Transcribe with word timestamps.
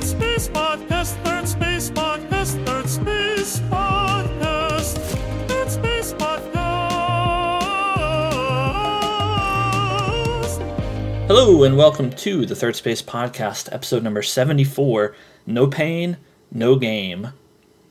Third 0.00 0.08
Space 0.08 0.48
Podcast, 0.48 1.12
Third 1.24 1.46
Space 1.46 1.90
Podcast, 1.90 2.66
Third 2.66 2.88
Space 2.88 3.60
Podcast, 3.68 4.96
Third 5.46 5.70
Space 5.70 6.14
Podcast. 6.14 6.56
Hello 11.26 11.64
and 11.64 11.76
welcome 11.76 12.08
to 12.12 12.46
the 12.46 12.56
Third 12.56 12.76
Space 12.76 13.02
Podcast, 13.02 13.70
episode 13.74 14.02
number 14.02 14.22
74 14.22 15.14
No 15.46 15.66
Pain, 15.66 16.16
No 16.50 16.76
Game. 16.76 17.34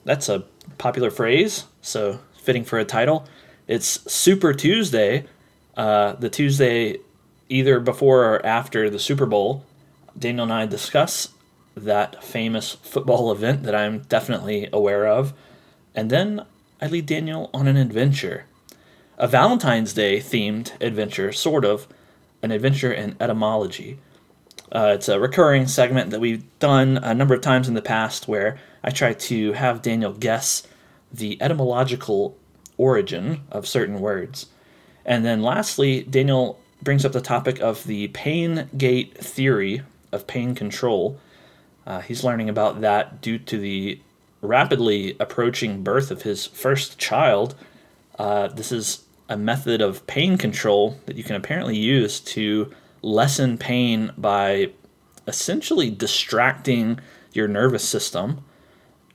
That's 0.04 0.30
a 0.30 0.46
popular 0.80 1.12
phrase, 1.12 1.66
so 1.84 2.22
fitting 2.34 2.64
for 2.64 2.80
a 2.80 2.86
title. 2.86 3.28
It's 3.68 4.12
Super 4.12 4.52
Tuesday, 4.56 5.28
uh, 5.78 6.14
the 6.14 6.32
Tuesday 6.32 7.02
either 7.50 7.80
before 7.80 8.26
or 8.26 8.44
after 8.44 8.90
the 8.90 8.98
Super 8.98 9.28
Bowl. 9.28 9.64
Daniel 10.18 10.46
and 10.46 10.54
I 10.54 10.66
discuss 10.66 11.30
that 11.84 12.24
famous 12.24 12.74
football 12.74 13.32
event 13.32 13.64
that 13.64 13.76
I'm 13.76 14.00
definitely 14.00 14.70
aware 14.72 15.08
of, 15.08 15.34
and 15.96 16.10
then 16.10 16.46
I 16.82 16.88
lead 16.88 17.06
Daniel 17.06 17.50
on 17.54 17.68
an 17.68 17.78
adventure. 17.78 18.46
A 19.18 19.28
Valentine's 19.28 19.94
Day 19.94 20.20
themed 20.20 20.72
adventure, 20.82 21.32
sort 21.32 21.66
of, 21.66 21.88
an 22.42 22.52
adventure 22.52 22.92
in 22.92 23.16
etymology. 23.20 23.98
Uh, 24.72 24.94
it's 24.96 25.10
a 25.10 25.20
recurring 25.20 25.68
segment 25.68 26.12
that 26.12 26.20
we've 26.20 26.44
done 26.60 26.98
a 26.98 27.14
number 27.14 27.34
of 27.34 27.42
times 27.42 27.68
in 27.68 27.74
the 27.74 27.82
past 27.82 28.28
where 28.28 28.58
I 28.84 28.92
try 28.92 29.14
to 29.14 29.54
have 29.54 29.82
Daniel 29.82 30.14
guess 30.14 30.64
the 31.12 31.42
etymological 31.42 32.38
origin 32.78 33.42
of 33.52 33.68
certain 33.68 34.00
words. 34.00 34.48
And 35.06 35.26
then 35.26 35.42
lastly, 35.42 36.04
Daniel 36.04 36.60
brings 36.82 37.04
up 37.04 37.12
the 37.12 37.22
topic 37.22 37.60
of 37.60 37.84
the 37.86 38.08
pain 38.10 38.70
gate 38.78 39.18
theory 39.18 39.82
of 40.12 40.28
pain 40.28 40.56
control. 40.56 41.20
Uh, 41.90 42.00
he's 42.02 42.24
learning 42.24 42.48
about 42.50 42.82
that 42.82 43.20
due 43.20 43.40
to 43.40 43.58
the 43.58 44.00
rapidly 44.42 45.18
approaching 45.20 45.84
birth 45.84 46.12
of 46.12 46.22
his 46.22 46.46
first 46.46 47.00
child. 47.00 47.56
Uh, 48.20 48.48
this 48.48 48.72
is 48.72 49.06
a 49.28 49.36
method 49.36 49.82
of 49.82 50.06
pain 50.06 50.38
control 50.38 51.00
that 51.08 51.18
you 51.18 51.24
can 51.24 51.36
apparently 51.36 51.76
use 51.76 52.20
to 52.20 52.72
lessen 53.02 53.58
pain 53.58 54.12
by 54.20 54.70
essentially 55.28 55.90
distracting 55.90 57.00
your 57.34 57.48
nervous 57.48 57.84
system. 57.84 58.46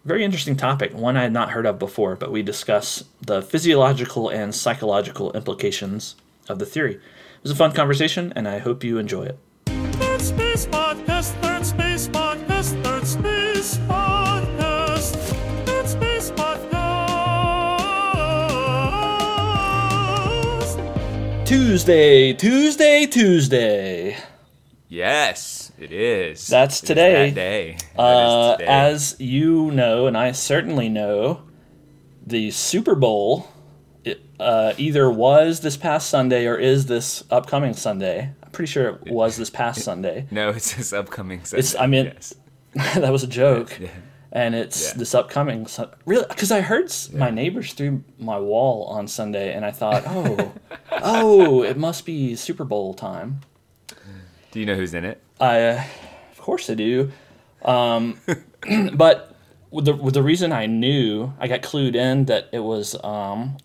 Very 0.05 0.25
interesting 0.25 0.57
topic, 0.57 0.93
one 0.95 1.17
I 1.17 1.23
had 1.23 1.33
not 1.33 1.51
heard 1.51 1.67
of 1.67 1.79
before, 1.79 2.17
but 2.17 2.33
we 2.33 2.43
discuss 2.43 3.05
the 3.23 3.41
physiological 3.41 4.29
and 4.29 4.53
psychological 4.53 5.33
implications 5.33 6.17
of 6.49 6.59
the 6.59 6.67
theory. 6.67 6.95
It 6.95 7.43
was 7.43 7.53
a 7.53 7.57
fun 7.57 7.73
conversation, 7.73 8.33
and 8.35 8.49
I 8.49 8.59
hope 8.59 8.83
you 8.83 8.99
enjoy 8.99 9.27
it. 9.27 9.39
Tuesday, 21.59 22.33
Tuesday, 22.33 23.07
Tuesday. 23.07 24.17
Yes, 24.89 25.71
it 25.79 25.93
is. 25.93 26.49
That's 26.49 26.81
It 26.81 26.83
is 26.83 26.89
today. 26.89 27.27
that 27.31 27.35
day. 27.37 27.77
That 27.97 28.01
Uh, 28.03 28.57
today. 28.57 28.67
as 28.69 29.15
you 29.21 29.71
know, 29.71 30.09
and 30.09 30.19
I 30.19 30.33
certainly 30.33 30.89
know, 30.89 31.43
the 32.27 32.51
Super 32.51 32.97
Bowl 32.97 33.47
it, 34.05 34.21
uh, 34.41 34.73
either 34.79 35.09
was 35.09 35.61
this 35.61 35.77
past 35.77 36.09
Sunday 36.11 36.45
or 36.47 36.57
is 36.57 36.87
this 36.87 37.23
upcoming 37.31 37.75
Sunday. 37.75 38.31
I'm 38.43 38.51
pretty 38.51 38.73
sure 38.73 38.89
it 38.89 39.13
was 39.13 39.37
this 39.37 39.49
past 39.49 39.83
Sunday. 39.83 40.27
no, 40.33 40.49
it's 40.49 40.75
this 40.75 40.93
upcoming. 40.93 41.45
Sunday. 41.45 41.61
It's- 41.61 41.77
I 41.81 41.87
mean- 41.87 42.07
yes. 42.07 42.35
that 42.97 43.13
was 43.13 43.23
a 43.23 43.29
joke. 43.29 43.79
Yeah. 43.81 43.91
And 44.37 44.57
it's 44.57 44.89
Yeah. 44.89 44.99
this 44.99 45.15
upcoming 45.15 45.67
Sun- 45.69 45.91
really 46.07 46.27
because 46.29 46.51
I 46.51 46.61
heard 46.61 46.87
s 46.87 47.09
my 47.13 47.31
neighbors 47.31 47.73
through 47.73 48.03
my 48.19 48.37
wall 48.39 48.85
on 48.87 49.07
Sunday, 49.07 49.55
and 49.55 49.65
I 49.65 49.71
thought, 49.71 50.03
oh, 50.09 50.53
oh, 50.91 51.63
it 51.63 51.77
must 51.77 52.05
be 52.05 52.35
Super 52.35 52.65
Bowl 52.65 52.95
time. 52.95 53.41
Do 54.51 54.59
you 54.61 54.67
know 54.67 54.75
who's 54.75 54.93
in 54.93 55.05
it? 55.05 55.21
I, 55.41 55.61
uh, 55.63 55.85
of 56.33 56.41
course, 56.41 56.69
I 56.69 56.75
do. 56.75 57.13
Um, 57.65 58.19
but 58.95 59.37
with 59.71 59.85
the 59.85 59.95
with 59.95 60.15
the 60.15 60.23
reason 60.23 60.51
I 60.53 60.67
knew, 60.67 61.33
I 61.39 61.47
got 61.47 61.63
clued 61.63 61.95
in 61.95 62.25
that 62.25 62.49
it 62.53 62.61
was 62.61 62.97
um, 63.05 63.57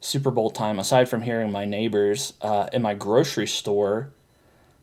Super 0.00 0.30
Bowl 0.30 0.50
time. 0.50 0.78
Aside 0.78 1.10
from 1.10 1.22
hearing 1.22 1.52
my 1.52 1.66
neighbors 1.66 2.32
uh, 2.40 2.68
in 2.72 2.80
my 2.80 2.94
grocery 2.94 3.46
store, 3.46 4.12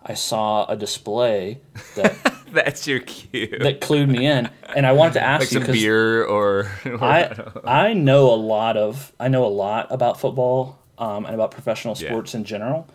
I 0.03 0.13
saw 0.13 0.65
a 0.67 0.75
display 0.75 1.59
that 1.95 2.15
That's 2.65 2.87
your 2.87 2.99
cue. 2.99 3.57
that 3.61 3.81
clued 3.81 4.07
me 4.09 4.25
in, 4.27 4.49
and 4.75 4.85
I 4.85 4.91
wanted 4.91 5.13
to 5.15 5.21
ask 5.23 5.41
like 5.41 5.51
you 5.51 5.61
some 5.65 5.71
beer 5.73 6.23
or. 6.23 6.71
or 6.85 7.03
I 7.03 7.33
I 7.65 7.93
know 7.93 8.31
a 8.33 8.35
lot 8.35 8.77
of 8.77 9.11
I 9.19 9.27
know 9.27 9.45
a 9.45 9.47
lot 9.47 9.87
about 9.91 10.19
football 10.19 10.79
um, 10.97 11.25
and 11.25 11.33
about 11.33 11.51
professional 11.51 11.95
Yeah. 11.97 12.09
sports 12.09 12.33
in 12.35 12.43
general. 12.43 12.87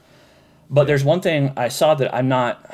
But 0.70 0.86
there's 0.86 1.02
one 1.04 1.20
thing 1.20 1.52
I 1.56 1.68
saw 1.68 1.94
that 1.94 2.14
I'm 2.14 2.28
not 2.28 2.70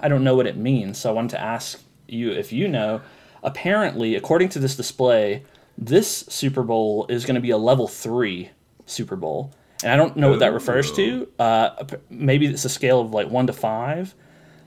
I 0.00 0.08
don't 0.08 0.22
know 0.22 0.36
what 0.36 0.46
it 0.46 0.56
means. 0.56 0.98
So 0.98 1.10
I 1.10 1.12
wanted 1.12 1.30
to 1.30 1.40
ask 1.40 1.80
you 2.06 2.30
if 2.32 2.52
you 2.52 2.68
know. 2.68 3.00
Apparently, 3.42 4.16
according 4.16 4.48
to 4.50 4.58
this 4.58 4.74
display, 4.76 5.44
this 5.78 6.24
Super 6.28 6.64
Bowl 6.64 7.06
is 7.08 7.24
going 7.24 7.36
to 7.36 7.40
be 7.40 7.50
a 7.50 7.56
level 7.56 7.86
three 7.86 8.50
Super 8.84 9.14
Bowl, 9.14 9.52
and 9.84 9.92
I 9.92 9.96
don't 9.96 10.16
know 10.16 10.30
what 10.30 10.40
that 10.40 10.52
refers 10.52 10.90
to. 10.92 11.28
Uh, 11.38 11.70
maybe 12.10 12.46
it's 12.46 12.64
a 12.64 12.68
scale 12.68 13.00
of 13.00 13.12
like 13.12 13.28
one 13.30 13.46
to 13.46 13.52
five, 13.52 14.14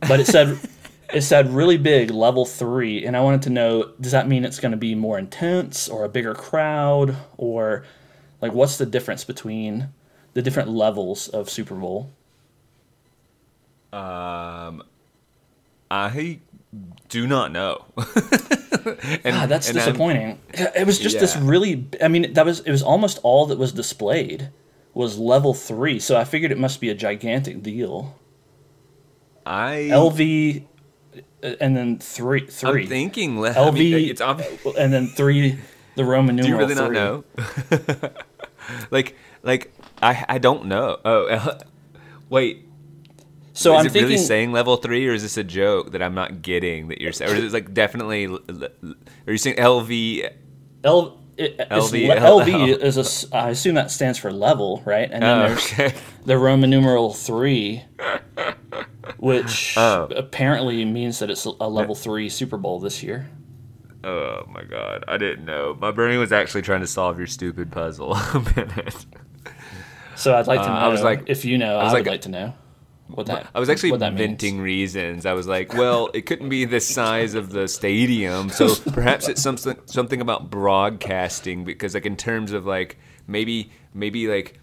but 0.08 0.20
it 0.22 0.26
said. 0.28 0.58
It 1.13 1.22
said 1.22 1.49
really 1.49 1.77
big, 1.77 2.11
level 2.11 2.45
three, 2.45 3.05
and 3.05 3.17
I 3.17 3.22
wanted 3.22 3.41
to 3.44 3.49
know: 3.49 3.91
does 3.99 4.11
that 4.11 4.27
mean 4.27 4.45
it's 4.45 4.59
going 4.59 4.72
to 4.72 4.77
be 4.77 4.95
more 4.95 5.17
intense, 5.19 5.89
or 5.89 6.03
a 6.05 6.09
bigger 6.09 6.33
crowd, 6.33 7.16
or 7.38 7.83
like 8.41 8.53
what's 8.53 8.77
the 8.77 8.85
difference 8.85 9.23
between 9.23 9.89
the 10.33 10.41
different 10.41 10.69
levels 10.69 11.27
of 11.27 11.49
Super 11.49 11.75
Bowl? 11.75 12.11
um, 13.94 14.83
I 15.89 16.39
do 17.09 17.28
not 17.28 17.51
know. 17.51 17.85
and, 17.97 18.05
God, 19.23 19.49
that's 19.49 19.69
and 19.69 19.78
I'm- 19.78 19.85
disappointing. 19.85 20.39
It 20.53 20.88
was 20.88 20.97
just 20.99 21.19
this 21.19 21.35
really. 21.35 21.88
I 22.01 22.07
mean, 22.07 22.33
that 22.33 22.45
was 22.45 22.61
it 22.61 22.72
was 22.72 22.81
almost 22.81 23.19
all 23.23 23.45
that 23.47 23.57
was 23.57 23.73
displayed 23.73 24.49
was 24.93 25.17
level 25.17 25.53
three. 25.53 25.99
So 25.99 26.17
I 26.17 26.23
figured 26.23 26.51
it 26.51 26.57
must 26.57 26.81
be 26.81 26.89
a 26.89 26.95
gigantic 26.95 27.61
deal. 27.61 28.16
I 29.45 29.89
LV, 29.91 30.66
and 31.44 31.75
then 31.75 31.97
three, 32.00 32.41
I'm 32.41 32.47
three, 32.47 32.88
thinking. 32.88 33.40
Le- 33.40 33.52
LV, 33.53 33.68
I 33.68 33.72
mean, 33.72 34.09
it's 34.09 34.22
obvious. 34.22 34.66
and 34.78 34.91
then 34.94 35.07
three, 35.07 35.57
the 35.96 36.06
Roman 36.06 36.35
Do 36.38 36.44
you 36.44 36.50
numeral. 36.57 36.68
really 36.69 36.75
not 36.75 36.88
three. 36.88 38.07
know? 38.09 38.12
like, 38.91 39.16
like 39.44 39.74
I 40.02 40.25
I 40.29 40.38
don't 40.38 40.66
know. 40.66 41.00
Oh, 41.03 41.57
wait. 42.29 42.68
So 43.53 43.74
is 43.74 43.79
I'm 43.81 43.85
it 43.88 43.91
thinking. 43.91 44.09
really 44.12 44.18
saying 44.18 44.52
level 44.53 44.78
three, 44.78 45.07
or 45.07 45.13
is 45.13 45.24
this 45.24 45.35
a 45.38 45.44
joke 45.44 45.91
that 45.91 46.02
I'm 46.02 46.16
not 46.16 46.41
getting 46.41 46.88
that 46.88 47.02
you're 47.02 47.12
saying, 47.12 47.31
or 47.31 47.35
is 47.35 47.46
it 47.46 47.53
like 47.53 47.73
definitely? 47.73 48.25
Are 48.28 49.31
you 49.31 49.38
saying 49.38 49.58
LV? 49.58 50.29
L, 50.84 51.19
it, 51.38 51.58
LV, 51.69 52.08
le- 52.08 52.16
LV 52.16 52.79
is 52.79 52.97
a. 53.31 53.35
I 53.38 53.50
assume 53.50 53.75
that 53.75 53.91
stands 53.91 54.18
for 54.18 54.31
level, 54.31 54.81
right? 54.85 55.09
And 55.12 55.22
then 55.22 55.38
Oh, 55.41 55.47
there's 55.50 55.73
okay. 55.73 55.94
the 56.25 56.38
Roman 56.38 56.69
numeral 56.69 57.13
three, 57.13 57.84
which 59.18 59.76
Oh. 59.78 60.08
apparently 60.16 60.84
means 60.86 61.20
that 61.20 61.30
it's 61.30 61.46
a 61.46 61.52
level 61.70 61.96
three 61.96 62.30
Super 62.30 62.58
Bowl 62.58 62.80
this 62.80 63.04
year. 63.04 63.30
Oh 64.04 64.46
my 64.50 64.64
god, 64.64 65.04
I 65.08 65.18
didn't 65.18 65.46
know. 65.46 65.78
My 65.80 65.92
brain 65.92 66.18
was 66.20 66.32
actually 66.32 66.64
trying 66.64 66.82
to 66.82 66.88
solve 66.88 67.18
your 67.18 67.28
stupid 67.28 67.72
puzzle 67.72 68.14
a 68.34 68.40
minute. 68.56 69.06
So 70.16 70.36
I'd 70.36 70.48
like 70.48 70.62
to 70.62 70.68
know. 70.68 70.74
Uh, 70.74 70.80
I 70.80 70.88
was 70.88 71.02
like- 71.04 71.24
if 71.28 71.46
you 71.46 71.58
know, 71.58 71.78
I, 71.78 71.84
was 71.84 71.94
would 71.94 72.00
like- 72.00 72.08
like 72.08 72.22
to 72.22 72.30
know 72.30 72.54
what 73.08 73.28
that. 73.28 73.48
I 73.54 73.59
was 73.59 73.70
actually 73.70 73.92
what 73.92 74.00
that 74.00 74.14
means. 74.14 74.22
inventing 74.22 74.62
reasons. 74.62 75.26
I 75.26 75.34
was 75.34 75.46
like, 75.48 75.74
well, 75.74 76.09
it 76.14 76.22
couldn't 76.26 76.50
be 76.50 76.66
the 76.66 76.80
size 76.80 77.34
of 77.36 77.50
the 77.52 77.68
stadium, 77.68 78.50
so 78.50 78.74
perhaps 78.91 79.28
it's 79.28 79.41
something 79.41 79.78
something 79.85 80.22
about 80.22 80.50
broadcasting 80.50 81.64
because 81.64 81.94
like 81.94 82.06
in 82.06 82.16
terms 82.16 82.53
of 82.53 82.66
like 82.66 82.97
maybe 83.28 83.72
maybe 83.94 84.28
like 84.28 84.59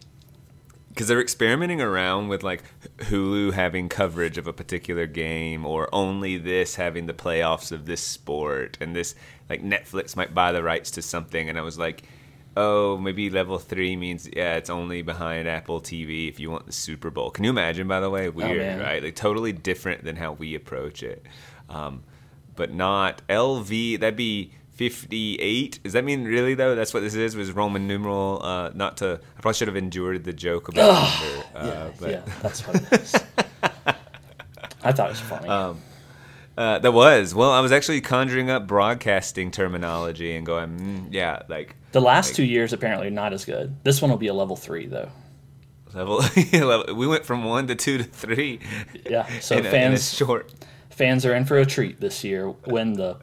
because 0.98 1.06
they're 1.06 1.20
experimenting 1.20 1.80
around 1.80 2.26
with 2.26 2.42
like 2.42 2.64
Hulu 2.96 3.52
having 3.52 3.88
coverage 3.88 4.36
of 4.36 4.48
a 4.48 4.52
particular 4.52 5.06
game 5.06 5.64
or 5.64 5.88
only 5.92 6.38
this 6.38 6.74
having 6.74 7.06
the 7.06 7.12
playoffs 7.12 7.70
of 7.70 7.86
this 7.86 8.00
sport 8.00 8.76
and 8.80 8.96
this 8.96 9.14
like 9.48 9.62
Netflix 9.62 10.16
might 10.16 10.34
buy 10.34 10.50
the 10.50 10.60
rights 10.60 10.90
to 10.90 11.02
something 11.02 11.48
and 11.48 11.56
I 11.56 11.60
was 11.60 11.78
like 11.78 12.02
oh 12.56 12.98
maybe 12.98 13.30
level 13.30 13.58
3 13.60 13.94
means 13.94 14.28
yeah 14.34 14.56
it's 14.56 14.70
only 14.70 15.02
behind 15.02 15.46
Apple 15.46 15.80
TV 15.80 16.28
if 16.28 16.40
you 16.40 16.50
want 16.50 16.66
the 16.66 16.72
Super 16.72 17.10
Bowl. 17.10 17.30
Can 17.30 17.44
you 17.44 17.50
imagine 17.50 17.86
by 17.86 18.00
the 18.00 18.10
way? 18.10 18.28
Weird, 18.28 18.58
man. 18.58 18.80
right? 18.80 19.00
Like 19.00 19.14
totally 19.14 19.52
different 19.52 20.02
than 20.02 20.16
how 20.16 20.32
we 20.32 20.56
approach 20.56 21.04
it. 21.04 21.24
Um, 21.68 22.02
but 22.56 22.74
not 22.74 23.22
LV 23.28 24.00
that'd 24.00 24.16
be 24.16 24.50
58 24.78 25.80
does 25.82 25.92
that 25.92 26.04
mean 26.04 26.25
really 26.25 26.54
though 26.54 26.76
that's 26.76 26.94
what 26.94 27.00
this 27.00 27.14
is 27.16 27.34
was 27.34 27.50
roman 27.50 27.88
numeral 27.88 28.40
uh 28.44 28.70
not 28.75 28.96
to 28.98 29.20
i 29.36 29.40
probably 29.40 29.54
should 29.54 29.66
have 29.66 29.76
endured 29.76 30.22
the 30.22 30.32
joke 30.32 30.69
about 30.69 31.02
number, 31.20 31.44
uh, 31.56 31.66
Yeah, 31.66 31.90
but 32.00 32.10
yeah, 32.10 32.22
that's 32.40 32.62
is. 32.92 33.14
I 34.84 34.92
thought 34.92 35.06
it 35.08 35.10
was 35.10 35.20
funny. 35.20 35.48
Um, 35.48 35.80
Uh, 36.56 36.78
that 36.80 36.92
was 36.92 37.34
well. 37.36 37.52
I 37.52 37.60
was 37.60 37.70
actually 37.70 38.00
conjuring 38.00 38.50
up 38.50 38.66
broadcasting 38.66 39.52
terminology 39.52 40.34
and 40.34 40.44
going, 40.44 40.78
mm, 40.78 41.08
yeah, 41.12 41.42
like 41.48 41.76
The 41.92 42.00
last 42.00 42.34
two 42.34 42.44
years 42.44 42.72
apparently 42.72 43.10
not 43.10 43.32
as 43.32 43.44
good. 43.44 43.76
This 43.84 44.00
one 44.02 44.10
will 44.10 44.19
be 44.19 44.26
a 44.26 44.34
level 44.34 44.56
three 44.56 44.86
though. 44.86 45.10
level. 45.94 46.22
we 46.96 47.06
went 47.06 47.25
from 47.25 47.44
one 47.44 47.66
to 47.69 47.75
two 47.76 47.98
to 47.98 48.04
three. 48.04 48.58
Yeah. 49.08 49.28
So 49.40 49.56
in 49.58 49.66
a, 49.66 49.69
in 49.69 49.75
a 49.75 49.78
fans 49.78 50.12
short. 50.14 50.52
fans 50.90 51.25
are 51.26 51.34
in 51.34 51.44
for 51.44 51.58
a 51.58 51.66
treat 51.66 52.00
this 52.00 52.25
year 52.25 52.48
when 52.64 52.94
the 52.94 53.19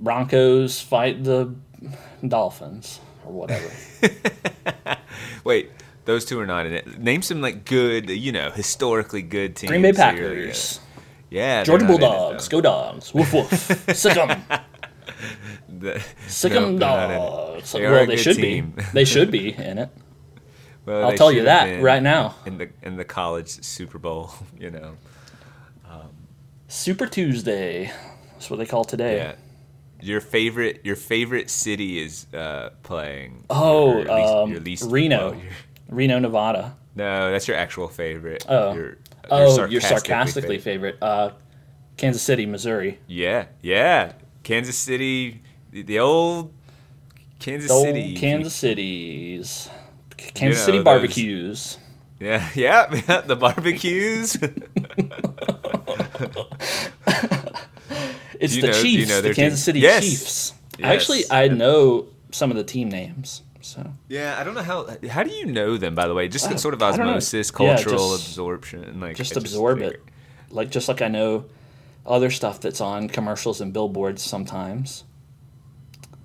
Broncos 0.00 0.80
fight 0.80 1.24
the 1.24 1.54
Dolphins 2.26 3.00
or 3.24 3.32
whatever. 3.32 3.70
Wait, 5.44 5.70
those 6.04 6.24
two 6.24 6.38
are 6.40 6.46
not 6.46 6.66
in 6.66 6.72
it. 6.72 6.98
Name 6.98 7.22
some 7.22 7.40
like 7.40 7.64
good, 7.64 8.10
you 8.10 8.32
know, 8.32 8.50
historically 8.50 9.22
good 9.22 9.56
teams. 9.56 9.70
Green 9.70 9.82
Bay 9.82 9.92
Packers, 9.92 10.80
Yeah, 11.30 11.64
Georgia 11.64 11.84
in 11.84 11.90
it, 11.90 11.98
Bulldogs, 11.98 12.48
go 12.48 12.60
dogs, 12.60 13.12
woof 13.14 13.32
woof, 13.32 13.50
sick 13.96 14.16
'em. 14.16 14.42
The- 15.68 16.02
sick 16.26 16.52
'em 16.52 16.78
they're 16.78 16.88
not 16.88 17.04
in 17.04 17.10
it. 17.10 17.14
dogs. 17.18 17.72
They 17.72 17.82
well, 17.82 18.06
they 18.06 18.16
should 18.16 18.36
team. 18.36 18.70
be. 18.76 18.82
They 18.92 19.04
should 19.04 19.30
be 19.30 19.52
in 19.54 19.78
it. 19.78 19.90
Well, 20.86 21.04
I'll 21.04 21.16
tell 21.18 21.30
you 21.30 21.42
that 21.42 21.82
right 21.82 22.02
now. 22.02 22.34
in 22.46 22.56
the 22.56 22.70
in 22.80 22.96
the 22.96 23.04
college 23.04 23.48
Super 23.62 23.98
Bowl. 23.98 24.30
You 24.58 24.70
know, 24.70 24.96
um, 25.86 26.08
Super 26.66 27.06
Tuesday. 27.06 27.92
That's 28.32 28.48
what 28.48 28.56
they 28.56 28.64
call 28.64 28.86
today. 28.86 29.18
yeah. 29.18 29.32
Your 30.00 30.20
favorite 30.20 30.80
your 30.84 30.96
favorite 30.96 31.50
city 31.50 32.00
is 32.02 32.26
uh, 32.34 32.70
playing. 32.82 33.44
Oh, 33.50 33.92
least- 33.98 34.10
um, 34.10 34.50
your 34.52 34.60
least- 34.60 34.90
Reno, 34.90 35.30
well, 35.32 35.40
your- 35.40 35.52
Reno, 35.88 36.18
Nevada. 36.18 36.76
no, 36.94 37.30
that's 37.32 37.48
your 37.48 37.56
actual 37.56 37.88
favorite. 37.88 38.44
Oh. 38.48 38.74
Your- 38.74 38.98
Oh, 39.30 39.66
your 39.66 39.82
sarcastically 39.82 40.56
favorite. 40.58 40.94
favorite. 41.00 41.02
Uh, 41.02 41.32
Kansas 41.98 42.22
City, 42.22 42.46
Missouri. 42.46 42.98
Yeah, 43.06 43.44
yeah. 43.60 44.12
Kansas 44.42 44.78
City, 44.78 45.42
the, 45.70 45.82
the 45.82 45.98
old 45.98 46.50
Kansas 47.38 47.68
The 47.68 47.74
old 47.74 47.84
City. 47.88 48.14
Kansas 48.16 48.54
Cities. 48.54 49.68
Kansas 50.16 50.60
know, 50.62 50.66
City 50.72 50.82
barbecues. 50.82 51.76
Yeah, 52.18 52.48
yeah, 52.54 53.02
yeah, 53.06 53.20
the 53.26 53.36
barbecues. 53.36 54.38
It's 58.40 58.54
you 58.54 58.62
the 58.62 58.68
know- 58.68 58.82
do 58.82 58.88
you 58.88 58.98
Chiefs, 58.98 59.10
know 59.10 59.20
the 59.20 59.34
Kansas 59.34 59.60
team? 59.60 59.64
City 59.64 59.80
Yes. 59.80 60.04
Chiefs. 60.04 60.52
Yes. 60.78 60.86
Actually, 60.94 61.24
I 61.30 61.48
know 61.48 62.06
some 62.30 62.50
of 62.50 62.56
the 62.56 62.64
team 62.64 62.88
names. 62.88 63.42
So 63.60 63.92
yeah, 64.08 64.36
I 64.38 64.44
don't 64.44 64.54
know 64.54 64.62
how. 64.62 64.86
How 65.10 65.22
do 65.24 65.30
you 65.30 65.44
know 65.44 65.76
them? 65.76 65.94
By 65.94 66.08
the 66.08 66.14
way, 66.14 66.28
just 66.28 66.58
sort 66.58 66.72
of 66.74 66.82
osmosis, 66.82 67.50
Yeah, 67.50 67.56
cultural 67.56 68.16
just- 68.16 68.28
absorption, 68.28 69.00
like 69.00 69.16
just 69.16 69.36
absorb 69.36 69.78
figure- 69.80 69.94
it. 69.94 70.02
Like 70.50 70.70
just 70.70 70.88
like 70.88 71.02
I 71.02 71.08
know 71.08 71.44
other 72.06 72.30
stuff 72.30 72.60
that's 72.60 72.80
on 72.80 73.08
commercials 73.08 73.60
and 73.60 73.72
billboards 73.72 74.22
sometimes. 74.22 75.04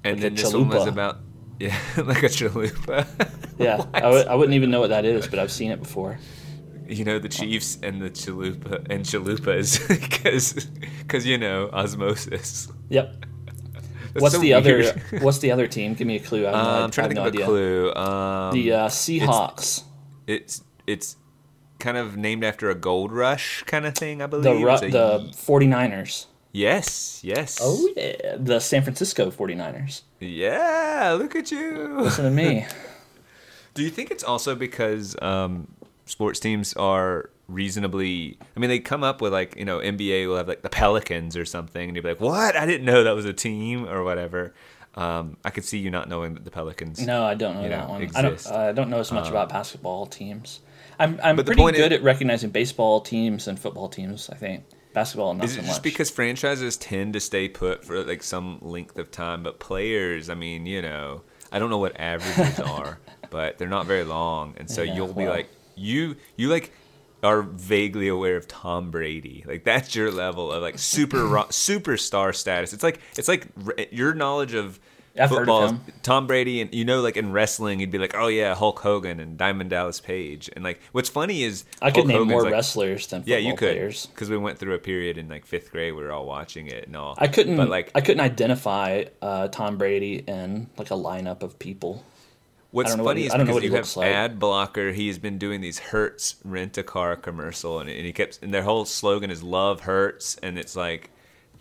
And 0.06 0.15
Like 0.15 0.21
then 0.21 0.36
this 0.36 0.54
one 0.54 0.69
was 0.69 0.88
about 0.88 1.19
yeah, 1.60 1.77
like 1.98 2.24
a 2.24 2.27
chalupa. 2.27 3.06
Yeah, 3.57 3.83
I 3.94 4.00
w- 4.01 4.25
I 4.25 4.36
wouldn't 4.36 4.56
even 4.56 4.71
know 4.71 4.80
what 4.80 4.92
that 4.92 5.04
is, 5.06 5.27
but 5.27 5.39
I've 5.39 5.51
seen 5.51 5.71
it 5.71 5.80
before. 5.81 6.19
You 6.93 7.03
know 7.05 7.19
the 7.19 7.29
Chiefs 7.29 7.77
and 7.83 8.01
the 8.01 8.09
chalupa 8.09 8.85
and 8.89 9.03
chalupas 9.05 9.87
because 9.87 10.53
because 11.01 11.25
you 11.25 11.37
know 11.37 11.69
osmosis. 11.73 12.67
Yep. 12.89 13.25
What's 14.15 14.35
so 14.35 14.41
the 14.41 14.53
other? 14.53 14.93
What's 15.21 15.39
the 15.39 15.51
other 15.51 15.67
team? 15.67 15.95
Give 15.95 16.05
me 16.07 16.17
a 16.17 16.19
clue. 16.19 16.45
I 16.47 16.51
have 16.51 16.53
no, 16.53 16.59
Uh, 16.59 16.79
I 16.79 16.83
I'm 16.83 16.91
trying 16.91 17.09
to 17.09 17.15
think 17.15 17.15
no 17.15 17.21
of 17.27 17.33
a 17.33 17.37
idea. 17.37 17.45
clue. 17.45 17.93
Um, 17.95 18.53
The 18.53 18.71
uh, 18.73 18.87
Seahawks. 18.89 19.83
it's 20.27 20.61
it's 20.85 21.17
kind 21.79 21.97
of 21.97 22.15
named 22.15 22.43
after 22.43 22.69
a 22.69 22.75
gold 22.75 23.11
rush 23.11 23.63
kind 23.63 23.85
of 23.85 23.95
thing, 23.95 24.21
I 24.21 24.27
believe. 24.27 24.43
The 24.43 24.65
Ru- 24.65 24.71
It's 24.71 24.81
the 24.81 25.19
ye- 25.25 25.33
49ers. 25.33 26.27
yes, 26.51 27.19
yes. 27.23 27.57
Oh 27.61 27.89
yeah, 27.97 28.35
the 28.37 28.59
San 28.59 28.83
Francisco 28.83 29.31
49ers. 29.31 30.03
yeah! 30.19 31.15
Look 31.17 31.35
at 31.35 31.51
you. 31.51 31.97
Listen 32.01 32.25
to 32.25 32.31
me. 32.31 32.65
Do 33.73 33.81
you 33.81 33.89
think 33.89 34.11
it's 34.11 34.23
also 34.23 34.53
because 34.53 35.15
um, 35.23 35.67
sports 36.05 36.39
teams 36.39 36.73
are 36.73 37.29
reasonably? 37.47 38.38
I 38.55 38.59
mean, 38.59 38.69
they 38.69 38.79
come 38.79 39.03
up 39.03 39.21
with 39.21 39.33
like 39.33 39.55
you 39.57 39.65
know 39.65 39.79
NBA 39.79 40.27
will 40.27 40.38
have 40.38 40.47
like 40.47 40.61
the 40.61 40.69
Pelicans 40.69 41.35
or 41.38 41.45
something, 41.45 41.89
and 41.89 41.95
you'd 41.95 42.03
be 42.03 42.09
like, 42.09 42.21
"What? 42.21 42.55
I 42.55 42.65
didn't 42.65 42.85
know 42.85 43.03
that 43.03 43.15
was 43.15 43.25
a 43.25 43.33
team 43.33 43.88
or 43.88 44.03
whatever." 44.03 44.53
Um, 44.95 45.38
I 45.44 45.50
could 45.50 45.65
see 45.65 45.79
you 45.79 45.89
not 45.89 46.07
knowing 46.07 46.35
that 46.35 46.45
the 46.45 46.51
Pelicans. 46.51 47.00
No, 47.05 47.23
I 47.25 47.33
don't 47.33 47.55
know 47.55 47.63
You 47.63 47.69
that 47.69 47.88
know, 47.88 47.94
one. 47.94 48.11
I 48.15 48.21
don't. 48.21 48.33
exist. 48.33 48.53
I 48.53 48.71
don't 48.73 48.89
know 48.89 49.00
as 49.00 49.11
much 49.11 49.27
about 49.29 49.50
basketball 49.50 50.05
teams. 50.05 50.59
I'm 51.00 51.19
I'm 51.23 51.35
pretty 51.38 51.55
good 51.63 51.75
is- 51.91 52.00
at 52.00 52.03
recognizing 52.03 52.51
baseball 52.51 53.01
teams 53.01 53.47
and 53.47 53.59
football 53.59 53.89
teams. 53.89 54.29
I 54.29 54.35
think 54.35 54.65
basketball 54.94 55.33
not 55.33 55.45
Is 55.45 55.53
so 55.53 55.59
it 55.59 55.61
much. 55.63 55.69
just 55.71 55.83
because 55.83 56.11
franchises 56.11 56.77
tend 56.77 57.13
to 57.13 57.19
stay 57.19 57.50
put 57.50 57.83
for 57.83 58.03
like 58.03 58.21
some 58.21 58.59
length 58.61 59.00
of 59.00 59.09
time, 59.09 59.41
but 59.41 59.59
players, 59.59 60.29
I 60.29 60.35
mean, 60.35 60.67
you 60.67 60.83
know, 60.83 61.23
I 61.51 61.57
don't 61.57 61.71
know 61.71 61.79
what 61.79 62.00
averages 62.00 62.59
are, 62.77 63.00
but 63.31 63.57
they're 63.57 63.67
not 63.67 63.88
very 63.88 64.03
long, 64.03 64.53
and 64.57 64.69
so 64.69 64.83
Yeah, 64.83 64.94
you'll 64.94 65.13
be 65.13 65.27
like, 65.27 65.50
you 65.75 66.15
you 66.37 66.49
like 66.49 66.71
are 67.23 67.41
vaguely 67.41 68.07
aware 68.07 68.35
of 68.35 68.47
Tom 68.47 68.91
Brady, 68.91 69.43
like 69.47 69.63
that's 69.63 69.95
your 69.95 70.11
level 70.11 70.51
of 70.51 70.61
like 70.61 70.77
super 70.77 71.25
ro- 71.25 71.45
superstar 71.45 72.35
status. 72.35 72.73
It's 72.73 72.83
like 72.83 72.99
it's 73.17 73.27
like 73.27 73.47
re- 73.55 73.87
your 73.91 74.13
knowledge 74.13 74.53
of. 74.53 74.79
I've 75.15 75.31
of 75.31 75.37
football, 75.37 75.67
him. 75.67 75.81
Tom 76.01 76.25
Brady, 76.25 76.59
and 76.59 76.73
you 76.73 76.85
know, 76.85 77.01
like 77.01 77.17
in 77.17 77.31
wrestling, 77.31 77.79
you'd 77.79 77.91
be 77.91 77.99
like, 77.99 78.15
"Oh 78.17 78.29
yeah, 78.29 78.55
Hulk 78.55 78.79
Hogan 78.79 79.19
and 79.19 79.37
Diamond 79.37 79.69
Dallas 79.69 79.99
Page," 79.99 80.49
and 80.55 80.63
like, 80.63 80.81
what's 80.91 81.07
funny 81.07 81.43
is 81.43 81.65
I 81.83 81.91
could 81.91 81.97
Hulk 81.97 82.07
name 82.07 82.17
Hogan's, 82.17 82.31
more 82.31 82.41
like, 82.41 82.51
wrestlers 82.51 83.05
than 83.05 83.21
yeah, 83.27 83.37
you 83.37 83.55
could, 83.55 83.77
because 84.11 84.31
we 84.31 84.37
went 84.37 84.57
through 84.57 84.73
a 84.73 84.79
period 84.79 85.19
in 85.19 85.29
like 85.29 85.45
fifth 85.45 85.71
grade. 85.71 85.93
We 85.93 86.01
were 86.01 86.11
all 86.11 86.25
watching 86.25 86.65
it 86.65 86.87
and 86.87 86.95
all. 86.95 87.13
I 87.19 87.27
couldn't. 87.27 87.57
But 87.57 87.69
like, 87.69 87.91
I 87.93 88.01
couldn't 88.01 88.21
identify 88.21 89.03
uh, 89.21 89.49
Tom 89.49 89.77
Brady 89.77 90.23
in 90.27 90.67
like 90.79 90.89
a 90.89 90.95
lineup 90.95 91.43
of 91.43 91.59
people. 91.59 92.03
What's 92.73 92.95
know 92.95 93.03
what 93.03 93.11
funny 93.11 93.21
he- 93.21 93.27
is 93.27 93.33
I 93.33 93.37
don't 93.37 93.47
know 93.47 93.53
because 93.53 93.63
you 93.69 93.75
have 93.75 93.95
like. 93.95 94.07
ad 94.11 94.39
blocker. 94.39 94.91
He 94.91 95.07
has 95.07 95.17
been 95.17 95.37
doing 95.37 95.61
these 95.61 95.79
Hertz 95.79 96.35
rent 96.43 96.77
a 96.77 96.83
car 96.83 97.15
commercial, 97.15 97.79
and, 97.79 97.89
and 97.89 98.05
he 98.05 98.11
kept 98.11 98.39
and 98.41 98.53
their 98.53 98.63
whole 98.63 98.83
slogan 98.85 99.31
is 99.31 99.41
"Love 99.41 99.81
Hertz," 99.81 100.35
and 100.43 100.59
it's 100.59 100.75
like 100.75 101.09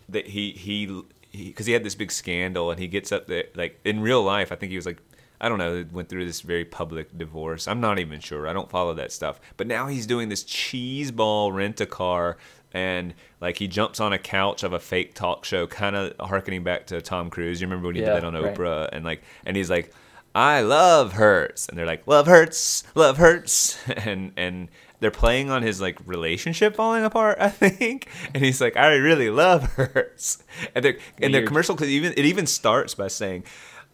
that 0.09 0.27
he 0.27 0.51
he 0.51 1.03
because 1.31 1.65
he, 1.65 1.73
had 1.73 1.83
this 1.83 1.95
big 1.95 2.11
scandal, 2.11 2.69
and 2.69 2.79
he 2.79 2.87
gets 2.87 3.11
up 3.11 3.27
there 3.27 3.45
like 3.55 3.79
in 3.85 4.01
real 4.01 4.21
life. 4.21 4.51
I 4.51 4.55
think 4.55 4.71
he 4.71 4.75
was 4.75 4.85
like. 4.85 4.97
I 5.41 5.49
don't 5.49 5.57
know. 5.57 5.83
Went 5.91 6.07
through 6.07 6.25
this 6.25 6.39
very 6.39 6.63
public 6.63 7.17
divorce. 7.17 7.67
I'm 7.67 7.81
not 7.81 7.99
even 7.99 8.21
sure. 8.21 8.47
I 8.47 8.53
don't 8.53 8.69
follow 8.69 8.93
that 8.93 9.11
stuff. 9.11 9.41
But 9.57 9.67
now 9.67 9.87
he's 9.87 10.07
doing 10.07 10.29
this 10.29 10.41
cheese 10.43 11.11
ball 11.11 11.51
rent 11.51 11.81
a 11.81 11.85
car, 11.85 12.37
and 12.73 13.13
like 13.41 13.57
he 13.57 13.67
jumps 13.67 13.99
on 13.99 14.13
a 14.13 14.17
couch 14.17 14.63
of 14.63 14.71
a 14.71 14.79
fake 14.79 15.15
talk 15.15 15.43
show, 15.43 15.67
kind 15.67 15.97
of 15.97 16.13
harkening 16.17 16.63
back 16.63 16.87
to 16.87 17.01
Tom 17.01 17.29
Cruise. 17.29 17.59
You 17.59 17.67
remember 17.67 17.87
when 17.87 17.95
he 17.95 18.01
Yeah, 18.03 18.13
did 18.13 18.23
that 18.23 18.23
on 18.23 18.35
right. 18.41 18.55
Oprah, 18.55 18.87
and 18.93 19.03
like, 19.03 19.21
and 19.45 19.57
he's 19.57 19.69
like, 19.69 19.91
I 20.35 20.61
love 20.61 21.13
Hertz, 21.13 21.67
and 21.69 21.77
they're 21.77 21.85
like, 21.85 22.07
love 22.07 22.25
hurts, 22.25 22.83
love 22.95 23.17
hurts, 23.17 23.77
and 23.87 24.31
and 24.35 24.69
they're 24.99 25.11
playing 25.11 25.49
on 25.49 25.61
his 25.61 25.81
like 25.81 25.97
relationship 26.05 26.75
falling 26.75 27.03
apart, 27.03 27.37
I 27.39 27.49
think, 27.49 28.07
and 28.33 28.43
he's 28.43 28.61
like, 28.61 28.75
I 28.75 28.95
really 28.95 29.29
love 29.29 29.63
Hertz, 29.75 30.43
and 30.73 30.83
they're 30.83 30.97
and 31.21 31.33
their 31.33 31.45
commercial 31.45 31.75
because 31.75 31.89
even 31.89 32.13
it 32.13 32.25
even 32.25 32.47
starts 32.47 32.95
by 32.95 33.07
saying. 33.07 33.43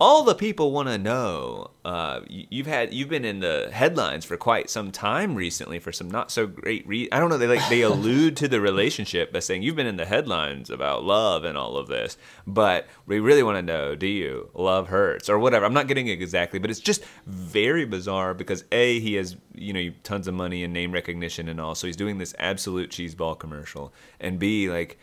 All 0.01 0.23
the 0.23 0.33
people 0.33 0.71
want 0.71 0.87
to 0.87 0.97
know. 0.97 1.71
Uh, 1.83 2.21
you- 2.29 2.47
you've 2.49 2.67
had 2.67 2.93
you've 2.93 3.09
been 3.09 3.25
in 3.25 3.41
the 3.41 3.69
headlines 3.73 4.23
for 4.23 4.37
quite 4.37 4.69
some 4.69 4.91
time 4.91 5.35
recently 5.35 5.77
for 5.77 5.91
some 5.91 6.09
not 6.09 6.31
so 6.31 6.47
great 6.47 6.87
re- 6.87 7.09
I 7.11 7.19
don't 7.19 7.29
know. 7.29 7.37
They 7.37 7.47
like 7.47 7.67
they 7.67 7.81
allude 7.91 8.37
to 8.37 8.47
the 8.47 8.61
relationship 8.61 9.33
by 9.33 9.39
saying 9.39 9.61
you've 9.61 9.75
been 9.75 9.87
in 9.87 9.97
the 9.97 10.05
headlines 10.05 10.69
about 10.69 11.03
love 11.03 11.43
and 11.43 11.57
all 11.57 11.75
of 11.75 11.87
this, 11.87 12.17
but 12.47 12.87
we 13.07 13.19
really 13.19 13.43
want 13.43 13.57
to 13.57 13.61
know: 13.61 13.93
Do 13.93 14.07
you 14.07 14.49
love 14.53 14.87
hurts 14.87 15.29
or 15.29 15.37
whatever? 15.37 15.65
I'm 15.65 15.73
not 15.73 15.87
getting 15.89 16.07
it 16.07 16.21
exactly, 16.21 16.59
but 16.59 16.69
it's 16.71 16.79
just 16.79 17.03
very 17.25 17.83
bizarre 17.83 18.33
because 18.33 18.63
a 18.71 18.99
he 19.01 19.15
has 19.15 19.35
you 19.53 19.73
know 19.73 19.91
tons 20.03 20.29
of 20.29 20.33
money 20.33 20.63
and 20.63 20.73
name 20.73 20.93
recognition 20.93 21.49
and 21.49 21.59
all, 21.59 21.75
so 21.75 21.87
he's 21.87 21.97
doing 21.97 22.19
this 22.19 22.33
absolute 22.39 22.89
cheeseball 22.89 23.37
commercial, 23.37 23.91
and 24.21 24.39
b 24.39 24.69
like 24.69 24.97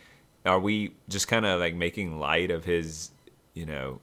are 0.46 0.58
we 0.60 0.92
just 1.10 1.28
kind 1.28 1.44
of 1.44 1.60
like 1.60 1.74
making 1.74 2.18
light 2.18 2.50
of 2.50 2.64
his 2.64 3.10
you 3.52 3.66
know 3.66 4.00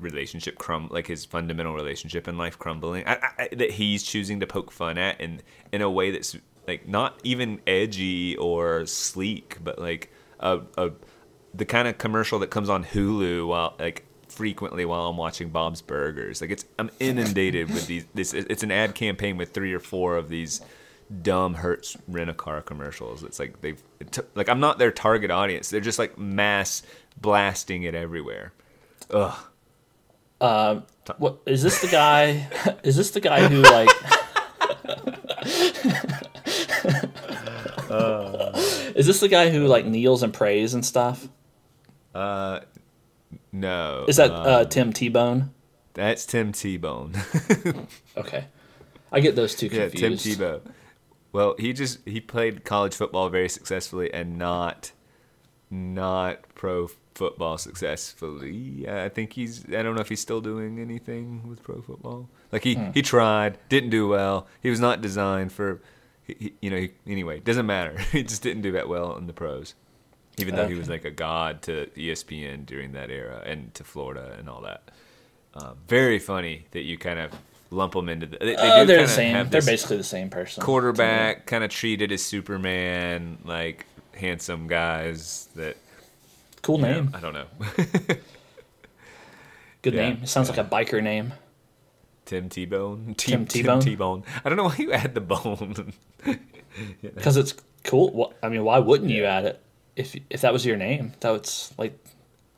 relationship 0.00 0.58
crum 0.58 0.88
like 0.90 1.06
his 1.06 1.24
fundamental 1.24 1.74
relationship 1.74 2.26
in 2.28 2.38
life 2.38 2.58
crumbling. 2.58 3.06
I, 3.06 3.30
I, 3.38 3.48
that 3.52 3.72
he's 3.72 4.02
choosing 4.02 4.40
to 4.40 4.46
poke 4.46 4.70
fun 4.70 4.98
at 4.98 5.20
in 5.20 5.42
in 5.72 5.82
a 5.82 5.90
way 5.90 6.10
that's 6.10 6.36
like 6.66 6.88
not 6.88 7.18
even 7.24 7.60
edgy 7.66 8.36
or 8.36 8.86
sleek 8.86 9.58
but 9.62 9.78
like 9.78 10.10
a, 10.40 10.60
a 10.76 10.90
the 11.54 11.64
kind 11.64 11.88
of 11.88 11.98
commercial 11.98 12.38
that 12.40 12.48
comes 12.48 12.68
on 12.68 12.84
Hulu 12.84 13.46
while 13.46 13.74
like 13.78 14.04
frequently 14.28 14.84
while 14.84 15.06
I'm 15.08 15.16
watching 15.16 15.50
Bob's 15.50 15.82
Burgers. 15.82 16.40
Like 16.40 16.50
it's 16.50 16.64
I'm 16.78 16.90
inundated 17.00 17.70
with 17.70 17.86
these 17.86 18.06
this 18.14 18.32
it's 18.32 18.62
an 18.62 18.70
ad 18.70 18.94
campaign 18.94 19.36
with 19.36 19.52
three 19.52 19.72
or 19.72 19.80
four 19.80 20.16
of 20.16 20.28
these 20.28 20.60
dumb 21.22 21.54
Hertz 21.54 21.96
rent 22.06 22.30
a 22.30 22.34
car 22.34 22.62
commercials. 22.62 23.24
It's 23.24 23.38
like 23.38 23.60
they've 23.60 23.82
t- 24.10 24.22
like 24.34 24.48
I'm 24.48 24.60
not 24.60 24.78
their 24.78 24.92
target 24.92 25.30
audience. 25.30 25.70
They're 25.70 25.80
just 25.80 25.98
like 25.98 26.16
mass 26.18 26.82
blasting 27.20 27.82
it 27.82 27.94
everywhere. 27.94 28.52
Ugh 29.10 29.36
What 30.40 31.38
is 31.46 31.62
this 31.62 31.80
the 31.80 31.88
guy? 31.88 32.48
is 32.82 32.96
this 32.96 33.10
the 33.10 33.20
guy 33.20 33.46
who 33.46 33.62
like? 33.62 33.88
Uh. 37.90 38.52
Is 38.94 39.06
this 39.06 39.20
the 39.20 39.28
guy 39.28 39.50
who 39.50 39.66
like 39.66 39.86
kneels 39.86 40.22
and 40.22 40.32
prays 40.32 40.74
and 40.74 40.84
stuff? 40.84 41.28
Uh, 42.14 42.60
no. 43.52 44.04
Is 44.08 44.16
that 44.16 44.30
um, 44.30 44.46
uh, 44.46 44.64
Tim 44.64 44.92
T 44.92 45.08
Bone? 45.08 45.52
that's 45.94 46.26
Tim 46.26 46.52
Tebow? 46.52 47.14
Okay, 48.16 48.44
I 49.10 49.20
get 49.20 49.36
those 49.36 49.54
two 49.54 49.66
yeah, 49.66 49.88
confused. 49.88 50.24
Tim 50.24 50.34
Tebow. 50.36 50.60
Well, 51.32 51.54
he 51.58 51.72
just 51.72 52.00
he 52.06 52.20
played 52.20 52.64
college 52.64 52.94
football 52.94 53.28
very 53.28 53.48
successfully 53.48 54.12
and 54.12 54.36
not 54.36 54.92
not 55.70 56.42
pro 56.54 56.88
football 57.20 57.56
successfully. 57.58 58.86
I 58.88 59.08
think 59.10 59.32
he's 59.34 59.64
I 59.66 59.82
don't 59.82 59.94
know 59.94 60.00
if 60.00 60.08
he's 60.08 60.20
still 60.20 60.40
doing 60.40 60.78
anything 60.78 61.48
with 61.48 61.62
pro 61.62 61.82
football. 61.82 62.28
Like 62.52 62.64
he 62.64 62.74
Hmm. 62.74 62.90
he 62.92 63.02
tried, 63.02 63.58
didn't 63.68 63.90
do 63.90 64.08
well. 64.08 64.46
He 64.62 64.70
was 64.70 64.80
not 64.80 65.00
designed 65.02 65.52
for 65.52 65.80
he, 66.26 66.52
you 66.62 66.70
know, 66.70 66.76
he, 66.84 66.90
anyway, 67.06 67.40
doesn't 67.40 67.66
matter. 67.66 67.98
he 68.12 68.22
just 68.22 68.42
didn't 68.42 68.62
do 68.62 68.72
that 68.72 68.88
well 68.88 69.16
in 69.16 69.26
the 69.26 69.32
pros. 69.32 69.74
Even 70.38 70.54
though 70.56 70.68
he 70.68 70.74
was 70.74 70.88
like 70.88 71.04
a 71.04 71.10
god 71.10 71.60
to 71.62 71.86
ESPN 71.96 72.64
during 72.64 72.92
that 72.92 73.10
era 73.10 73.42
and 73.44 73.74
to 73.74 73.84
Florida 73.84 74.36
and 74.38 74.48
all 74.48 74.62
that. 74.62 74.90
Um, 75.54 75.76
very 75.88 76.18
funny 76.18 76.64
that 76.70 76.82
you 76.82 76.96
kind 76.96 77.18
of 77.18 77.32
lump 77.70 77.92
them 77.92 78.08
into 78.08 78.26
the, 78.26 78.38
They, 78.38 78.46
they 78.46 78.70
uh, 78.80 78.84
they're 78.84 79.02
the 79.02 79.08
same. 79.08 79.50
They're 79.50 79.60
basically 79.60 79.98
the 79.98 80.04
same 80.16 80.30
person. 80.30 80.62
quarterback 80.62 81.46
kind 81.46 81.62
of 81.64 81.70
treated 81.70 82.10
as 82.12 82.22
Superman, 82.22 83.38
like 83.44 83.84
handsome 84.14 84.66
guys 84.68 85.48
that 85.56 85.76
Cool 86.62 86.78
name. 86.78 87.10
I 87.14 87.20
don't 87.20 87.32
know. 87.32 87.46
Good 89.82 89.94
yeah, 89.94 90.10
name. 90.10 90.20
It 90.22 90.28
sounds 90.28 90.48
like 90.48 90.58
a 90.58 90.64
biker 90.64 91.02
name. 91.02 91.32
Tim 92.26 92.48
T 92.48 92.66
Bone. 92.66 93.14
Tim 93.16 93.46
T-Bone? 93.46 93.80
T 93.80 93.96
Bone. 93.96 94.22
I 94.44 94.48
don't 94.48 94.56
know 94.56 94.64
why 94.64 94.76
you 94.78 94.92
add 94.92 95.14
the 95.14 95.20
bone. 95.20 95.92
Because 97.02 97.36
it's 97.36 97.52
cool. 97.82 98.12
Well, 98.12 98.32
I 98.44 98.48
mean, 98.48 98.62
why 98.62 98.78
wouldn't 98.78 99.10
you 99.10 99.24
add 99.24 99.44
it 99.44 99.60
if 99.96 100.14
if 100.30 100.42
that 100.42 100.52
was 100.52 100.64
your 100.64 100.76
name? 100.76 101.12
That 101.18 101.30
was 101.30 101.74
like 101.76 101.98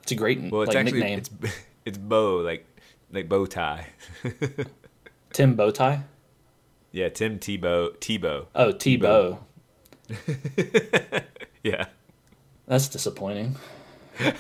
it's 0.02 0.12
a 0.12 0.14
great 0.14 0.38
well, 0.50 0.62
it's 0.62 0.68
like 0.68 0.76
actually 0.76 1.00
nickname. 1.00 1.18
it's 1.18 1.30
it's 1.86 1.96
bow 1.96 2.36
like 2.36 2.66
like 3.10 3.30
bow 3.30 3.46
tie. 3.46 3.86
Tim 5.32 5.56
bow 5.56 5.70
tie. 5.70 6.02
Yeah, 6.90 7.08
Tim 7.08 7.38
Tebow 7.38 7.96
Tebow. 7.96 8.48
Oh, 8.54 8.72
T 8.72 8.98
Bow. 8.98 9.38
Yeah. 11.62 11.86
That's 12.66 12.88
disappointing. 12.88 13.56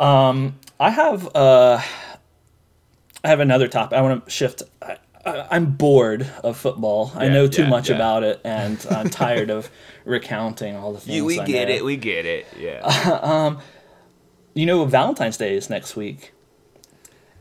um, 0.00 0.58
I 0.80 0.90
have 0.90 1.26
uh, 1.34 1.80
I 3.24 3.28
have 3.28 3.40
another 3.40 3.68
topic. 3.68 3.98
I 3.98 4.02
want 4.02 4.24
to 4.24 4.30
shift. 4.30 4.62
I, 4.80 4.98
I, 5.24 5.46
I'm 5.50 5.66
bored 5.72 6.28
of 6.42 6.56
football. 6.56 7.12
I 7.14 7.28
know 7.28 7.46
too 7.46 7.62
yeah, 7.62 7.68
much 7.68 7.88
yeah. 7.90 7.96
about 7.96 8.24
it, 8.24 8.40
and 8.44 8.84
I'm 8.90 9.10
tired 9.10 9.50
of 9.50 9.70
recounting 10.04 10.76
all 10.76 10.92
the 10.92 11.00
things. 11.00 11.16
You, 11.16 11.24
we 11.24 11.38
I 11.38 11.46
get 11.46 11.68
know. 11.68 11.74
it. 11.74 11.84
We 11.84 11.96
get 11.96 12.26
it. 12.26 12.46
Yeah. 12.58 13.56
You 14.54 14.66
know, 14.66 14.84
Valentine's 14.84 15.38
Day 15.38 15.56
is 15.56 15.70
next 15.70 15.96
week, 15.96 16.34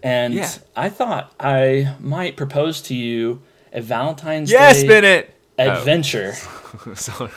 and 0.01 0.33
Yeah. 0.33 0.49
I 0.77 0.87
thought 0.87 1.33
I 1.37 1.93
might 1.99 2.37
propose 2.37 2.81
to 2.83 2.95
you 2.95 3.41
a 3.73 3.81
Valentine's 3.81 4.49
yes, 4.49 4.81
Day 4.81 4.87
Bennett. 4.87 5.35
adventure. 5.57 6.35
Oh. 7.19 7.29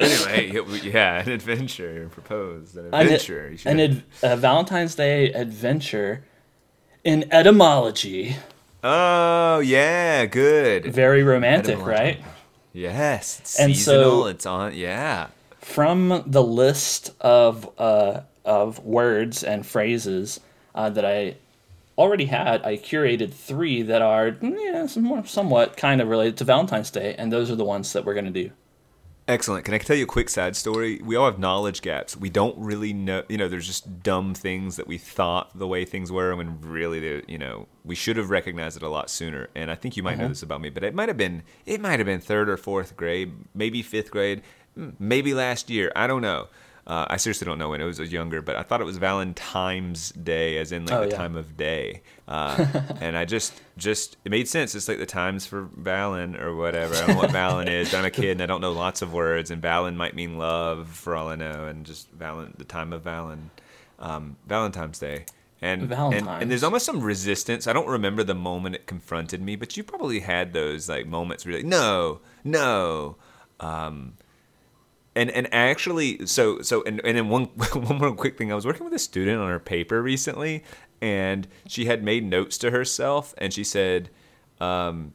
Anyway, 0.00 0.60
yeah, 0.82 1.20
an 1.22 1.30
adventure 1.30 2.08
proposed. 2.12 2.76
An 2.76 2.86
An- 2.86 2.94
adventure. 3.02 3.56
Should 3.56 3.70
an 3.72 3.80
ad, 3.80 4.02
a 4.22 4.36
Valentine's 4.36 4.94
Day 4.94 5.32
adventure 5.32 6.24
in 7.04 7.26
etymology. 7.32 8.36
Oh 8.84 9.58
yeah, 9.60 10.26
good. 10.26 10.86
Very 10.86 11.22
romantic, 11.22 11.76
Etymology. 11.76 12.00
right? 12.02 12.20
Yes, 12.72 13.40
it's 13.40 13.58
And 13.58 13.74
seasonal. 13.74 14.22
so- 14.22 14.26
it's 14.28 14.46
on. 14.46 14.74
Yeah. 14.74 15.28
From 15.60 16.22
the 16.26 16.42
list 16.42 17.10
of 17.20 17.68
uh, 17.78 18.20
of 18.44 18.78
words 18.84 19.42
and 19.44 19.66
phrases 19.66 20.40
uh, 20.74 20.88
that 20.90 21.04
I 21.04 21.34
already 21.98 22.26
had, 22.26 22.64
I 22.64 22.76
curated 22.78 23.32
three 23.34 23.82
that 23.82 24.00
are 24.00 24.36
yeah, 24.40 24.86
some- 24.86 25.26
somewhat 25.26 25.76
kind 25.76 26.00
of 26.00 26.08
related 26.08 26.36
to 26.38 26.44
Valentine's 26.44 26.90
Day, 26.90 27.14
and 27.18 27.32
those 27.32 27.50
are 27.50 27.56
the 27.56 27.64
ones 27.64 27.92
that 27.92 28.04
we're 28.04 28.14
going 28.14 28.32
to 28.32 28.42
do. 28.44 28.50
Excellent. 29.28 29.66
Can 29.66 29.74
I 29.74 29.78
tell 29.78 29.94
you 29.94 30.04
a 30.04 30.06
quick 30.06 30.30
side 30.30 30.56
story? 30.56 31.02
We 31.04 31.14
all 31.14 31.26
have 31.26 31.38
knowledge 31.38 31.82
gaps. 31.82 32.16
We 32.16 32.30
don't 32.30 32.56
really 32.56 32.94
know, 32.94 33.24
you 33.28 33.36
know, 33.36 33.46
there's 33.46 33.66
just 33.66 34.02
dumb 34.02 34.32
things 34.32 34.76
that 34.76 34.86
we 34.86 34.96
thought 34.96 35.56
the 35.56 35.66
way 35.66 35.84
things 35.84 36.10
were 36.10 36.34
when 36.34 36.62
really, 36.62 36.98
they- 36.98 37.22
you 37.28 37.36
know, 37.36 37.68
we 37.84 37.94
should 37.94 38.16
have 38.16 38.30
recognized 38.30 38.78
it 38.78 38.82
a 38.82 38.88
lot 38.88 39.10
sooner. 39.10 39.48
And 39.54 39.70
I 39.70 39.74
think 39.74 39.98
you 39.98 40.02
might 40.02 40.16
know 40.16 40.24
mm-hmm. 40.24 40.30
this 40.30 40.42
about 40.42 40.62
me, 40.62 40.70
but 40.70 40.82
it 40.82 40.94
might 40.94 41.10
have 41.10 41.18
been, 41.18 41.42
it 41.66 41.78
might 41.78 41.98
have 41.98 42.06
been 42.06 42.20
third 42.20 42.48
or 42.48 42.56
fourth 42.56 42.96
grade, 42.96 43.32
maybe 43.54 43.82
fifth 43.82 44.10
grade, 44.10 44.40
maybe 44.98 45.34
last 45.34 45.68
year. 45.68 45.92
I 45.94 46.06
don't 46.06 46.22
know. 46.22 46.48
Uh, 46.88 47.04
I 47.10 47.18
seriously 47.18 47.44
don't 47.44 47.58
know 47.58 47.68
when 47.68 47.82
it 47.82 47.84
was 47.84 47.98
younger, 48.00 48.40
but 48.40 48.56
I 48.56 48.62
thought 48.62 48.80
it 48.80 48.84
was 48.84 48.96
Valentine's 48.96 50.08
Day, 50.12 50.56
as 50.56 50.72
in 50.72 50.86
like 50.86 50.94
Oh, 50.94 51.00
the 51.04 51.10
yeah. 51.10 51.16
time 51.18 51.36
of 51.36 51.54
day. 51.54 52.00
Uh, 52.26 52.64
and 53.02 53.14
I 53.14 53.26
just, 53.26 53.52
just 53.76 54.16
it 54.24 54.30
made 54.30 54.48
sense. 54.48 54.74
It's 54.74 54.88
like 54.88 54.96
the 54.98 55.04
times 55.04 55.44
for 55.44 55.66
Valen 55.66 56.40
or 56.40 56.56
whatever. 56.56 56.94
I 56.94 57.00
don't 57.00 57.08
know 57.10 57.16
what 57.16 57.30
Valen 57.30 57.66
is. 57.70 57.92
I'm 57.92 58.06
a 58.06 58.10
kid 58.10 58.30
and 58.32 58.42
I 58.42 58.46
don't 58.46 58.62
know 58.62 58.72
lots 58.72 59.02
of 59.02 59.12
words. 59.12 59.50
And 59.50 59.62
Valen 59.62 59.96
might 59.96 60.14
mean 60.14 60.38
love 60.38 60.88
for 60.88 61.14
all 61.14 61.28
I 61.28 61.36
know. 61.36 61.66
And 61.66 61.84
just 61.84 62.18
Valen, 62.18 62.56
the 62.56 62.64
time 62.64 62.94
of 62.94 63.02
Valen, 63.04 63.50
um, 63.98 64.36
Valentine's 64.46 64.98
Day. 64.98 65.26
And, 65.60 65.92
and 65.92 66.26
and 66.28 66.50
there's 66.50 66.62
almost 66.62 66.86
some 66.86 67.00
resistance. 67.02 67.66
I 67.66 67.72
don't 67.74 67.88
remember 67.88 68.22
the 68.24 68.34
moment 68.34 68.76
it 68.76 68.86
confronted 68.86 69.42
me, 69.42 69.56
but 69.56 69.76
you 69.76 69.82
probably 69.84 70.20
had 70.20 70.52
those 70.54 70.88
like 70.88 71.06
moments 71.06 71.44
where 71.44 71.52
you're 71.52 71.60
like, 71.60 71.68
no, 71.68 72.20
no. 72.44 73.16
Um, 73.60 74.14
and 75.18 75.30
and 75.32 75.52
actually 75.52 76.24
so 76.26 76.60
so 76.62 76.82
and, 76.84 77.00
and 77.04 77.16
then 77.16 77.28
one 77.28 77.44
one 77.74 77.98
more 77.98 78.14
quick 78.14 78.38
thing 78.38 78.50
i 78.52 78.54
was 78.54 78.64
working 78.64 78.84
with 78.84 78.94
a 78.94 78.98
student 78.98 79.40
on 79.40 79.48
her 79.48 79.58
paper 79.58 80.00
recently 80.00 80.62
and 81.00 81.46
she 81.66 81.84
had 81.84 82.02
made 82.02 82.24
notes 82.24 82.56
to 82.58 82.70
herself 82.70 83.34
and 83.38 83.52
she 83.52 83.64
said 83.64 84.10
um, 84.60 85.12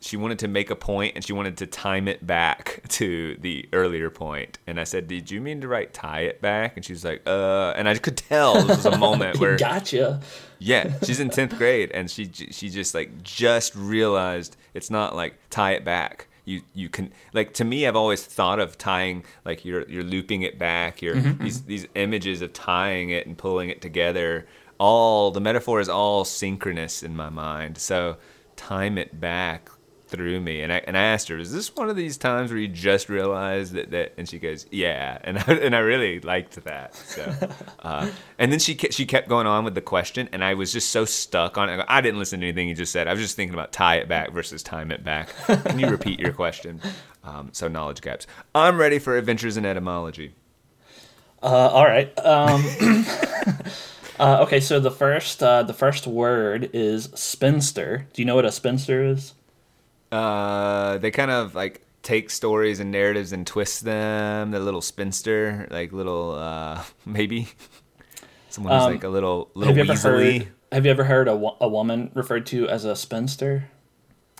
she 0.00 0.16
wanted 0.16 0.38
to 0.40 0.48
make 0.48 0.70
a 0.70 0.76
point 0.76 1.12
and 1.16 1.24
she 1.24 1.32
wanted 1.32 1.56
to 1.56 1.66
time 1.66 2.06
it 2.08 2.24
back 2.26 2.82
to 2.88 3.36
the 3.40 3.68
earlier 3.72 4.10
point. 4.10 4.58
and 4.66 4.78
i 4.80 4.84
said 4.84 5.06
did 5.08 5.30
you 5.30 5.40
mean 5.40 5.60
to 5.60 5.68
write 5.68 5.92
tie 5.94 6.20
it 6.20 6.40
back 6.40 6.76
and 6.76 6.84
she's 6.84 7.04
like 7.04 7.22
uh 7.26 7.72
and 7.76 7.88
i 7.88 7.96
could 7.96 8.16
tell 8.16 8.54
this 8.54 8.84
was 8.84 8.86
a 8.86 8.98
moment 8.98 9.38
where 9.40 9.56
Gotcha. 9.56 10.20
yeah, 10.58 10.92
she's 11.04 11.18
in 11.20 11.30
tenth 11.30 11.56
grade, 11.56 11.90
and 11.92 12.10
she 12.10 12.30
she 12.32 12.68
just 12.68 12.94
like 12.94 13.22
just 13.22 13.74
realized 13.74 14.56
it's 14.74 14.90
not 14.90 15.14
like 15.16 15.34
tie 15.50 15.72
it 15.72 15.84
back. 15.84 16.28
You 16.44 16.62
you 16.74 16.88
can 16.88 17.12
like 17.32 17.54
to 17.54 17.64
me, 17.64 17.86
I've 17.86 17.96
always 17.96 18.24
thought 18.24 18.58
of 18.58 18.76
tying 18.78 19.24
like 19.44 19.64
you're 19.64 19.88
you're 19.88 20.02
looping 20.02 20.42
it 20.42 20.58
back. 20.58 21.00
You're 21.00 21.16
mm-hmm, 21.16 21.42
these 21.42 21.58
mm-hmm. 21.58 21.68
these 21.68 21.86
images 21.94 22.42
of 22.42 22.52
tying 22.52 23.10
it 23.10 23.26
and 23.26 23.38
pulling 23.38 23.68
it 23.68 23.80
together. 23.80 24.46
All 24.78 25.30
the 25.30 25.40
metaphor 25.40 25.80
is 25.80 25.88
all 25.88 26.24
synchronous 26.24 27.02
in 27.02 27.14
my 27.14 27.28
mind. 27.28 27.78
So 27.78 28.16
time 28.56 28.98
it 28.98 29.20
back 29.20 29.70
through 30.12 30.40
me, 30.40 30.60
and 30.62 30.72
I 30.72 30.76
and 30.86 30.96
I 30.96 31.02
asked 31.02 31.26
her, 31.28 31.38
"Is 31.38 31.52
this 31.52 31.74
one 31.74 31.90
of 31.90 31.96
these 31.96 32.16
times 32.16 32.50
where 32.52 32.60
you 32.60 32.68
just 32.68 33.08
realize 33.08 33.72
that 33.72 33.90
that?" 33.90 34.12
And 34.16 34.28
she 34.28 34.38
goes, 34.38 34.66
"Yeah," 34.70 35.18
and 35.24 35.38
I, 35.38 35.42
and 35.42 35.74
I 35.74 35.80
really 35.80 36.20
liked 36.20 36.62
that. 36.64 36.94
So, 36.94 37.34
uh, 37.80 38.10
and 38.38 38.52
then 38.52 38.60
she 38.60 38.76
ke- 38.76 38.92
she 38.92 39.06
kept 39.06 39.28
going 39.28 39.48
on 39.48 39.64
with 39.64 39.74
the 39.74 39.80
question, 39.80 40.28
and 40.30 40.44
I 40.44 40.54
was 40.54 40.72
just 40.72 40.90
so 40.90 41.04
stuck 41.04 41.58
on 41.58 41.68
it. 41.68 41.84
I 41.88 42.00
didn't 42.00 42.20
listen 42.20 42.40
to 42.40 42.46
anything 42.46 42.68
you 42.68 42.74
just 42.76 42.92
said. 42.92 43.08
I 43.08 43.12
was 43.12 43.20
just 43.22 43.34
thinking 43.34 43.54
about 43.54 43.72
tie 43.72 43.96
it 43.96 44.08
back 44.08 44.30
versus 44.30 44.62
time 44.62 44.92
it 44.92 45.02
back. 45.02 45.30
Can 45.46 45.80
you 45.80 45.88
repeat 45.88 46.20
your 46.20 46.32
question? 46.32 46.80
Um, 47.24 47.50
so 47.52 47.68
knowledge 47.68 48.00
gaps. 48.00 48.26
I'm 48.52 48.78
ready 48.78 48.98
for 48.98 49.16
adventures 49.16 49.56
in 49.56 49.64
etymology. 49.64 50.34
Uh, 51.40 51.68
all 51.68 51.84
right. 51.84 52.06
Um, 52.18 52.64
uh, 54.18 54.42
okay, 54.42 54.60
so 54.60 54.80
the 54.80 54.90
first 54.90 55.42
uh, 55.42 55.62
the 55.62 55.72
first 55.72 56.06
word 56.06 56.70
is 56.72 57.10
spinster. 57.14 58.06
Do 58.12 58.22
you 58.22 58.26
know 58.26 58.34
what 58.34 58.44
a 58.44 58.52
spinster 58.52 59.04
is? 59.04 59.34
Uh, 60.12 60.98
they 60.98 61.10
kind 61.10 61.30
of 61.30 61.54
like 61.54 61.82
take 62.02 62.30
stories 62.30 62.80
and 62.80 62.90
narratives 62.90 63.32
and 63.32 63.46
twist 63.46 63.84
them. 63.84 64.50
The 64.50 64.60
little 64.60 64.82
spinster, 64.82 65.66
like 65.70 65.92
little 65.92 66.34
uh, 66.34 66.82
maybe 67.06 67.48
someone 68.50 68.74
who's 68.74 68.82
Um, 68.84 68.92
like 68.92 69.04
a 69.04 69.08
little 69.08 69.50
little 69.54 69.74
Have 69.74 69.86
you 69.86 69.90
ever 69.92 69.92
weaselly. 70.18 70.38
heard? 70.40 70.48
Have 70.72 70.84
you 70.86 70.90
ever 70.90 71.04
heard 71.04 71.28
a, 71.28 71.32
a 71.60 71.68
woman 71.68 72.10
referred 72.14 72.46
to 72.46 72.68
as 72.68 72.84
a 72.84 72.94
spinster? 72.96 73.70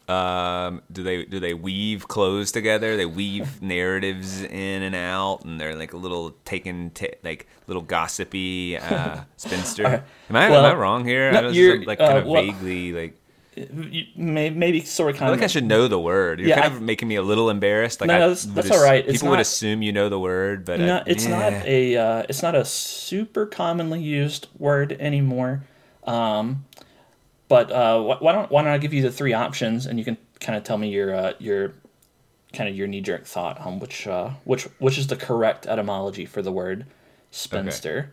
Um, 0.08 0.82
do 0.90 1.02
they 1.04 1.24
do 1.24 1.38
they 1.38 1.54
weave 1.54 2.08
clothes 2.08 2.50
together? 2.52 2.96
They 2.96 3.06
weave 3.06 3.62
narratives 3.76 4.42
in 4.42 4.82
and 4.82 4.94
out, 4.96 5.44
and 5.44 5.60
they're 5.60 5.76
like 5.76 5.92
a 5.92 5.96
little 5.96 6.32
taken, 6.44 6.90
t- 6.90 7.14
like 7.22 7.46
little 7.66 7.82
gossipy 7.82 8.76
uh, 8.78 9.20
spinster. 9.36 10.04
Am 10.28 10.36
I 10.36 10.50
Well, 10.50 10.66
am 10.66 10.72
I 10.72 10.78
wrong 10.78 11.06
here? 11.06 11.30
no, 11.32 11.38
I 11.38 11.42
was 11.42 11.86
like 11.86 12.00
uh, 12.00 12.06
kind 12.06 12.18
of 12.18 12.26
well- 12.26 12.42
vaguely 12.42 12.92
like. 12.92 13.18
Maybe 14.16 14.82
sort 14.82 15.10
of 15.10 15.16
I 15.16 15.18
kind 15.18 15.28
feel 15.28 15.34
of. 15.34 15.40
like 15.40 15.44
I 15.44 15.48
should 15.48 15.64
know 15.64 15.86
the 15.88 15.98
word. 16.00 16.40
You're 16.40 16.48
Yeah, 16.50 16.60
kind 16.62 16.72
I- 16.72 16.76
of 16.76 16.82
making 16.82 17.08
me 17.08 17.16
a 17.16 17.22
little 17.22 17.50
embarrassed. 17.50 18.00
Like 18.00 18.08
No, 18.08 18.16
I 18.16 18.18
that's- 18.20 18.44
that's 18.44 18.70
all 18.70 18.82
right. 18.82 19.04
It's 19.04 19.12
People 19.18 19.28
would 19.30 19.36
not- 19.36 19.42
assume 19.42 19.82
you 19.82 19.92
know 19.92 20.08
the 20.08 20.18
word, 20.18 20.64
but 20.64 20.80
I- 20.80 20.86
No, 20.86 21.02
it's 21.06 21.26
not 21.26 21.52
a 21.52 21.96
uh, 21.96 22.22
it's 22.28 22.42
not 22.42 22.54
a 22.54 22.64
super 22.64 23.44
commonly 23.46 24.00
used 24.00 24.48
word 24.58 24.96
anymore. 24.98 25.64
Um, 26.04 26.64
but 27.48 27.70
uh, 27.70 28.00
why 28.20 28.32
don't 28.32 28.50
why 28.50 28.62
don't 28.62 28.72
I 28.72 28.78
give 28.78 28.94
you 28.94 29.02
the 29.02 29.12
three 29.12 29.34
options 29.34 29.84
and 29.86 29.98
you 29.98 30.04
can 30.04 30.16
kind 30.40 30.56
of 30.56 30.64
tell 30.64 30.78
me 30.78 30.88
your 30.88 31.14
uh, 31.14 31.32
your 31.38 31.74
kind 32.54 32.68
of 32.68 32.74
your 32.76 32.86
knee 32.86 33.00
jerk 33.00 33.24
thought 33.26 33.60
on 33.60 33.78
which 33.78 34.06
uh, 34.06 34.30
which 34.44 34.64
which 34.78 34.96
is 34.98 35.08
the 35.08 35.16
correct 35.16 35.66
etymology 35.66 36.24
for 36.26 36.40
the 36.42 36.52
word 36.52 36.86
spinster. 37.30 38.12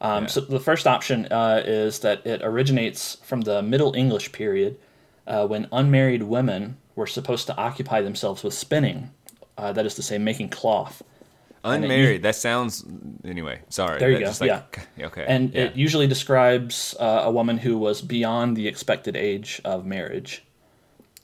Um, 0.00 0.24
Yeah. 0.24 0.28
So 0.28 0.40
the 0.40 0.60
first 0.60 0.86
option 0.86 1.26
uh, 1.30 1.62
is 1.64 2.00
that 2.00 2.26
it 2.26 2.40
originates 2.42 3.16
from 3.22 3.42
the 3.42 3.62
Middle 3.62 3.94
English 3.94 4.32
period, 4.32 4.78
uh, 5.26 5.46
when 5.46 5.68
unmarried 5.72 6.22
women 6.24 6.76
were 6.96 7.06
supposed 7.06 7.46
to 7.46 7.56
occupy 7.56 8.00
themselves 8.02 8.42
with 8.42 8.54
spinning. 8.54 9.10
Uh, 9.56 9.72
that 9.72 9.84
is 9.84 9.94
to 9.94 10.02
say, 10.02 10.16
making 10.16 10.48
cloth. 10.48 11.02
It 11.02 11.68
Unmarried. 11.68 12.22
That 12.22 12.36
sounds. 12.36 12.84
Anyway, 13.24 13.60
sorry. 13.68 13.98
There 13.98 14.10
you 14.10 14.20
go, 14.20 14.24
just 14.24 14.42
yeah. 14.44 14.62
Okay. 14.98 15.24
And 15.28 15.52
yeah. 15.52 15.64
it 15.64 15.76
usually 15.76 16.06
describes 16.06 16.96
uh, 16.98 17.22
a 17.24 17.30
woman 17.30 17.58
who 17.58 17.76
was 17.76 18.00
beyond 18.00 18.56
the 18.56 18.66
expected 18.66 19.16
age 19.16 19.60
of 19.64 19.84
marriage. 19.84 20.42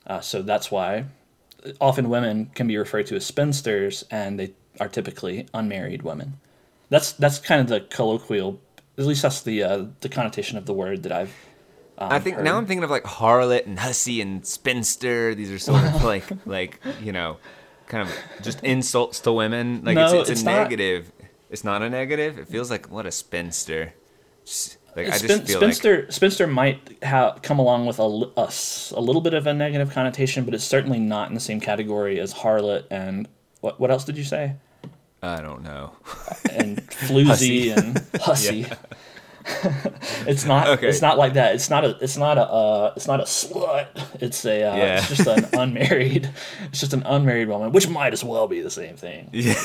Uh, 0.05 0.21
so 0.21 0.43
that's 0.43 0.69
why 0.69 1.05
often 1.81 2.09
women 2.09 2.51
can 2.53 2.67
be 2.67 2.77
referred 2.77 3.07
to 3.07 3.15
as 3.15 3.25
spinsters, 3.25 4.05
and 4.11 4.39
they 4.39 4.53
are 4.79 4.87
typically 4.87 5.47
unmarried 5.53 6.03
women. 6.03 6.39
That's 6.89 7.11
that's 7.13 7.39
kind 7.39 7.61
of 7.61 7.67
the 7.67 7.81
colloquial. 7.81 8.61
At 8.97 9.05
least 9.05 9.21
that's 9.21 9.41
the 9.41 9.63
uh, 9.63 9.85
the 10.01 10.09
connotation 10.09 10.57
of 10.57 10.65
the 10.65 10.73
word 10.73 11.03
that 11.03 11.11
I've. 11.11 11.33
Um, 11.99 12.11
I 12.11 12.19
think 12.19 12.37
heard. 12.37 12.45
now 12.45 12.57
I'm 12.57 12.65
thinking 12.65 12.83
of 12.83 12.89
like 12.89 13.03
harlot 13.03 13.65
and 13.65 13.79
hussy 13.79 14.21
and 14.21 14.45
spinster. 14.45 15.33
These 15.35 15.51
are 15.51 15.59
sort 15.59 15.83
of 15.83 16.03
like 16.13 16.25
like 16.45 16.79
you 17.01 17.11
know, 17.11 17.37
kind 17.87 18.07
of 18.07 18.15
just 18.41 18.63
insults 18.63 19.19
to 19.21 19.31
women. 19.31 19.83
Like 19.83 19.95
No, 19.95 20.05
it's, 20.05 20.13
it's, 20.13 20.29
it's 20.29 20.41
a 20.41 20.45
not. 20.45 20.63
negative. 20.63 21.11
It's 21.49 21.63
not 21.63 21.81
a 21.81 21.89
negative. 21.89 22.37
It 22.39 22.47
feels 22.47 22.69
like 22.69 22.89
what 22.91 23.05
a 23.05 23.11
spinster. 23.11 23.93
Just, 24.45 24.77
like 24.95 25.07
I 25.07 25.17
just 25.17 25.27
feel 25.27 25.37
like 25.37 25.73
spinster 25.73 26.11
spinster 26.11 26.47
might 26.47 27.03
ha- 27.03 27.37
come 27.41 27.59
along 27.59 27.85
with 27.85 27.99
a, 27.99 28.03
a 28.03 28.51
a 28.99 29.01
little 29.01 29.21
bit 29.21 29.33
of 29.33 29.45
a 29.45 29.53
negative 29.53 29.91
connotation, 29.91 30.43
but 30.43 30.53
it's 30.53 30.63
certainly 30.63 30.99
not 30.99 31.29
in 31.29 31.35
the 31.35 31.39
same 31.39 31.59
category 31.59 32.19
as 32.19 32.33
harlot 32.33 32.85
and 32.89 33.27
what 33.61 33.79
what 33.79 33.91
else 33.91 34.05
did 34.05 34.17
you 34.17 34.23
say? 34.23 34.55
I 35.21 35.41
don't 35.41 35.63
know. 35.63 35.91
and 36.51 36.77
floozy 36.89 37.75
and 37.75 38.03
hussy. 38.21 38.65
it's 40.27 40.45
not. 40.45 40.67
Okay. 40.67 40.89
It's 40.89 41.01
not 41.01 41.17
like 41.17 41.33
that. 41.33 41.55
It's 41.55 41.69
not 41.69 41.85
a. 41.85 41.97
It's 42.01 42.17
not 42.17 42.37
a. 42.37 42.41
Uh, 42.43 42.93
it's 42.95 43.07
not 43.07 43.19
a 43.19 43.23
slut. 43.23 43.87
It's 44.21 44.45
a. 44.45 44.63
Uh, 44.63 44.75
Yeah. 44.75 44.97
It's 44.97 45.07
just 45.09 45.27
an 45.27 45.45
unmarried. 45.59 46.29
It's 46.65 46.79
just 46.79 46.93
an 46.93 47.03
unmarried 47.05 47.47
woman, 47.47 47.71
which 47.71 47.87
might 47.87 48.13
as 48.13 48.23
well 48.23 48.47
be 48.47 48.61
the 48.61 48.69
same 48.71 48.95
thing. 48.97 49.29
Yeah. 49.33 49.55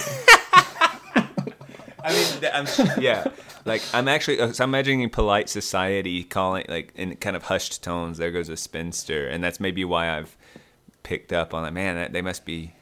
I 2.05 2.13
mean, 2.13 2.51
I'm, 2.53 2.67
yeah, 3.01 3.29
like 3.65 3.81
I'm 3.95 4.09
actually, 4.09 4.41
uh, 4.41 4.51
so 4.53 4.65
I'm 4.65 4.71
imagining 4.71 5.09
polite 5.09 5.49
society 5.49 6.25
calling 6.25 6.65
like 6.69 6.93
in 6.97 7.15
kind 7.17 7.37
of 7.37 7.45
hushed 7.45 7.81
tones. 7.83 8.19
There 8.19 8.33
goes 8.33 8.49
a 8.49 8.57
spinster, 8.57 9.29
and 9.29 9.43
that's 9.43 9.61
maybe 9.61 9.85
why 9.85 10.11
I've 10.19 10.37
picked 11.05 11.33
up 11.33 11.55
on 11.55 11.63
that. 11.63 11.73
Man, 11.73 11.95
that, 11.95 12.13
they 12.13 12.21
must 12.23 12.45
be 12.45 12.73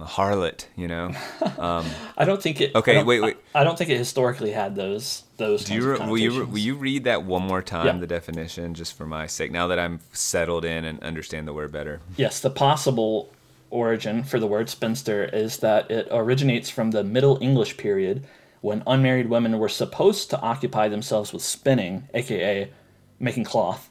a 0.00 0.04
harlot, 0.04 0.66
you 0.76 0.88
know. 0.88 1.12
Um, 1.58 1.86
I 2.16 2.24
don't 2.24 2.42
think 2.42 2.60
it. 2.60 2.74
Okay, 2.74 3.02
wait, 3.02 3.20
wait. 3.20 3.36
I, 3.54 3.60
I 3.60 3.64
don't 3.64 3.76
think 3.76 3.90
it 3.90 3.98
historically 3.98 4.50
had 4.52 4.74
those. 4.74 5.24
Those. 5.36 5.64
Do 5.64 5.74
you 5.74 5.92
re- 5.92 5.98
will 6.06 6.18
you 6.18 6.40
re- 6.40 6.46
will 6.46 6.58
you 6.58 6.74
read 6.76 7.04
that 7.04 7.24
one 7.24 7.42
more 7.42 7.62
time? 7.62 7.86
Yeah. 7.86 7.96
The 7.98 8.06
definition, 8.06 8.74
just 8.74 8.96
for 8.96 9.06
my 9.06 9.26
sake. 9.26 9.50
Now 9.52 9.66
that 9.68 9.78
I'm 9.78 10.00
settled 10.12 10.64
in 10.64 10.84
and 10.84 11.02
understand 11.02 11.46
the 11.46 11.52
word 11.52 11.72
better. 11.72 12.00
Yes, 12.16 12.40
the 12.40 12.50
possible 12.50 13.32
origin 13.70 14.22
for 14.22 14.38
the 14.38 14.46
word 14.46 14.68
spinster 14.68 15.24
is 15.24 15.58
that 15.58 15.90
it 15.90 16.06
originates 16.10 16.68
from 16.68 16.90
the 16.90 17.02
Middle 17.04 17.38
English 17.40 17.76
period 17.76 18.26
when 18.60 18.82
unmarried 18.86 19.28
women 19.28 19.58
were 19.58 19.68
supposed 19.68 20.30
to 20.30 20.40
occupy 20.40 20.88
themselves 20.88 21.32
with 21.32 21.42
spinning, 21.42 22.08
aka 22.14 22.70
making 23.18 23.44
cloth. 23.44 23.88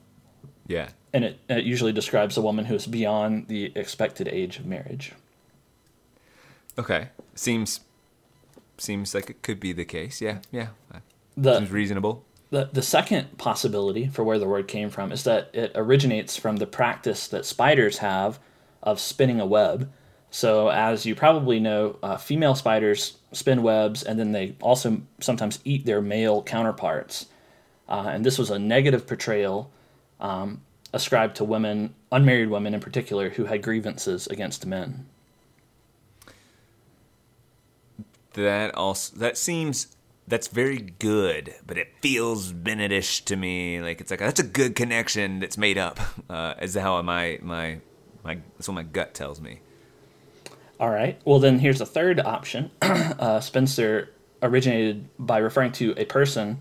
Yeah. 0.68 0.90
and 1.14 1.26
it, 1.26 1.40
it 1.50 1.66
usually 1.66 1.92
describes 1.92 2.38
a 2.38 2.42
woman 2.42 2.64
who 2.66 2.76
is 2.76 2.88
beyond 2.88 3.48
the 3.50 3.74
expected 3.76 4.30
age 4.30 4.58
of 4.60 4.66
marriage. 4.66 5.12
Okay. 6.82 7.10
Seems 7.36 7.82
seems 8.78 9.14
like 9.14 9.30
it 9.30 9.44
could 9.44 9.60
be 9.60 9.72
the 9.74 9.86
case. 9.86 10.22
Yeah. 10.22 10.40
Yeah. 10.52 10.70
The, 11.38 11.58
Seems 11.60 11.72
reasonable. 11.72 12.26
the 12.50 12.70
the 12.74 12.82
second 12.82 13.38
possibility 13.38 14.08
for 14.08 14.24
where 14.24 14.40
the 14.40 14.48
word 14.48 14.68
came 14.68 14.90
from 14.90 15.12
is 15.12 15.24
that 15.24 15.50
it 15.54 15.72
originates 15.76 16.36
from 16.36 16.58
the 16.58 16.68
practice 16.68 17.28
that 17.28 17.46
spiders 17.46 18.00
have 18.00 18.40
of 18.82 19.00
spinning 19.00 19.40
a 19.40 19.46
web. 19.46 19.92
So, 20.32 20.70
as 20.70 21.06
you 21.06 21.14
probably 21.14 21.60
know, 21.60 21.98
uh, 22.02 22.18
female 22.18 22.56
spiders 22.56 23.18
spin 23.34 23.62
webs 23.64 24.02
and 24.04 24.18
then 24.20 24.32
they 24.32 24.56
also 24.62 25.02
sometimes 25.20 25.60
eat 25.64 25.86
their 25.86 26.02
male 26.02 26.42
counterparts. 26.42 27.28
Uh, 27.88 28.06
and 28.14 28.26
this 28.26 28.38
was 28.40 28.50
a 28.50 28.58
negative 28.58 29.06
portrayal 29.06 29.70
um, 30.20 30.62
ascribed 30.94 31.36
to 31.36 31.44
women, 31.44 31.94
unmarried 32.12 32.50
women 32.50 32.74
in 32.74 32.80
particular, 32.80 33.30
who 33.30 33.46
had 33.46 33.62
grievances 33.62 34.28
against 34.28 34.66
men. 34.66 35.06
That 38.34 38.76
also 38.76 39.16
that 39.18 39.38
seems 39.38 39.96
that's 40.28 40.48
very 40.48 40.78
good, 40.78 41.56
but 41.66 41.78
it 41.78 41.90
feels 42.02 42.54
Benedish 42.54 43.26
to 43.26 43.36
me. 43.36 43.82
Like 43.82 44.02
it's 44.02 44.12
like 44.12 44.20
that's 44.20 44.40
a 44.40 44.44
good 44.44 44.76
connection 44.76 45.40
that's 45.40 45.58
made 45.58 45.78
up. 45.78 46.00
Uh, 46.30 46.54
is 46.62 46.76
how 46.76 47.02
my 47.02 47.38
my 47.42 47.80
my 48.24 48.36
that's 48.56 48.66
what 48.66 48.76
my 48.76 48.84
gut 48.84 49.14
tells 49.14 49.42
me. 49.42 49.60
All 50.80 50.90
right. 50.90 51.20
Well, 51.26 51.40
then 51.40 51.60
here's 51.60 51.82
a 51.82 51.86
third 51.86 52.22
option. 52.22 52.72
uh, 52.82 53.42
spinster 53.42 54.10
originated 54.42 55.10
by 55.20 55.40
referring 55.40 55.74
to 55.74 55.94
a 55.98 56.06
person. 56.06 56.60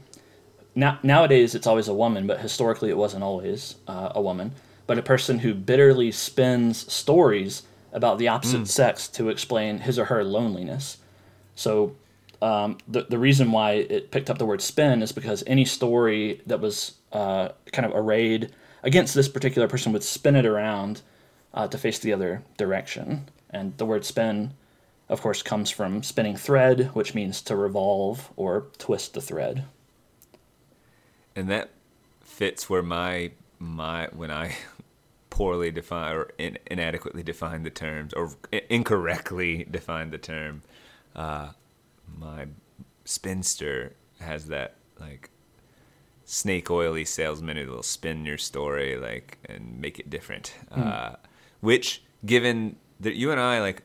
Now, 0.74 0.98
nowadays, 1.02 1.54
it's 1.54 1.66
always 1.66 1.88
a 1.88 1.94
woman, 1.94 2.26
but 2.26 2.40
historically, 2.40 2.90
it 2.90 2.96
wasn't 2.96 3.22
always 3.22 3.76
uh, 3.86 4.10
a 4.14 4.20
woman. 4.20 4.52
But 4.86 4.98
a 4.98 5.02
person 5.02 5.38
who 5.38 5.54
bitterly 5.54 6.10
spins 6.10 6.92
stories 6.92 7.62
about 7.92 8.18
the 8.18 8.28
opposite 8.28 8.66
sex 8.68 9.08
to 9.08 9.28
explain 9.28 9.78
his 9.78 9.98
or 9.98 10.06
her 10.06 10.22
loneliness. 10.24 10.98
So, 11.60 11.94
um, 12.40 12.78
the 12.88 13.02
the 13.02 13.18
reason 13.18 13.52
why 13.52 13.72
it 13.72 14.10
picked 14.10 14.30
up 14.30 14.38
the 14.38 14.46
word 14.46 14.62
spin 14.62 15.02
is 15.02 15.12
because 15.12 15.44
any 15.46 15.66
story 15.66 16.40
that 16.46 16.60
was 16.60 16.94
uh, 17.12 17.50
kind 17.72 17.84
of 17.84 17.92
arrayed 17.94 18.50
against 18.82 19.14
this 19.14 19.28
particular 19.28 19.68
person 19.68 19.92
would 19.92 20.02
spin 20.02 20.36
it 20.36 20.46
around 20.46 21.02
uh, 21.52 21.68
to 21.68 21.76
face 21.76 21.98
the 21.98 22.14
other 22.14 22.42
direction. 22.56 23.28
And 23.50 23.76
the 23.76 23.84
word 23.84 24.06
spin, 24.06 24.54
of 25.10 25.20
course, 25.20 25.42
comes 25.42 25.70
from 25.70 26.02
spinning 26.02 26.36
thread, 26.36 26.90
which 26.94 27.14
means 27.14 27.42
to 27.42 27.56
revolve 27.56 28.30
or 28.36 28.66
twist 28.78 29.12
the 29.12 29.20
thread. 29.20 29.64
and 31.36 31.48
that 31.48 31.70
fits 32.22 32.70
where 32.70 32.82
my 32.82 33.32
my 33.58 34.08
when 34.14 34.30
I 34.30 34.56
poorly 35.30 35.70
define 35.70 36.16
or 36.16 36.30
in, 36.38 36.58
inadequately 36.70 37.22
define 37.22 37.62
the 37.64 37.70
terms 37.70 38.14
or 38.14 38.32
incorrectly 38.68 39.66
define 39.70 40.10
the 40.10 40.18
term, 40.18 40.62
uh, 41.16 41.50
my 42.18 42.46
spinster 43.04 43.94
has 44.20 44.46
that 44.48 44.76
like 44.98 45.30
snake 46.24 46.70
oily 46.70 47.04
salesman 47.04 47.56
who 47.56 47.66
will 47.70 47.82
spin 47.82 48.24
your 48.24 48.38
story 48.38 48.96
like 48.96 49.38
and 49.48 49.80
make 49.80 49.98
it 49.98 50.08
different. 50.10 50.54
Uh, 50.70 51.14
which, 51.60 52.02
given 52.24 52.76
that 53.00 53.14
you 53.14 53.30
and 53.30 53.40
I 53.40 53.60
like 53.60 53.82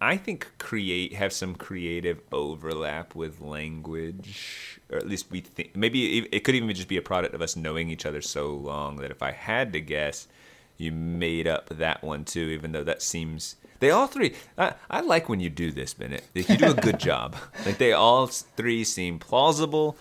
I 0.00 0.18
think 0.18 0.52
create 0.58 1.14
have 1.14 1.32
some 1.32 1.54
creative 1.54 2.20
overlap 2.30 3.14
with 3.14 3.40
language, 3.40 4.78
or 4.90 4.98
at 4.98 5.08
least 5.08 5.30
we 5.30 5.40
think. 5.40 5.74
Maybe 5.74 6.18
it- 6.18 6.28
it 6.32 6.40
could 6.44 6.54
even 6.54 6.68
just 6.74 6.88
be 6.88 6.98
a 6.98 7.02
product 7.02 7.34
of 7.34 7.40
us 7.40 7.56
knowing 7.56 7.88
each 7.88 8.04
other 8.04 8.20
so 8.20 8.48
long 8.54 8.96
that 8.96 9.10
if 9.10 9.22
I 9.22 9.30
had 9.30 9.72
to 9.72 9.80
guess, 9.80 10.28
you 10.76 10.92
made 10.92 11.46
up 11.46 11.68
that 11.70 12.02
one 12.02 12.24
too. 12.24 12.48
Even 12.48 12.72
though 12.72 12.84
that 12.84 13.02
seems 13.02 13.56
they 13.80 13.90
all 13.90 14.06
three. 14.06 14.34
I, 14.56 14.74
I 14.90 15.00
like 15.00 15.28
when 15.28 15.40
you 15.40 15.50
do 15.50 15.70
this, 15.70 15.94
Bennett. 15.94 16.24
Like, 16.34 16.48
you 16.48 16.56
do 16.56 16.70
a 16.70 16.74
good 16.74 16.98
job. 17.00 17.36
Like 17.64 17.78
they 17.78 17.92
all 17.92 18.26
three 18.26 18.84
seem 18.84 19.18
plausible. 19.18 19.96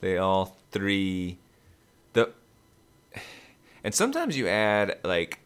They 0.00 0.18
all 0.18 0.56
three. 0.70 1.38
The 2.12 2.30
and 3.84 3.94
sometimes 3.94 4.36
you 4.36 4.48
add 4.48 4.98
like 5.04 5.40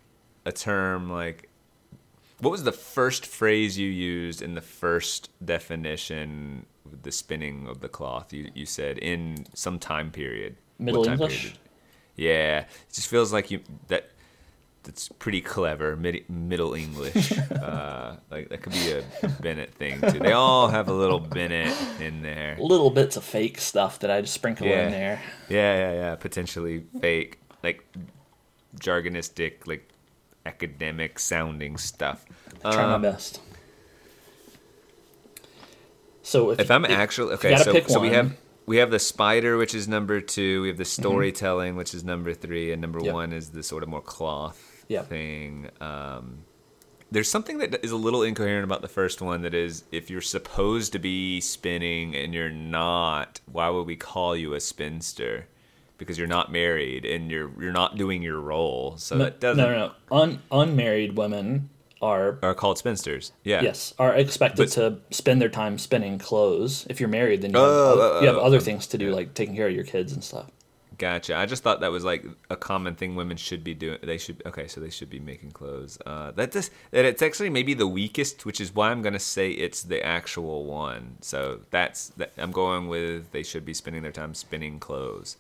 a 0.45 0.53
term 0.53 1.11
like 1.11 1.49
what 2.41 2.51
was 2.51 2.65
the 2.65 2.73
first 2.73 3.25
phrase 3.27 3.79
you 3.79 3.89
used 3.89 4.43
in 4.43 4.55
the 4.55 4.61
first 4.61 5.31
definition 5.45 6.67
the 7.03 7.13
spinning 7.13 7.69
of 7.69 7.81
the 7.81 7.89
cloth 7.89 8.33
you, 8.33 8.51
you 8.55 8.67
said 8.67 8.99
in 8.99 9.47
some 9.55 9.79
time 9.79 10.11
period 10.11 10.57
Middle 10.79 11.05
time 11.05 11.13
English? 11.15 11.43
period? 11.43 11.59
yeah 12.17 12.59
it 12.61 12.93
just 12.93 13.09
feels 13.09 13.33
like 13.33 13.51
you 13.51 13.61
that 13.89 14.11
that's 14.85 15.09
pretty 15.09 15.41
clever 15.41 15.95
mid, 15.97 16.29
middle 16.29 16.75
english 16.75 17.33
uh, 17.53 18.17
like 18.31 18.49
that 18.49 18.63
could 18.63 18.73
be 18.73 18.91
a 18.93 19.03
bennett 19.41 19.73
thing 19.75 20.01
too 20.11 20.19
they 20.19 20.33
all 20.33 20.69
have 20.69 20.89
a 20.89 20.93
little 20.93 21.21
bennett 21.21 21.73
in 22.01 22.23
there 22.23 22.57
Little 22.59 22.91
bits 22.91 23.17
of 23.17 23.23
fake 23.25 23.59
stuff 23.61 23.99
that 24.01 24.11
I 24.11 24.21
just 24.23 24.35
sprinkle 24.35 24.67
Yeah. 24.67 24.87
in 24.87 24.91
there. 24.91 25.23
yeah, 25.49 25.75
yeah, 25.79 25.93
yeah. 25.93 26.15
Potentially 26.17 26.85
fake, 27.01 27.39
like 27.63 27.85
jargonistic, 28.79 29.67
like 29.67 29.89
academic 30.47 31.19
sounding 31.19 31.77
stuff. 31.77 32.25
Try 32.63 32.77
my 32.77 32.95
Um, 32.95 33.03
best. 33.03 33.41
So 36.23 36.51
if, 36.51 36.61
If 36.61 36.71
I'm 36.71 36.85
if- 36.85 36.91
actually 36.91 37.35
okay, 37.35 37.57
so 37.57 37.79
so 37.87 38.01
we 38.01 38.11
have 38.11 38.37
we 38.67 38.77
have 38.77 38.91
the 38.91 38.99
spider, 39.01 39.57
which 39.57 39.75
is 39.75 39.89
number 39.89 40.21
two. 40.21 40.63
We 40.63 40.69
have 40.69 40.77
the 40.77 40.85
storytelling, 40.85 41.75
which 41.77 41.95
is 41.95 42.05
number 42.05 42.33
three, 42.33 42.71
and 42.73 42.81
number 42.81 43.01
Yep. 43.03 43.13
one 43.15 43.33
is 43.33 43.51
the 43.51 43.63
sort 43.63 43.83
of 43.83 43.89
more 43.89 44.01
cloth. 44.03 44.69
Yeah. 44.93 45.03
thing. 45.03 45.71
Um, 45.81 46.45
there's 47.11 47.31
something 47.31 47.59
that 47.59 47.85
is 47.85 47.91
a 47.91 47.97
little 47.97 48.23
incoherent 48.23 48.65
about 48.65 48.81
the 48.81 48.89
first 48.89 49.21
one. 49.21 49.43
That 49.43 49.55
is, 49.55 49.85
if 49.93 50.09
you're 50.11 50.21
supposed 50.23 50.93
to 50.93 50.99
be 50.99 51.41
spinning 51.41 52.15
and 52.17 52.33
you're 52.33 52.49
not, 52.51 53.41
why 53.51 53.69
would 53.69 53.87
we 53.87 53.97
call 53.97 54.35
you 54.37 54.55
a 54.55 54.61
spinster? 54.61 55.47
Because 55.99 56.17
you're 56.19 56.27
not 56.27 56.51
married 56.51 57.05
and 57.05 57.31
you're 57.31 57.51
you're 57.61 57.73
not 57.73 57.97
doing 57.97 58.23
your 58.23 58.41
role. 58.41 58.97
So 58.97 59.17
No, 59.19 59.25
that 59.25 59.41
doesn't 59.41 59.63
no, 59.63 59.71
no, 59.71 59.93
no. 60.11 60.17
Un- 60.23 60.39
unmarried 60.51 61.17
women 61.17 61.69
are 62.01 62.39
are 62.43 62.55
called 62.55 62.79
spinsters. 62.79 63.31
Yeah. 63.45 63.63
yes 63.63 63.95
are 63.99 64.13
expected 64.15 64.65
But- 64.65 64.71
to 64.71 64.99
spend 65.17 65.41
their 65.41 65.49
time 65.51 65.79
spinning 65.79 66.19
clothes. 66.19 66.87
If 66.91 66.99
you're 66.99 67.09
married, 67.11 67.43
then 67.43 67.53
you 67.53 67.59
have, 67.59 67.69
Oh, 67.69 67.93
oth- 67.93 67.99
oh, 68.17 68.21
you 68.23 68.27
have 68.27 68.37
oh, 68.37 68.41
other 68.41 68.57
oh. 68.57 68.61
things 68.61 68.87
to 68.89 68.99
do, 68.99 69.13
like 69.15 69.35
taking 69.35 69.55
care 69.55 69.69
of 69.69 69.75
your 69.75 69.85
kids 69.85 70.13
and 70.13 70.25
stuff. 70.25 70.51
Gotcha. 71.03 71.37
I 71.37 71.47
just 71.47 71.65
thought 71.65 71.81
that 71.81 71.91
was 71.91 72.05
like 72.05 72.25
a 72.49 72.55
common 72.55 72.95
thing 72.95 73.17
women 73.17 73.37
should 73.37 73.65
be 73.65 73.75
doing. 73.75 73.99
They 74.05 74.19
should 74.19 74.41
okay, 74.47 74.69
so 74.69 74.81
they 74.81 74.89
should 74.91 75.11
be 75.11 75.19
making 75.19 75.51
clothes. 75.51 75.99
Uh, 76.07 76.31
that 76.37 76.53
just 76.53 76.71
that 76.93 77.05
it's 77.05 77.23
actually 77.23 77.51
maybe 77.51 77.75
the 77.75 77.89
weakest, 77.89 78.47
which 78.47 78.61
is 78.61 78.73
why 78.73 78.91
I'm 78.93 79.03
gonna 79.03 79.19
say 79.19 79.51
it's 79.51 79.83
the 79.83 80.01
actual 80.07 80.65
one. 80.65 81.17
So 81.21 81.59
that's 81.73 82.11
that, 82.19 82.31
I'm 82.39 82.53
going 82.53 82.87
with 82.87 83.33
they 83.33 83.43
should 83.43 83.65
be 83.65 83.75
spending 83.75 84.03
their 84.03 84.13
time 84.13 84.33
spinning 84.33 84.79
clothes. 84.79 85.37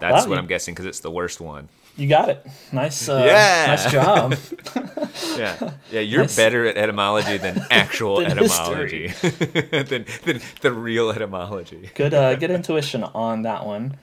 That's 0.00 0.24
Wow, 0.24 0.30
what 0.30 0.38
I'm 0.38 0.46
guessing 0.46 0.72
because 0.72 0.86
it's 0.86 1.00
the 1.00 1.10
worst 1.10 1.42
one. 1.42 1.68
You 1.98 2.08
got 2.08 2.30
it. 2.30 2.46
Nice. 2.72 3.06
Uh, 3.06 3.22
Yeah. 3.26 3.66
Nice 3.68 3.92
job. 3.92 4.34
Yeah, 5.36 5.72
yeah. 5.90 6.00
You're 6.00 6.22
Nice. 6.22 6.36
better 6.36 6.64
at 6.66 6.78
etymology 6.78 7.36
than 7.36 7.62
actual 7.70 8.16
Than 8.20 8.38
etymology, 8.38 9.08
than, 9.08 10.06
than 10.24 10.40
the 10.62 10.72
real 10.72 11.10
etymology. 11.10 11.90
good. 11.94 12.14
Uh, 12.14 12.34
good 12.36 12.50
intuition 12.50 13.04
on 13.04 13.42
that 13.42 13.66
one. 13.66 13.96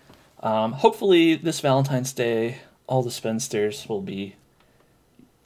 Um, 0.44 0.74
hopefully, 0.74 1.36
this 1.36 1.62
Valentine's 1.62 2.12
Day, 2.12 2.58
all 2.86 3.02
the 3.02 3.12
spinsters 3.12 3.88
will 3.88 4.02
be 4.02 4.36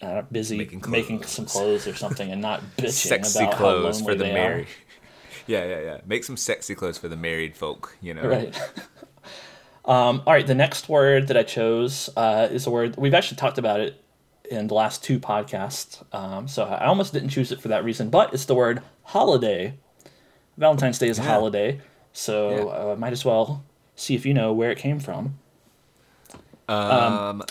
uh, 0.01 0.23
busy 0.31 0.57
Making 0.57 0.81
making, 0.89 1.23
some 1.23 1.45
clothes 1.45 1.87
or 1.87 1.93
something, 1.95 2.31
and 2.31 2.41
not 2.41 2.61
bitching 2.77 2.91
Sexy 2.91 3.43
about 3.43 3.55
clothes 3.55 3.99
how 3.99 4.05
for 4.07 4.15
the 4.15 4.25
they 4.25 4.33
married. 4.33 4.67
Yeah, 5.45 5.65
yeah, 5.65 5.79
yeah. 5.79 6.01
Make 6.05 6.23
some 6.23 6.35
sexy 6.35 6.75
clothes 6.75 6.97
for 6.97 7.07
the 7.07 7.15
married 7.15 7.55
folk. 7.55 7.95
You 8.01 8.15
know. 8.15 8.27
Right. 8.27 8.59
um, 9.85 10.23
all 10.25 10.33
right. 10.33 10.45
The 10.45 10.55
next 10.55 10.89
word 10.89 11.27
that 11.27 11.37
I 11.37 11.43
chose 11.43 12.09
uh, 12.17 12.49
is 12.51 12.65
a 12.65 12.71
word 12.71 12.97
we've 12.97 13.13
actually 13.13 13.37
talked 13.37 13.59
about 13.59 13.79
it 13.79 14.03
in 14.49 14.67
the 14.67 14.73
last 14.73 15.03
two 15.03 15.19
podcasts. 15.19 16.03
Um, 16.13 16.47
so 16.47 16.63
I 16.63 16.85
almost 16.87 17.13
didn't 17.13 17.29
choose 17.29 17.51
it 17.51 17.61
for 17.61 17.67
that 17.67 17.83
reason, 17.83 18.09
but 18.09 18.33
it's 18.33 18.45
the 18.45 18.55
word 18.55 18.81
holiday. 19.03 19.77
Valentine's 20.57 20.97
Day 20.97 21.07
is 21.07 21.19
a 21.19 21.23
holiday, 21.23 21.81
so 22.13 22.49
Yeah. 22.49 22.91
uh, 22.93 22.95
might 22.95 23.13
as 23.13 23.23
well 23.23 23.63
see 23.97 24.15
if 24.15 24.25
you 24.25 24.33
know 24.33 24.53
where 24.53 24.71
it 24.71 24.77
came 24.77 24.99
from. 25.01 25.37
Um, 26.69 27.43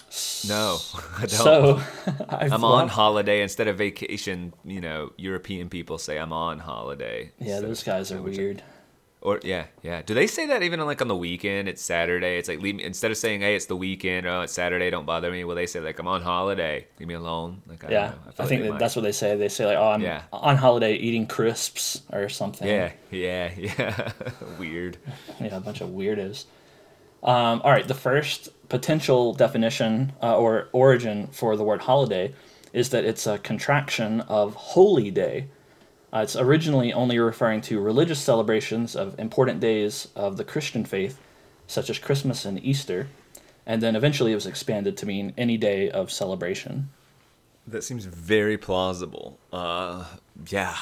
no, 0.48 0.78
I 1.16 1.20
don't. 1.20 1.30
So 1.30 1.80
I've 2.28 2.52
I'm 2.52 2.64
on 2.64 2.88
holiday 2.88 3.42
instead 3.42 3.68
of 3.68 3.76
vacation. 3.76 4.54
You 4.64 4.80
know, 4.80 5.12
European 5.18 5.68
people 5.68 5.98
say 5.98 6.18
I'm 6.18 6.32
on 6.32 6.58
holiday. 6.60 7.32
Yeah, 7.38 7.56
So- 7.60 7.66
those 7.66 7.82
guys 7.82 8.10
are 8.12 8.22
weird. 8.22 8.62
Or 9.26 9.40
yeah, 9.42 9.66
yeah. 9.82 10.02
Do 10.02 10.14
they 10.14 10.28
say 10.28 10.46
that 10.46 10.62
even 10.62 10.78
on, 10.78 10.86
like 10.86 11.02
on 11.02 11.08
the 11.08 11.16
weekend? 11.16 11.68
It's 11.68 11.82
Saturday. 11.82 12.38
It's 12.38 12.48
like 12.48 12.60
leave 12.60 12.76
me 12.76 12.84
instead 12.84 13.10
of 13.10 13.16
saying 13.16 13.40
hey, 13.40 13.56
it's 13.56 13.66
the 13.66 13.74
weekend. 13.74 14.24
Oh, 14.24 14.42
it's 14.42 14.52
Saturday. 14.52 14.88
Don't 14.88 15.04
bother 15.04 15.32
me. 15.32 15.42
Well, 15.42 15.56
they 15.56 15.66
say 15.66 15.80
like 15.80 15.98
I'm 15.98 16.06
on 16.06 16.22
holiday. 16.22 16.86
Leave 17.00 17.08
me 17.08 17.14
alone. 17.14 17.60
Like 17.66 17.84
I 17.84 17.90
Yeah. 17.90 18.12
I, 18.24 18.42
like 18.42 18.48
think 18.48 18.62
that 18.62 18.78
that's 18.78 18.94
what 18.94 19.02
they 19.02 19.10
say. 19.10 19.34
They 19.34 19.48
say 19.48 19.66
like, 19.66 19.78
"Oh, 19.78 19.88
I'm 19.90 20.00
Yeah. 20.00 20.22
on 20.32 20.54
holiday 20.56 20.94
eating 20.94 21.26
crisps" 21.26 22.02
or 22.12 22.28
something. 22.28 22.68
Yeah, 22.68 22.92
yeah, 23.10 23.50
yeah. 23.58 24.12
Weird. 24.60 24.96
yeah, 25.40 25.56
a 25.56 25.60
bunch 25.60 25.80
of 25.80 25.88
weirdos. 25.90 26.44
Um, 27.24 27.60
all 27.64 27.72
right, 27.72 27.88
the 27.88 27.94
first 27.94 28.48
potential 28.68 29.34
definition 29.34 30.12
uh, 30.22 30.36
or 30.38 30.68
origin 30.70 31.26
for 31.32 31.56
the 31.56 31.64
word 31.64 31.80
holiday 31.80 32.32
is 32.72 32.90
that 32.90 33.04
it's 33.04 33.26
a 33.26 33.38
contraction 33.38 34.20
of 34.20 34.54
holy 34.54 35.10
day. 35.10 35.48
Uh, 36.12 36.20
it's 36.20 36.36
originally 36.36 36.92
only 36.92 37.18
referring 37.18 37.60
to 37.60 37.80
religious 37.80 38.20
celebrations 38.20 38.94
of 38.94 39.18
important 39.18 39.60
days 39.60 40.08
of 40.14 40.36
the 40.36 40.44
Christian 40.44 40.84
faith, 40.84 41.18
such 41.66 41.90
as 41.90 41.98
Christmas 41.98 42.44
and 42.44 42.62
Easter, 42.64 43.08
and 43.66 43.82
then 43.82 43.96
eventually 43.96 44.32
it 44.32 44.36
was 44.36 44.46
expanded 44.46 44.96
to 44.96 45.06
mean 45.06 45.34
any 45.36 45.56
day 45.56 45.90
of 45.90 46.10
celebration. 46.12 46.88
That 47.66 47.82
seems 47.82 48.04
very 48.04 48.56
plausible. 48.56 49.38
Uh, 49.52 50.04
yeah, 50.48 50.76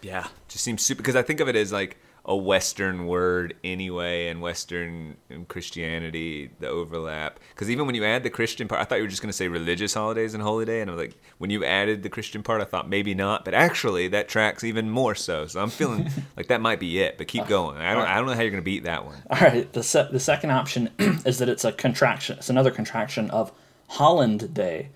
yeah. 0.00 0.28
Just 0.48 0.64
seems 0.64 0.82
super 0.82 1.02
because 1.02 1.16
I 1.16 1.22
think 1.22 1.40
of 1.40 1.48
it 1.48 1.56
as 1.56 1.72
like 1.72 1.98
a 2.28 2.36
Western 2.36 3.06
word 3.06 3.56
anyway, 3.64 4.28
and 4.28 4.42
Western 4.42 5.16
and 5.30 5.48
Christianity 5.48 6.50
the 6.60 6.68
overlap. 6.68 7.40
Because 7.54 7.70
even 7.70 7.86
when 7.86 7.94
you 7.94 8.04
add 8.04 8.22
the 8.22 8.28
Christian 8.28 8.68
part, 8.68 8.82
I 8.82 8.84
thought 8.84 8.96
you 8.96 9.02
were 9.02 9.08
just 9.08 9.22
going 9.22 9.30
to 9.30 9.36
say 9.36 9.48
religious 9.48 9.94
holidays 9.94 10.34
and 10.34 10.42
holy 10.42 10.66
day, 10.66 10.82
and 10.82 10.90
I'm 10.90 10.98
like, 10.98 11.16
when 11.38 11.48
you 11.48 11.64
added 11.64 12.02
the 12.02 12.10
Christian 12.10 12.42
part, 12.42 12.60
I 12.60 12.64
thought 12.66 12.86
maybe 12.86 13.14
not, 13.14 13.46
but 13.46 13.54
actually 13.54 14.08
that 14.08 14.28
tracks 14.28 14.62
even 14.62 14.90
more 14.90 15.14
so. 15.14 15.46
So 15.46 15.58
I'm 15.58 15.70
feeling 15.70 16.10
like 16.36 16.48
that 16.48 16.60
might 16.60 16.78
be 16.78 17.00
it. 17.00 17.16
But 17.16 17.28
keep 17.28 17.46
going. 17.46 17.78
I 17.78 17.94
don't. 17.94 18.06
I 18.06 18.16
don't 18.16 18.26
know 18.26 18.34
how 18.34 18.42
you're 18.42 18.50
going 18.50 18.62
to 18.62 18.64
beat 18.64 18.84
that 18.84 19.06
one. 19.06 19.22
All 19.30 19.40
right, 19.40 19.72
the 19.72 19.82
se- 19.82 20.10
the 20.12 20.20
second 20.20 20.50
option 20.50 20.90
is 21.24 21.38
that 21.38 21.48
it's 21.48 21.64
a 21.64 21.72
contraction. 21.72 22.36
It's 22.36 22.50
another 22.50 22.70
contraction 22.70 23.30
of 23.30 23.52
Holland 23.88 24.52
Day. 24.52 24.90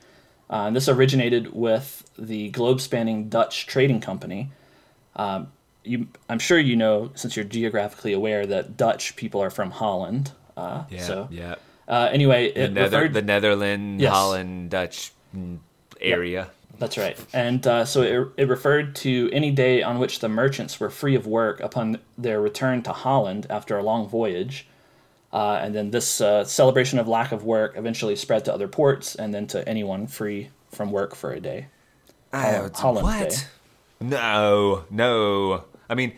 Uh, 0.50 0.70
this 0.70 0.86
originated 0.86 1.54
with 1.54 2.10
the 2.18 2.50
globe-spanning 2.50 3.30
Dutch 3.30 3.66
trading 3.66 4.00
company. 4.00 4.50
Um, 5.16 5.48
you, 5.84 6.06
I'm 6.28 6.38
sure 6.38 6.58
you 6.58 6.76
know, 6.76 7.10
since 7.14 7.36
you're 7.36 7.44
geographically 7.44 8.12
aware, 8.12 8.46
that 8.46 8.76
Dutch 8.76 9.16
people 9.16 9.40
are 9.42 9.50
from 9.50 9.70
Holland. 9.70 10.32
Uh, 10.56 10.84
Yeah. 10.90 11.00
so 11.02 11.28
yeah. 11.30 11.54
uh, 11.88 12.08
anyway, 12.12 12.52
The, 12.52 12.62
it 12.64 12.72
Nether, 12.72 12.98
referred. 12.98 13.14
the 13.14 13.22
Netherlands, 13.22 14.02
Yes. 14.02 14.12
Holland, 14.12 14.70
Dutch 14.70 15.12
mm, 15.36 15.58
area. 16.00 16.50
That's 16.78 16.98
right. 16.98 17.16
And 17.32 17.64
uh, 17.66 17.84
so 17.84 18.02
it, 18.02 18.28
it 18.42 18.48
referred 18.48 18.96
to 18.96 19.30
any 19.32 19.50
day 19.52 19.82
on 19.82 19.98
which 20.00 20.18
the 20.18 20.28
merchants 20.28 20.80
were 20.80 20.90
free 20.90 21.14
of 21.14 21.26
work 21.26 21.60
upon 21.60 21.98
their 22.18 22.40
return 22.40 22.82
to 22.82 22.92
Holland 22.92 23.46
after 23.50 23.78
a 23.78 23.82
long 23.82 24.08
voyage. 24.08 24.66
Uh, 25.32 25.60
and 25.62 25.74
then 25.74 25.90
this 25.92 26.20
uh, 26.20 26.44
celebration 26.44 26.98
of 26.98 27.06
lack 27.08 27.30
of 27.32 27.44
work 27.44 27.74
eventually 27.76 28.16
spread 28.16 28.44
to 28.46 28.52
other 28.52 28.68
ports 28.68 29.14
and 29.14 29.32
then 29.32 29.46
to 29.46 29.66
anyone 29.68 30.06
free 30.06 30.50
from 30.70 30.90
work 30.90 31.14
for 31.14 31.32
a 31.32 31.40
day. 31.40 31.66
Oh, 32.32 32.68
Holland 32.74 33.04
what? 33.06 33.30
Day. 33.30 33.36
No, 34.00 34.84
no. 34.90 35.64
I 35.88 35.94
mean, 35.94 36.14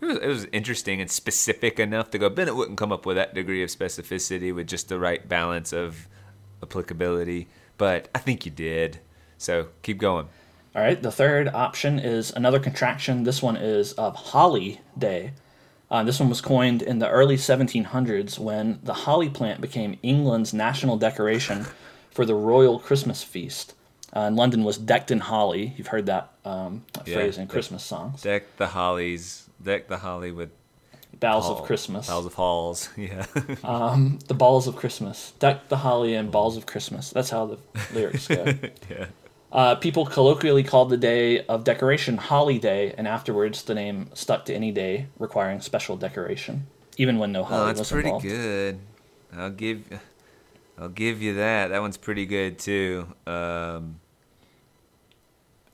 it 0.00 0.06
was, 0.06 0.18
it 0.18 0.26
was 0.26 0.44
interesting 0.52 1.00
and 1.00 1.10
specific 1.10 1.80
enough 1.80 2.10
to 2.10 2.18
go. 2.18 2.28
Bennett 2.28 2.56
wouldn't 2.56 2.78
come 2.78 2.92
up 2.92 3.06
with 3.06 3.16
that 3.16 3.34
degree 3.34 3.62
of 3.62 3.70
specificity 3.70 4.54
with 4.54 4.66
just 4.66 4.88
the 4.88 4.98
right 4.98 5.26
balance 5.26 5.72
of 5.72 6.08
applicability, 6.62 7.48
but 7.78 8.08
I 8.14 8.18
think 8.18 8.44
you 8.44 8.52
did. 8.52 9.00
So 9.38 9.68
keep 9.82 9.98
going. 9.98 10.28
All 10.74 10.82
right, 10.82 11.02
the 11.02 11.10
third 11.10 11.48
option 11.48 11.98
is 11.98 12.30
another 12.32 12.60
contraction. 12.60 13.22
This 13.22 13.42
one 13.42 13.56
is 13.56 13.92
of 13.94 14.14
Holly 14.14 14.80
Day. 14.98 15.32
Uh, 15.90 16.02
this 16.02 16.20
one 16.20 16.28
was 16.28 16.40
coined 16.40 16.82
in 16.82 16.98
the 16.98 17.08
early 17.08 17.36
1700s 17.36 18.38
when 18.38 18.80
the 18.82 18.92
holly 18.92 19.30
plant 19.30 19.60
became 19.60 19.98
England's 20.02 20.52
national 20.52 20.96
decoration 20.96 21.64
for 22.10 22.26
the 22.26 22.34
royal 22.34 22.78
Christmas 22.78 23.22
feast. 23.22 23.74
Uh, 24.14 24.20
and 24.20 24.36
London 24.36 24.62
was 24.64 24.78
decked 24.78 25.10
in 25.10 25.18
holly. 25.20 25.74
You've 25.76 25.88
heard 25.88 26.06
that 26.06 26.32
um, 26.44 26.84
Yeah, 27.04 27.14
phrase 27.14 27.38
in 27.38 27.44
deck- 27.44 27.50
Christmas 27.52 27.82
songs. 27.82 28.22
Deck 28.22 28.44
the 28.56 28.68
hollies. 28.68 29.48
Deck 29.62 29.88
the 29.88 29.98
holly 29.98 30.30
with 30.30 30.50
Boughs 31.18 31.44
hall- 31.46 31.58
of 31.58 31.64
Christmas. 31.64 32.06
Boughs 32.08 32.26
of 32.26 32.34
halls. 32.34 32.88
Yeah. 32.96 33.26
The 34.28 34.34
balls 34.34 34.66
of 34.66 34.76
Christmas. 34.76 35.32
Deck 35.38 35.68
the 35.68 35.78
holly 35.78 36.14
and 36.14 36.30
balls 36.30 36.56
of 36.56 36.66
Christmas. 36.66 37.10
That's 37.10 37.30
how 37.30 37.46
the 37.46 37.58
lyrics 37.94 38.28
go. 38.28 38.44
yeah. 38.90 39.06
Uh, 39.52 39.74
people 39.76 40.04
colloquially 40.04 40.62
called 40.62 40.90
the 40.90 40.96
day 40.96 41.44
of 41.46 41.64
decoration 41.64 42.16
Holly 42.18 42.58
Day, 42.58 42.92
and 42.98 43.06
afterwards 43.08 43.62
the 43.62 43.74
name 43.74 44.10
stuck 44.12 44.44
to 44.46 44.54
any 44.54 44.70
day 44.72 45.06
requiring 45.18 45.60
special 45.60 45.96
decoration, 45.96 46.66
even 46.98 47.18
when 47.18 47.32
no 47.32 47.44
holly 47.44 47.62
Oh, 47.62 47.66
that's 47.66 47.78
was 47.78 47.90
pretty 47.92 48.12
good. 48.20 48.78
I'll 49.34 49.50
give, 49.50 49.84
I'll 50.78 50.88
give 50.88 51.22
you 51.22 51.34
that. 51.34 51.68
That 51.68 51.80
one's 51.80 51.96
pretty 51.96 52.26
good 52.26 52.58
too. 52.58 53.06
Um, 53.26 54.00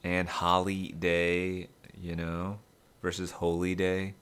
and 0.04 0.28
Holiday, 0.28 1.68
you 2.00 2.16
know, 2.16 2.58
versus 3.02 3.32
Holy 3.32 3.74
Day. 3.74 4.14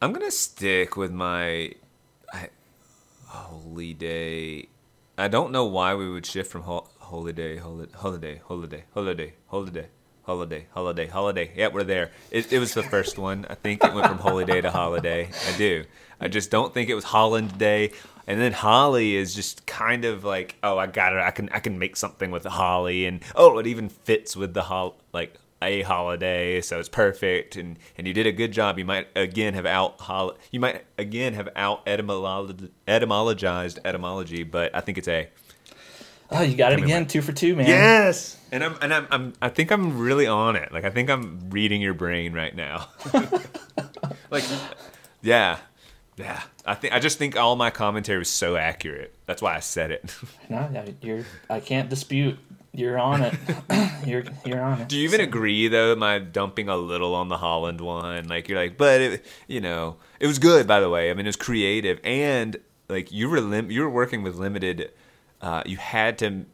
I'm 0.00 0.12
gonna 0.12 0.30
stick 0.30 0.96
with 0.96 1.12
my 1.12 1.72
I, 2.32 2.48
Holy 3.26 3.94
Day. 3.94 4.68
I 5.16 5.28
don't 5.28 5.52
know 5.52 5.64
why 5.64 5.94
we 5.94 6.10
would 6.10 6.26
shift 6.26 6.50
from 6.50 6.62
ho- 6.62 6.88
Holiday, 6.98 7.56
Holiday, 7.58 7.92
Holiday, 7.94 8.40
Holiday, 8.46 8.84
Holiday, 8.94 9.32
Holiday. 9.48 9.86
Holiday, 10.26 10.66
holiday, 10.72 11.06
holiday. 11.06 11.50
Yeah, 11.54 11.68
we're 11.68 11.84
there. 11.84 12.10
It, 12.30 12.50
it 12.50 12.58
was 12.58 12.72
the 12.72 12.82
first 12.82 13.18
one. 13.18 13.44
I 13.50 13.54
think 13.54 13.84
it 13.84 13.92
went 13.92 14.06
from 14.06 14.16
holiday 14.16 14.62
to 14.62 14.70
holiday. 14.70 15.28
I 15.52 15.58
do. 15.58 15.84
I 16.18 16.28
just 16.28 16.50
don't 16.50 16.72
think 16.72 16.88
it 16.88 16.94
was 16.94 17.04
Holland 17.04 17.58
Day, 17.58 17.92
and 18.26 18.40
then 18.40 18.52
Holly 18.52 19.16
is 19.16 19.34
just 19.34 19.66
kind 19.66 20.04
of 20.04 20.24
like, 20.24 20.56
oh, 20.62 20.78
I 20.78 20.86
got 20.86 21.12
it. 21.12 21.18
I 21.18 21.30
can 21.30 21.48
I 21.50 21.60
can 21.60 21.78
make 21.78 21.96
something 21.96 22.30
with 22.30 22.44
holly, 22.44 23.06
and 23.06 23.20
oh, 23.34 23.58
it 23.58 23.66
even 23.66 23.88
fits 23.88 24.36
with 24.36 24.54
the 24.54 24.62
hol 24.62 24.96
like 25.12 25.34
a 25.64 25.82
holiday, 25.82 26.60
so 26.60 26.78
it's 26.78 26.88
perfect. 26.88 27.56
And 27.56 27.78
and 27.98 28.06
you 28.06 28.14
did 28.14 28.26
a 28.26 28.32
good 28.32 28.52
job. 28.52 28.78
You 28.78 28.84
might 28.84 29.08
again 29.16 29.54
have 29.54 29.66
out 29.66 30.00
hol- 30.00 30.36
you 30.50 30.60
might 30.60 30.84
again 30.98 31.34
have 31.34 31.48
out 31.56 31.84
etymolo- 31.86 32.70
etymologized 32.86 33.78
etymology, 33.84 34.42
but 34.42 34.74
I 34.74 34.80
think 34.80 34.98
it's 34.98 35.08
a. 35.08 35.28
Oh, 36.30 36.42
you 36.42 36.56
got 36.56 36.72
it 36.72 36.82
again, 36.82 37.06
two 37.06 37.20
for 37.20 37.32
two, 37.32 37.54
man. 37.54 37.66
Yes. 37.66 38.38
And 38.50 38.64
I'm 38.64 38.76
and 38.80 38.94
I'm, 38.94 39.06
I'm 39.10 39.32
I 39.42 39.48
think 39.50 39.70
I'm 39.70 39.98
really 39.98 40.26
on 40.26 40.56
it. 40.56 40.72
Like 40.72 40.84
I 40.84 40.90
think 40.90 41.10
I'm 41.10 41.50
reading 41.50 41.82
your 41.82 41.94
brain 41.94 42.32
right 42.32 42.54
now. 42.54 42.88
like 44.30 44.44
yeah. 45.22 45.58
Yeah. 46.16 46.42
I 46.64 46.74
think 46.74 46.94
I 46.94 46.98
just 47.00 47.18
think 47.18 47.36
all 47.36 47.56
my 47.56 47.70
commentary 47.70 48.18
was 48.18 48.30
so 48.30 48.56
accurate. 48.56 49.14
That's 49.26 49.42
why 49.42 49.56
I 49.56 49.60
said 49.60 49.90
it. 49.90 50.14
No, 50.48 50.84
you're. 51.00 51.24
I 51.50 51.60
can't 51.60 51.88
dispute. 51.88 52.38
You're 52.72 52.98
on 52.98 53.22
it. 53.22 53.34
you're 54.06 54.24
you're 54.44 54.60
on 54.60 54.82
it. 54.82 54.88
Do 54.88 54.96
you 54.96 55.04
even 55.04 55.20
agree 55.20 55.68
though? 55.68 55.94
My 55.96 56.18
dumping 56.18 56.68
a 56.68 56.76
little 56.76 57.14
on 57.14 57.28
the 57.28 57.38
Holland 57.38 57.80
one, 57.80 58.28
like 58.28 58.48
you're 58.48 58.58
like, 58.58 58.76
but 58.76 59.00
it, 59.00 59.26
you 59.48 59.60
know, 59.60 59.96
it 60.20 60.26
was 60.26 60.38
good 60.38 60.66
by 60.66 60.80
the 60.80 60.90
way. 60.90 61.10
I 61.10 61.14
mean, 61.14 61.26
it 61.26 61.28
was 61.28 61.36
creative 61.36 62.00
and 62.04 62.56
like 62.88 63.10
you 63.12 63.28
were 63.28 63.40
lim- 63.40 63.70
you 63.70 63.82
were 63.82 63.90
working 63.90 64.22
with 64.22 64.36
limited. 64.36 64.92
Uh, 65.40 65.62
you 65.66 65.76
had 65.76 66.18
to. 66.18 66.44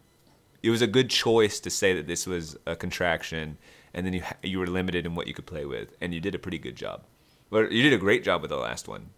It 0.63 0.71
was 0.71 0.83
a 0.83 0.87
good 0.87 1.09
choice 1.11 1.59
to 1.61 1.71
say 1.71 1.95
that 1.95 2.07
this 2.07 2.27
was 2.27 2.57
a 2.67 2.77
contraction, 2.77 3.57
and 3.95 4.05
then 4.07 4.13
you 4.13 4.23
you 4.43 4.59
were 4.59 4.67
limited 4.67 5.07
in 5.07 5.15
what 5.15 5.27
you 5.27 5.35
could 5.35 5.47
play 5.47 5.65
with, 5.65 5.95
and 6.01 6.13
you 6.15 6.21
did 6.21 6.35
a 6.35 6.39
pretty 6.39 6.59
good 6.59 6.77
job. 6.77 7.03
But 7.51 7.73
you 7.73 7.83
did 7.83 7.93
a 7.93 7.99
great 7.99 8.23
job 8.25 8.43
with 8.43 8.51
the 8.51 8.57
last 8.57 8.87
one, 8.89 9.11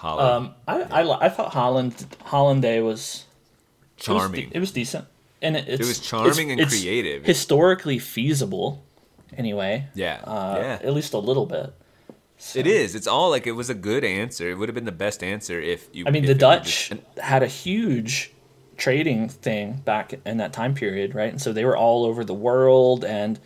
Holland. 0.00 0.46
Um, 0.46 0.54
I, 0.66 1.02
I 1.02 1.26
I 1.26 1.28
thought 1.28 1.52
Holland 1.52 2.06
Holland 2.24 2.62
Day 2.62 2.80
was 2.80 3.24
it 3.98 4.08
was, 4.08 4.20
Charming. 4.22 4.48
de- 4.50 4.56
it 4.56 4.60
was 4.60 4.72
decent, 4.72 5.04
and 5.42 5.56
it, 5.56 5.68
it's, 5.68 5.86
was 5.86 5.98
charming 6.00 6.50
and 6.52 6.66
creative. 6.68 7.24
historically 7.24 7.98
feasible. 7.98 8.82
Anyway, 9.36 9.86
Yeah, 9.94 10.20
uh, 10.24 10.56
yeah. 10.58 10.78
at 10.88 10.92
least 10.94 11.12
a 11.12 11.18
little 11.18 11.46
bit. 11.46 11.72
it 12.54 12.66
is. 12.66 12.94
It's 12.94 13.06
all 13.06 13.30
like 13.30 13.46
it 13.46 13.52
was 13.52 13.68
a 13.70 13.74
good 13.74 14.02
answer. 14.02 14.50
It 14.50 14.54
would 14.58 14.68
have 14.68 14.74
been 14.74 14.86
the 14.86 14.92
best 15.06 15.22
answer 15.22 15.60
if 15.60 15.88
you. 15.92 16.04
I 16.06 16.10
mean, 16.10 16.24
the 16.24 16.34
Dutch 16.34 16.88
just- 16.88 17.18
had 17.18 17.42
a 17.42 17.46
huge 17.46 18.32
trading 18.78 19.28
thing 19.28 19.82
back 19.84 20.14
in 20.24 20.38
that 20.38 20.52
time 20.54 20.72
period, 20.74 21.14
right? 21.14 21.30
And 21.30 21.40
so 21.40 21.52
they 21.52 21.64
were 21.66 21.76
all 21.76 22.04
over 22.06 22.24
the 22.24 22.34
world, 22.34 23.04
and 23.04 23.38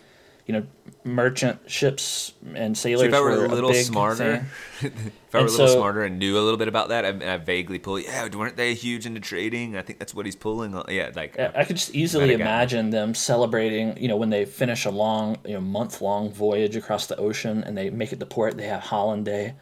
you 0.46 0.52
know, 0.54 0.66
merchant 1.04 1.58
ships 1.70 2.32
and 2.54 2.76
sailors 2.76 3.00
See, 3.02 3.06
if 3.08 3.14
I 3.14 3.20
were 3.20 3.30
were 3.38 3.44
a 3.44 3.48
little 3.48 3.70
big 3.70 3.84
smarter, 3.84 4.46
if 4.80 4.84
I 4.84 4.88
were 4.88 5.40
And 5.40 5.48
a 5.48 5.50
little 5.52 5.68
so- 5.68 5.76
smarter 5.76 6.02
and 6.04 6.18
knew 6.18 6.36
a 6.38 6.40
little 6.40 6.58
bit 6.58 6.68
about 6.68 6.88
that, 6.90 7.04
I, 7.04 7.34
I 7.34 7.36
vaguely 7.38 7.78
pull. 7.78 7.98
Yeah, 7.98 8.28
weren't 8.28 8.56
they 8.56 8.74
huge 8.74 9.06
into 9.06 9.20
trading? 9.20 9.76
I 9.76 9.82
think 9.82 9.98
that's 9.98 10.14
what 10.14 10.26
he's 10.26 10.36
pulling. 10.36 10.74
on. 10.74 10.84
Yeah, 10.88 11.10
like 11.14 11.36
Yeah, 11.36 11.50
I 11.54 11.64
could 11.64 11.76
just 11.76 11.94
easily 11.94 12.24
Might 12.26 12.30
have 12.32 12.38
gotten 12.40 12.52
imagine 12.52 12.90
them 12.90 13.14
celebrating, 13.14 13.96
you 13.96 14.08
know, 14.08 14.16
when 14.16 14.30
they 14.30 14.44
finish 14.44 14.84
a 14.84 14.90
long, 14.90 15.38
you 15.46 15.54
know, 15.54 15.60
month 15.60 16.00
long 16.02 16.30
voyage 16.30 16.76
across 16.76 17.06
the 17.06 17.16
ocean 17.16 17.64
and 17.64 17.76
they 17.76 17.88
make 17.90 18.12
it 18.12 18.20
to 18.20 18.26
port, 18.26 18.56
they 18.56 18.66
have 18.66 18.82
Holland 18.82 19.24
Day 19.24 19.54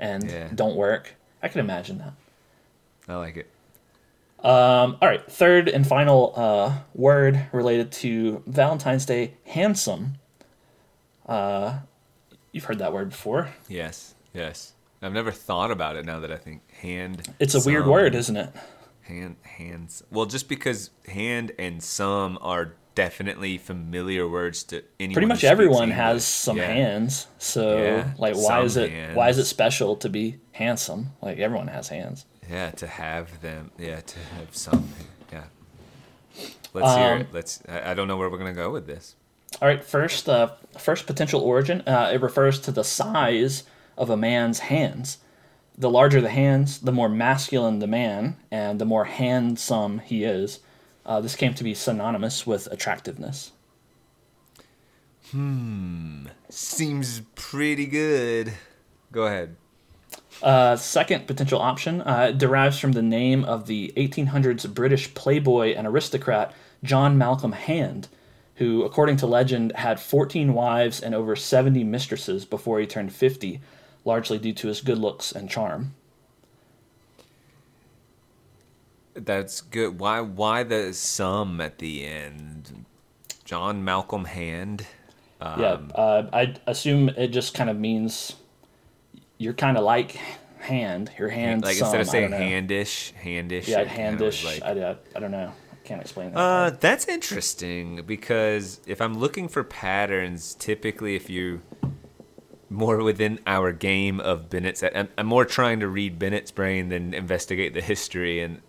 and 0.00 0.28
Yeah. 0.30 0.48
don't 0.54 0.76
work. 0.76 1.14
I 1.42 1.48
can 1.48 1.60
imagine 1.60 1.98
that. 1.98 2.12
I 3.08 3.14
like 3.16 3.36
it. 3.36 3.48
Um, 4.40 4.98
all 5.00 5.08
right, 5.08 5.24
third 5.30 5.68
and 5.68 5.86
final 5.86 6.32
uh, 6.36 6.78
word 6.94 7.46
related 7.52 7.90
to 7.92 8.42
Valentine's 8.46 9.04
Day 9.06 9.34
handsome. 9.44 10.14
Uh, 11.26 11.80
you've 12.52 12.64
heard 12.64 12.78
that 12.78 12.92
word 12.92 13.10
before. 13.10 13.48
Yes, 13.68 14.14
yes. 14.32 14.72
I've 15.02 15.12
never 15.12 15.30
thought 15.32 15.70
about 15.70 15.96
it. 15.96 16.04
Now 16.04 16.20
that 16.20 16.30
I 16.32 16.36
think 16.36 16.68
hand. 16.70 17.28
It's 17.38 17.54
a 17.54 17.60
weird 17.68 17.86
word, 17.86 18.14
isn't 18.14 18.36
it? 18.36 18.50
Hand 19.02 19.36
hands. 19.42 20.02
Well, 20.10 20.26
just 20.26 20.48
because 20.48 20.90
hand 21.06 21.52
and 21.58 21.82
some 21.82 22.38
are 22.40 22.74
definitely 22.94 23.58
familiar 23.58 24.26
words 24.28 24.64
to 24.64 24.82
anyone. 24.98 25.14
Pretty 25.14 25.26
much 25.28 25.44
everyone 25.44 25.82
English. 25.84 25.96
has 25.96 26.24
some 26.26 26.56
Yeah. 26.56 26.66
hands. 26.72 27.26
So, 27.38 27.78
Yeah, 27.78 28.12
like, 28.18 28.36
why 28.36 28.62
is 28.62 28.76
it 28.76 29.14
why 29.14 29.28
is 29.28 29.38
it 29.38 29.44
special 29.44 29.96
to 29.96 30.08
be 30.08 30.38
handsome? 30.52 31.08
Like, 31.20 31.38
everyone 31.38 31.68
has 31.68 31.88
hands. 31.88 32.24
Yeah, 32.50 32.70
to 32.72 32.86
have 32.86 33.40
them. 33.40 33.70
Yeah, 33.78 34.00
to 34.00 34.18
have 34.36 34.54
some. 34.54 34.88
Yeah. 35.32 35.44
Let's 36.74 36.94
hear 36.96 37.12
Um, 37.14 37.20
it. 37.22 37.28
Let's. 37.32 37.62
I, 37.68 37.90
I 37.90 37.94
don't 37.94 38.08
know 38.08 38.16
where 38.16 38.28
we're 38.30 38.38
gonna 38.38 38.52
go 38.52 38.70
with 38.70 38.86
this. 38.86 39.16
All 39.62 39.68
right, 39.68 39.82
first, 39.82 40.28
uh, 40.28 40.50
first 40.78 41.06
potential 41.06 41.40
origin. 41.40 41.80
Uh, 41.86 42.10
it 42.12 42.20
refers 42.20 42.60
to 42.60 42.70
the 42.72 42.84
size 42.84 43.64
of 43.96 44.10
a 44.10 44.16
man's 44.16 44.58
hands. 44.58 45.18
The 45.78 45.90
larger 45.90 46.20
the 46.20 46.28
hands, 46.30 46.80
the 46.80 46.92
more 46.92 47.08
masculine 47.08 47.78
the 47.78 47.86
man, 47.86 48.36
and 48.50 48.78
the 48.80 48.84
more 48.84 49.04
handsome 49.04 49.98
he 50.00 50.24
is. 50.24 50.60
Uh, 51.04 51.20
this 51.20 51.36
came 51.36 51.54
to 51.54 51.64
be 51.64 51.74
synonymous 51.74 52.46
with 52.46 52.66
attractiveness. 52.70 53.52
Hmm. 55.30 56.26
Seems 56.48 57.22
pretty 57.34 57.86
good. 57.86 58.52
Go 59.12 59.26
ahead. 59.26 59.56
Uh, 60.42 60.76
second 60.76 61.26
potential 61.26 61.60
option 61.60 62.02
uh, 62.02 62.30
derives 62.30 62.78
from 62.78 62.92
the 62.92 63.02
name 63.02 63.44
of 63.44 63.66
the 63.66 63.92
1800s 63.96 64.72
British 64.72 65.12
playboy 65.14 65.74
and 65.74 65.86
aristocrat 65.86 66.52
John 66.82 67.16
Malcolm 67.16 67.52
Hand, 67.52 68.08
who, 68.56 68.84
according 68.84 69.16
to 69.18 69.26
legend, 69.26 69.72
had 69.72 69.98
14 69.98 70.52
wives 70.52 71.00
and 71.00 71.14
over 71.14 71.34
70 71.36 71.84
mistresses 71.84 72.44
before 72.44 72.78
he 72.80 72.86
turned 72.86 73.12
50, 73.12 73.60
largely 74.04 74.38
due 74.38 74.52
to 74.52 74.68
his 74.68 74.80
good 74.80 74.98
looks 74.98 75.32
and 75.32 75.48
charm. 75.48 75.94
That's 79.14 79.62
good. 79.62 79.98
Why? 79.98 80.20
Why 80.20 80.62
the 80.62 80.92
sum 80.92 81.58
at 81.62 81.78
the 81.78 82.04
end? 82.04 82.84
John 83.44 83.82
Malcolm 83.82 84.26
Hand. 84.26 84.86
Um, 85.40 85.60
yeah, 85.60 85.78
uh, 85.94 86.28
I 86.32 86.54
assume 86.66 87.08
it 87.10 87.28
just 87.28 87.54
kind 87.54 87.70
of 87.70 87.78
means 87.78 88.34
you're 89.38 89.54
kind 89.54 89.76
of 89.76 89.84
like 89.84 90.18
hand. 90.58 91.10
Your 91.18 91.28
hand, 91.28 91.62
like 91.62 91.76
some, 91.76 91.86
instead 91.86 92.00
of 92.00 92.08
saying 92.08 92.32
handish, 92.32 93.12
handish. 93.12 93.68
yeah, 93.68 93.84
handish. 93.84 94.44
Like, 94.44 94.62
I, 94.62 94.90
I, 94.90 94.96
I 95.14 95.20
don't 95.20 95.30
know. 95.30 95.52
I 95.72 95.76
can't 95.88 96.00
explain 96.00 96.32
that. 96.32 96.38
Uh, 96.38 96.70
that's 96.70 97.08
interesting 97.08 98.02
because 98.06 98.80
if 98.86 99.00
I'm 99.00 99.18
looking 99.18 99.48
for 99.48 99.62
patterns, 99.64 100.54
typically 100.54 101.14
if 101.14 101.30
you 101.30 101.62
more 102.68 103.02
within 103.02 103.38
our 103.46 103.72
game 103.72 104.18
of 104.18 104.50
Bennett's, 104.50 104.82
I'm, 104.82 105.08
I'm 105.16 105.26
more 105.26 105.44
trying 105.44 105.80
to 105.80 105.88
read 105.88 106.18
Bennett's 106.18 106.50
brain 106.50 106.88
than 106.88 107.14
investigate 107.14 107.74
the 107.74 107.80
history, 107.80 108.40
and 108.40 108.60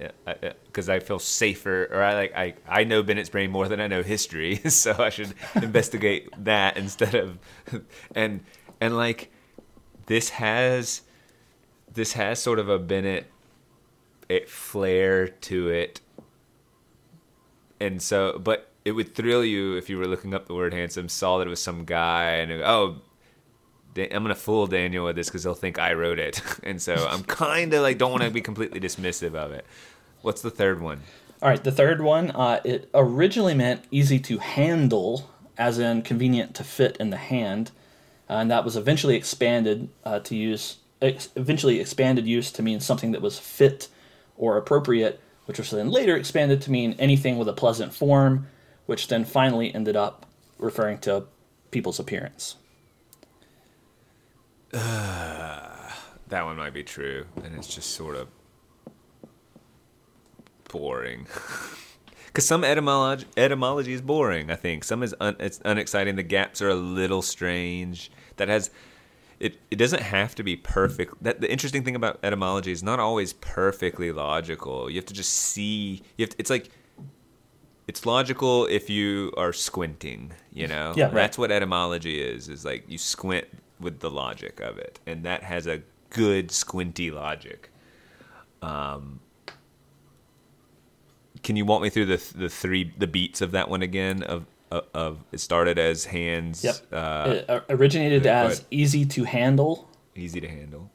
because 0.66 0.88
I 0.88 1.00
feel 1.00 1.20
safer, 1.20 1.90
or 1.92 2.04
I 2.04 2.14
like 2.14 2.36
I 2.36 2.54
I 2.68 2.84
know 2.84 3.02
Bennett's 3.02 3.30
brain 3.30 3.50
more 3.50 3.68
than 3.68 3.82
I 3.82 3.88
know 3.88 4.04
history, 4.04 4.56
so 4.70 4.96
I 5.00 5.10
should 5.10 5.34
investigate 5.56 6.30
that 6.44 6.78
instead 6.78 7.16
of, 7.16 7.40
and 8.14 8.42
and 8.80 8.96
like 8.96 9.32
this 10.08 10.30
has 10.30 11.02
this 11.94 12.14
has 12.14 12.42
sort 12.42 12.60
of 12.60 12.68
a 12.68 12.80
Bennett 12.80 13.28
it 14.28 14.50
flair 14.50 15.28
to 15.28 15.70
it. 15.70 16.02
And 17.80 18.02
so 18.02 18.40
but 18.44 18.72
it 18.84 18.92
would 18.92 19.14
thrill 19.16 19.44
you 19.44 19.76
if 19.76 19.90
you 19.90 19.98
were 19.98 20.08
looking 20.08 20.34
up 20.34 20.48
the 20.48 20.54
word 20.54 20.74
handsome 20.74 21.10
saw 21.10 21.38
that 21.38 21.48
it 21.48 21.50
was 21.50 21.62
some 21.62 21.84
guy 21.86 22.32
and 22.36 22.52
oh 22.64 23.02
i'm 23.98 24.24
gonna 24.24 24.36
fool 24.36 24.66
daniel 24.68 25.06
with 25.06 25.16
this 25.16 25.28
because 25.28 25.44
he'll 25.44 25.54
think 25.54 25.78
i 25.78 25.92
wrote 25.94 26.20
it. 26.20 26.42
And 26.64 26.82
so 26.82 26.96
i'm 27.10 27.24
kind 27.46 27.74
of 27.74 27.82
like 27.82 27.98
don't 27.98 28.12
want 28.12 28.24
to 28.24 28.30
be 28.30 28.42
completely 28.42 28.80
dismissive 28.80 29.36
of 29.36 29.52
it. 29.52 29.66
What's 30.22 30.42
the 30.42 30.50
third 30.52 30.82
one? 30.82 31.02
All 31.42 31.50
right, 31.50 31.64
the 31.64 31.72
third 31.72 32.02
one, 32.02 32.32
uh, 32.32 32.62
it 32.64 32.90
originally 32.96 33.54
meant 33.54 33.86
easy 33.92 34.20
to 34.22 34.40
handle, 34.40 35.30
as 35.56 35.78
in 35.78 36.02
convenient 36.02 36.56
to 36.56 36.64
fit 36.64 36.98
in 36.98 37.12
the 37.12 37.18
hand, 37.18 37.70
and 38.30 38.52
that 38.52 38.66
was 38.66 38.76
eventually 38.76 39.16
expanded 39.16 39.90
uh, 40.04 40.20
to 40.20 40.36
use, 40.36 40.78
ex- 41.02 41.30
eventually 41.36 41.80
expanded 41.80 42.28
use 42.28 42.52
to 42.52 42.62
mean 42.62 42.80
something 42.80 43.12
that 43.12 43.22
was 43.22 43.40
fit 43.40 43.88
or 44.38 44.58
appropriate, 44.58 45.20
which 45.46 45.58
was 45.58 45.70
then 45.72 45.90
later 45.90 46.16
expanded 46.16 46.62
to 46.62 46.72
mean 46.72 46.96
anything 47.00 47.38
with 47.38 47.48
a 47.48 47.54
pleasant 47.54 47.94
form, 47.94 48.48
which 48.86 49.08
then 49.08 49.24
finally 49.24 49.74
ended 49.74 49.96
up 49.96 50.26
referring 50.58 50.98
to 51.00 51.26
people's 51.72 52.00
appearance. 52.00 52.56
that 54.72 56.44
one 56.44 56.58
might 56.58 56.74
be 56.74 56.84
true 56.84 57.26
and 57.44 57.56
it's 57.56 57.74
just 57.74 57.92
sort 57.92 58.16
of 58.16 58.28
boring. 60.70 61.28
Because 62.28 62.46
some 62.46 62.64
etymology, 62.64 63.26
etymology 63.36 63.94
is 63.94 64.02
boring 64.02 64.52
i 64.52 64.56
think. 64.56 64.84
Some 64.84 65.02
is 65.02 65.16
un, 65.20 65.36
it's 65.40 65.60
unexciting 65.66 66.18
the 66.18 66.24
gaps 66.24 66.62
are 66.62 66.70
a 66.70 66.76
little 66.76 67.24
strange 67.24 68.12
that 68.38 68.48
has 68.48 68.72
it, 69.40 69.60
it 69.70 69.76
doesn't 69.76 70.02
have 70.02 70.34
to 70.36 70.44
be 70.44 70.56
perfect. 70.56 71.22
That 71.22 71.42
the 71.42 71.52
interesting 71.52 71.84
thing 71.84 71.96
about 71.96 72.20
etymology 72.24 72.72
is 72.72 72.82
not 72.82 73.00
always 73.00 73.34
perfectly 73.34 74.12
logical. 74.12 74.90
You 74.90 74.96
have 74.96 75.06
to 75.06 75.14
just 75.14 75.32
see 75.32 76.02
you 76.18 76.24
have 76.24 76.30
to, 76.30 76.36
it's 76.40 76.50
like 76.50 76.72
it's 77.88 78.06
logical 78.06 78.66
if 78.66 78.90
you 78.90 79.32
are 79.38 79.54
squinting 79.54 80.34
you 80.52 80.68
know? 80.68 80.94
Yeah, 80.96 81.06
right. 81.06 81.14
that's 81.14 81.38
what 81.38 81.52
etymology 81.52 82.22
is 82.22 82.50
is 82.50 82.66
like 82.66 82.84
you 82.88 82.98
squint 82.98 83.46
with 83.80 84.00
the 84.00 84.10
logic 84.10 84.60
of 84.60 84.80
it. 84.80 85.00
And 85.06 85.24
that 85.24 85.44
has 85.44 85.68
a 85.68 85.82
good 86.10 86.52
squinty 86.52 87.12
logic. 87.12 87.70
Um 88.62 89.20
can 91.44 91.56
you 91.56 91.66
walk 91.66 91.84
me 91.84 91.90
through 91.90 92.06
the 92.06 92.34
the 92.36 92.50
three 92.50 92.92
the 92.98 93.08
beats 93.08 93.42
of 93.42 93.52
that 93.52 93.70
one 93.70 93.84
again 93.84 94.24
of 94.24 94.48
of, 94.72 95.24
it 95.32 95.40
started 95.40 95.80
as 95.80 96.06
hands 96.06 96.64
Yep. 96.64 96.76
uh, 96.92 97.26
it 97.30 97.50
uh, 97.50 97.60
originated 97.70 98.26
as 98.26 98.66
easy 98.72 99.06
to 99.06 99.24
handle, 99.24 99.90
easy 100.16 100.42
to 100.42 100.48
handle 100.48 100.92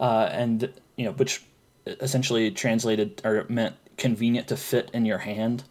uh, 0.00 0.28
and 0.32 0.72
you 0.96 1.04
know 1.06 1.12
which 1.12 1.42
essentially 1.86 2.50
translated 2.50 3.20
or 3.24 3.46
meant 3.48 3.74
convenient 3.96 4.48
to 4.48 4.56
fit 4.56 4.90
in 4.92 5.06
your 5.06 5.18
hand 5.18 5.64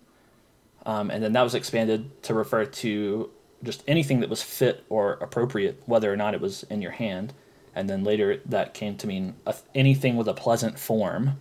um, 0.86 1.10
and 1.12 1.24
then 1.24 1.34
that 1.34 1.42
was 1.44 1.56
expanded 1.56 2.10
to 2.24 2.34
refer 2.34 2.66
to 2.66 3.30
just 3.64 3.84
anything 3.88 4.20
that 4.20 4.30
was 4.30 4.44
fit 4.44 4.84
or 4.90 5.14
appropriate, 5.14 5.82
whether 5.88 6.12
or 6.14 6.16
not 6.16 6.36
it 6.36 6.42
was 6.42 6.62
in 6.70 6.80
your 6.84 6.92
hand. 6.92 7.34
And 7.74 7.90
then 7.90 8.04
later 8.04 8.40
that 8.46 8.76
came 8.76 8.96
to 8.98 9.08
mean 9.08 9.34
a, 9.48 9.56
anything 9.74 10.16
with 10.16 10.28
a 10.28 10.34
pleasant 10.36 10.78
form. 10.78 11.40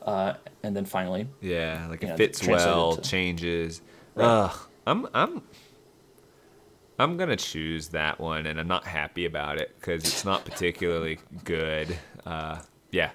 Uh, 0.00 0.34
and 0.62 0.74
then 0.74 0.86
finally, 0.86 1.28
Yeah, 1.42 1.86
like 1.90 2.02
it 2.02 2.06
Yeah, 2.08 2.16
fits 2.16 2.46
well, 2.46 2.96
to- 2.96 3.02
changes. 3.08 3.82
Right. 4.14 4.24
Ugh, 4.24 4.58
I'm 4.86 5.06
I'm 5.14 5.42
I'm 6.98 7.16
gonna 7.16 7.36
choose 7.36 7.88
that 7.88 8.20
one, 8.20 8.46
and 8.46 8.58
I'm 8.60 8.68
not 8.68 8.84
happy 8.86 9.24
about 9.24 9.60
it 9.60 9.74
because 9.78 10.02
it's 10.04 10.24
not 10.24 10.44
particularly 10.44 11.18
good. 11.44 11.96
Uh, 12.26 12.60
yeah. 12.90 13.10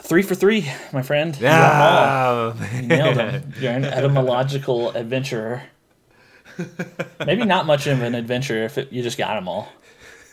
three 0.00 0.22
for 0.22 0.34
three, 0.34 0.70
my 0.92 1.02
friend. 1.02 1.34
You 1.36 1.42
got 1.42 1.54
'em 1.74 1.80
all. 1.80 2.64
Ah, 2.68 2.70
You 2.76 2.82
nailed 2.82 3.16
them. 3.16 3.52
You're 3.60 3.72
an 3.72 3.84
etymological 3.84 4.90
adventurer. 4.90 5.62
Maybe 7.26 7.44
not 7.44 7.66
much 7.66 7.86
of 7.86 8.00
an 8.02 8.14
adventure 8.14 8.64
if 8.64 8.78
it, 8.78 8.90
you 8.92 9.02
just 9.02 9.18
got 9.18 9.34
them 9.34 9.48
all. 9.48 9.68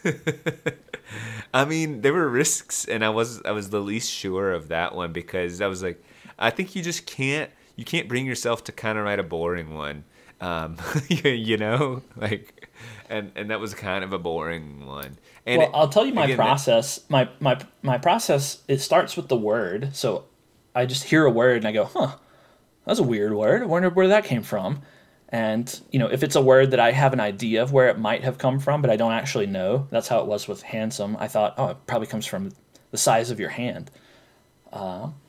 I 1.54 1.66
mean, 1.66 2.02
there 2.02 2.14
were 2.14 2.28
risks, 2.30 2.86
and 2.86 3.04
I 3.06 3.10
was 3.10 3.42
I 3.44 3.52
was 3.52 3.70
the 3.70 3.80
least 3.82 4.10
sure 4.12 4.52
of 4.52 4.70
that 4.70 4.96
one 4.96 5.12
because 5.14 5.62
I 5.62 5.68
was 5.68 5.84
like, 5.84 6.04
I 6.40 6.50
think 6.50 6.76
you 6.76 6.82
just 6.82 7.06
can't 7.06 7.52
you 7.76 7.86
can't 7.86 8.08
bring 8.08 8.26
yourself 8.26 8.64
to 8.66 8.72
kind 8.72 8.98
of 8.98 9.06
write 9.06 9.20
a 9.20 9.24
boring 9.24 9.74
one, 9.76 10.04
um, 10.42 10.78
you, 11.10 11.58
know, 11.58 12.02
like, 12.16 12.70
and 13.10 13.32
and 13.36 13.50
that 13.50 13.60
was 13.60 13.74
kind 13.74 14.04
of 14.04 14.14
a 14.14 14.20
boring 14.20 14.86
one. 14.86 15.18
And 15.46 15.60
well, 15.60 15.70
it- 15.70 15.72
I'll 15.74 15.90
tell 15.90 16.06
you 16.06 16.14
my 16.14 16.26
again, 16.26 16.38
that- 16.38 16.44
process. 16.44 17.02
My 17.10 17.30
my 17.40 17.60
my 17.82 17.98
process. 17.98 18.62
It 18.68 18.80
starts 18.80 19.16
with 19.18 19.28
the 19.28 19.38
word. 19.38 19.96
So 19.96 20.26
I 20.76 20.86
just 20.86 21.04
hear 21.04 21.26
a 21.26 21.32
word 21.32 21.58
and 21.58 21.68
I 21.68 21.72
go, 21.72 21.86
"Huh, 21.86 22.16
that's 22.86 23.00
a 23.00 23.04
weird 23.04 23.34
word. 23.34 23.62
I 23.62 23.66
wonder 23.66 23.90
where 23.90 24.08
that 24.10 24.26
came 24.26 24.44
from." 24.44 24.82
And 25.30 25.80
you 25.92 25.98
know, 25.98 26.08
if 26.08 26.22
it's 26.22 26.36
a 26.36 26.42
word 26.42 26.72
that 26.72 26.80
I 26.80 26.92
have 26.92 27.12
an 27.12 27.20
idea 27.20 27.64
of 27.64 27.72
where 27.74 27.90
it 27.90 27.98
might 27.98 28.24
have 28.24 28.38
come 28.38 28.60
from, 28.60 28.82
but 28.84 28.92
I 28.92 28.96
don't 28.98 29.14
actually 29.14 29.48
know, 29.48 29.88
that's 29.90 30.08
how 30.08 30.20
it 30.20 30.28
was 30.28 30.48
with 30.48 30.62
handsome. 30.62 31.18
I 31.20 31.28
thought, 31.28 31.56
oh, 31.58 31.70
it 31.70 31.78
probably 31.88 32.06
comes 32.08 32.28
from 32.28 32.52
the 32.92 32.98
size 33.00 33.32
of 33.32 33.40
your 33.40 33.50
hand. 33.50 33.90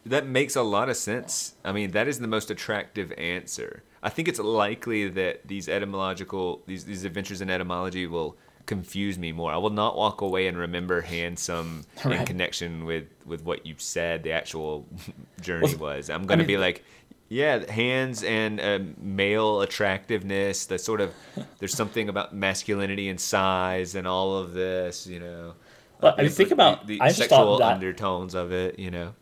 That 0.07 0.27
makes 0.27 0.57
a 0.57 0.63
lot 0.63 0.89
of 0.89 0.97
sense. 0.97 1.55
I 1.65 1.73
mean, 1.73 1.91
that 1.93 2.09
is 2.09 2.19
the 2.19 2.27
most 2.29 2.51
attractive 2.51 3.13
answer. 3.13 3.83
I 4.03 4.11
think 4.11 4.29
it's 4.29 4.39
likely 4.39 5.09
that 5.09 5.47
these 5.49 5.69
etymological 5.69 6.63
these 6.67 6.85
these 6.85 7.05
adventures 7.05 7.41
in 7.41 7.51
etymology 7.51 8.07
will 8.07 8.37
confuse 8.67 9.19
me 9.19 9.33
more. 9.33 9.53
I 9.53 9.57
will 9.59 9.71
not 9.71 9.97
walk 9.97 10.21
away 10.23 10.47
and 10.47 10.57
remember 10.57 11.03
handsome 11.03 11.85
in 12.05 12.25
connection 12.27 12.85
with 12.85 13.05
with 13.25 13.43
what 13.45 13.67
you 13.67 13.75
said 13.79 14.23
the 14.23 14.33
actual 14.33 14.87
journey 15.41 15.75
Well, 15.75 15.97
was. 15.97 16.11
I'm 16.11 16.27
going 16.27 16.41
to 16.41 16.47
be 16.47 16.59
like 16.59 16.85
yeah, 17.31 17.69
hands 17.71 18.23
and 18.23 18.61
uh, 18.61 18.79
male 18.99 19.63
attractiveness. 19.63 20.67
The 20.67 20.79
sort 20.79 21.01
of 21.01 21.13
there's 21.59 21.75
something 21.75 22.09
about 22.09 22.35
masculinity 22.35 23.09
and 23.09 23.19
size 23.19 23.95
and 23.95 24.07
all 24.07 24.37
of 24.37 24.53
this, 24.53 25.07
you 25.07 25.21
know. 25.21 25.55
But 26.01 26.19
I 26.19 26.23
mean, 26.23 26.31
think 26.31 26.51
about- 26.51 26.87
the, 26.87 26.99
the 26.99 27.11
sexual 27.11 27.63
undertones 27.63 28.35
of 28.35 28.53
it, 28.53 28.79
you 28.79 28.91
know. 28.91 29.15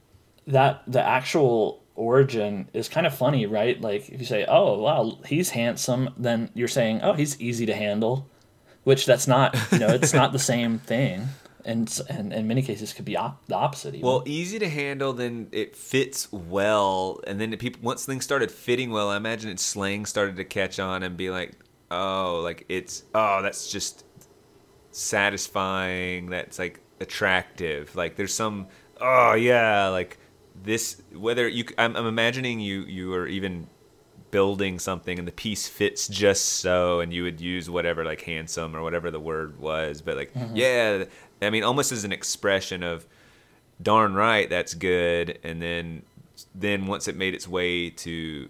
That 0.46 0.82
the 0.86 1.02
actual 1.02 1.82
origin 1.94 2.68
is 2.72 2.88
kind 2.88 3.06
of 3.06 3.14
funny, 3.14 3.46
right? 3.46 3.80
Like 3.80 4.08
if 4.08 4.20
you 4.20 4.26
say, 4.26 4.44
"Oh, 4.48 4.78
wow, 4.80 5.18
he's 5.26 5.50
handsome," 5.50 6.10
then 6.16 6.50
you're 6.54 6.68
saying, 6.68 7.00
"Oh, 7.02 7.12
he's 7.12 7.40
easy 7.40 7.66
to 7.66 7.74
handle," 7.74 8.28
which 8.84 9.06
that's 9.06 9.26
not. 9.26 9.56
You 9.72 9.78
know, 9.78 9.88
it's 9.88 10.14
not 10.14 10.32
the 10.32 10.38
same 10.52 10.78
thing, 10.78 11.28
and 11.64 12.00
and 12.08 12.32
in 12.32 12.46
many 12.46 12.62
cases 12.62 12.92
could 12.92 13.04
be 13.04 13.16
op- 13.16 13.46
the 13.46 13.56
opposite. 13.56 13.94
Even. 13.94 14.06
Well, 14.06 14.22
easy 14.26 14.58
to 14.58 14.68
handle, 14.68 15.12
then 15.12 15.48
it 15.52 15.76
fits 15.76 16.30
well, 16.32 17.20
and 17.26 17.40
then 17.40 17.50
the 17.50 17.56
people 17.56 17.80
once 17.82 18.04
things 18.04 18.24
started 18.24 18.50
fitting 18.50 18.90
well, 18.90 19.10
I 19.10 19.16
imagine 19.16 19.50
its 19.50 19.62
slang 19.62 20.06
started 20.06 20.36
to 20.36 20.44
catch 20.44 20.78
on 20.78 21.02
and 21.02 21.16
be 21.16 21.30
like, 21.30 21.52
oh, 21.90 22.40
like 22.42 22.64
it's 22.68 23.04
oh, 23.14 23.42
that's 23.42 23.70
just 23.70 24.04
satisfying. 24.90 26.30
That's 26.30 26.58
like 26.58 26.80
attractive. 27.00 27.94
Like 27.94 28.16
there's 28.16 28.34
some 28.34 28.68
oh 29.00 29.34
yeah, 29.34 29.88
like 29.88 30.18
this. 30.62 31.02
Whether 31.14 31.48
you, 31.48 31.64
I'm, 31.78 31.96
I'm 31.96 32.06
imagining 32.06 32.60
you 32.60 32.82
you 32.82 33.14
are 33.14 33.26
even 33.26 33.68
building 34.32 34.78
something 34.78 35.18
and 35.18 35.28
the 35.28 35.32
piece 35.32 35.68
fits 35.68 36.08
just 36.08 36.44
so 36.60 37.00
and 37.00 37.12
you 37.12 37.22
would 37.22 37.38
use 37.40 37.68
whatever 37.68 38.02
like 38.02 38.22
handsome 38.22 38.74
or 38.74 38.82
whatever 38.82 39.10
the 39.10 39.20
word 39.20 39.60
was 39.60 40.00
but 40.00 40.16
like 40.16 40.32
yeah 40.54 41.04
i 41.42 41.50
mean 41.50 41.62
almost 41.62 41.92
as 41.92 42.02
an 42.02 42.12
expression 42.12 42.82
of 42.82 43.06
darn 43.82 44.14
right 44.14 44.48
that's 44.48 44.72
good 44.72 45.38
and 45.44 45.60
then 45.60 46.02
then 46.54 46.86
once 46.86 47.08
it 47.08 47.14
made 47.14 47.34
its 47.34 47.46
way 47.46 47.90
to 47.90 48.48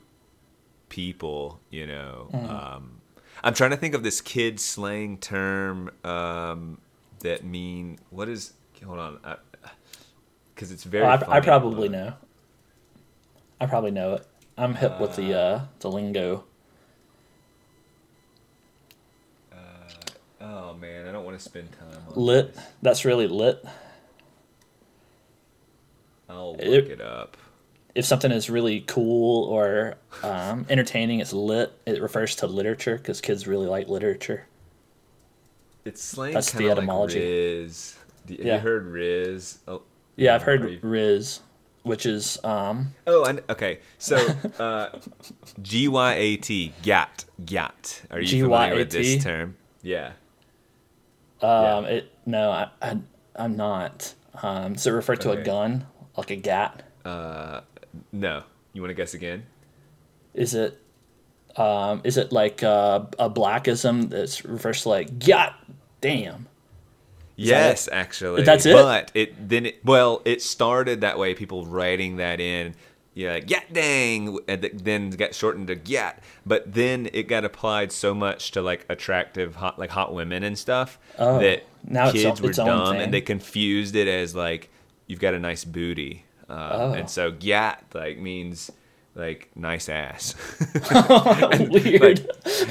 people 0.89 1.59
you 1.71 1.85
know 1.85 2.29
um, 2.49 3.01
i'm 3.43 3.53
trying 3.53 3.71
to 3.71 3.77
think 3.77 3.95
of 3.95 4.05
this 4.05 4.21
kid 4.21 4.61
slang 4.61 5.19
term 5.19 5.91
um, 6.05 6.79
that 7.21 7.45
mean 7.45 7.99
what 8.11 8.29
is 8.29 8.53
hold 8.85 9.01
on 9.01 9.19
because 10.55 10.71
it's 10.73 10.85
very 10.85 11.05
Oh, 11.05 11.09
I, 11.09 11.15
I 11.15 11.19
funny. 11.19 11.41
probably 11.43 11.89
know. 11.89 12.15
I 13.61 13.67
probably 13.67 13.91
know 13.93 14.15
it. 14.15 14.27
I'm 14.59 14.75
hip 14.75 15.01
with 15.01 15.17
the 15.17 15.39
uh, 15.39 15.61
the 15.81 15.91
lingo. 15.91 16.45
oh 20.41 20.75
man 20.75 21.07
i 21.07 21.13
don't 21.13 21.25
want 21.25 21.39
to 21.39 21.43
spend 21.45 21.69
time 21.73 22.03
on 22.09 22.15
Lit. 22.17 22.53
this. 22.55 22.65
That's 22.83 23.05
really 23.05 23.29
lit. 23.29 23.65
i'll 26.29 26.53
look 26.57 26.61
It- 26.87 26.91
it 26.93 27.01
up 27.01 27.37
If 27.95 28.05
something 28.05 28.33
is 28.33 28.51
really 28.51 28.81
cool 28.81 29.45
or 29.45 29.97
um, 30.23 30.65
entertaining, 30.71 31.21
it's 31.21 31.33
lit. 31.35 31.73
It 31.87 32.01
refers 32.01 32.35
to 32.37 32.47
literature 32.47 32.97
because 32.97 33.21
kids 33.21 33.47
really 33.47 33.67
like 33.67 33.87
literature. 33.89 34.47
It's 35.85 36.03
slang 36.03 36.33
That's 36.33 36.51
the 36.53 36.65
of 36.65 36.71
like 36.71 36.79
etymology. 36.79 37.21
Riz. 37.21 37.97
Have 38.31 38.39
Yeah. 38.41 38.55
you 38.55 38.61
heard 38.61 38.87
Riz? 38.87 39.59
Oh, 39.69 39.83
Yeah, 40.17 40.35
I've 40.35 40.43
heard 40.43 40.83
Riz, 40.83 41.41
which 41.83 42.07
is 42.07 42.39
um, 42.45 42.95
Oh, 43.07 43.25
and 43.25 43.43
okay. 43.49 43.81
So, 43.99 44.17
uh, 44.59 44.99
G 45.63 45.89
Y 45.89 46.15
A 46.15 46.37
T, 46.37 46.73
gat, 46.83 47.25
gat. 47.45 48.03
Are 48.11 48.21
you 48.21 48.45
familiar 48.45 48.77
with 48.77 48.91
this 48.91 49.23
term? 49.23 49.57
Yeah. 49.83 50.13
um 51.41 51.87
it 51.87 52.13
no, 52.27 52.51
I, 52.51 52.71
I 52.81 52.99
I'm 53.37 53.57
not. 53.57 54.15
Um, 54.43 54.75
does 54.75 54.87
it 54.87 54.91
refer 54.91 55.17
to 55.17 55.33
a 55.33 55.43
gun 55.43 55.87
like 56.17 56.31
a 56.31 56.37
gat? 56.37 56.83
No. 57.05 58.43
You 58.73 58.81
want 58.81 58.91
to 58.91 58.95
guess 58.95 59.15
again? 59.15 59.45
Is 60.35 60.55
it 60.55 60.79
um, 61.57 62.01
is 62.05 62.17
it 62.17 62.33
like 62.33 62.63
uh, 62.63 63.05
a 63.19 63.29
blackism 63.29 64.09
that's 64.09 64.45
refers 64.45 64.83
to 64.83 64.89
like 64.89 65.19
God 65.19 65.53
damn? 66.01 66.49
Yes, 67.37 67.89
actually. 67.91 68.43
That's 68.43 68.67
it? 68.67 68.75
But 68.75 69.11
it 69.15 69.49
then 69.49 69.67
it 69.67 69.85
well, 69.85 70.23
it 70.25 70.43
started 70.43 71.01
that 71.03 71.19
way. 71.19 71.35
People 71.35 71.67
writing 71.67 72.17
that 72.17 72.41
in. 72.41 72.75
Yeah, 73.15 73.41
gat 73.41 73.71
dang, 73.71 74.39
and 74.49 74.63
then 74.73 75.11
got 75.11 75.35
shortened 75.35 75.67
to 75.67 75.75
gat. 75.75 76.23
But 76.47 76.73
then 76.73 77.11
it 77.13 77.29
got 77.29 77.45
applied 77.45 77.93
so 77.93 78.15
much 78.15 78.53
to 78.53 78.63
like 78.63 78.87
attractive, 78.89 79.57
hot, 79.57 79.79
like 79.79 79.91
hot 79.91 80.15
women 80.15 80.43
and 80.43 80.57
stuff 80.59 80.99
Oh, 81.19 81.39
that 81.41 81.65
now 81.87 82.05
it's 82.09 82.13
kids 82.15 82.41
were 82.41 82.49
its 82.49 82.57
dumb 82.57 82.93
thing. 82.95 83.03
and 83.03 83.13
they 83.13 83.21
confused 83.21 83.97
it 83.97 84.09
as 84.09 84.35
like 84.35 84.71
you've 85.07 85.21
got 85.21 85.35
a 85.35 85.39
nice 85.39 85.63
booty, 85.63 86.25
uh, 86.49 86.71
Oh. 86.73 86.93
and 86.95 87.11
so 87.11 87.31
gat 87.31 87.85
like 87.93 88.17
means 88.19 88.71
like 89.15 89.51
nice 89.55 89.89
ass. 89.89 90.35
Weird. 91.71 92.27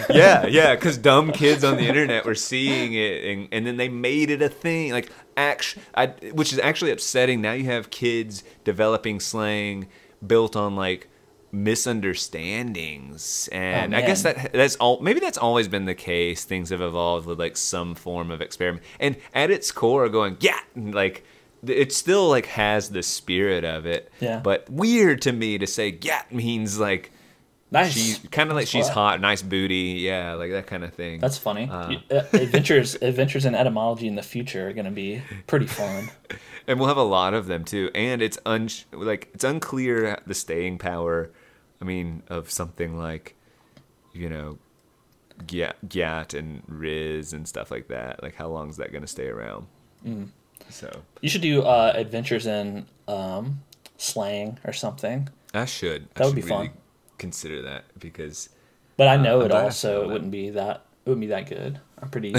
yeah, 0.09 0.45
yeah, 0.47 0.75
because 0.75 0.97
dumb 0.97 1.31
kids 1.31 1.63
on 1.63 1.77
the 1.77 1.87
internet 1.87 2.25
were 2.25 2.35
seeing 2.35 2.93
it, 2.93 3.23
and, 3.23 3.47
and 3.51 3.67
then 3.67 3.77
they 3.77 3.89
made 3.89 4.29
it 4.29 4.41
a 4.41 4.49
thing. 4.49 4.91
Like, 4.91 5.11
act, 5.37 5.77
I, 5.93 6.07
which 6.33 6.51
is 6.51 6.59
actually 6.59 6.91
upsetting. 6.91 7.41
Now 7.41 7.53
you 7.53 7.65
have 7.65 7.89
kids 7.89 8.43
developing 8.63 9.19
slang 9.19 9.87
built 10.25 10.55
on 10.55 10.75
like 10.75 11.09
misunderstandings, 11.51 13.47
and 13.51 13.93
oh, 13.93 13.97
I 13.97 14.01
guess 14.01 14.23
that 14.23 14.51
that's 14.53 14.77
all. 14.77 14.99
Maybe 14.99 15.19
that's 15.19 15.37
always 15.37 15.67
been 15.67 15.85
the 15.85 15.95
case. 15.95 16.43
Things 16.43 16.69
have 16.69 16.81
evolved 16.81 17.27
with 17.27 17.39
like 17.39 17.55
some 17.55 17.93
form 17.93 18.31
of 18.31 18.41
experiment, 18.41 18.83
and 18.99 19.15
at 19.33 19.51
its 19.51 19.71
core, 19.71 20.09
going 20.09 20.37
yeah, 20.39 20.59
like. 20.75 21.23
It 21.65 21.91
still 21.93 22.27
like 22.29 22.47
has 22.47 22.89
the 22.89 23.03
spirit 23.03 23.63
of 23.63 23.85
it, 23.85 24.11
Yeah. 24.19 24.39
But 24.39 24.69
weird 24.69 25.21
to 25.23 25.31
me 25.31 25.57
to 25.57 25.67
say 25.67 25.91
"gat" 25.91 26.33
means 26.33 26.79
like 26.79 27.11
nice. 27.71 27.93
she 27.93 28.27
kind 28.27 28.49
of 28.49 28.55
like 28.55 28.67
she's 28.67 28.87
hot, 28.87 29.21
nice 29.21 29.41
booty, 29.41 29.97
yeah, 29.99 30.33
like 30.33 30.51
that 30.51 30.67
kind 30.67 30.83
of 30.83 30.93
thing. 30.93 31.19
That's 31.19 31.37
funny. 31.37 31.69
Uh, 31.69 31.95
uh, 32.11 32.23
adventures, 32.33 32.95
adventures 33.01 33.45
in 33.45 33.55
etymology 33.55 34.07
in 34.07 34.15
the 34.15 34.23
future 34.23 34.69
are 34.69 34.73
going 34.73 34.85
to 34.85 34.91
be 34.91 35.21
pretty 35.47 35.67
fun. 35.67 36.09
and 36.67 36.79
we'll 36.79 36.87
have 36.87 36.97
a 36.97 37.03
lot 37.03 37.33
of 37.33 37.47
them 37.47 37.63
too. 37.63 37.89
And 37.95 38.21
it's 38.21 38.37
un 38.45 38.69
like 38.91 39.29
it's 39.33 39.43
unclear 39.43 40.19
the 40.25 40.33
staying 40.33 40.77
power. 40.77 41.31
I 41.81 41.83
mean, 41.85 42.21
of 42.27 42.51
something 42.51 42.97
like, 42.97 43.35
you 44.13 44.29
know, 44.29 44.59
Gyat, 45.45 45.77
Gyat 45.87 46.33
and 46.37 46.61
Riz 46.67 47.33
and 47.33 47.47
stuff 47.47 47.71
like 47.71 47.87
that. 47.87 48.21
Like, 48.21 48.35
how 48.35 48.49
long 48.49 48.69
is 48.69 48.77
that 48.77 48.91
going 48.91 49.01
to 49.01 49.07
stay 49.07 49.27
around? 49.27 49.65
Mm. 50.05 50.27
So 50.69 50.89
You 51.21 51.29
should 51.29 51.41
do 51.41 51.63
uh, 51.63 51.93
adventures 51.95 52.45
in 52.47 52.85
um, 53.07 53.61
slang 53.97 54.57
or 54.65 54.73
something. 54.73 55.29
I 55.53 55.65
should. 55.65 56.07
That 56.15 56.23
I 56.23 56.25
would 56.27 56.35
be 56.35 56.41
should 56.41 56.49
fun. 56.49 56.69
consider 57.17 57.61
that 57.63 57.83
because 57.99 58.49
But 58.97 59.07
I 59.07 59.17
know 59.17 59.39
I'm 59.41 59.45
it 59.47 59.51
all, 59.51 59.71
so 59.71 60.01
it 60.01 60.07
that. 60.07 60.13
wouldn't 60.13 60.31
be 60.31 60.49
that. 60.51 60.85
It 61.05 61.09
wouldn't 61.09 61.21
be 61.21 61.27
that 61.27 61.49
good. 61.49 61.79
I'm 62.01 62.09
pretty. 62.09 62.33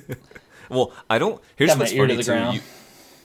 well, 0.70 0.92
I 1.10 1.18
don't. 1.18 1.40
Here's 1.56 1.70
Got 1.70 1.78
my 1.78 1.82
what's 1.82 1.92
to 1.92 1.98
funny 1.98 2.16
the 2.16 2.22
too. 2.22 2.30
ground. 2.32 2.54
You, 2.56 2.60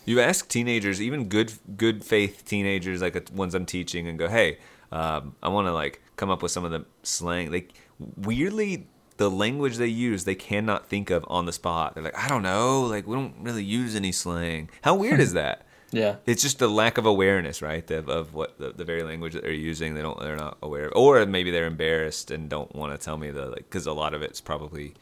you 0.06 0.20
ask 0.22 0.48
teenagers, 0.48 1.02
even 1.02 1.30
good 1.30 1.54
good 1.78 2.04
faith 2.04 2.44
teenagers 2.46 3.02
like 3.02 3.14
the 3.14 3.34
ones 3.34 3.54
I'm 3.56 3.66
teaching, 3.66 4.08
and 4.08 4.18
go, 4.20 4.28
"Hey, 4.28 4.58
um, 4.92 5.36
I 5.42 5.50
want 5.50 5.68
to 5.68 5.74
like 5.74 6.02
come 6.16 6.30
up 6.30 6.42
with 6.44 6.52
some 6.52 6.66
of 6.66 6.72
the 6.72 6.86
slang." 7.04 7.52
Like 7.52 7.74
weirdly, 8.18 8.88
the 9.18 9.30
language 9.30 9.78
they 9.78 9.88
use, 9.88 10.24
they 10.24 10.36
cannot 10.36 10.88
think 10.88 11.10
of 11.10 11.24
on 11.28 11.46
the 11.46 11.54
spot. 11.54 11.94
They're 11.96 12.04
like, 12.04 12.18
"I 12.18 12.28
don't 12.28 12.44
know. 12.44 12.82
Like 12.82 13.08
we 13.08 13.16
don't 13.16 13.36
really 13.42 13.64
use 13.64 13.96
any 13.96 14.12
slang." 14.12 14.70
How 14.82 14.96
weird 14.96 15.20
is 15.20 15.34
that? 15.42 15.66
yeah. 15.92 16.16
It's 16.26 16.42
just 16.42 16.58
the 16.58 16.68
lack 16.68 16.98
of 16.98 17.06
awareness, 17.06 17.62
right? 17.62 17.90
Of, 17.92 18.10
of 18.10 18.34
what 18.34 18.58
the, 18.58 18.72
the 18.72 18.84
very 18.84 19.04
language 19.04 19.34
that 19.34 19.44
they're 19.44 19.52
using, 19.52 19.94
they 19.94 20.02
don't, 20.02 20.20
they're 20.20 20.36
not 20.36 20.58
aware 20.64 20.88
of, 20.88 20.94
or 20.96 21.24
maybe 21.28 21.52
they're 21.52 21.68
embarrassed 21.68 22.32
and 22.32 22.50
don't 22.50 22.76
want 22.76 22.92
to 23.00 23.04
tell 23.04 23.16
me 23.18 23.30
the 23.30 23.46
like, 23.46 23.58
because 23.70 23.86
a 23.86 23.94
lot 23.94 24.16
of 24.16 24.24
it's 24.24 24.42
probably, 24.42 24.96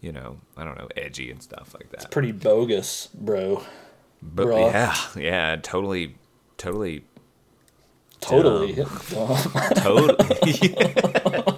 you 0.00 0.10
know, 0.10 0.38
I 0.56 0.64
don't 0.64 0.78
know, 0.78 0.88
edgy 0.96 1.30
and 1.30 1.42
stuff 1.42 1.74
like 1.74 1.90
that. 1.90 1.96
It's 1.96 2.06
pretty 2.06 2.32
bogus, 2.32 3.08
bro. 3.12 3.62
But 4.22 4.46
Bruh. 4.46 4.72
yeah, 4.72 4.96
yeah, 5.22 5.56
totally, 5.62 6.14
totally, 6.56 7.04
Totally. 8.20 8.72
Dumb. 8.72 9.00
Dumb. 9.10 9.36
totally, 9.76 10.16
totally. 10.16 11.54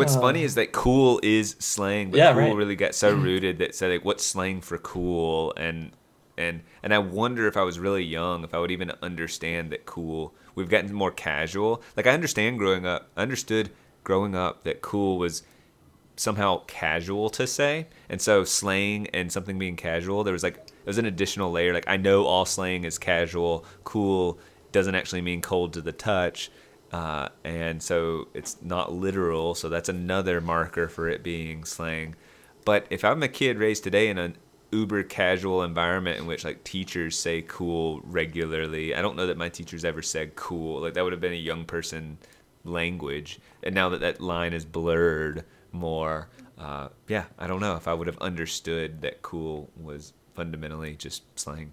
What's 0.00 0.16
oh. 0.16 0.20
funny 0.20 0.42
is 0.42 0.54
that 0.56 0.72
cool 0.72 1.20
is 1.22 1.56
slang, 1.58 2.10
but 2.10 2.18
Yeah, 2.18 2.32
cool 2.32 2.42
right. 2.42 2.54
really 2.54 2.76
got 2.76 2.94
so 2.94 3.14
rooted 3.14 3.58
that 3.58 3.74
said 3.74 3.92
like, 3.92 4.04
what's 4.04 4.24
slang 4.24 4.60
for 4.60 4.78
cool, 4.78 5.52
and 5.56 5.92
and 6.36 6.62
and 6.82 6.94
I 6.94 6.98
wonder 6.98 7.46
if 7.46 7.56
I 7.56 7.62
was 7.62 7.78
really 7.78 8.04
young, 8.04 8.42
if 8.44 8.54
I 8.54 8.58
would 8.58 8.70
even 8.70 8.92
understand 9.02 9.70
that 9.70 9.86
cool. 9.86 10.34
We've 10.54 10.68
gotten 10.68 10.92
more 10.92 11.10
casual. 11.10 11.82
Like 11.96 12.06
I 12.06 12.10
understand 12.10 12.58
growing 12.58 12.86
up, 12.86 13.10
I 13.16 13.22
understood 13.22 13.70
growing 14.02 14.34
up 14.34 14.64
that 14.64 14.80
cool 14.80 15.18
was 15.18 15.42
somehow 16.16 16.62
casual 16.66 17.30
to 17.30 17.46
say 17.46 17.86
and 18.10 18.20
so 18.20 18.44
slang 18.44 19.06
and 19.08 19.32
something 19.32 19.58
being 19.58 19.74
casual 19.76 20.22
there 20.22 20.34
was 20.34 20.42
like 20.42 20.66
there's 20.84 20.98
an 20.98 21.06
additional 21.06 21.50
layer 21.50 21.72
like 21.72 21.88
i 21.88 21.96
know 21.96 22.26
all 22.26 22.44
slang 22.44 22.84
is 22.84 22.98
casual 22.98 23.64
cool 23.84 24.38
doesn't 24.70 24.94
actually 24.94 25.22
mean 25.22 25.40
cold 25.40 25.72
to 25.72 25.80
the 25.80 25.92
touch 25.92 26.50
uh, 26.92 27.28
and 27.44 27.82
so 27.82 28.28
it's 28.34 28.56
not 28.62 28.92
literal 28.92 29.54
so 29.54 29.68
that's 29.68 29.88
another 29.88 30.40
marker 30.40 30.88
for 30.88 31.08
it 31.08 31.22
being 31.22 31.64
slang. 31.64 32.14
But 32.64 32.86
if 32.90 33.04
i'm 33.04 33.22
a 33.22 33.28
kid 33.28 33.58
raised 33.58 33.84
today 33.84 34.08
in 34.08 34.18
an 34.18 34.36
uber 34.72 35.02
casual 35.02 35.62
environment 35.62 36.18
in 36.18 36.26
which 36.26 36.44
like 36.44 36.62
teachers 36.62 37.18
say 37.18 37.42
cool 37.42 38.00
regularly 38.04 38.94
i 38.94 39.02
don't 39.02 39.16
know 39.16 39.26
that 39.26 39.36
my 39.36 39.48
teachers 39.48 39.84
ever 39.84 40.02
said 40.02 40.36
cool. 40.36 40.80
Like 40.80 40.94
that 40.94 41.02
would 41.02 41.12
have 41.12 41.20
been 41.20 41.32
a 41.32 41.36
young 41.36 41.64
person 41.64 42.18
language. 42.64 43.40
And 43.62 43.74
now 43.74 43.88
that 43.88 44.00
that 44.00 44.20
line 44.20 44.52
is 44.52 44.64
blurred 44.64 45.44
more 45.72 46.28
uh, 46.58 46.88
yeah 47.08 47.24
i 47.38 47.46
don't 47.46 47.60
know 47.60 47.74
if 47.76 47.88
i 47.88 47.94
would 47.94 48.06
have 48.06 48.18
understood 48.18 49.00
that 49.00 49.22
cool 49.22 49.70
was 49.76 50.12
fundamentally 50.34 50.94
just 50.94 51.22
slang. 51.38 51.72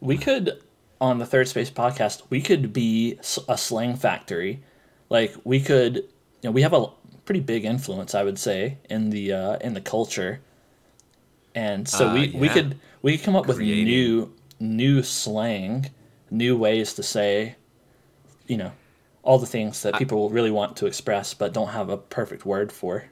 We 0.00 0.18
could, 0.18 0.60
on 1.00 1.18
the 1.18 1.26
Third 1.26 1.48
Space 1.48 1.70
podcast, 1.70 2.22
we 2.30 2.40
could 2.40 2.72
be 2.72 3.18
a 3.48 3.56
slang 3.58 3.96
factory. 3.96 4.62
Like 5.10 5.34
we 5.44 5.60
could, 5.60 5.96
you 5.96 6.04
know, 6.44 6.50
we 6.50 6.62
have 6.62 6.72
a 6.74 6.86
pretty 7.24 7.40
big 7.40 7.64
influence, 7.64 8.14
I 8.14 8.22
would 8.24 8.38
say, 8.38 8.78
in 8.90 9.10
the 9.10 9.32
uh, 9.32 9.56
in 9.58 9.74
the 9.74 9.80
culture, 9.80 10.40
and 11.54 11.88
so 11.88 12.08
Uh, 12.08 12.14
we 12.14 12.30
we 12.34 12.48
could 12.48 12.78
we 13.02 13.16
could 13.16 13.24
come 13.24 13.36
up 13.36 13.46
with 13.46 13.58
new 13.58 14.32
new 14.60 15.02
slang, 15.02 15.90
new 16.30 16.56
ways 16.56 16.92
to 16.94 17.02
say, 17.02 17.56
you 18.46 18.56
know, 18.56 18.72
all 19.22 19.38
the 19.38 19.46
things 19.46 19.82
that 19.82 19.94
people 19.98 20.30
really 20.30 20.50
want 20.50 20.76
to 20.78 20.86
express 20.86 21.34
but 21.34 21.52
don't 21.52 21.68
have 21.68 21.88
a 21.88 21.96
perfect 21.96 22.44
word 22.44 22.72
for. 22.72 23.04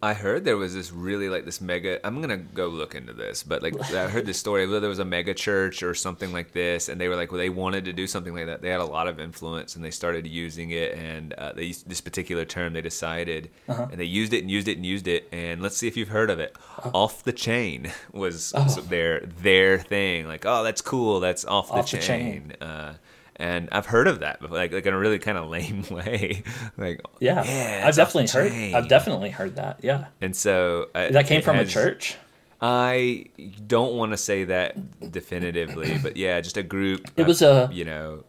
I 0.00 0.14
heard 0.14 0.44
there 0.44 0.56
was 0.56 0.74
this 0.74 0.92
really 0.92 1.28
like 1.28 1.44
this 1.44 1.60
mega. 1.60 2.04
I'm 2.06 2.20
gonna 2.20 2.36
go 2.36 2.68
look 2.68 2.94
into 2.94 3.12
this, 3.12 3.42
but 3.42 3.62
like 3.62 3.74
I 3.92 4.08
heard 4.08 4.26
this 4.26 4.38
story 4.38 4.64
there 4.66 4.88
was 4.88 5.00
a 5.00 5.04
mega 5.04 5.34
church 5.34 5.82
or 5.82 5.94
something 5.94 6.32
like 6.32 6.52
this, 6.52 6.88
and 6.88 7.00
they 7.00 7.08
were 7.08 7.16
like, 7.16 7.32
well, 7.32 7.38
they 7.38 7.48
wanted 7.48 7.84
to 7.86 7.92
do 7.92 8.06
something 8.06 8.32
like 8.32 8.46
that. 8.46 8.62
They 8.62 8.68
had 8.68 8.80
a 8.80 8.84
lot 8.84 9.08
of 9.08 9.18
influence, 9.18 9.74
and 9.74 9.84
they 9.84 9.90
started 9.90 10.26
using 10.26 10.70
it, 10.70 10.94
and 10.94 11.32
uh, 11.32 11.52
they 11.52 11.64
used 11.64 11.88
this 11.88 12.00
particular 12.00 12.44
term. 12.44 12.74
They 12.74 12.80
decided, 12.80 13.50
and 13.66 13.98
they 13.98 14.04
used 14.04 14.32
it 14.32 14.42
and 14.42 14.50
used 14.50 14.68
it 14.68 14.76
and 14.76 14.86
used 14.86 15.08
it. 15.08 15.28
And 15.32 15.60
let's 15.62 15.76
see 15.76 15.88
if 15.88 15.96
you've 15.96 16.08
heard 16.08 16.30
of 16.30 16.38
it. 16.38 16.56
Off 16.94 17.24
the 17.24 17.32
chain 17.32 17.90
was, 18.12 18.52
was 18.54 18.76
their 18.86 19.20
their 19.20 19.78
thing. 19.78 20.28
Like, 20.28 20.46
oh, 20.46 20.62
that's 20.62 20.80
cool. 20.80 21.18
That's 21.18 21.44
off 21.44 21.68
the 21.68 21.74
Off 21.74 21.90
the 21.90 21.98
chain. 21.98 22.52
Uh, 22.60 22.94
and 23.38 23.68
I've 23.72 23.86
heard 23.86 24.08
of 24.08 24.20
that, 24.20 24.40
but 24.40 24.50
like 24.50 24.72
like 24.72 24.84
in 24.86 24.94
a 24.94 24.98
really 24.98 25.18
kind 25.18 25.38
of 25.38 25.48
lame 25.48 25.84
way. 25.90 26.42
like, 26.76 27.00
Yeah, 27.20 27.44
yeah, 27.44 27.82
I've 27.84 27.90
it's 27.90 27.98
off 27.98 28.12
the 28.12 28.24
definitely 28.24 28.26
heard. 28.50 28.74
I've 28.74 28.88
definitely 28.88 29.30
heard 29.30 29.56
that. 29.56 29.80
Yeah, 29.82 30.06
And 30.20 30.34
so 30.34 30.88
uh, 30.94 31.10
that 31.10 31.26
came 31.26 31.42
from 31.42 31.56
a 31.56 31.64
church. 31.64 32.16
I 32.60 33.26
don't 33.66 33.94
want 33.94 34.10
to 34.12 34.16
say 34.16 34.44
that 34.44 35.12
definitively, 35.12 35.96
but 36.02 36.16
yeah, 36.16 36.40
just 36.40 36.56
a 36.56 36.62
group. 36.64 37.08
It 37.16 37.22
of, 37.22 37.28
was 37.28 37.40
a- 37.42 37.70
you 37.72 37.84
know, 37.84 38.24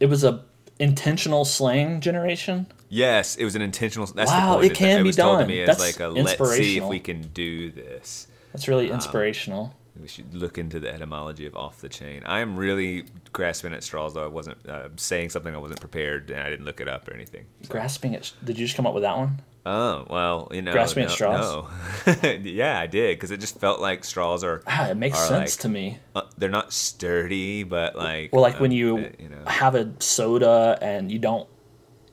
It 0.00 0.06
was 0.06 0.22
a 0.24 0.44
intentional 0.78 1.44
slang 1.44 2.00
generation. 2.00 2.66
yes, 2.90 3.36
it 3.36 3.44
was 3.44 3.54
an 3.56 3.62
intentional. 3.62 4.06
That's 4.06 4.30
Wow, 4.30 4.50
the 4.50 4.56
point. 4.60 4.72
it 4.72 4.74
can 4.76 5.00
it 5.00 5.02
be 5.04 5.12
done. 5.12 5.40
to 5.40 5.46
me 5.46 5.62
as 5.62 5.66
That's 5.68 5.80
like 5.80 6.00
a 6.00 6.08
let's 6.08 6.38
see 6.56 6.76
if 6.78 6.84
we 6.84 7.00
can 7.00 7.22
do 7.32 7.70
this. 7.70 8.26
That's 8.52 8.68
Um, 8.68 8.74
really 8.74 8.90
inspirational. 8.90 9.74
We 10.00 10.08
should 10.08 10.34
look 10.34 10.58
into 10.58 10.80
the 10.80 10.92
etymology 10.92 11.46
of 11.46 11.54
off 11.56 11.80
the 11.80 11.88
chain. 11.88 12.22
I 12.24 12.40
am 12.40 12.56
really 12.56 13.04
grasping 13.32 13.72
at 13.72 13.82
straws, 13.82 14.14
though. 14.14 14.24
I 14.24 14.28
wasn't 14.28 14.66
uh, 14.68 14.88
saying 14.96 15.30
something 15.30 15.54
I 15.54 15.58
wasn't 15.58 15.80
prepared, 15.80 16.30
and 16.30 16.42
I 16.42 16.50
didn't 16.50 16.64
look 16.64 16.80
it 16.80 16.88
up 16.88 17.08
or 17.08 17.14
anything. 17.14 17.46
Grasping 17.68 18.14
at. 18.14 18.32
Did 18.44 18.58
you 18.58 18.66
just 18.66 18.76
come 18.76 18.86
up 18.86 18.94
with 18.94 19.02
that 19.02 19.16
one? 19.16 19.42
Oh 19.66 20.06
well, 20.08 20.48
you 20.52 20.62
know, 20.62 20.72
Grasping 20.72 21.04
at 21.04 21.10
no, 21.10 21.14
straws? 21.14 21.66
No. 22.06 22.22
yeah, 22.42 22.80
I 22.80 22.86
did 22.86 23.18
because 23.18 23.30
it 23.30 23.40
just 23.40 23.58
felt 23.58 23.78
like 23.78 24.04
straws 24.04 24.42
are. 24.42 24.62
Ah, 24.66 24.88
it 24.88 24.96
makes 24.96 25.18
sense 25.18 25.56
like- 25.56 25.60
to 25.60 25.68
me. 25.68 25.98
Uh, 26.14 26.22
they're 26.38 26.48
not 26.48 26.72
sturdy, 26.72 27.62
but 27.62 27.94
like. 27.94 28.32
Well, 28.32 28.42
like 28.42 28.58
when 28.58 28.70
um, 28.70 28.76
you, 28.76 28.96
uh, 28.96 29.08
you 29.18 29.28
know. 29.28 29.42
have 29.46 29.74
a 29.74 29.92
soda 29.98 30.78
and 30.80 31.12
you 31.12 31.18
don't 31.18 31.48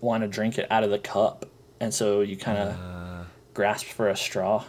want 0.01 0.23
to 0.23 0.27
drink 0.27 0.57
it 0.57 0.69
out 0.69 0.83
of 0.83 0.89
the 0.89 0.99
cup, 0.99 1.45
and 1.79 1.93
so 1.93 2.19
you 2.19 2.35
kind 2.35 2.57
of 2.57 3.27
grasp 3.53 3.87
for 3.87 4.09
a 4.09 4.17
straw 4.17 4.63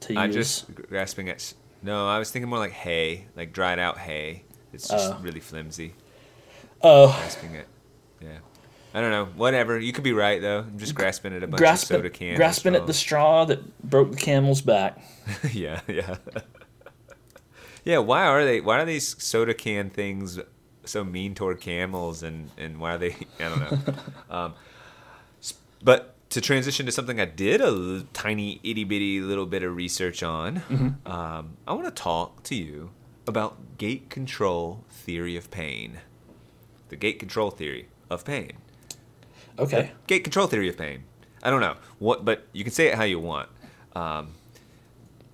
to 0.00 0.12
use. 0.12 0.18
I 0.18 0.28
just 0.28 0.74
grasping 0.74 1.28
at. 1.30 1.54
No, 1.82 2.08
I 2.08 2.18
was 2.18 2.30
thinking 2.30 2.48
more 2.48 2.58
like 2.58 2.72
hay, 2.72 3.26
like 3.36 3.52
dried 3.52 3.78
out 3.78 3.98
hay. 3.98 4.44
It's 4.72 4.88
just 4.88 5.12
Oh. 5.12 5.18
really 5.22 5.40
flimsy. 5.40 5.94
oh, 6.82 7.08
Grasping 7.08 7.54
it. 7.54 7.66
Yeah. 8.20 8.38
I 8.94 9.00
don't 9.00 9.10
know. 9.10 9.26
Whatever. 9.36 9.78
You 9.78 9.92
could 9.92 10.02
be 10.04 10.12
right 10.12 10.40
though. 10.40 10.60
I'm 10.60 10.78
just 10.78 10.94
grasping 10.94 11.34
at 11.34 11.42
a 11.42 11.46
bunch 11.46 11.58
grasping, 11.58 11.96
of 11.96 11.98
soda 12.00 12.10
cans. 12.10 12.36
grasping 12.36 12.74
at 12.74 12.86
the 12.86 12.94
straw 12.94 13.44
that 13.44 13.78
broke 13.88 14.10
the 14.12 14.16
camel's 14.16 14.60
back. 14.62 14.98
yeah, 15.52 15.80
yeah. 15.86 16.16
yeah. 17.84 17.98
Why 17.98 18.24
are 18.24 18.44
they? 18.44 18.60
Why 18.60 18.80
are 18.80 18.84
these 18.84 19.22
soda 19.22 19.54
can 19.54 19.90
things 19.90 20.40
so 20.84 21.04
mean 21.04 21.34
toward 21.34 21.60
camels? 21.60 22.22
And 22.22 22.50
and 22.56 22.80
why 22.80 22.94
are 22.94 22.98
they? 22.98 23.14
I 23.38 23.48
don't 23.48 23.60
know. 23.60 23.94
um, 24.30 24.54
but 25.82 26.16
to 26.30 26.40
transition 26.40 26.86
to 26.86 26.92
something 26.92 27.20
I 27.20 27.24
did 27.24 27.60
a 27.60 27.66
l- 27.66 28.02
tiny 28.12 28.60
itty 28.62 28.84
bitty 28.84 29.20
little 29.20 29.46
bit 29.46 29.62
of 29.62 29.74
research 29.74 30.22
on, 30.22 30.96
um, 31.06 31.56
I 31.66 31.72
want 31.72 31.84
to 31.86 31.90
talk 32.02 32.42
to 32.44 32.54
you 32.54 32.90
about 33.26 33.78
gate 33.78 34.10
control 34.10 34.84
theory 34.90 35.36
of 35.36 35.50
pain. 35.50 36.00
The 36.90 36.96
gate 36.96 37.18
control 37.18 37.50
theory 37.50 37.88
of 38.10 38.24
pain. 38.24 38.52
Okay. 39.58 39.92
Gate 40.06 40.24
control 40.24 40.46
theory 40.46 40.68
of 40.68 40.76
pain. 40.78 41.04
I 41.42 41.50
don't 41.50 41.60
know 41.60 41.76
what, 41.98 42.24
but 42.24 42.46
you 42.52 42.64
can 42.64 42.72
say 42.72 42.86
it 42.88 42.94
how 42.94 43.04
you 43.04 43.18
want. 43.20 43.48
Um, 43.94 44.28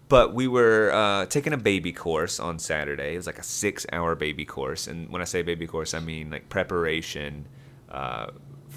but 0.09 0.35
we 0.35 0.47
were 0.47 0.91
uh, 0.93 1.27
taking 1.27 1.53
a 1.53 1.57
baby 1.57 1.93
course 1.93 2.39
on 2.39 2.59
Saturday. 2.59 3.15
It 3.15 3.17
was 3.17 3.27
like 3.27 3.39
a 3.39 3.43
six-hour 3.43 4.15
baby 4.17 4.45
course, 4.45 4.87
and 4.87 5.09
when 5.11 5.23
I 5.23 5.25
say 5.25 5.43
baby 5.43 5.67
course, 5.67 5.95
I 5.95 6.01
mean 6.01 6.31
like 6.31 6.49
preparation 6.49 7.47
uh, 7.91 8.29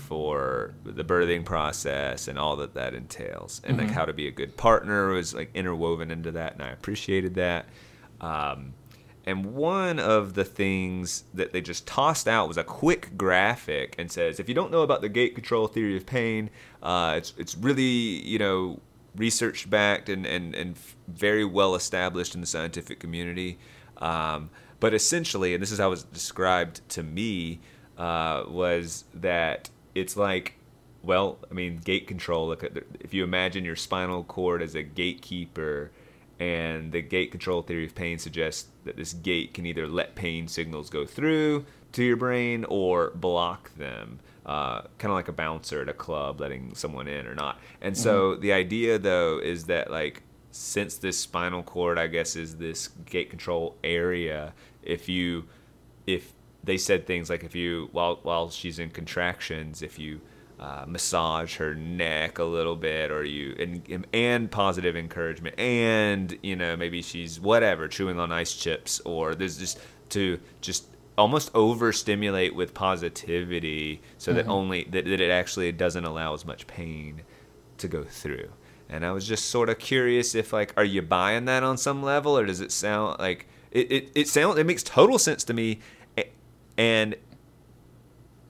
for 0.08 0.74
the 0.86 1.04
birthing 1.04 1.44
process 1.44 2.30
and 2.30 2.40
all 2.40 2.56
that 2.56 2.74
that 2.76 2.94
entails, 2.94 3.62
and 3.66 3.78
like 3.78 3.92
how 3.92 4.06
to 4.06 4.14
be 4.14 4.26
a 4.28 4.32
good 4.32 4.56
partner 4.56 5.10
was 5.10 5.34
like 5.34 5.52
interwoven 5.54 6.10
into 6.12 6.32
that, 6.32 6.54
and 6.54 6.64
I 6.64 6.70
appreciated 6.70 7.36
that. 7.36 7.66
Um, 8.22 8.74
and 9.26 9.54
one 9.54 10.00
of 10.00 10.36
the 10.36 10.46
things 10.46 11.26
that 11.34 11.52
they 11.52 11.60
just 11.60 11.86
tossed 11.86 12.30
out 12.30 12.48
was 12.48 12.56
a 12.56 12.64
quick 12.64 13.18
graphic 13.18 13.94
and 13.98 14.10
says, 14.10 14.40
if 14.40 14.48
you 14.48 14.56
don't 14.56 14.72
know 14.72 14.82
about 14.82 15.02
the 15.02 15.10
gate 15.10 15.36
control 15.36 15.68
theory 15.68 15.98
of 15.98 16.06
pain, 16.06 16.50
uh, 16.82 17.16
it's 17.18 17.34
it's 17.38 17.58
really 17.58 17.84
you 17.84 18.40
know 18.40 18.80
research 19.18 19.70
backed 19.70 20.08
and, 20.08 20.26
and, 20.26 20.56
and 20.56 20.78
very 21.08 21.44
well 21.44 21.76
established 21.76 22.34
in 22.36 22.40
the 22.40 22.48
scientific 22.48 23.00
community. 23.00 23.58
Um, 23.98 24.52
but 24.80 24.94
essentially, 24.94 25.54
and 25.54 25.62
this 25.62 25.72
is 25.72 25.80
how 25.80 25.88
it 25.88 25.90
was 25.90 26.04
described 26.04 26.88
to 26.90 27.04
me, 27.04 27.60
uh, 27.98 28.44
was 28.48 29.06
that 29.16 29.70
it's 30.02 30.16
like 30.18 30.54
well, 31.04 31.38
I 31.50 31.54
mean, 31.54 31.78
gate 31.78 32.06
control. 32.08 32.48
Look, 32.48 32.64
at 32.64 32.74
the- 32.74 32.84
if 33.00 33.14
you 33.14 33.24
imagine 33.24 33.64
your 33.64 33.76
spinal 33.78 34.24
cord 34.24 34.62
as 34.62 34.76
a 34.76 34.84
gatekeeper, 34.84 35.92
and 36.40 36.92
the 36.92 37.02
gate 37.02 37.32
control 37.32 37.62
theory 37.62 37.86
of 37.86 37.96
pain 37.96 38.20
suggests 38.20 38.70
that 38.84 38.98
this 38.98 39.14
gate 39.14 39.54
can 39.54 39.66
either 39.66 39.88
let 39.88 40.16
pain 40.16 40.48
signals 40.48 40.90
go 40.90 41.06
through 41.06 41.66
to 41.94 42.04
your 42.04 42.18
brain 42.18 42.66
or 42.70 43.12
block 43.16 43.74
them. 43.76 44.20
Uh, 44.46 44.82
kind 44.98 45.12
of 45.12 45.16
like 45.16 45.28
a 45.28 45.34
bouncer 45.34 45.82
at 45.82 45.90
a 45.90 45.94
club 45.94 46.40
letting 46.40 46.74
someone 46.76 47.08
in 47.08 47.26
or 47.26 47.36
not. 47.36 47.60
And 47.82 47.98
so 47.98 48.36
the 48.36 48.54
idea 48.54 48.98
though 49.00 49.40
is 49.40 49.66
that 49.66 49.90
like 49.92 50.24
since 50.52 50.98
this 50.98 51.18
spinal 51.18 51.64
cord 51.64 51.98
I 51.98 52.08
guess 52.08 52.36
is 52.36 52.58
this 52.58 52.90
gate 53.06 53.30
control 53.30 53.76
area, 53.84 54.54
if 54.84 55.10
you 55.10 55.46
if 56.06 56.34
they 56.68 56.78
said 56.78 57.08
things 57.08 57.30
like 57.30 57.44
if 57.44 57.56
you 57.56 57.90
while 57.94 58.20
while 58.22 58.50
she's 58.50 58.78
in 58.78 58.92
contractions, 58.92 59.82
if 59.82 59.98
you 59.98 60.22
uh, 60.60 60.86
massage 60.88 61.56
her 61.56 61.74
neck 61.74 62.38
a 62.40 62.44
little 62.44 62.76
bit, 62.76 63.10
or 63.10 63.24
you 63.24 63.56
and 63.58 64.06
and 64.14 64.52
positive 64.52 64.96
encouragement, 64.96 65.58
and 65.60 66.38
you 66.44 66.56
know 66.56 66.76
maybe 66.76 67.02
she's 67.02 67.40
whatever 67.40 67.88
chewing 67.88 68.20
on 68.20 68.32
ice 68.32 68.54
chips, 68.54 69.00
or 69.06 69.34
there's 69.34 69.58
just 69.58 69.80
to 70.10 70.40
just 70.62 70.86
almost 71.18 71.54
overstimulate 71.56 72.54
with 72.54 72.74
positivity, 72.74 74.02
so 74.18 74.34
that 74.34 74.48
only 74.48 74.84
that, 74.92 75.06
that 75.06 75.22
it 75.22 75.32
actually 75.32 75.72
doesn't 75.72 76.06
allow 76.06 76.34
as 76.34 76.46
much 76.46 76.68
pain 76.68 77.22
to 77.78 77.88
go 77.88 78.04
through. 78.04 78.50
And 78.90 79.06
I 79.06 79.12
was 79.12 79.28
just 79.28 79.50
sort 79.50 79.70
of 79.70 79.80
curious 79.80 80.36
if 80.36 80.54
like, 80.54 80.74
are 80.78 80.84
you 80.84 81.02
buying 81.02 81.46
that 81.46 81.64
on 81.64 81.78
some 81.78 82.04
level, 82.04 82.38
or 82.38 82.46
does 82.46 82.62
it 82.62 82.72
sound 82.72 83.20
like 83.20 83.48
it? 83.72 83.92
It, 83.92 84.12
it 84.16 84.28
sounds 84.28 84.58
it 84.58 84.66
makes 84.66 84.84
total 84.84 85.18
sense 85.18 85.44
to 85.46 85.54
me, 85.54 85.80
and 86.78 87.16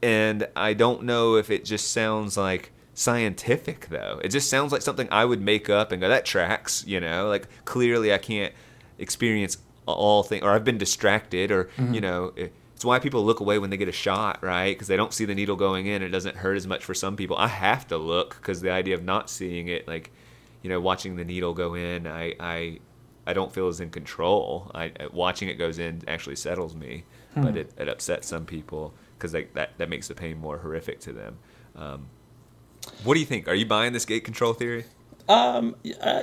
and 0.02 0.48
I 0.56 0.74
don't 0.74 1.04
know 1.04 1.36
if 1.36 1.50
it 1.50 1.66
just 1.66 1.92
sounds 1.92 2.38
like 2.38 2.72
scientific 2.94 3.88
though. 3.90 4.20
It 4.24 4.30
just 4.30 4.50
sounds 4.50 4.72
like 4.72 4.82
something 4.82 5.08
I 5.12 5.26
would 5.26 5.42
make 5.42 5.70
up 5.70 5.92
and 5.92 6.02
go 6.02 6.10
that 6.10 6.26
tracks, 6.26 6.84
you 6.88 7.00
know? 7.00 7.28
Like 7.28 7.48
clearly 7.66 8.14
I 8.14 8.18
can't 8.18 8.54
experience 9.00 9.58
all 9.86 10.24
things 10.24 10.44
or 10.44 10.52
I've 10.52 10.64
been 10.64 10.78
distracted 10.78 11.52
or 11.52 11.66
mm-hmm. 11.66 11.94
you 11.94 12.02
know, 12.02 12.34
it- 12.36 12.54
it's 12.76 12.86
why 12.86 13.00
people 13.00 13.26
look 13.26 13.40
away 13.40 13.58
when 13.58 13.72
they 13.72 13.78
get 13.78 13.88
a 13.88 13.92
shot, 13.92 14.44
right? 14.44 14.70
Because 14.70 14.88
they 14.88 14.98
don't 14.98 15.12
see 15.12 15.26
the 15.26 15.34
needle 15.34 15.56
going 15.56 15.88
in. 15.88 16.04
It 16.04 16.10
doesn't 16.10 16.36
hurt 16.38 16.58
as 16.58 16.68
much 16.68 16.86
for 16.86 16.94
some 16.94 17.16
people. 17.16 17.36
I 17.36 17.48
have 17.48 17.88
to 17.88 17.98
look 17.98 18.36
because 18.36 18.62
the 18.62 18.70
idea 18.70 18.94
of 18.94 19.04
not 19.04 19.32
seeing 19.32 19.68
it, 19.68 19.88
like, 19.88 20.12
you 20.62 20.70
know, 20.70 20.80
watching 20.80 21.16
the 21.16 21.26
needle 21.26 21.56
go 21.56 21.74
in, 21.74 22.06
I, 22.06 22.36
I, 22.40 22.80
I 23.26 23.34
don't 23.34 23.52
feel 23.52 23.68
as 23.68 23.80
in 23.80 23.90
control. 23.90 24.70
I 24.76 24.92
watching 25.12 25.50
it 25.50 25.56
goes 25.56 25.80
in 25.80 26.04
actually 26.08 26.36
settles 26.36 26.76
me, 26.76 27.04
but 27.42 27.58
it, 27.58 27.74
it 27.78 27.88
upsets 27.88 28.28
some 28.28 28.46
people 28.46 28.94
because 29.18 29.34
like 29.34 29.54
that 29.54 29.78
that 29.78 29.90
makes 29.90 30.08
the 30.08 30.16
pain 30.16 30.38
more 30.38 30.58
horrific 30.60 31.00
to 31.02 31.14
them. 31.14 31.38
Um, 31.76 32.08
what 33.04 33.14
do 33.16 33.20
you 33.20 33.26
think? 33.26 33.48
Are 33.48 33.56
you 33.56 33.66
buying 33.66 33.94
this 33.94 34.06
gate 34.06 34.24
control 34.24 34.54
theory? 34.54 34.86
Uh, 35.30 35.72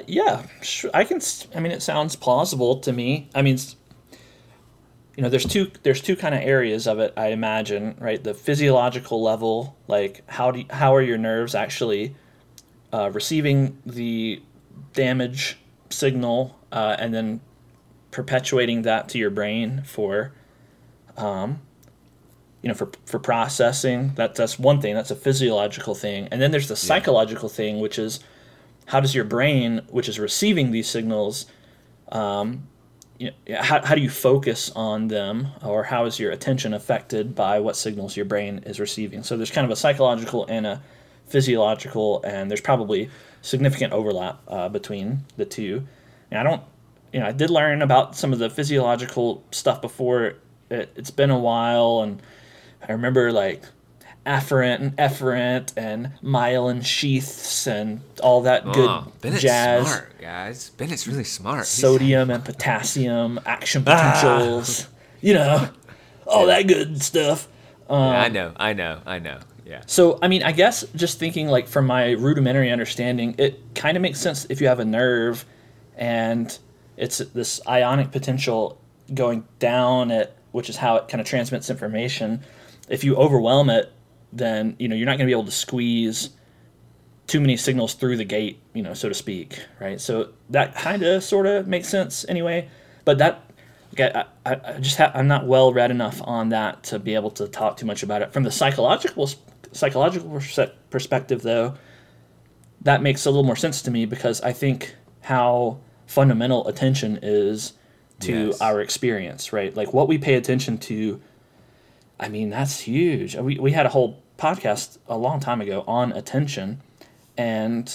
yeah, 0.06 0.46
sure. 0.62 0.90
I 0.94 1.04
can. 1.04 1.20
I 1.54 1.60
mean, 1.60 1.72
it 1.72 1.82
sounds 1.82 2.16
plausible 2.16 2.80
to 2.80 2.92
me. 2.92 3.28
I 3.34 3.42
mean, 3.42 3.58
you 5.16 5.22
know, 5.22 5.28
there's 5.28 5.44
two 5.44 5.70
there's 5.82 6.00
two 6.00 6.16
kind 6.16 6.34
of 6.34 6.40
areas 6.40 6.86
of 6.86 6.98
it. 6.98 7.12
I 7.16 7.28
imagine, 7.28 7.96
right? 7.98 8.22
The 8.22 8.34
physiological 8.34 9.22
level, 9.22 9.76
like 9.88 10.22
how 10.28 10.50
do 10.50 10.60
you, 10.60 10.66
how 10.70 10.94
are 10.94 11.02
your 11.02 11.18
nerves 11.18 11.54
actually 11.54 12.16
uh, 12.92 13.10
receiving 13.12 13.78
the 13.84 14.42
damage 14.92 15.58
signal, 15.90 16.58
uh, 16.72 16.96
and 16.98 17.12
then 17.12 17.40
perpetuating 18.10 18.82
that 18.82 19.08
to 19.10 19.18
your 19.18 19.30
brain 19.30 19.82
for, 19.84 20.32
um, 21.16 21.60
you 22.62 22.68
know, 22.68 22.74
for 22.74 22.90
for 23.04 23.18
processing. 23.18 24.14
That 24.14 24.34
that's 24.34 24.58
one 24.58 24.80
thing. 24.80 24.94
That's 24.94 25.10
a 25.10 25.16
physiological 25.16 25.94
thing, 25.94 26.28
and 26.30 26.40
then 26.40 26.50
there's 26.50 26.68
the 26.68 26.76
psychological 26.76 27.48
thing, 27.48 27.80
which 27.80 27.98
is 27.98 28.20
how 28.86 29.00
does 29.00 29.14
your 29.14 29.24
brain, 29.24 29.82
which 29.88 30.08
is 30.08 30.18
receiving 30.18 30.70
these 30.70 30.88
signals, 30.88 31.46
um, 32.12 32.68
you 33.18 33.30
know, 33.48 33.62
how, 33.62 33.84
how 33.84 33.94
do 33.94 34.00
you 34.00 34.10
focus 34.10 34.70
on 34.74 35.08
them, 35.08 35.48
or 35.62 35.84
how 35.84 36.04
is 36.04 36.18
your 36.18 36.32
attention 36.32 36.74
affected 36.74 37.34
by 37.34 37.58
what 37.60 37.76
signals 37.76 38.16
your 38.16 38.26
brain 38.26 38.62
is 38.66 38.80
receiving? 38.80 39.22
So 39.22 39.36
there's 39.36 39.50
kind 39.50 39.64
of 39.64 39.70
a 39.70 39.76
psychological 39.76 40.46
and 40.46 40.66
a 40.66 40.82
physiological, 41.26 42.22
and 42.24 42.50
there's 42.50 42.60
probably 42.60 43.08
significant 43.40 43.92
overlap 43.92 44.40
uh, 44.48 44.68
between 44.68 45.24
the 45.36 45.44
two. 45.44 45.86
And 46.30 46.40
I 46.40 46.42
don't, 46.42 46.62
you 47.12 47.20
know, 47.20 47.26
I 47.26 47.32
did 47.32 47.50
learn 47.50 47.82
about 47.82 48.16
some 48.16 48.32
of 48.32 48.38
the 48.38 48.50
physiological 48.50 49.44
stuff 49.50 49.80
before. 49.80 50.34
It, 50.70 50.92
it's 50.96 51.10
been 51.10 51.30
a 51.30 51.38
while, 51.38 52.00
and 52.02 52.20
I 52.86 52.92
remember 52.92 53.32
like 53.32 53.62
afferent 54.26 54.76
and 54.80 54.96
efferent 54.96 55.72
and 55.76 56.10
myelin 56.22 56.82
sheaths 56.84 57.66
and 57.66 58.00
all 58.22 58.40
that 58.42 58.64
good 58.72 58.88
Oh, 58.88 59.12
Bennett's 59.20 59.42
jazz 59.42 59.86
smart, 59.86 60.18
guys. 60.20 60.70
Bennett's 60.70 61.06
really 61.06 61.24
smart. 61.24 61.66
Sodium 61.66 62.30
and 62.30 62.42
potassium 62.50 63.38
action 63.44 63.84
Ah. 63.86 64.12
potentials 64.14 64.88
you 65.20 65.34
know 65.34 65.68
all 66.26 66.46
that 66.46 66.66
good 66.66 67.02
stuff 67.02 67.48
Yeah, 67.90 67.96
I 67.96 68.28
know, 68.30 68.52
I 68.56 68.72
know, 68.72 69.00
I 69.04 69.18
know. 69.18 69.40
Yeah. 69.66 69.82
so 69.86 70.18
i 70.22 70.28
mean 70.28 70.42
i 70.42 70.52
guess 70.52 70.84
just 70.94 71.18
thinking 71.18 71.48
like 71.48 71.68
from 71.68 71.86
my 71.86 72.10
rudimentary 72.12 72.70
understanding 72.70 73.34
it 73.38 73.58
kind 73.74 73.96
of 73.96 74.02
makes 74.02 74.20
sense 74.20 74.46
if 74.50 74.60
you 74.60 74.68
have 74.68 74.78
a 74.80 74.84
nerve 74.84 75.44
and 75.96 76.58
it's 76.98 77.18
this 77.18 77.60
ionic 77.66 78.10
potential 78.10 78.78
going 79.14 79.46
down 79.58 80.10
it 80.10 80.36
which 80.54 80.70
is 80.70 80.76
how 80.76 80.94
it 80.94 81.08
kind 81.08 81.20
of 81.20 81.26
transmits 81.26 81.68
information. 81.68 82.40
If 82.88 83.02
you 83.02 83.16
overwhelm 83.16 83.68
it 83.70 83.92
then 84.32 84.76
you 84.78 84.88
know 84.88 84.94
you're 84.94 85.06
not 85.06 85.18
going 85.18 85.26
to 85.26 85.26
be 85.26 85.32
able 85.32 85.44
to 85.44 85.50
squeeze 85.50 86.30
too 87.26 87.40
many 87.40 87.56
signals 87.56 87.94
through 87.94 88.16
the 88.16 88.24
gate 88.24 88.60
you 88.72 88.82
know 88.82 88.94
so 88.94 89.08
to 89.08 89.14
speak 89.14 89.60
right? 89.80 90.00
So 90.00 90.30
that 90.50 90.76
kind 90.76 91.02
of 91.02 91.24
sort 91.24 91.46
of 91.46 91.66
makes 91.66 91.88
sense 91.88 92.24
anyway 92.28 92.68
but 93.04 93.18
that 93.18 93.50
okay, 93.94 94.12
I, 94.46 94.52
I, 94.64 94.78
just 94.78 94.96
ha- 94.96 95.10
I'm 95.12 95.26
not 95.26 95.44
well 95.46 95.72
read 95.72 95.90
enough 95.90 96.20
on 96.22 96.50
that 96.50 96.84
to 96.84 97.00
be 97.00 97.16
able 97.16 97.32
to 97.32 97.48
talk 97.48 97.76
too 97.76 97.86
much 97.86 98.04
about 98.04 98.22
it. 98.22 98.32
From 98.32 98.44
the 98.44 98.52
psychological 98.52 99.28
psychological 99.72 100.40
perspective 100.90 101.42
though 101.42 101.74
that 102.82 103.02
makes 103.02 103.26
a 103.26 103.30
little 103.30 103.44
more 103.44 103.56
sense 103.56 103.82
to 103.82 103.90
me 103.90 104.06
because 104.06 104.40
I 104.42 104.52
think 104.52 104.94
how 105.22 105.78
fundamental 106.06 106.68
attention 106.68 107.18
is 107.22 107.72
to 108.20 108.46
Yes. 108.48 108.60
our 108.60 108.80
experience, 108.80 109.52
right? 109.52 109.74
Like 109.74 109.92
what 109.92 110.08
we 110.08 110.18
pay 110.18 110.34
attention 110.34 110.78
to. 110.78 111.20
I 112.18 112.28
mean, 112.28 112.50
that's 112.50 112.80
huge. 112.80 113.34
We, 113.36 113.58
we 113.58 113.72
had 113.72 113.86
a 113.86 113.88
whole 113.88 114.22
podcast 114.38 114.98
a 115.08 115.16
long 115.18 115.40
time 115.40 115.60
ago 115.60 115.84
on 115.86 116.12
attention, 116.12 116.80
and 117.36 117.92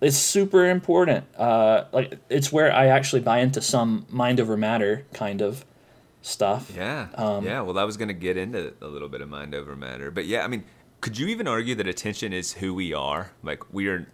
it's 0.00 0.16
super 0.16 0.66
important. 0.66 1.24
Uh, 1.36 1.84
like 1.92 2.18
it's 2.28 2.52
where 2.52 2.72
I 2.72 2.86
actually 2.88 3.22
buy 3.22 3.38
into 3.38 3.60
some 3.62 4.06
mind 4.10 4.38
over 4.38 4.56
matter 4.56 5.06
kind 5.14 5.40
of 5.42 5.64
stuff. 6.20 6.70
Yeah. 6.76 7.08
Um, 7.14 7.44
yeah. 7.44 7.62
Well, 7.62 7.78
I 7.78 7.84
was 7.84 7.96
going 7.96 8.08
to 8.08 8.14
get 8.14 8.36
into 8.36 8.74
a 8.82 8.86
little 8.86 9.08
bit 9.08 9.22
of 9.22 9.28
mind 9.28 9.54
over 9.54 9.74
matter. 9.74 10.10
But 10.10 10.26
yeah, 10.26 10.44
I 10.44 10.48
mean, 10.48 10.64
could 11.00 11.18
you 11.18 11.26
even 11.28 11.48
argue 11.48 11.74
that 11.76 11.86
attention 11.86 12.32
is 12.32 12.52
who 12.54 12.74
we 12.74 12.92
are? 12.92 13.32
Like, 13.42 13.72
we 13.72 13.88
are 13.88 14.06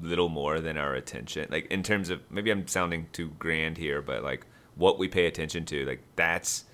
little 0.00 0.28
more 0.28 0.60
than 0.60 0.76
our 0.76 0.94
attention. 0.94 1.46
Like, 1.50 1.66
in 1.68 1.82
terms 1.82 2.10
of 2.10 2.20
maybe 2.30 2.50
I'm 2.50 2.66
sounding 2.68 3.06
too 3.12 3.32
grand 3.38 3.78
here, 3.78 4.02
but 4.02 4.22
like 4.22 4.44
what 4.76 4.98
we 4.98 5.08
pay 5.08 5.26
attention 5.26 5.64
to, 5.66 5.84
like, 5.86 6.02
that's. 6.16 6.64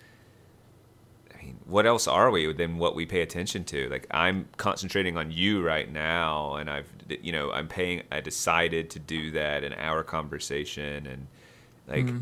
I 1.32 1.44
mean, 1.44 1.58
what 1.66 1.86
else 1.86 2.06
are 2.06 2.30
we 2.30 2.52
than 2.52 2.78
what 2.78 2.94
we 2.94 3.04
pay 3.06 3.20
attention 3.22 3.64
to? 3.64 3.88
Like, 3.88 4.06
I'm 4.10 4.48
concentrating 4.58 5.16
on 5.16 5.30
you 5.32 5.62
right 5.64 5.90
now, 5.90 6.54
and 6.56 6.70
I've, 6.70 6.86
you 7.20 7.32
know, 7.32 7.50
I'm 7.50 7.66
paying, 7.66 8.02
I 8.12 8.20
decided 8.20 8.90
to 8.90 8.98
do 9.00 9.32
that 9.32 9.64
in 9.64 9.72
our 9.72 10.04
conversation, 10.04 11.06
and 11.06 11.26
like, 11.88 12.14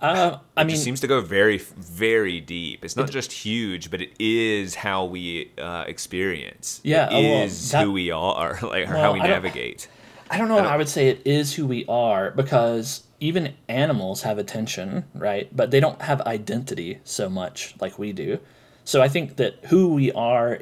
Uh, 0.00 0.38
I 0.56 0.62
it 0.62 0.64
mean, 0.66 0.76
seems 0.76 1.00
to 1.00 1.06
go 1.06 1.20
very, 1.20 1.58
very 1.58 2.40
deep. 2.40 2.84
It's 2.84 2.96
not 2.96 3.10
just 3.10 3.30
huge, 3.32 3.90
but 3.90 4.00
it 4.02 4.12
is 4.18 4.74
how 4.74 5.04
we 5.04 5.52
uh, 5.56 5.84
experience. 5.86 6.80
Yeah, 6.82 7.08
it 7.08 7.14
uh, 7.14 7.20
well, 7.20 7.42
is 7.44 7.70
that- 7.70 7.84
who 7.84 7.92
we 7.92 8.10
are, 8.10 8.58
like 8.62 8.88
or 8.88 8.94
Well, 8.94 9.02
how 9.02 9.12
we 9.14 9.20
I 9.20 9.28
navigate. 9.28 9.88
I 10.30 10.38
don't 10.38 10.48
know. 10.48 10.58
I, 10.58 10.74
I 10.74 10.76
would 10.76 10.88
say 10.88 11.08
it 11.08 11.22
is 11.24 11.54
who 11.54 11.66
we 11.66 11.84
are 11.86 12.30
because 12.30 13.04
even 13.20 13.54
animals 13.68 14.22
have 14.22 14.38
attention, 14.38 15.04
right? 15.14 15.54
But 15.54 15.70
they 15.70 15.80
don't 15.80 16.00
have 16.02 16.20
identity 16.22 17.00
so 17.04 17.28
much 17.28 17.74
like 17.80 17.98
we 17.98 18.12
do. 18.12 18.38
So 18.84 19.00
I 19.02 19.08
think 19.08 19.36
that 19.36 19.54
who 19.66 19.94
we 19.94 20.12
are, 20.12 20.60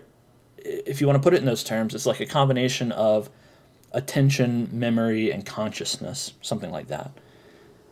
if 0.59 1.01
you 1.01 1.07
want 1.07 1.17
to 1.17 1.23
put 1.23 1.35
it 1.35 1.39
in 1.39 1.45
those 1.47 1.65
terms, 1.65 1.95
it's 1.95 2.07
like 2.07 2.21
a 2.21 2.27
combination 2.27 2.93
of 2.93 3.31
attention, 3.93 4.69
memory, 4.73 5.31
and 5.33 5.45
consciousness, 5.45 6.35
something 6.41 6.71
like 6.71 6.89
that. 6.89 7.11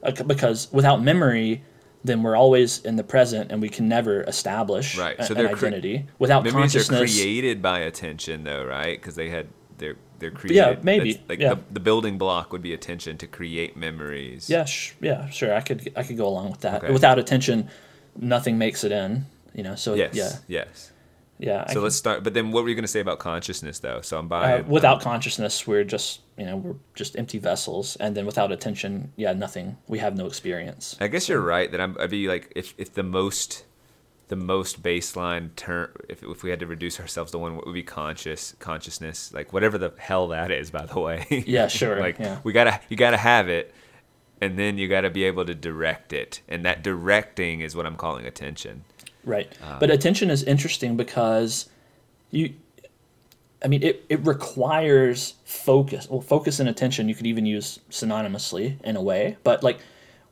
Uh, 0.02 0.12
Because 0.12 0.68
without 0.72 1.02
memory, 1.02 1.62
then 2.04 2.22
we're 2.22 2.36
always 2.36 2.78
in 2.84 2.96
the 2.96 3.04
present 3.04 3.52
and 3.52 3.60
we 3.60 3.68
can 3.68 3.88
never 3.88 4.22
establish 4.22 4.96
Right, 4.96 5.16
so 5.22 5.34
an 5.34 5.38
they're 5.38 5.54
cre- 5.54 5.66
identity. 5.66 6.06
without 6.18 6.44
Memories 6.44 6.74
are 6.76 6.96
created 6.96 7.60
by 7.60 7.80
attention, 7.80 8.44
though, 8.44 8.64
right? 8.64 8.98
Because 9.00 9.16
they 9.16 9.28
had 9.30 9.48
they're 9.78 9.96
they're 10.20 10.30
created. 10.30 10.56
Yeah, 10.56 10.76
maybe, 10.82 11.12
that's- 11.14 11.28
Like 11.28 11.40
yeah. 11.40 11.54
the, 11.54 11.60
the 11.74 11.80
building 11.80 12.16
block 12.18 12.52
would 12.52 12.62
be 12.62 12.72
attention 12.72 13.18
to 13.18 13.26
create 13.26 13.76
memories. 13.76 14.48
Yeah, 14.48 14.64
sh- 14.66 14.92
yeah, 15.00 15.28
sure. 15.30 15.52
I 15.54 15.60
could 15.60 15.92
I 15.96 16.02
could 16.04 16.16
go 16.16 16.28
along 16.28 16.52
with 16.52 16.60
that. 16.60 16.84
Okay. 16.84 16.92
Without 16.92 17.18
attention, 17.18 17.68
nothing 18.16 18.58
makes 18.58 18.84
it 18.84 18.92
in. 18.92 19.26
You 19.54 19.64
know, 19.64 19.74
so 19.74 19.94
Yes. 19.94 20.14
yeah, 20.14 20.30
Yes. 20.46 20.92
yeah. 21.38 21.64
I 21.66 21.68
So 21.68 21.74
can- 21.74 21.82
let's 21.82 21.96
start. 21.96 22.22
But 22.22 22.34
then, 22.34 22.52
what 22.52 22.62
were 22.62 22.68
you 22.68 22.76
going 22.76 22.84
to 22.84 22.88
say 22.96 23.00
about 23.00 23.18
consciousness, 23.18 23.80
though? 23.80 24.00
So 24.02 24.16
I'm 24.18 24.26
uh, 24.26 24.28
buying. 24.28 24.68
without 24.68 25.00
consciousness, 25.00 25.66
we're 25.66 25.82
just 25.84 26.20
you 26.38 26.46
know 26.46 26.56
we're 26.56 26.76
just 26.94 27.16
empty 27.18 27.38
vessels, 27.38 27.96
and 27.96 28.16
then 28.16 28.26
without 28.26 28.52
attention, 28.52 29.12
yeah, 29.16 29.32
nothing. 29.32 29.76
We 29.88 29.98
have 29.98 30.16
no 30.16 30.26
experience. 30.26 30.96
I 31.00 31.08
guess 31.08 31.28
you're 31.28 31.40
right 31.40 31.68
that 31.72 31.80
I'm, 31.80 31.96
I'd 31.98 32.10
be 32.10 32.28
like 32.28 32.52
if 32.54 32.74
if 32.78 32.94
the 32.94 33.02
most 33.02 33.64
the 34.30 34.36
most 34.36 34.82
baseline 34.82 35.54
term 35.56 35.90
if, 36.08 36.22
if 36.22 36.42
we 36.42 36.50
had 36.50 36.60
to 36.60 36.66
reduce 36.66 36.98
ourselves 36.98 37.30
to 37.32 37.38
one 37.38 37.56
what 37.56 37.66
would 37.66 37.74
be 37.74 37.82
conscious 37.82 38.54
consciousness 38.58 39.32
like 39.34 39.52
whatever 39.52 39.76
the 39.76 39.92
hell 39.98 40.28
that 40.28 40.50
is 40.50 40.70
by 40.70 40.86
the 40.86 40.98
way 40.98 41.26
Yeah, 41.46 41.68
sure, 41.68 42.00
like 42.00 42.18
yeah. 42.18 42.38
we 42.42 42.52
gotta 42.52 42.80
you 42.88 42.96
gotta 42.96 43.16
have 43.16 43.48
it 43.48 43.74
and 44.40 44.58
then 44.58 44.78
you 44.78 44.88
gotta 44.88 45.10
be 45.10 45.24
able 45.24 45.44
to 45.44 45.54
direct 45.54 46.12
it 46.12 46.40
and 46.48 46.64
that 46.64 46.82
directing 46.82 47.60
is 47.60 47.76
what 47.76 47.86
i'm 47.86 47.96
calling 47.96 48.24
attention 48.24 48.84
Right. 49.24 49.52
Uh, 49.62 49.78
but 49.78 49.90
attention 49.90 50.30
is 50.30 50.42
interesting 50.42 50.96
because 50.96 51.68
you 52.30 52.54
I 53.62 53.68
mean 53.68 53.82
it, 53.82 54.04
it 54.08 54.24
requires 54.24 55.34
focus. 55.44 56.08
Well 56.08 56.20
focus 56.20 56.60
and 56.60 56.68
attention 56.68 57.08
you 57.08 57.14
could 57.14 57.26
even 57.26 57.46
use 57.46 57.80
synonymously 57.90 58.80
in 58.82 58.96
a 58.96 59.02
way. 59.02 59.36
But 59.44 59.62
like 59.62 59.80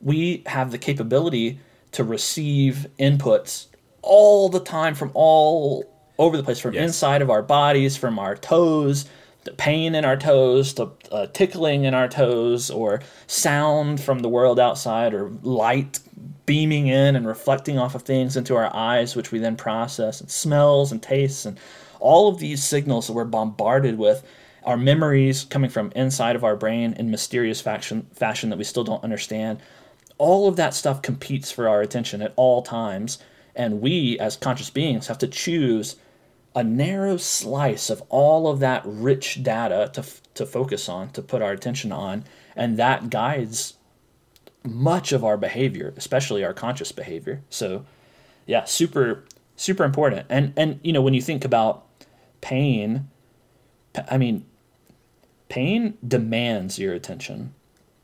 we 0.01 0.43
have 0.45 0.71
the 0.71 0.77
capability 0.77 1.59
to 1.91 2.03
receive 2.03 2.87
inputs 2.99 3.67
all 4.01 4.49
the 4.49 4.59
time 4.59 4.95
from 4.95 5.11
all 5.13 5.85
over 6.17 6.35
the 6.37 6.43
place 6.43 6.59
from 6.59 6.73
Yes. 6.73 6.83
inside 6.83 7.21
of 7.21 7.29
our 7.29 7.41
bodies, 7.41 7.95
from 7.95 8.19
our 8.19 8.35
toes, 8.35 9.05
the 9.45 9.51
pain 9.53 9.95
in 9.95 10.03
our 10.03 10.17
toes, 10.17 10.73
to 10.73 10.89
uh, 11.11 11.27
tickling 11.33 11.85
in 11.85 11.93
our 11.93 12.07
toes, 12.09 12.69
or 12.69 13.01
sound 13.27 14.01
from 14.01 14.19
the 14.19 14.29
world 14.29 14.59
outside, 14.59 15.13
or 15.13 15.31
light 15.43 15.99
beaming 16.45 16.87
in 16.87 17.15
and 17.15 17.25
reflecting 17.25 17.79
off 17.79 17.95
of 17.95 18.01
things 18.01 18.35
into 18.35 18.55
our 18.55 18.75
eyes, 18.75 19.15
which 19.15 19.31
we 19.31 19.39
then 19.39 19.55
process, 19.55 20.19
and 20.19 20.29
smells 20.29 20.91
and 20.91 21.01
tastes, 21.01 21.45
and 21.45 21.57
all 21.99 22.27
of 22.27 22.39
these 22.39 22.63
signals 22.63 23.07
that 23.07 23.13
we're 23.13 23.23
bombarded 23.25 23.97
with 23.97 24.23
our 24.65 24.77
memories 24.77 25.45
coming 25.45 25.69
from 25.69 25.91
inside 25.95 26.35
of 26.35 26.43
our 26.43 26.55
brain 26.55 26.93
in 26.99 27.09
mysterious 27.09 27.61
fashion, 27.61 28.05
fashion 28.13 28.49
that 28.49 28.57
we 28.57 28.63
still 28.63 28.83
don't 28.83 29.03
understand. 29.03 29.59
All 30.17 30.49
of 30.49 30.57
that 30.57 30.73
stuff 30.73 31.01
competes 31.01 31.49
for 31.49 31.69
our 31.69 31.81
attention 31.81 32.21
at 32.21 32.33
all 32.35 32.61
times, 32.61 33.19
and 33.59 33.81
we, 33.81 34.17
as 34.19 34.37
conscious 34.37 34.69
beings, 34.69 35.07
have 35.07 35.17
to 35.17 35.27
choose 35.27 35.97
a 36.55 36.63
narrow 36.63 37.17
slice 37.17 37.89
of 37.89 38.01
all 38.09 38.47
of 38.47 38.59
that 38.61 38.81
rich 38.85 39.43
data 39.43 39.91
to, 39.93 40.03
to 40.33 40.45
focus 40.45 40.87
on, 40.87 41.09
to 41.11 41.21
put 41.21 41.41
our 41.41 41.51
attention 41.51 41.91
on, 41.91 42.23
and 42.55 42.77
that 42.77 43.09
guides 43.09 43.75
much 44.63 45.11
of 45.11 45.25
our 45.25 45.37
behavior, 45.37 45.93
especially 45.97 46.43
our 46.43 46.53
conscious 46.53 46.93
behavior. 46.93 47.41
So, 47.49 47.85
yeah, 48.45 48.63
super 48.63 49.25
super 49.57 49.83
important. 49.83 50.25
And 50.29 50.53
and 50.55 50.79
you 50.81 50.93
know 50.93 51.01
when 51.01 51.13
you 51.13 51.21
think 51.21 51.43
about 51.43 51.85
pain, 52.41 53.09
I 54.09 54.17
mean, 54.17 54.45
pain 55.49 55.97
demands 56.07 56.79
your 56.79 56.93
attention. 56.93 57.53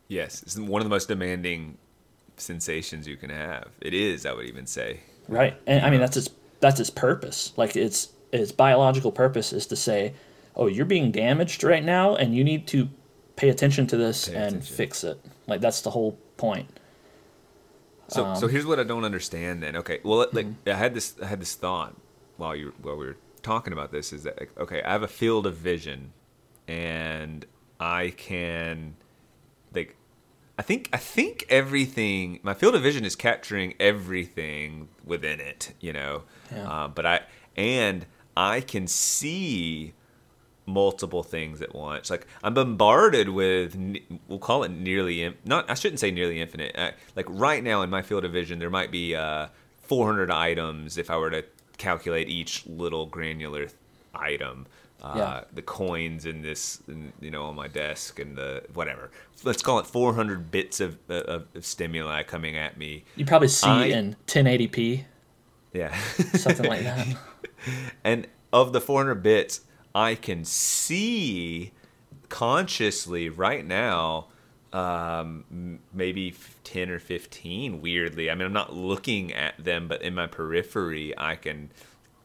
yes 0.08 0.44
it's 0.44 0.58
one 0.58 0.82
of 0.82 0.86
the 0.86 0.90
most 0.90 1.08
demanding 1.08 1.78
sensations 2.38 3.08
you 3.08 3.16
can 3.16 3.30
have 3.30 3.70
it 3.82 3.94
is 3.94 4.26
i 4.26 4.34
would 4.34 4.46
even 4.46 4.68
say 4.68 5.00
Right. 5.28 5.56
And 5.68 5.86
I 5.86 5.90
mean 5.90 6.00
that's 6.00 6.18
its 6.18 6.30
that's 6.60 6.80
its 6.80 6.90
purpose. 6.90 7.54
Like 7.58 7.76
its 7.76 8.10
its 8.32 8.52
biological 8.52 9.12
purpose 9.12 9.54
is 9.54 9.66
to 9.68 9.76
say, 9.76 10.14
"Oh, 10.56 10.68
you're 10.68 10.86
being 10.86 11.12
damaged 11.12 11.64
right 11.64 11.84
now 11.84 12.16
and 12.16 12.36
you 12.36 12.44
need 12.44 12.68
to 12.68 12.90
pay 13.36 13.50
attention 13.50 13.88
to 13.88 13.98
this 13.98 14.28
Pay 14.28 14.36
and 14.36 14.48
attention. 14.48 14.76
fix 14.76 15.04
it." 15.04 15.20
Like 15.48 15.62
that's 15.62 15.82
the 15.82 15.92
whole 15.92 16.18
point. 16.38 16.68
So, 18.08 18.26
Um, 18.26 18.36
so 18.36 18.48
here's 18.48 18.66
what 18.66 18.80
I 18.80 18.84
don't 18.84 19.04
understand. 19.04 19.64
Then, 19.64 19.76
okay, 19.78 20.00
well, 20.04 20.28
like 20.32 20.46
mm-hmm. 20.46 20.70
I 20.70 20.74
had 20.74 20.94
this, 20.94 21.16
I 21.22 21.26
had 21.26 21.42
this 21.42 21.56
thought 21.56 21.96
while 22.38 22.56
you 22.56 22.74
while 22.82 22.96
we 22.96 23.06
were 23.06 23.18
talking 23.42 23.74
about 23.74 23.92
this. 23.92 24.14
Is 24.14 24.24
that 24.24 24.40
like, 24.40 24.52
okay? 24.60 24.84
I 24.84 24.92
have 24.92 25.04
a 25.04 25.08
field 25.08 25.48
of 25.48 25.56
vision, 25.58 26.14
and 26.68 27.46
I 27.80 28.14
can, 28.16 28.96
I 30.58 30.62
think 30.62 30.90
I 30.94 30.98
think 30.98 31.46
everything. 31.50 32.40
My 32.44 32.54
field 32.54 32.76
of 32.76 32.82
vision 32.82 33.04
is 33.06 33.16
capturing 33.16 33.74
everything 33.80 34.88
within 35.04 35.40
it. 35.40 35.74
You 35.82 35.94
know, 35.94 36.24
Yeah. 36.52 36.70
uh, 36.70 36.88
but 36.88 37.06
I 37.06 37.22
and 37.58 38.06
I 38.38 38.62
can 38.62 38.88
see 38.88 39.94
multiple 40.66 41.22
things 41.24 41.62
at 41.62 41.76
once. 41.76 42.10
Like 42.10 42.26
I'm 42.44 42.54
bombarded 42.54 43.30
with, 43.30 43.78
we'll 44.28 44.40
call 44.40 44.64
it 44.64 44.70
nearly, 44.72 45.36
not 45.46 45.70
I 45.70 45.74
shouldn't 45.76 46.00
say 46.00 46.10
nearly 46.12 46.42
infinite. 46.42 46.76
Uh, 46.78 46.92
like 47.16 47.26
right 47.30 47.64
now 47.64 47.82
in 47.82 47.90
my 47.90 48.02
field 48.02 48.26
of 48.26 48.32
vision, 48.32 48.58
there 48.60 48.70
might 48.72 48.92
be 48.92 49.16
uh, 49.16 49.48
400 49.84 50.32
items 50.32 50.98
if 50.98 51.12
I 51.12 51.18
were 51.18 51.30
to 51.30 51.44
calculate 51.78 52.30
each 52.30 52.66
little 52.66 53.06
granular 53.06 53.68
item. 54.14 54.66
Uh, 55.06 55.14
Yeah. 55.18 55.44
The 55.54 55.62
coins 55.62 56.26
in 56.26 56.42
this, 56.42 56.82
in, 56.88 57.14
you 57.22 57.30
know, 57.32 57.44
on 57.46 57.56
my 57.56 57.68
desk, 57.68 58.20
and 58.20 58.36
the 58.36 58.64
whatever. 58.74 59.12
Let's 59.44 59.62
call 59.62 59.78
it 59.80 59.86
400 59.86 60.50
bits 60.50 60.80
of, 60.80 60.98
uh, 61.10 61.14
of, 61.14 61.46
of 61.54 61.66
stimuli 61.66 62.24
coming 62.24 62.58
at 62.58 62.78
me. 62.78 63.04
You 63.16 63.26
probably 63.26 63.48
see 63.50 63.68
I- 63.68 63.86
in 63.86 64.16
1080p, 64.28 65.04
Yeah. 65.74 65.96
something 66.34 66.66
like 66.66 66.82
that. 66.84 67.08
and 68.04 68.28
of 68.54 68.74
the 68.74 68.80
400 68.82 69.16
bits 69.24 69.62
i 69.94 70.14
can 70.16 70.46
see 70.46 71.72
consciously 72.30 73.28
right 73.30 73.66
now 73.66 74.28
um, 74.74 75.80
maybe 75.94 76.34
10 76.64 76.90
or 76.90 77.00
15 77.00 77.82
weirdly 77.82 78.30
i 78.30 78.36
mean 78.36 78.46
i'm 78.46 78.54
not 78.54 78.74
looking 78.74 79.34
at 79.34 79.56
them 79.64 79.88
but 79.88 80.02
in 80.02 80.14
my 80.14 80.28
periphery 80.28 81.14
i 81.18 81.36
can 81.36 81.72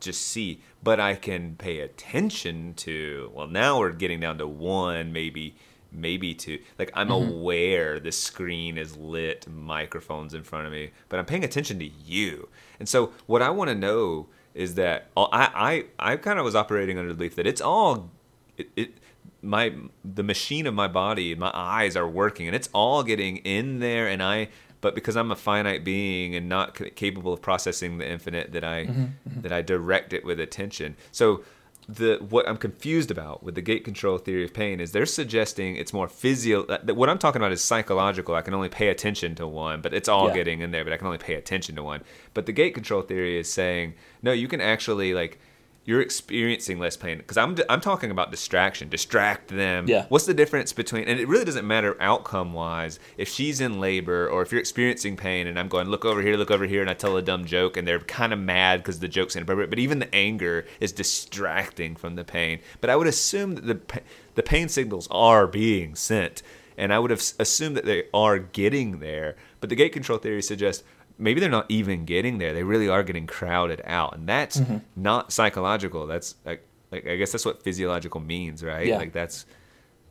just 0.00 0.20
see 0.22 0.60
but 0.82 1.00
i 1.00 1.14
can 1.14 1.56
pay 1.56 1.80
attention 1.80 2.74
to 2.74 3.30
well 3.34 3.46
now 3.46 3.78
we're 3.78 3.92
getting 3.92 4.20
down 4.20 4.38
to 4.38 4.46
one 4.46 5.12
maybe 5.12 5.54
maybe 5.92 6.34
two. 6.34 6.58
Like 6.78 6.90
i'm 6.94 7.10
aware 7.10 7.98
the 7.98 8.12
screen 8.12 8.78
is 8.78 8.96
lit 8.96 9.48
microphones 9.48 10.34
in 10.34 10.42
front 10.42 10.66
of 10.66 10.72
me 10.72 10.90
but 11.08 11.18
i'm 11.18 11.26
paying 11.26 11.44
attention 11.44 11.78
to 11.80 11.86
you. 11.86 12.48
And 12.78 12.88
so 12.88 13.12
what 13.26 13.42
i 13.42 13.50
want 13.50 13.70
to 13.70 13.74
know 13.74 14.28
is 14.54 14.74
that 14.74 15.08
uh, 15.16 15.26
I, 15.32 15.84
I 15.98 16.12
I 16.12 16.16
kind 16.16 16.38
of 16.38 16.44
was 16.44 16.54
operating 16.54 16.98
under 16.98 17.10
the 17.10 17.16
belief 17.16 17.36
that 17.36 17.46
it's 17.46 17.60
all 17.60 18.10
it, 18.56 18.70
it 18.76 18.94
my 19.42 19.72
the 20.04 20.22
machine 20.22 20.66
of 20.66 20.74
my 20.74 20.88
body 20.88 21.34
my 21.34 21.50
eyes 21.54 21.96
are 21.96 22.08
working 22.08 22.46
and 22.46 22.54
it's 22.54 22.68
all 22.72 23.02
getting 23.02 23.38
in 23.38 23.78
there 23.78 24.08
and 24.08 24.22
I 24.22 24.48
but 24.80 24.94
because 24.94 25.16
I'm 25.16 25.30
a 25.30 25.36
finite 25.36 25.84
being 25.84 26.34
and 26.34 26.48
not 26.48 26.76
c- 26.78 26.90
capable 26.90 27.32
of 27.32 27.40
processing 27.42 27.98
the 27.98 28.08
infinite 28.10 28.52
that 28.52 28.64
I 28.64 28.86
mm-hmm, 28.86 29.02
mm-hmm. 29.02 29.40
that 29.42 29.52
I 29.52 29.62
direct 29.62 30.12
it 30.12 30.24
with 30.24 30.40
attention 30.40 30.96
so 31.12 31.42
the 31.88 32.18
what 32.28 32.48
I'm 32.48 32.56
confused 32.56 33.10
about 33.10 33.42
with 33.42 33.56
the 33.56 33.62
gate 33.62 33.84
control 33.84 34.16
theory 34.18 34.44
of 34.44 34.54
pain 34.54 34.78
is 34.80 34.92
they're 34.92 35.06
suggesting 35.06 35.74
it's 35.74 35.92
more 35.92 36.06
physio. 36.06 36.62
Uh, 36.62 36.66
that- 36.66 36.86
that 36.86 36.94
What 36.94 37.08
I'm 37.08 37.18
talking 37.18 37.40
about 37.42 37.50
is 37.50 37.62
psychological. 37.64 38.36
I 38.36 38.42
can 38.42 38.54
only 38.54 38.68
pay 38.68 38.88
attention 38.88 39.34
to 39.36 39.46
one, 39.46 39.80
but 39.80 39.92
it's 39.92 40.08
all 40.08 40.28
Yeah. 40.28 40.34
getting 40.34 40.60
in 40.60 40.70
there. 40.70 40.84
But 40.84 40.92
I 40.92 40.98
can 40.98 41.06
only 41.06 41.18
pay 41.18 41.34
attention 41.34 41.74
to 41.76 41.82
one. 41.82 42.02
But 42.32 42.46
the 42.46 42.52
gate 42.52 42.74
control 42.74 43.02
theory 43.02 43.38
is 43.38 43.52
saying 43.52 43.94
no, 44.22 44.30
you 44.30 44.46
can 44.46 44.60
actually 44.60 45.14
like 45.14 45.40
you're 45.84 46.00
experiencing 46.00 46.78
less 46.78 46.96
pain 46.96 47.18
because 47.18 47.36
I'm 47.36 47.56
I'm 47.68 47.80
talking 47.80 48.10
about 48.10 48.30
distraction. 48.30 48.88
Distract 48.88 49.48
them. 49.48 49.88
Yeah. 49.88 50.06
What's 50.08 50.26
the 50.26 50.34
difference 50.34 50.72
between 50.72 51.04
and 51.04 51.18
it 51.18 51.26
really 51.26 51.44
doesn't 51.44 51.66
matter 51.66 51.96
outcome 52.00 52.52
wise 52.52 52.98
if 53.16 53.28
she's 53.28 53.60
in 53.60 53.80
labor 53.80 54.28
or 54.28 54.42
if 54.42 54.52
you're 54.52 54.60
experiencing 54.60 55.16
pain 55.16 55.46
and 55.46 55.58
I'm 55.58 55.68
going 55.68 55.88
look 55.88 56.04
over 56.04 56.20
here, 56.20 56.36
look 56.36 56.50
over 56.50 56.66
here, 56.66 56.82
and 56.82 56.90
I 56.90 56.94
tell 56.94 57.16
a 57.16 57.22
dumb 57.22 57.46
joke 57.46 57.76
and 57.76 57.88
they're 57.88 58.00
kind 58.00 58.32
of 58.32 58.38
mad 58.38 58.80
because 58.80 59.00
the 59.00 59.08
joke's 59.08 59.36
inappropriate. 59.36 59.70
But 59.70 59.78
even 59.78 59.98
the 59.98 60.14
anger 60.14 60.66
is 60.80 60.92
distracting 60.92 61.96
from 61.96 62.14
the 62.14 62.24
pain. 62.24 62.60
But 62.80 62.90
I 62.90 62.96
would 62.96 63.06
assume 63.06 63.54
that 63.54 63.66
the 63.66 64.00
the 64.34 64.42
pain 64.42 64.68
signals 64.68 65.08
are 65.10 65.46
being 65.46 65.94
sent, 65.94 66.42
and 66.76 66.92
I 66.92 66.98
would 66.98 67.10
have 67.10 67.22
assumed 67.38 67.76
that 67.76 67.86
they 67.86 68.04
are 68.12 68.38
getting 68.38 69.00
there. 69.00 69.34
But 69.60 69.70
the 69.70 69.76
gate 69.76 69.92
control 69.92 70.18
theory 70.18 70.42
suggests 70.42 70.84
maybe 71.20 71.40
they're 71.40 71.50
not 71.50 71.66
even 71.68 72.04
getting 72.04 72.38
there. 72.38 72.52
They 72.52 72.62
really 72.64 72.88
are 72.88 73.02
getting 73.02 73.26
crowded 73.26 73.82
out, 73.84 74.16
and 74.16 74.28
that's 74.28 74.58
Mm-hmm. 74.58 74.78
not 74.96 75.32
psychological. 75.32 76.06
That's 76.06 76.34
like, 76.44 76.64
like 76.90 77.06
I 77.06 77.16
guess 77.16 77.32
that's 77.32 77.44
what 77.44 77.62
physiological 77.62 78.20
means, 78.20 78.64
right? 78.64 78.86
Yeah. 78.86 78.96
Like 78.98 79.12
that's 79.12 79.46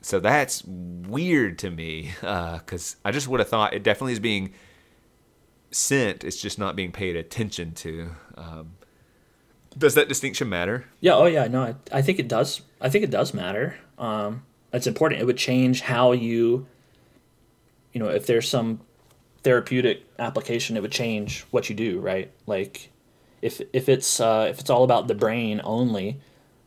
so 0.02 0.20
that's 0.20 0.64
weird 0.66 1.60
to 1.60 1.70
me 1.72 2.12
because 2.22 2.96
I 3.04 3.12
just 3.12 3.28
would 3.28 3.40
have 3.42 3.50
thought 3.50 3.74
it 3.74 3.84
definitely 3.84 4.14
is 4.14 4.20
being 4.22 4.54
sent. 5.72 6.24
It's 6.24 6.42
just 6.42 6.58
not 6.60 6.76
being 6.76 6.92
paid 6.92 7.16
attention 7.16 7.74
to. 7.74 8.10
Um, 8.38 8.72
does 9.78 9.96
that 9.96 10.08
distinction 10.08 10.50
matter? 10.50 10.86
Yeah. 11.00 11.14
Oh, 11.14 11.26
yeah. 11.26 11.48
No, 11.48 11.62
I, 11.62 11.76
I 11.92 12.02
think 12.02 12.18
it 12.20 12.28
does. 12.28 12.62
I 12.82 12.90
think 12.90 13.04
it 13.04 13.12
does 13.12 13.34
matter. 13.34 13.76
Um, 13.98 14.44
it's 14.74 14.88
important. 14.88 15.22
It 15.22 15.26
would 15.26 15.38
change 15.38 15.82
how 15.82 16.12
you, 16.12 16.66
you 17.94 18.00
know, 18.00 18.08
if 18.10 18.26
there's 18.26 18.48
some 18.50 18.80
therapeutic 19.44 20.06
application, 20.18 20.78
it 20.78 20.82
would 20.82 20.92
change 20.92 21.46
what 21.52 21.70
you 21.70 21.76
do, 21.76 22.00
right? 22.00 22.32
Like, 22.46 22.90
if 23.42 23.62
if 23.74 23.90
it's 23.90 24.20
uh, 24.20 24.48
if 24.50 24.60
it's 24.60 24.70
all 24.70 24.84
about 24.84 25.08
the 25.08 25.16
brain 25.16 25.62
only, 25.64 26.20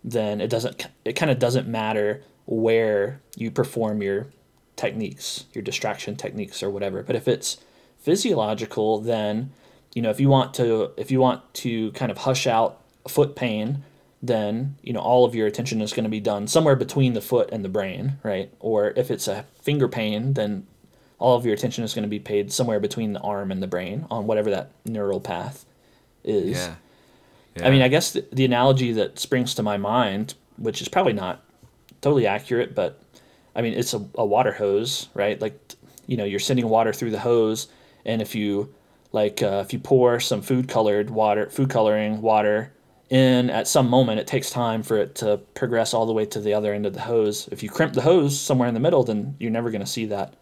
then 0.02 0.40
it 0.40 0.48
doesn't. 0.48 0.86
It 1.04 1.14
kind 1.14 1.30
of 1.30 1.38
doesn't 1.38 1.68
matter 1.68 2.22
where 2.46 3.20
you 3.36 3.50
perform 3.50 4.02
your 4.02 4.28
techniques, 4.76 5.44
your 5.52 5.62
distraction 5.62 6.16
techniques 6.16 6.62
or 6.62 6.70
whatever. 6.70 7.02
But 7.02 7.16
if 7.16 7.28
it's 7.28 7.58
physiological, 7.98 9.00
then 9.00 9.52
you 9.94 10.02
know 10.02 10.10
if 10.10 10.18
you 10.18 10.28
want 10.28 10.54
to 10.54 10.92
if 10.96 11.10
you 11.10 11.20
want 11.20 11.52
to 11.54 11.92
kind 11.92 12.10
of 12.10 12.18
hush 12.18 12.46
out 12.46 12.80
foot 13.06 13.36
pain, 13.36 13.84
then 14.22 14.76
you 14.82 14.92
know 14.92 15.00
all 15.00 15.24
of 15.24 15.34
your 15.34 15.46
attention 15.46 15.80
is 15.80 15.92
going 15.92 16.04
to 16.04 16.10
be 16.10 16.20
done 16.20 16.46
somewhere 16.46 16.76
between 16.76 17.12
the 17.12 17.20
foot 17.20 17.50
and 17.52 17.64
the 17.64 17.68
brain, 17.68 18.18
right? 18.22 18.50
Or 18.60 18.92
if 18.96 19.10
it's 19.10 19.28
a 19.28 19.44
finger 19.60 19.88
pain, 19.88 20.34
then 20.34 20.66
all 21.22 21.36
of 21.36 21.46
your 21.46 21.54
attention 21.54 21.84
is 21.84 21.94
going 21.94 22.02
to 22.02 22.08
be 22.08 22.18
paid 22.18 22.52
somewhere 22.52 22.80
between 22.80 23.12
the 23.12 23.20
arm 23.20 23.52
and 23.52 23.62
the 23.62 23.66
brain 23.68 24.06
on 24.10 24.26
whatever 24.26 24.50
that 24.50 24.72
neural 24.84 25.20
path 25.20 25.64
is. 26.24 26.58
Yeah. 26.58 26.74
yeah. 27.56 27.68
I 27.68 27.70
mean, 27.70 27.80
I 27.80 27.88
guess 27.88 28.10
the, 28.10 28.26
the 28.32 28.44
analogy 28.44 28.92
that 28.94 29.20
springs 29.20 29.54
to 29.54 29.62
my 29.62 29.76
mind, 29.76 30.34
which 30.56 30.82
is 30.82 30.88
probably 30.88 31.12
not 31.12 31.42
totally 32.00 32.26
accurate, 32.26 32.74
but 32.74 33.00
I 33.54 33.62
mean, 33.62 33.74
it's 33.74 33.94
a, 33.94 34.04
a 34.16 34.26
water 34.26 34.52
hose, 34.52 35.08
right? 35.14 35.40
Like, 35.40 35.58
you 36.06 36.16
know, 36.16 36.24
you're 36.24 36.40
sending 36.40 36.68
water 36.68 36.92
through 36.92 37.12
the 37.12 37.20
hose, 37.20 37.68
and 38.04 38.20
if 38.20 38.34
you 38.34 38.74
like, 39.12 39.42
uh, 39.42 39.62
if 39.64 39.72
you 39.72 39.78
pour 39.78 40.18
some 40.18 40.42
food 40.42 40.68
colored 40.68 41.08
water, 41.08 41.48
food 41.50 41.70
coloring 41.70 42.20
water 42.20 42.72
in 43.10 43.48
at 43.50 43.68
some 43.68 43.88
moment, 43.88 44.18
it 44.18 44.26
takes 44.26 44.50
time 44.50 44.82
for 44.82 44.96
it 44.96 45.14
to 45.16 45.36
progress 45.54 45.94
all 45.94 46.06
the 46.06 46.12
way 46.12 46.26
to 46.26 46.40
the 46.40 46.54
other 46.54 46.72
end 46.74 46.86
of 46.86 46.94
the 46.94 47.02
hose. 47.02 47.48
If 47.52 47.62
you 47.62 47.68
crimp 47.68 47.92
the 47.92 48.02
hose 48.02 48.40
somewhere 48.40 48.66
in 48.66 48.74
the 48.74 48.80
middle, 48.80 49.04
then 49.04 49.36
you're 49.38 49.50
never 49.50 49.70
going 49.70 49.82
to 49.82 49.86
see 49.86 50.06
that 50.06 50.34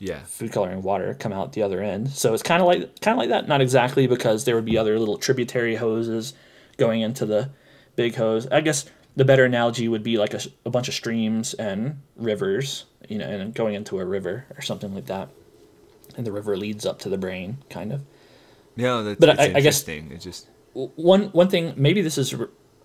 yeah. 0.00 0.24
food 0.24 0.50
coloring 0.50 0.82
water 0.82 1.14
come 1.14 1.32
out 1.32 1.52
the 1.52 1.62
other 1.62 1.80
end. 1.80 2.10
So 2.10 2.34
it's 2.34 2.42
kind 2.42 2.60
of 2.60 2.66
like 2.66 3.00
kind 3.00 3.14
of 3.14 3.18
like 3.18 3.28
that. 3.28 3.46
Not 3.46 3.60
exactly 3.60 4.08
because 4.08 4.44
there 4.44 4.56
would 4.56 4.64
be 4.64 4.76
other 4.76 4.98
little 4.98 5.16
tributary 5.18 5.76
hoses 5.76 6.34
going 6.76 7.00
into 7.02 7.24
the 7.26 7.50
big 7.94 8.16
hose. 8.16 8.48
I 8.48 8.60
guess 8.62 8.86
the 9.14 9.24
better 9.24 9.44
analogy 9.44 9.86
would 9.86 10.02
be 10.02 10.16
like 10.18 10.34
a, 10.34 10.40
a 10.64 10.70
bunch 10.70 10.88
of 10.88 10.94
streams 10.94 11.54
and 11.54 12.00
rivers, 12.16 12.86
you 13.08 13.18
know, 13.18 13.26
and 13.28 13.54
going 13.54 13.74
into 13.74 14.00
a 14.00 14.04
river 14.04 14.46
or 14.56 14.62
something 14.62 14.92
like 14.94 15.06
that. 15.06 15.28
And 16.16 16.26
the 16.26 16.32
river 16.32 16.56
leads 16.56 16.84
up 16.86 16.98
to 17.00 17.08
the 17.08 17.18
brain, 17.18 17.58
kind 17.70 17.92
of. 17.92 18.02
Yeah, 18.76 19.02
that's 19.02 19.20
But 19.20 19.28
it's 19.30 19.40
I- 19.40 19.44
I 19.44 19.60
guess- 19.60 19.86
interesting. 19.86 20.10
It 20.12 20.20
just 20.20 20.48
one 20.72 21.24
one 21.32 21.48
thing 21.48 21.74
maybe 21.76 22.00
this 22.00 22.16
is 22.16 22.34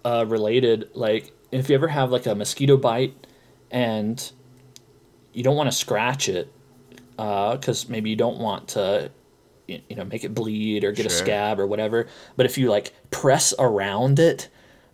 uh, 0.03 0.25
related 0.27 0.89
like 0.95 1.31
if 1.51 1.69
you 1.69 1.75
ever 1.75 1.87
have 1.87 2.11
like 2.11 2.25
a 2.25 2.33
mosquito 2.35 2.77
bite 2.77 3.13
and 3.71 4.31
you 5.33 5.43
don't 5.43 5.55
want 5.55 5.69
to 5.71 5.75
scratch 5.75 6.27
it 6.27 6.51
because 7.15 7.87
maybe 7.89 8.09
you 8.09 8.15
don't 8.15 8.39
want 8.39 8.69
to 8.69 9.11
you 9.67 9.95
know 9.95 10.05
make 10.05 10.23
it 10.23 10.35
bleed 10.35 10.83
or 10.83 10.91
get 10.91 11.05
a 11.05 11.09
scab 11.09 11.59
or 11.59 11.67
whatever. 11.67 12.07
But 12.35 12.45
if 12.45 12.57
you 12.57 12.69
like 12.69 12.93
press 13.09 13.53
around 13.57 14.19
it 14.19 14.49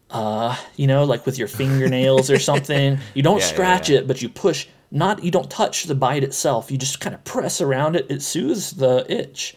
uh, 0.09 0.57
you 0.75 0.87
know 0.87 1.03
like 1.03 1.25
with 1.25 1.37
your 1.37 1.47
fingernails 1.59 2.29
or 2.29 2.39
something 2.39 2.99
you 3.13 3.23
don't 3.23 3.37
Yeah, 3.37 3.45
yeah, 3.45 3.51
scratch 3.51 3.89
yeah. 3.89 3.99
it 3.99 4.07
but 4.07 4.21
you 4.21 4.29
push 4.29 4.67
not 4.91 5.23
you 5.23 5.31
don't 5.31 5.49
touch 5.49 5.85
the 5.85 5.95
bite 5.95 6.23
itself. 6.23 6.69
You 6.69 6.77
just 6.77 6.99
kind 6.99 7.15
of 7.15 7.23
press 7.23 7.61
around 7.61 7.95
it. 7.95 8.07
It 8.09 8.21
soothes 8.21 8.71
the 8.71 9.05
itch 9.09 9.55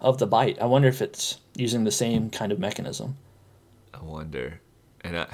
of 0.00 0.18
the 0.18 0.26
bite. 0.26 0.60
I 0.60 0.66
wonder 0.66 0.88
if 0.88 1.00
it's 1.00 1.38
using 1.54 1.84
the 1.84 1.92
same 1.92 2.28
kind 2.30 2.50
of 2.50 2.58
mechanism. 2.58 3.16
I 3.94 4.02
wonder, 4.02 4.60
and 5.02 5.16
I, 5.16 5.26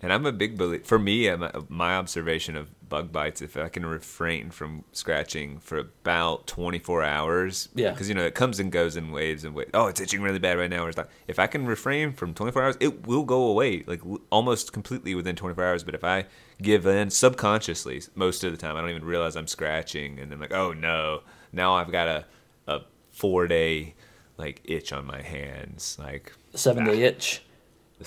and 0.00 0.12
I'm 0.12 0.24
a 0.24 0.32
big 0.32 0.56
believer. 0.56 0.84
For 0.84 0.98
me, 0.98 1.26
I'm 1.28 1.66
my 1.68 1.96
observation 1.96 2.56
of 2.56 2.68
bug 2.88 3.10
bites, 3.12 3.42
if 3.42 3.56
I 3.56 3.68
can 3.68 3.84
refrain 3.84 4.50
from 4.50 4.84
scratching 4.92 5.58
for 5.58 5.78
about 5.78 6.46
24 6.46 7.02
hours, 7.02 7.68
Yeah. 7.74 7.90
because 7.90 8.08
you 8.08 8.14
know 8.14 8.24
it 8.24 8.34
comes 8.34 8.60
and 8.60 8.70
goes 8.70 8.96
in 8.96 9.10
waves 9.10 9.44
and 9.44 9.54
waves. 9.54 9.70
Oh, 9.74 9.86
it's 9.86 10.00
itching 10.00 10.22
really 10.22 10.38
bad 10.38 10.58
right 10.58 10.70
now. 10.70 10.84
Or 10.84 10.88
it's 10.88 10.96
not. 10.96 11.08
If 11.26 11.38
I 11.38 11.46
can 11.46 11.66
refrain 11.66 12.12
from 12.12 12.34
24 12.34 12.62
hours, 12.62 12.76
it 12.80 13.06
will 13.06 13.24
go 13.24 13.44
away 13.46 13.82
like 13.86 14.04
l- 14.04 14.20
almost 14.30 14.72
completely 14.72 15.14
within 15.14 15.36
24 15.36 15.64
hours. 15.64 15.84
But 15.84 15.94
if 15.94 16.04
I 16.04 16.26
give 16.62 16.86
in 16.86 17.10
subconsciously, 17.10 18.02
most 18.14 18.44
of 18.44 18.52
the 18.52 18.58
time, 18.58 18.76
I 18.76 18.80
don't 18.80 18.90
even 18.90 19.04
realize 19.04 19.36
I'm 19.36 19.46
scratching, 19.48 20.18
and 20.18 20.30
then 20.30 20.38
like, 20.40 20.52
oh 20.54 20.72
no, 20.72 21.22
now 21.52 21.74
I've 21.74 21.90
got 21.92 22.08
a 22.08 22.24
a 22.68 22.80
four 23.10 23.46
day 23.46 23.94
like 24.38 24.60
itch 24.64 24.92
on 24.92 25.06
my 25.06 25.22
hands, 25.22 25.96
like. 25.98 26.32
seven 26.54 26.84
day 26.84 27.02
ah. 27.04 27.08
itch. 27.08 27.42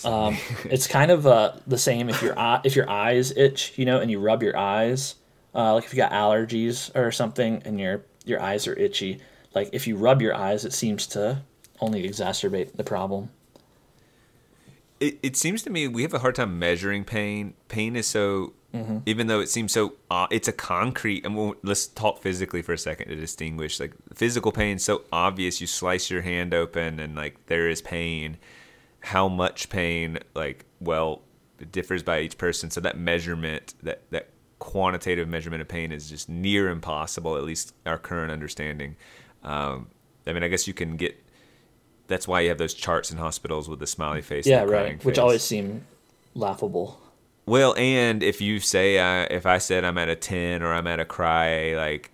Um, 0.04 0.38
it's 0.66 0.88
kind 0.88 1.12
of 1.12 1.26
uh, 1.28 1.54
the 1.68 1.78
same 1.78 2.10
if 2.10 2.22
your 2.22 2.38
eye, 2.38 2.62
if 2.64 2.76
your 2.76 2.90
eyes 2.90 3.32
itch, 3.36 3.74
you 3.78 3.86
know, 3.86 4.00
and 4.00 4.10
you 4.12 4.20
rub 4.20 4.44
your 4.44 4.58
eyes, 4.58 5.16
uh, 5.56 5.74
like 5.74 5.86
if 5.86 5.94
you 5.94 5.98
got 5.98 6.12
allergies 6.12 6.96
or 6.96 7.12
something, 7.12 7.62
and 7.66 7.80
your 7.80 8.04
your 8.26 8.42
eyes 8.42 8.68
are 8.68 8.78
itchy. 8.78 9.20
Like 9.56 9.70
if 9.74 9.88
you 9.88 9.96
rub 9.98 10.22
your 10.22 10.36
eyes, 10.36 10.64
it 10.66 10.74
seems 10.74 11.08
to 11.08 11.42
only 11.80 12.08
exacerbate 12.08 12.74
the 12.76 12.84
problem. 12.84 13.30
it, 15.00 15.18
it 15.24 15.38
seems 15.38 15.64
to 15.64 15.70
me 15.70 15.88
we 15.88 16.02
have 16.04 16.14
a 16.14 16.20
hard 16.20 16.36
time 16.36 16.60
measuring 16.60 17.04
pain. 17.04 17.54
Pain 17.68 17.96
is 17.96 18.06
so, 18.08 18.54
even 19.06 19.28
though 19.28 19.40
it 19.40 19.50
seems 19.50 19.72
so, 19.72 19.94
uh, 20.12 20.28
it's 20.30 20.48
a 20.48 20.52
concrete. 20.52 21.26
And 21.26 21.36
we'll, 21.36 21.56
let's 21.64 21.88
talk 21.88 22.22
physically 22.22 22.62
for 22.62 22.74
a 22.74 22.78
second 22.78 23.08
to 23.08 23.16
distinguish. 23.16 23.80
Like 23.80 23.94
physical 24.14 24.52
pain 24.52 24.76
is 24.76 24.84
so 24.84 25.04
obvious. 25.12 25.62
You 25.62 25.68
slice 25.68 26.10
your 26.10 26.22
hand 26.22 26.54
open 26.54 27.00
and 27.00 27.16
like 27.16 27.46
there 27.48 27.70
is 27.70 27.82
pain. 27.82 28.38
How 29.02 29.28
much 29.28 29.70
pain? 29.70 30.20
Like 30.36 30.66
well, 30.80 31.22
it 31.60 31.72
differs 31.72 32.04
by 32.04 32.22
each 32.22 32.38
person. 32.38 32.70
So 32.70 32.82
that 32.82 32.98
measurement, 32.98 33.74
that 33.84 34.04
that 34.12 34.30
quantitative 34.60 35.28
measurement 35.28 35.62
of 35.62 35.68
pain 35.68 35.92
is 35.92 36.10
just 36.10 36.30
near 36.30 36.70
impossible. 36.70 37.38
At 37.38 37.44
least 37.44 37.74
our 37.86 37.98
current 37.98 38.32
understanding. 38.32 38.96
Um, 39.44 39.88
I 40.28 40.34
mean, 40.34 40.44
I 40.44 40.48
guess 40.48 40.68
you 40.68 40.74
can 40.74 40.96
get. 40.98 41.22
That's 42.08 42.28
why 42.28 42.42
you 42.42 42.50
have 42.50 42.58
those 42.58 42.74
charts 42.74 43.12
in 43.12 43.18
hospitals 43.18 43.70
with 43.70 43.80
the 43.80 43.88
smiley 43.88 44.22
face. 44.22 44.46
and 44.48 44.52
Yeah, 44.52 44.64
right. 44.64 45.04
Which 45.06 45.16
face. 45.16 45.22
always 45.22 45.44
seem 45.44 45.86
laughable. 46.34 47.00
Well, 47.46 47.76
and 47.78 48.22
if 48.22 48.42
you 48.42 48.60
say 48.60 48.98
uh, 49.00 49.28
if 49.32 49.46
I 49.46 49.58
said 49.60 49.84
I'm 49.84 49.98
at 49.98 50.10
a 50.10 50.16
ten 50.16 50.62
or 50.62 50.74
I'm 50.74 50.88
at 50.88 51.00
a 51.00 51.06
cry, 51.06 51.76
like 51.76 52.12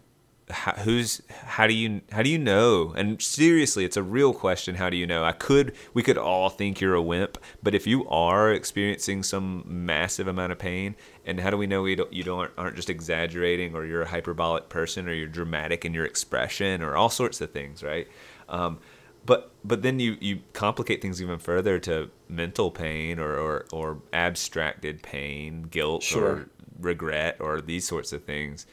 how, 0.49 0.73
who's 0.73 1.21
how 1.29 1.65
do 1.65 1.73
you 1.73 2.01
how 2.11 2.21
do 2.21 2.29
you 2.29 2.37
know? 2.37 2.93
And 2.95 3.21
seriously, 3.21 3.83
it's 3.83 3.97
a 3.97 4.03
real 4.03 4.33
question. 4.33 4.75
How 4.75 4.89
do 4.89 4.97
you 4.97 5.07
know? 5.07 5.23
I 5.23 5.31
could 5.31 5.73
we 5.93 6.03
could 6.03 6.17
all 6.17 6.49
think 6.49 6.79
you're 6.79 6.93
a 6.93 7.01
wimp, 7.01 7.37
but 7.63 7.73
if 7.73 7.87
you 7.87 8.07
are 8.09 8.51
experiencing 8.51 9.23
some 9.23 9.63
massive 9.65 10.27
amount 10.27 10.51
of 10.51 10.59
pain, 10.59 10.95
and 11.25 11.39
how 11.39 11.49
do 11.49 11.57
we 11.57 11.65
know 11.65 11.81
we 11.81 11.95
don't, 11.95 12.13
you 12.13 12.23
don't 12.23 12.51
aren't 12.57 12.75
just 12.75 12.89
exaggerating 12.91 13.75
or 13.75 13.85
you're 13.85 14.03
a 14.03 14.07
hyperbolic 14.07 14.69
person 14.69 15.07
or 15.09 15.13
you're 15.13 15.27
dramatic 15.27 15.83
in 15.83 15.93
your 15.93 16.05
expression 16.05 16.83
or 16.83 16.95
all 16.95 17.09
sorts 17.09 17.41
of 17.41 17.51
things, 17.51 17.81
right? 17.81 18.07
Um, 18.47 18.77
but 19.25 19.51
but 19.63 19.81
then 19.81 19.99
you 19.99 20.15
you 20.19 20.41
complicate 20.53 21.01
things 21.01 21.21
even 21.23 21.39
further 21.39 21.79
to 21.79 22.11
mental 22.29 22.69
pain 22.69 23.17
or 23.17 23.35
or, 23.35 23.65
or 23.71 24.01
abstracted 24.13 25.01
pain 25.01 25.63
guilt 25.63 26.03
Sure. 26.03 26.23
or 26.27 26.49
regret 26.79 27.37
or 27.39 27.61
these 27.61 27.87
sorts 27.87 28.13
of 28.13 28.23
things 28.25 28.67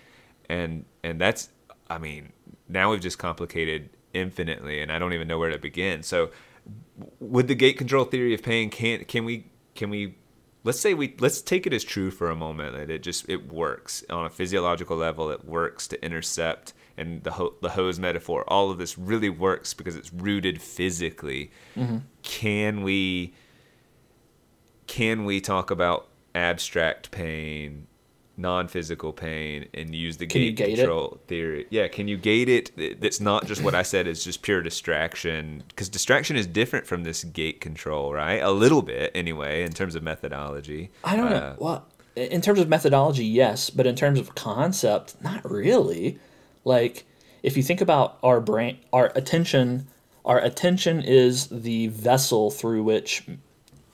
and 0.48 0.84
and 1.02 1.20
that's 1.20 1.48
i 1.92 1.98
mean 1.98 2.32
now 2.68 2.90
we've 2.90 3.00
just 3.00 3.18
complicated 3.18 3.90
infinitely 4.14 4.80
and 4.80 4.90
i 4.92 4.98
don't 4.98 5.12
even 5.12 5.28
know 5.28 5.38
where 5.38 5.50
to 5.50 5.58
begin. 5.58 6.02
So 6.02 6.30
with 7.20 7.48
the 7.48 7.54
gate 7.54 7.78
control 7.78 8.04
theory 8.04 8.34
of 8.34 8.42
pain 8.42 8.70
can 8.70 9.04
can 9.04 9.24
we 9.24 9.46
can 9.74 9.90
we 9.90 10.16
let's 10.64 10.80
say 10.80 10.94
we 10.94 11.14
let's 11.18 11.40
take 11.40 11.66
it 11.66 11.72
as 11.72 11.84
true 11.84 12.10
for 12.10 12.30
a 12.30 12.36
moment 12.36 12.76
that 12.76 12.90
it 12.90 13.02
just 13.02 13.28
it 13.28 13.52
works. 13.52 14.04
On 14.10 14.26
a 14.26 14.30
physiological 14.30 14.96
level 14.96 15.30
it 15.30 15.44
works 15.44 15.88
to 15.88 16.04
intercept 16.04 16.72
and 16.96 17.22
the 17.24 17.32
ho- 17.32 17.54
the 17.62 17.70
hose 17.70 17.98
metaphor 17.98 18.44
all 18.48 18.70
of 18.70 18.78
this 18.78 18.98
really 18.98 19.30
works 19.30 19.74
because 19.74 19.96
it's 19.96 20.12
rooted 20.12 20.60
physically. 20.60 21.50
Mm-hmm. 21.76 21.98
Can 22.22 22.82
we 22.82 23.34
can 24.86 25.24
we 25.24 25.40
talk 25.40 25.70
about 25.70 26.08
abstract 26.34 27.10
pain 27.10 27.86
non-physical 28.36 29.12
pain 29.12 29.68
and 29.74 29.94
use 29.94 30.16
the 30.16 30.26
Can 30.26 30.40
gate 30.40 30.56
gate 30.56 30.72
it? 30.72 30.76
control 30.76 31.20
theory 31.26 31.66
yeah 31.70 31.86
can 31.88 32.08
you 32.08 32.16
gate 32.16 32.48
it 32.48 33.00
that's 33.00 33.20
not 33.20 33.46
just 33.46 33.62
what 33.62 33.74
i 33.74 33.82
said 33.82 34.06
It's 34.06 34.24
just 34.24 34.40
pure 34.42 34.62
distraction 34.62 35.62
because 35.68 35.88
distraction 35.90 36.36
is 36.36 36.46
different 36.46 36.86
from 36.86 37.02
this 37.04 37.24
gate 37.24 37.60
control 37.60 38.12
right 38.12 38.42
a 38.42 38.50
little 38.50 38.80
bit 38.82 39.10
anyway 39.14 39.62
in 39.64 39.72
terms 39.72 39.94
of 39.94 40.02
methodology 40.02 40.90
I 41.04 41.16
don't 41.16 41.26
Uh, 41.26 41.40
know. 41.40 41.56
Well, 41.58 41.86
in 42.16 42.40
terms 42.42 42.58
of 42.60 42.68
methodology, 42.68 43.24
yes, 43.24 43.70
but 43.70 43.86
in 43.86 43.96
terms 43.96 44.18
of 44.18 44.34
concept, 44.34 45.14
not 45.22 45.48
really. 45.50 46.18
Like, 46.64 47.04
if 47.42 47.56
you 47.56 47.62
think 47.62 47.80
about 47.80 48.18
our 48.22 48.38
brain, 48.40 48.76
our 48.92 49.10
attention, 49.14 49.86
our 50.24 50.38
attention 50.38 51.00
is 51.02 51.46
the 51.46 51.86
vessel 51.88 52.50
through 52.50 52.82
which 52.82 53.24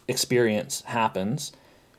experience 0.08 0.80
happens, 0.82 1.52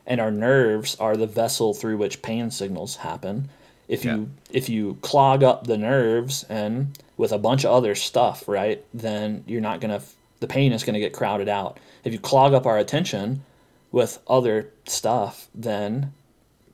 and 0.10 0.20
our 0.20 0.32
nerves 0.32 0.96
are 0.96 1.16
the 1.16 1.28
vessel 1.28 1.74
through 1.74 1.98
which 1.98 2.22
pain 2.24 2.50
signals 2.50 2.98
happen. 2.98 3.50
If 3.88 4.04
you 4.04 4.30
if 4.52 4.68
you 4.70 4.98
clog 5.02 5.44
up 5.44 5.68
the 5.68 5.78
nerves 5.78 6.44
and 6.50 6.98
with 7.16 7.32
a 7.32 7.38
bunch 7.38 7.64
of 7.64 7.72
other 7.72 7.96
stuff, 7.96 8.48
right, 8.48 8.84
then 8.94 9.44
you're 9.48 9.62
not 9.62 9.80
gonna. 9.80 10.02
The 10.40 10.48
pain 10.48 10.74
is 10.74 10.84
gonna 10.84 11.00
get 11.00 11.14
crowded 11.14 11.48
out. 11.48 11.80
If 12.04 12.14
you 12.14 12.20
clog 12.20 12.54
up 12.54 12.66
our 12.66 12.78
attention 12.78 13.44
with 13.92 14.20
other 14.28 14.72
stuff, 14.86 15.48
then 15.54 16.14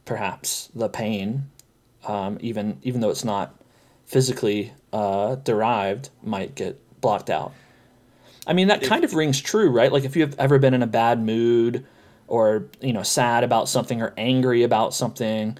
perhaps 0.05 0.69
the 0.75 0.89
pain, 0.89 1.49
um, 2.07 2.37
even 2.41 2.79
even 2.83 3.01
though 3.01 3.09
it's 3.09 3.25
not 3.25 3.55
physically 4.05 4.73
uh, 4.93 5.35
derived, 5.35 6.09
might 6.23 6.55
get 6.55 6.79
blocked 7.01 7.29
out. 7.29 7.53
I 8.47 8.53
mean, 8.53 8.67
that 8.67 8.83
kind 8.83 9.03
of 9.03 9.13
rings 9.13 9.41
true, 9.41 9.69
right? 9.69 9.91
Like 9.91 10.03
if 10.03 10.15
you've 10.15 10.37
ever 10.39 10.59
been 10.59 10.73
in 10.73 10.83
a 10.83 10.87
bad 10.87 11.19
mood, 11.19 11.85
or 12.27 12.67
you 12.81 12.93
know, 12.93 13.03
sad 13.03 13.43
about 13.43 13.69
something, 13.69 14.01
or 14.01 14.13
angry 14.17 14.63
about 14.63 14.93
something, 14.93 15.57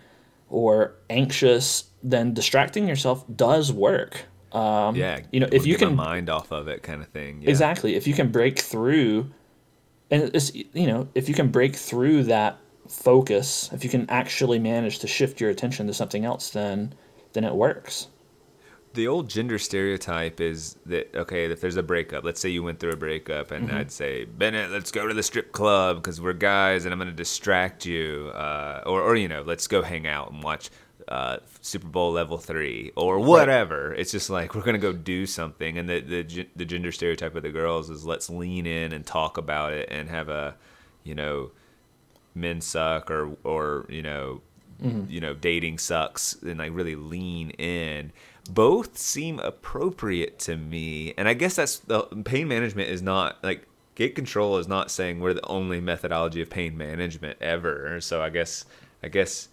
or 0.50 0.94
anxious, 1.10 1.86
then 2.04 2.34
distracting 2.34 2.88
yourself 2.88 3.24
does 3.36 3.72
work. 3.72 4.26
Um, 4.52 4.96
yeah 4.96 5.20
you 5.32 5.42
know, 5.42 5.50
if 5.52 5.66
you 5.66 5.76
can 5.76 5.96
mind 5.96 6.30
off 6.30 6.52
of 6.52 6.70
it 6.70 6.82
kind 6.82 7.02
of 7.02 7.10
thing 7.10 7.42
yeah. 7.42 7.50
Exactly. 7.50 7.96
If 7.96 8.08
you 8.08 8.14
can 8.14 8.32
break 8.32 8.60
through, 8.60 9.30
and 10.10 10.32
it's 10.34 10.54
you 10.56 10.88
know, 10.88 11.10
if 11.14 11.28
you 11.28 11.36
can 11.36 11.50
break 11.50 11.76
through 11.76 12.24
that 12.24 12.58
focus, 12.88 13.70
if 13.74 13.84
you 13.84 13.90
can 13.90 14.10
actually 14.10 14.60
manage 14.60 15.00
to 15.00 15.08
shift 15.08 15.42
your 15.42 15.50
attention 15.50 15.88
to 15.88 15.94
something 15.94 16.24
else, 16.24 16.50
then 16.52 16.94
then 17.34 17.44
it 17.44 17.54
works. 17.54 18.08
The 18.96 19.08
old 19.08 19.30
gender 19.30 19.60
stereotype 19.60 20.40
is 20.42 20.78
that 20.86 21.14
okay 21.16 21.46
if 21.46 21.62
there's 21.62 21.78
a 21.78 21.84
breakup 21.84 22.24
let's 22.24 22.40
say 22.42 22.50
you 22.50 22.64
went 22.64 22.80
through 22.80 22.92
a 22.92 22.98
breakup 22.98 23.52
and 23.52 23.68
Mm-hmm. 23.68 23.78
i'd 23.78 23.92
say 23.92 24.26
bennett 24.26 24.72
let's 24.72 24.92
go 24.92 25.08
to 25.08 25.14
the 25.14 25.24
strip 25.24 25.52
club 25.52 25.98
because 25.98 26.20
we're 26.20 26.34
guys 26.34 26.86
and 26.86 26.94
i'm 26.94 27.00
going 27.00 27.10
to 27.10 27.16
distract 27.16 27.86
you 27.86 28.32
uh, 28.34 28.82
or, 28.86 29.02
or 29.02 29.16
you 29.16 29.28
know 29.28 29.42
let's 29.44 29.68
go 29.68 29.82
hang 29.82 30.08
out 30.08 30.32
and 30.32 30.42
watch 30.44 30.70
uh, 31.08 31.38
super 31.62 31.88
bowl 31.88 32.12
level 32.14 32.40
three 32.40 32.92
or 32.96 33.20
whatever. 33.20 33.94
It's 33.94 34.12
just 34.12 34.32
like 34.32 34.56
we're 34.56 34.64
going 34.64 34.74
to 34.74 34.80
go 34.80 34.92
do 34.92 35.28
something 35.28 35.78
and 35.78 35.88
the, 35.88 36.00
the, 36.00 36.48
the 36.56 36.66
gender 36.66 36.92
stereotype 36.92 37.36
of 37.36 37.44
the 37.44 37.52
girls 37.52 37.92
is 37.92 38.08
let's 38.08 38.28
lean 38.28 38.66
in 38.66 38.92
and 38.92 39.06
talk 39.06 39.38
about 39.38 39.72
it 39.74 39.88
and 39.92 40.10
have 40.10 40.30
a 40.30 40.56
you 41.04 41.14
know 41.14 41.52
men 42.34 42.60
suck 42.60 43.12
or 43.12 43.38
or 43.44 43.86
you 43.88 44.02
know 44.02 44.42
you 45.08 45.22
know 45.22 45.34
dating 45.36 45.78
sucks 45.78 46.34
and 46.42 46.58
like 46.58 46.72
really 46.74 46.96
lean 46.96 47.52
in 47.52 48.12
both 48.50 48.98
seem 48.98 49.40
appropriate 49.40 50.40
to 50.40 50.58
me. 50.58 51.14
And 51.18 51.28
i 51.28 51.34
guess 51.34 51.56
that's 51.56 51.80
the 51.80 52.02
pain 52.24 52.48
management 52.48 52.90
is 52.90 53.02
not 53.02 53.44
like 53.44 53.68
gate 53.96 54.16
control 54.16 54.58
is 54.58 54.68
not 54.68 54.92
saying 54.92 55.20
we're 55.20 55.34
the 55.34 55.46
only 55.46 55.80
methodology 55.80 56.42
of 56.42 56.50
pain 56.50 56.78
management 56.78 57.38
ever. 57.42 58.00
So 58.02 58.22
i 58.22 58.30
guess 58.30 58.66
i 59.04 59.08
guess 59.08 59.50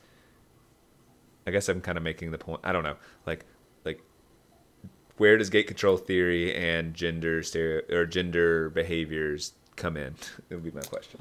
i 1.47 1.51
guess 1.51 1.69
i'm 1.69 1.81
kind 1.81 1.99
of 1.99 2.05
making 2.05 2.31
the 2.31 2.39
point 2.39 2.61
i 2.63 2.73
don't 2.73 2.85
know 2.85 2.97
like 3.27 3.45
like 3.85 4.01
where 5.17 5.37
does 5.37 5.51
gate 5.51 5.67
control 5.67 5.97
theory 5.97 6.55
and 6.55 6.95
gender 6.95 7.43
stereo 7.43 7.83
or 7.91 8.07
gender 8.07 8.71
behaviors 8.71 9.53
come 9.77 9.97
in? 9.97 10.15
It 10.51 10.55
would 10.55 10.65
be 10.65 10.71
my 10.71 10.83
question. 10.83 11.21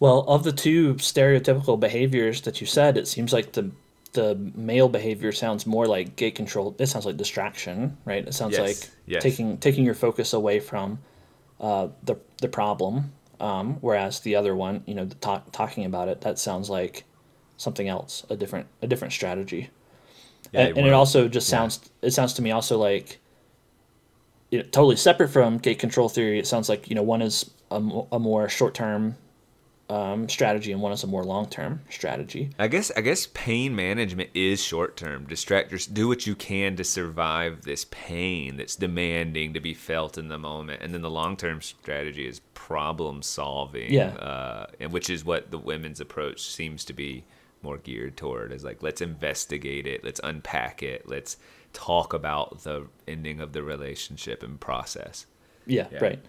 Well, 0.00 0.20
of 0.28 0.44
the 0.44 0.52
two 0.52 0.94
stereotypical 0.94 1.78
behaviors 1.78 2.42
that 2.42 2.60
you 2.60 2.66
said, 2.66 2.96
it 2.96 3.08
seems 3.08 3.32
like 3.32 3.52
the 3.52 3.70
the 4.12 4.34
male 4.54 4.88
behavior 4.88 5.32
sounds 5.32 5.66
more 5.66 5.86
like 5.86 6.16
gate 6.16 6.34
control. 6.34 6.74
It 6.78 6.86
sounds 6.86 7.06
like 7.06 7.16
distraction, 7.16 7.96
right? 8.04 8.26
It 8.26 8.34
sounds 8.34 8.58
Yes, 8.58 8.60
like 8.60 8.90
yes. 9.06 9.22
taking 9.22 9.58
taking 9.58 9.84
your 9.84 9.94
focus 9.94 10.32
away 10.32 10.60
from 10.60 10.98
uh, 11.60 11.88
the 12.02 12.16
the 12.40 12.48
problem. 12.48 13.12
Um, 13.40 13.74
whereas 13.80 14.20
the 14.20 14.34
other 14.34 14.56
one, 14.56 14.82
you 14.86 14.94
know, 14.94 15.04
the 15.04 15.14
talk, 15.16 15.52
talking 15.52 15.84
about 15.84 16.08
it, 16.08 16.22
that 16.22 16.40
sounds 16.40 16.68
like 16.68 17.04
something 17.56 17.86
else, 17.88 18.24
a 18.30 18.36
different 18.36 18.66
a 18.82 18.86
different 18.86 19.12
strategy. 19.12 19.70
Yeah, 20.52 20.62
and, 20.62 20.78
and 20.78 20.86
it 20.86 20.92
also 20.92 21.28
just 21.28 21.48
sounds 21.48 21.90
it 22.02 22.12
sounds 22.12 22.32
to 22.34 22.42
me 22.42 22.50
also 22.50 22.78
like 22.78 23.20
you 24.50 24.58
know, 24.58 24.64
totally 24.64 24.96
separate 24.96 25.28
from 25.28 25.58
gate 25.58 25.78
control 25.78 26.08
theory. 26.08 26.38
It 26.38 26.46
sounds 26.46 26.68
like 26.68 26.88
you 26.88 26.94
know 26.94 27.02
one 27.02 27.22
is 27.22 27.50
a, 27.70 27.76
a 28.12 28.18
more 28.18 28.48
short 28.48 28.74
term 28.74 29.16
um, 29.90 30.28
strategy 30.28 30.70
and 30.72 30.82
one 30.82 30.92
is 30.92 31.02
a 31.02 31.06
more 31.06 31.24
long 31.24 31.48
term 31.48 31.80
strategy. 31.90 32.50
I 32.58 32.68
guess 32.68 32.90
I 32.96 33.00
guess 33.00 33.28
pain 33.32 33.74
management 33.74 34.30
is 34.34 34.62
short 34.62 34.96
term. 34.96 35.26
Distract 35.26 35.70
your 35.70 35.80
do 35.92 36.08
what 36.08 36.26
you 36.26 36.34
can 36.34 36.76
to 36.76 36.84
survive 36.84 37.62
this 37.62 37.86
pain 37.90 38.56
that's 38.56 38.76
demanding 38.76 39.54
to 39.54 39.60
be 39.60 39.74
felt 39.74 40.18
in 40.18 40.28
the 40.28 40.38
moment, 40.38 40.82
and 40.82 40.92
then 40.92 41.02
the 41.02 41.10
long 41.10 41.36
term 41.36 41.62
strategy 41.62 42.26
is 42.26 42.40
problem 42.54 43.22
solving. 43.22 43.92
Yeah. 43.92 44.08
uh, 44.16 44.66
and 44.78 44.92
which 44.92 45.08
is 45.08 45.24
what 45.24 45.50
the 45.50 45.58
women's 45.58 46.00
approach 46.00 46.42
seems 46.42 46.84
to 46.86 46.92
be 46.92 47.24
more 47.62 47.78
geared 47.78 48.16
toward. 48.16 48.52
Is 48.52 48.64
like 48.64 48.82
let's 48.82 49.00
investigate 49.00 49.86
it, 49.86 50.04
let's 50.04 50.20
unpack 50.22 50.82
it, 50.82 51.08
let's 51.08 51.38
talk 51.72 52.12
about 52.12 52.62
the 52.62 52.86
ending 53.06 53.40
of 53.40 53.52
the 53.52 53.62
relationship 53.62 54.42
and 54.42 54.60
process. 54.60 55.26
Yeah, 55.66 55.86
Yeah. 55.92 55.98
right. 56.02 56.24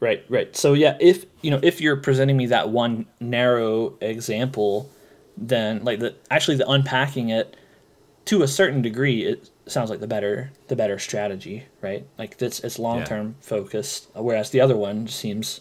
Right, 0.00 0.24
right. 0.28 0.54
So 0.54 0.74
yeah, 0.74 0.96
if 1.00 1.24
you 1.40 1.50
know, 1.50 1.60
if 1.62 1.80
you're 1.80 1.96
presenting 1.96 2.36
me 2.36 2.46
that 2.46 2.68
one 2.68 3.06
narrow 3.20 3.94
example, 4.00 4.90
then 5.36 5.84
like 5.84 6.00
the 6.00 6.14
actually 6.30 6.56
the 6.56 6.68
unpacking 6.68 7.30
it 7.30 7.56
to 8.26 8.42
a 8.42 8.48
certain 8.48 8.82
degree, 8.82 9.24
it 9.24 9.50
sounds 9.66 9.90
like 9.90 10.00
the 10.00 10.06
better 10.06 10.50
the 10.68 10.76
better 10.76 10.98
strategy, 10.98 11.64
right? 11.80 12.06
Like 12.18 12.38
that's 12.38 12.60
it's 12.60 12.78
long 12.78 13.04
term 13.04 13.36
focused, 13.40 14.08
whereas 14.14 14.50
the 14.50 14.60
other 14.60 14.76
one 14.76 15.08
seems, 15.08 15.60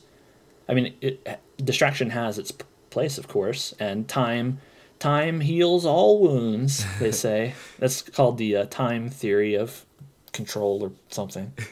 I 0.67 0.73
mean, 0.73 0.93
it, 1.01 1.39
distraction 1.57 2.09
has 2.11 2.37
its 2.37 2.51
place, 2.89 3.17
of 3.17 3.27
course, 3.27 3.73
and 3.79 4.07
time 4.07 4.59
time 4.99 5.41
heals 5.41 5.85
all 5.85 6.21
wounds. 6.21 6.85
They 6.99 7.11
say 7.25 7.53
that's 7.79 8.01
called 8.01 8.37
the 8.37 8.55
uh, 8.55 8.65
time 8.65 9.09
theory 9.09 9.55
of 9.55 9.85
control 10.31 10.83
or 10.83 10.91
something. 11.09 11.53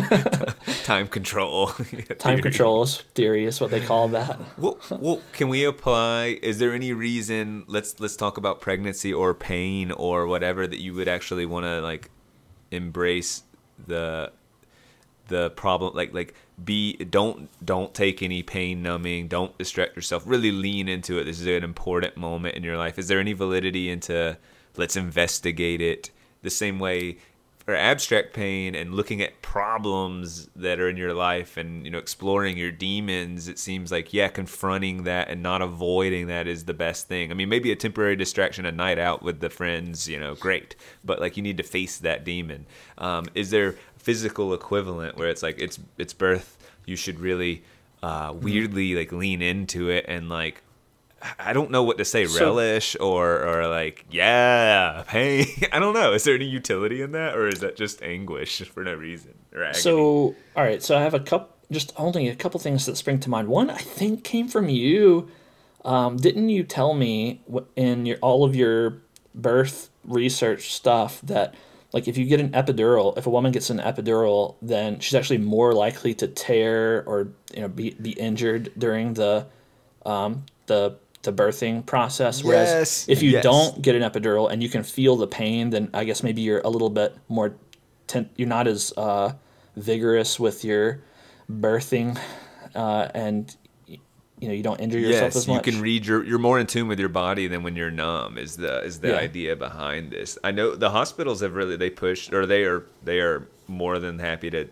Time 0.84 1.08
control. 1.08 1.66
Time 1.68 2.16
theory. 2.18 2.42
control 2.42 2.86
theory 2.86 3.44
is 3.44 3.60
what 3.60 3.70
they 3.70 3.80
call 3.80 4.08
that. 4.08 4.38
Well, 4.56 4.78
well, 4.90 5.20
can 5.32 5.48
we 5.48 5.64
apply? 5.64 6.38
Is 6.42 6.58
there 6.58 6.72
any 6.72 6.92
reason? 6.92 7.64
Let's 7.66 7.98
let's 8.00 8.16
talk 8.16 8.36
about 8.36 8.60
pregnancy 8.60 9.12
or 9.12 9.34
pain 9.34 9.90
or 9.90 10.26
whatever 10.26 10.66
that 10.66 10.80
you 10.80 10.94
would 10.94 11.08
actually 11.08 11.46
want 11.46 11.64
to 11.64 11.80
like 11.80 12.10
embrace 12.70 13.42
the 13.86 14.32
the 15.28 15.50
problem 15.50 15.94
like 15.94 16.12
like 16.12 16.34
be 16.62 16.96
don't 16.96 17.48
don't 17.64 17.94
take 17.94 18.22
any 18.22 18.42
pain 18.42 18.82
numbing 18.82 19.28
don't 19.28 19.56
distract 19.58 19.94
yourself 19.94 20.22
really 20.26 20.50
lean 20.50 20.88
into 20.88 21.18
it 21.18 21.24
this 21.24 21.38
is 21.38 21.46
an 21.46 21.62
important 21.62 22.16
moment 22.16 22.54
in 22.54 22.64
your 22.64 22.78
life 22.78 22.98
is 22.98 23.08
there 23.08 23.20
any 23.20 23.34
validity 23.34 23.90
into 23.90 24.36
let's 24.76 24.96
investigate 24.96 25.80
it 25.80 26.10
the 26.42 26.50
same 26.50 26.78
way 26.78 27.18
for 27.68 27.74
abstract 27.74 28.32
pain 28.32 28.74
and 28.74 28.94
looking 28.94 29.20
at 29.20 29.42
problems 29.42 30.48
that 30.56 30.80
are 30.80 30.88
in 30.88 30.96
your 30.96 31.12
life 31.12 31.58
and 31.58 31.84
you 31.84 31.90
know 31.90 31.98
exploring 31.98 32.56
your 32.56 32.72
demons 32.72 33.46
it 33.46 33.58
seems 33.58 33.92
like 33.92 34.14
yeah 34.14 34.26
confronting 34.26 35.02
that 35.02 35.28
and 35.28 35.42
not 35.42 35.60
avoiding 35.60 36.28
that 36.28 36.46
is 36.46 36.64
the 36.64 36.72
best 36.72 37.08
thing. 37.08 37.30
I 37.30 37.34
mean 37.34 37.50
maybe 37.50 37.70
a 37.70 37.76
temporary 37.76 38.16
distraction 38.16 38.64
a 38.64 38.72
night 38.72 38.98
out 38.98 39.22
with 39.22 39.40
the 39.40 39.50
friends 39.50 40.08
you 40.08 40.18
know 40.18 40.34
great. 40.34 40.76
But 41.04 41.20
like 41.20 41.36
you 41.36 41.42
need 41.42 41.58
to 41.58 41.62
face 41.62 41.98
that 41.98 42.24
demon. 42.24 42.64
Um, 42.96 43.26
is 43.34 43.50
there 43.50 43.74
physical 43.98 44.54
equivalent 44.54 45.18
where 45.18 45.28
it's 45.28 45.42
like 45.42 45.58
it's 45.58 45.78
it's 45.98 46.14
birth 46.14 46.56
you 46.86 46.96
should 46.96 47.20
really 47.20 47.64
uh, 48.02 48.32
weirdly 48.34 48.94
like 48.94 49.12
lean 49.12 49.42
into 49.42 49.90
it 49.90 50.06
and 50.08 50.30
like 50.30 50.62
I 51.38 51.52
don't 51.52 51.70
know 51.70 51.82
what 51.82 51.98
to 51.98 52.04
say, 52.04 52.26
So- 52.26 52.44
relish 52.44 52.96
or 53.00 53.42
or 53.44 53.66
like 53.68 54.06
yeah, 54.10 55.02
pain. 55.06 55.46
I 55.72 55.78
don't 55.78 55.94
know. 55.94 56.12
Is 56.12 56.24
there 56.24 56.34
any 56.34 56.44
utility 56.46 57.02
in 57.02 57.12
that, 57.12 57.36
or 57.36 57.48
is 57.48 57.60
that 57.60 57.76
just 57.76 58.02
anguish 58.02 58.62
for 58.62 58.84
no 58.84 58.94
reason? 58.94 59.34
So, 59.72 60.34
all 60.56 60.62
right. 60.62 60.82
So 60.82 60.96
I 60.96 61.00
have 61.02 61.14
a 61.14 61.20
couple, 61.20 61.54
just 61.72 61.92
only 61.96 62.28
a 62.28 62.36
couple 62.36 62.60
things 62.60 62.86
that 62.86 62.96
spring 62.96 63.18
to 63.20 63.30
mind. 63.30 63.48
One 63.48 63.70
I 63.70 63.78
think 63.78 64.22
came 64.24 64.46
from 64.48 64.68
you. 64.68 65.28
Um, 65.84 66.16
didn't 66.16 66.48
you 66.50 66.62
tell 66.64 66.94
me 66.94 67.40
in 67.74 68.06
your 68.06 68.18
all 68.18 68.44
of 68.44 68.54
your 68.54 68.98
birth 69.34 69.90
research 70.04 70.72
stuff 70.72 71.20
that 71.22 71.54
like 71.92 72.06
if 72.06 72.18
you 72.18 72.26
get 72.26 72.40
an 72.40 72.50
epidural, 72.50 73.16
if 73.16 73.26
a 73.26 73.30
woman 73.30 73.50
gets 73.52 73.70
an 73.70 73.78
epidural, 73.78 74.56
then 74.60 75.00
she's 75.00 75.14
actually 75.14 75.38
more 75.38 75.72
likely 75.72 76.14
to 76.14 76.28
tear 76.28 77.02
or 77.06 77.28
you 77.54 77.62
know 77.62 77.68
be 77.68 77.90
be 77.90 78.10
injured 78.12 78.72
during 78.76 79.14
the 79.14 79.46
um, 80.04 80.44
the 80.66 80.96
the 81.22 81.32
birthing 81.32 81.84
process. 81.84 82.44
Whereas 82.44 82.68
Yes, 82.70 83.08
if 83.08 83.22
you 83.22 83.30
yes. 83.32 83.42
don't 83.42 83.82
get 83.82 83.94
an 83.96 84.02
epidural 84.02 84.50
and 84.50 84.62
you 84.62 84.68
can 84.68 84.82
feel 84.82 85.16
the 85.16 85.26
pain, 85.26 85.70
then 85.70 85.90
I 85.92 86.04
guess 86.04 86.22
maybe 86.22 86.42
you're 86.42 86.60
a 86.60 86.68
little 86.68 86.90
bit 86.90 87.16
more. 87.28 87.54
Ten- 88.06 88.30
you're 88.36 88.48
not 88.48 88.66
as 88.66 88.92
uh, 88.96 89.32
vigorous 89.76 90.40
with 90.40 90.64
your 90.64 91.00
birthing, 91.50 92.18
uh, 92.74 93.08
and 93.14 93.54
you 93.86 94.46
know 94.48 94.54
you 94.54 94.62
don't 94.62 94.80
injure 94.80 94.98
yourself 94.98 95.34
yes, 95.34 95.36
as 95.36 95.48
you 95.48 95.60
can 95.60 95.80
read 95.80 96.06
your. 96.06 96.24
You're 96.24 96.38
more 96.38 96.58
in 96.58 96.66
tune 96.66 96.88
with 96.88 96.98
your 97.00 97.08
body 97.10 97.48
than 97.48 97.62
when 97.62 97.76
you're 97.76 97.90
numb. 97.90 98.38
Is 98.38 98.56
the 98.56 98.82
is 98.84 99.00
the 99.00 99.08
Yeah. 99.08 99.16
idea 99.16 99.56
behind 99.56 100.10
this? 100.12 100.38
I 100.44 100.52
know 100.52 100.74
the 100.74 100.90
hospitals 100.90 101.40
have 101.40 101.54
really 101.54 101.76
they 101.76 101.90
pushed 101.90 102.32
or 102.32 102.46
they 102.46 102.64
are 102.64 102.86
they 103.04 103.20
are 103.20 103.46
more 103.66 103.98
than 103.98 104.18
happy 104.20 104.48
to 104.50 104.68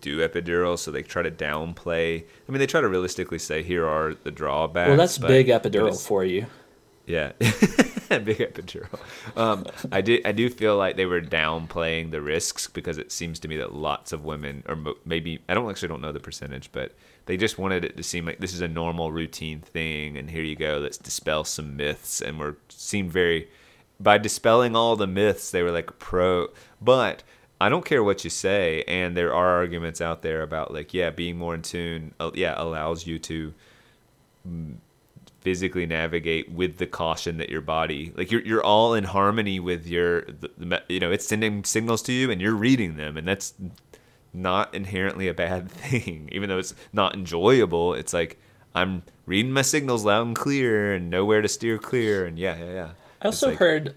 do 0.00 0.26
epidural, 0.26 0.78
so 0.78 0.90
they 0.90 1.02
try 1.02 1.22
to 1.22 1.30
downplay. 1.30 2.22
I 2.22 2.52
mean, 2.52 2.58
they 2.58 2.66
try 2.66 2.80
to 2.80 2.88
realistically 2.88 3.38
say 3.38 3.62
here 3.62 3.86
are 3.86 4.14
the 4.14 4.30
drawbacks. 4.30 4.88
well, 4.88 4.96
that's 4.96 5.18
but- 5.18 5.28
big 5.28 5.48
epidural 5.48 6.00
for 6.00 6.24
you. 6.24 6.46
Yeah, 7.06 7.32
big 7.40 8.36
epidural. 8.36 8.98
Um, 9.34 9.64
I 9.90 10.02
did. 10.02 10.26
I 10.26 10.32
do 10.32 10.50
feel 10.50 10.76
like 10.76 10.96
they 10.96 11.06
were 11.06 11.22
downplaying 11.22 12.10
the 12.10 12.20
risks 12.20 12.66
because 12.66 12.98
it 12.98 13.10
seems 13.10 13.38
to 13.40 13.48
me 13.48 13.56
that 13.56 13.74
lots 13.74 14.12
of 14.12 14.26
women, 14.26 14.62
or 14.68 14.76
maybe 15.06 15.40
I 15.48 15.54
don't 15.54 15.70
actually 15.70 15.88
don't 15.88 16.02
know 16.02 16.12
the 16.12 16.20
percentage, 16.20 16.70
but 16.70 16.92
they 17.24 17.38
just 17.38 17.58
wanted 17.58 17.86
it 17.86 17.96
to 17.96 18.02
seem 18.02 18.26
like 18.26 18.40
this 18.40 18.52
is 18.52 18.60
a 18.60 18.68
normal 18.68 19.10
routine 19.10 19.60
thing, 19.60 20.18
and 20.18 20.30
here 20.30 20.42
you 20.42 20.54
go. 20.54 20.76
Let's 20.76 20.98
dispel 20.98 21.44
some 21.44 21.76
myths, 21.78 22.20
and 22.20 22.38
we're 22.38 22.56
seemed 22.68 23.10
very 23.10 23.48
by 23.98 24.18
dispelling 24.18 24.76
all 24.76 24.94
the 24.94 25.06
myths. 25.06 25.50
They 25.50 25.62
were 25.62 25.72
like 25.72 25.98
pro, 25.98 26.48
but. 26.78 27.22
I 27.60 27.68
don't 27.68 27.84
care 27.84 28.04
what 28.04 28.22
you 28.22 28.30
say, 28.30 28.84
and 28.86 29.16
there 29.16 29.34
are 29.34 29.56
arguments 29.56 30.00
out 30.00 30.22
there 30.22 30.42
about 30.42 30.72
like, 30.72 30.94
yeah, 30.94 31.10
being 31.10 31.36
more 31.36 31.54
in 31.54 31.62
tune, 31.62 32.14
uh, 32.20 32.30
yeah, 32.34 32.54
allows 32.56 33.06
you 33.06 33.18
to 33.18 33.52
physically 35.40 35.86
navigate 35.86 36.50
with 36.50 36.78
the 36.78 36.86
caution 36.86 37.38
that 37.38 37.48
your 37.48 37.60
body 37.60 38.12
like 38.16 38.30
you're 38.30 38.40
you're 38.42 38.62
all 38.64 38.94
in 38.94 39.04
harmony 39.04 39.60
with 39.60 39.86
your 39.86 40.24
you 40.88 40.98
know 40.98 41.10
it's 41.12 41.26
sending 41.26 41.62
signals 41.64 42.02
to 42.02 42.12
you 42.12 42.30
and 42.30 42.40
you're 42.40 42.54
reading 42.54 42.96
them 42.96 43.16
and 43.16 43.26
that's 43.28 43.54
not 44.32 44.74
inherently 44.74 45.28
a 45.28 45.34
bad 45.34 45.70
thing. 45.70 46.28
Even 46.32 46.48
though 46.48 46.58
it's 46.58 46.74
not 46.92 47.14
enjoyable 47.14 47.94
it's 47.94 48.12
like 48.12 48.38
I'm 48.74 49.02
reading 49.26 49.52
my 49.52 49.62
signals 49.62 50.04
loud 50.04 50.26
and 50.26 50.36
clear 50.36 50.94
and 50.94 51.08
know 51.08 51.24
where 51.24 51.40
to 51.42 51.48
steer 51.48 51.78
clear 51.78 52.24
and 52.26 52.38
yeah 52.38 52.56
yeah 52.56 52.72
yeah. 52.72 52.88
I 53.22 53.26
also 53.26 53.50
like- 53.50 53.58
heard 53.58 53.94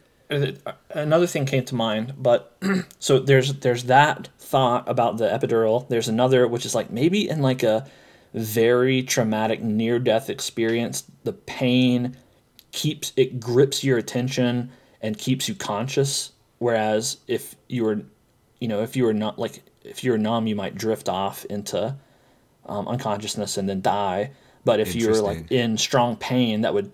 another 0.89 1.27
thing 1.27 1.45
came 1.45 1.65
to 1.65 1.75
mind, 1.75 2.13
but 2.17 2.57
so 2.99 3.19
there's 3.19 3.53
there's 3.55 3.85
that 3.85 4.29
thought 4.39 4.87
about 4.87 5.17
the 5.17 5.27
epidural. 5.27 5.87
There's 5.89 6.07
another 6.07 6.47
which 6.47 6.65
is 6.65 6.73
like 6.75 6.91
maybe 6.91 7.29
in 7.29 7.41
like 7.41 7.63
a 7.63 7.89
very 8.33 9.03
traumatic 9.03 9.61
near 9.61 9.99
death 9.99 10.29
experience, 10.29 11.03
the 11.23 11.33
pain 11.33 12.15
keeps 12.71 13.11
it 13.17 13.39
grips 13.39 13.83
your 13.83 13.97
attention 13.97 14.71
and 15.01 15.17
keeps 15.17 15.49
you 15.49 15.55
conscious. 15.55 16.31
Whereas 16.59 17.17
if 17.27 17.55
you 17.67 17.83
were, 17.83 18.01
you 18.59 18.67
know, 18.67 18.81
if 18.81 18.95
you 18.95 19.03
were 19.03 19.13
not 19.13 19.37
like 19.37 19.63
if 19.83 20.03
you're 20.03 20.17
numb, 20.17 20.47
you 20.47 20.55
might 20.55 20.75
drift 20.75 21.09
off 21.09 21.43
into 21.45 21.95
um, 22.65 22.87
unconsciousness 22.87 23.57
and 23.57 23.67
then 23.67 23.81
die. 23.81 24.31
But 24.63 24.79
if 24.79 24.93
you 24.95 25.09
were 25.09 25.21
like 25.21 25.51
in 25.51 25.75
strong 25.77 26.15
pain, 26.15 26.61
that 26.61 26.73
would, 26.73 26.91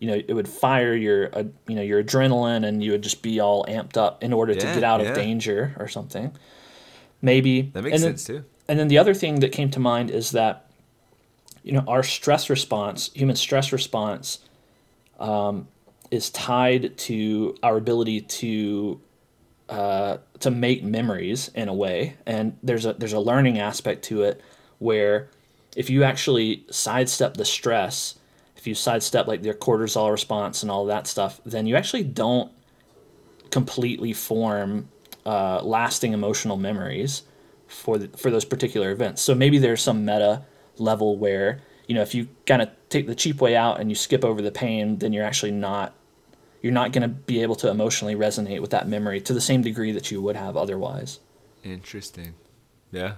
you 0.00 0.08
know, 0.08 0.20
it 0.26 0.32
would 0.32 0.48
fire 0.48 0.94
your, 0.94 1.28
uh, 1.32 1.44
you 1.68 1.76
know, 1.76 1.82
your 1.82 2.02
adrenaline, 2.02 2.66
and 2.66 2.82
you 2.82 2.90
would 2.92 3.02
just 3.02 3.22
be 3.22 3.38
all 3.38 3.64
amped 3.66 3.96
up 3.96 4.24
in 4.24 4.32
order 4.32 4.54
to 4.54 4.60
get 4.60 4.82
out 4.82 5.00
yeah. 5.00 5.10
of 5.10 5.14
danger 5.14 5.76
or 5.78 5.86
something. 5.86 6.32
Maybe 7.22 7.62
That 7.62 7.84
makes 7.84 7.94
and 7.96 8.02
then- 8.02 8.16
sense 8.16 8.24
too. 8.24 8.44
and 8.66 8.78
then 8.78 8.88
the 8.88 8.98
other 8.98 9.14
thing 9.14 9.40
that 9.40 9.52
came 9.52 9.70
to 9.70 9.78
mind 9.80 10.10
is 10.10 10.32
that, 10.32 10.70
you 11.62 11.72
know, 11.72 11.84
our 11.86 12.02
stress 12.02 12.48
response, 12.48 13.10
human 13.14 13.36
stress 13.36 13.72
response, 13.72 14.40
um, 15.18 15.68
is 16.10 16.30
tied 16.30 16.96
to 16.96 17.54
our 17.62 17.76
ability 17.76 18.22
to 18.22 19.00
uh, 19.68 20.16
to 20.40 20.50
make 20.50 20.82
memories 20.82 21.48
in 21.54 21.68
a 21.68 21.74
way, 21.74 22.16
and 22.26 22.56
there's 22.62 22.86
a 22.86 22.94
there's 22.94 23.12
a 23.12 23.20
learning 23.20 23.58
aspect 23.60 24.02
to 24.06 24.22
it 24.22 24.40
where 24.78 25.28
if 25.76 25.88
you 25.90 26.02
actually 26.02 26.64
sidestep 26.70 27.34
the 27.34 27.44
stress, 27.44 28.16
if 28.60 28.66
you 28.66 28.74
sidestep 28.74 29.26
like 29.26 29.40
their 29.40 29.54
cortisol 29.54 30.10
response 30.10 30.62
and 30.62 30.70
all 30.70 30.84
that 30.84 31.06
stuff, 31.06 31.40
then 31.46 31.66
you 31.66 31.76
actually 31.76 32.04
don't 32.04 32.52
completely 33.50 34.12
form 34.12 34.90
uh, 35.24 35.62
lasting 35.62 36.12
emotional 36.12 36.58
memories 36.58 37.22
for 37.68 37.96
the, 37.96 38.08
for 38.18 38.30
those 38.30 38.44
particular 38.44 38.90
events. 38.90 39.22
So 39.22 39.34
maybe 39.34 39.56
there's 39.56 39.80
some 39.80 40.04
meta 40.04 40.44
level 40.76 41.16
where 41.16 41.62
you 41.86 41.94
know 41.94 42.02
if 42.02 42.14
you 42.14 42.28
kind 42.46 42.60
of 42.60 42.68
take 42.90 43.06
the 43.06 43.14
cheap 43.14 43.40
way 43.40 43.56
out 43.56 43.80
and 43.80 43.88
you 43.88 43.96
skip 43.96 44.26
over 44.26 44.42
the 44.42 44.52
pain, 44.52 44.98
then 44.98 45.14
you're 45.14 45.24
actually 45.24 45.52
not 45.52 45.94
you're 46.60 46.70
not 46.70 46.92
going 46.92 47.02
to 47.02 47.08
be 47.08 47.40
able 47.40 47.54
to 47.56 47.70
emotionally 47.70 48.14
resonate 48.14 48.60
with 48.60 48.72
that 48.72 48.86
memory 48.86 49.22
to 49.22 49.32
the 49.32 49.40
same 49.40 49.62
degree 49.62 49.92
that 49.92 50.10
you 50.10 50.20
would 50.20 50.36
have 50.36 50.58
otherwise. 50.58 51.18
Interesting. 51.64 52.34
Yeah. 52.92 53.14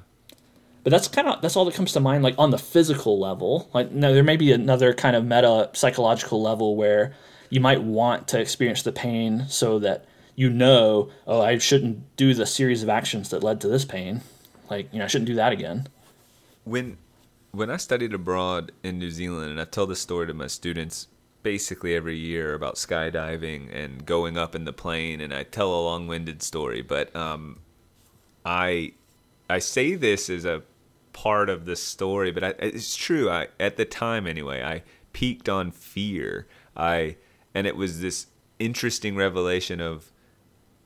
But 0.84 0.90
that's 0.90 1.08
kind 1.08 1.28
of 1.28 1.40
that's 1.42 1.56
all 1.56 1.64
that 1.66 1.74
comes 1.74 1.92
to 1.92 2.00
mind, 2.00 2.24
like 2.24 2.34
on 2.38 2.50
the 2.50 2.58
physical 2.58 3.18
level. 3.20 3.70
Like, 3.72 3.92
no, 3.92 4.12
there 4.12 4.24
may 4.24 4.36
be 4.36 4.52
another 4.52 4.92
kind 4.92 5.14
of 5.14 5.24
meta 5.24 5.70
psychological 5.74 6.42
level 6.42 6.74
where 6.76 7.14
you 7.50 7.60
might 7.60 7.82
want 7.82 8.28
to 8.28 8.40
experience 8.40 8.82
the 8.82 8.92
pain 8.92 9.46
so 9.48 9.78
that 9.78 10.06
you 10.34 10.48
know, 10.48 11.10
oh, 11.26 11.42
I 11.42 11.58
shouldn't 11.58 12.16
do 12.16 12.32
the 12.34 12.46
series 12.46 12.82
of 12.82 12.88
actions 12.88 13.28
that 13.30 13.42
led 13.42 13.60
to 13.60 13.68
this 13.68 13.84
pain. 13.84 14.22
Like, 14.70 14.88
you 14.92 14.98
know, 14.98 15.04
I 15.04 15.08
shouldn't 15.08 15.26
do 15.28 15.34
that 15.34 15.52
again. 15.52 15.88
when 16.64 16.96
when 17.52 17.70
I 17.70 17.76
studied 17.76 18.14
abroad 18.14 18.72
in 18.82 18.98
New 18.98 19.10
Zealand, 19.10 19.50
and 19.50 19.60
I 19.60 19.64
tell 19.64 19.86
this 19.86 20.00
story 20.00 20.26
to 20.26 20.34
my 20.34 20.46
students 20.46 21.08
basically 21.42 21.94
every 21.94 22.16
year 22.16 22.54
about 22.54 22.76
skydiving 22.76 23.74
and 23.74 24.06
going 24.06 24.38
up 24.38 24.54
in 24.54 24.64
the 24.64 24.72
plane, 24.72 25.20
and 25.20 25.34
I 25.34 25.42
tell 25.42 25.74
a 25.74 25.82
long-winded 25.82 26.42
story, 26.42 26.80
but 26.82 27.14
um, 27.14 27.60
I 28.44 28.94
I 29.50 29.58
say 29.58 29.94
this 29.94 30.30
as 30.30 30.44
a 30.46 30.62
part 31.12 31.48
of 31.48 31.64
the 31.64 31.76
story, 31.76 32.30
but 32.30 32.44
I, 32.44 32.48
it's 32.58 32.96
true. 32.96 33.30
I 33.30 33.48
at 33.58 33.76
the 33.76 33.84
time 33.84 34.26
anyway, 34.26 34.62
I 34.62 34.82
peaked 35.12 35.48
on 35.48 35.70
fear. 35.70 36.46
I 36.76 37.16
and 37.54 37.66
it 37.66 37.76
was 37.76 38.00
this 38.00 38.26
interesting 38.58 39.16
revelation 39.16 39.80
of 39.80 40.12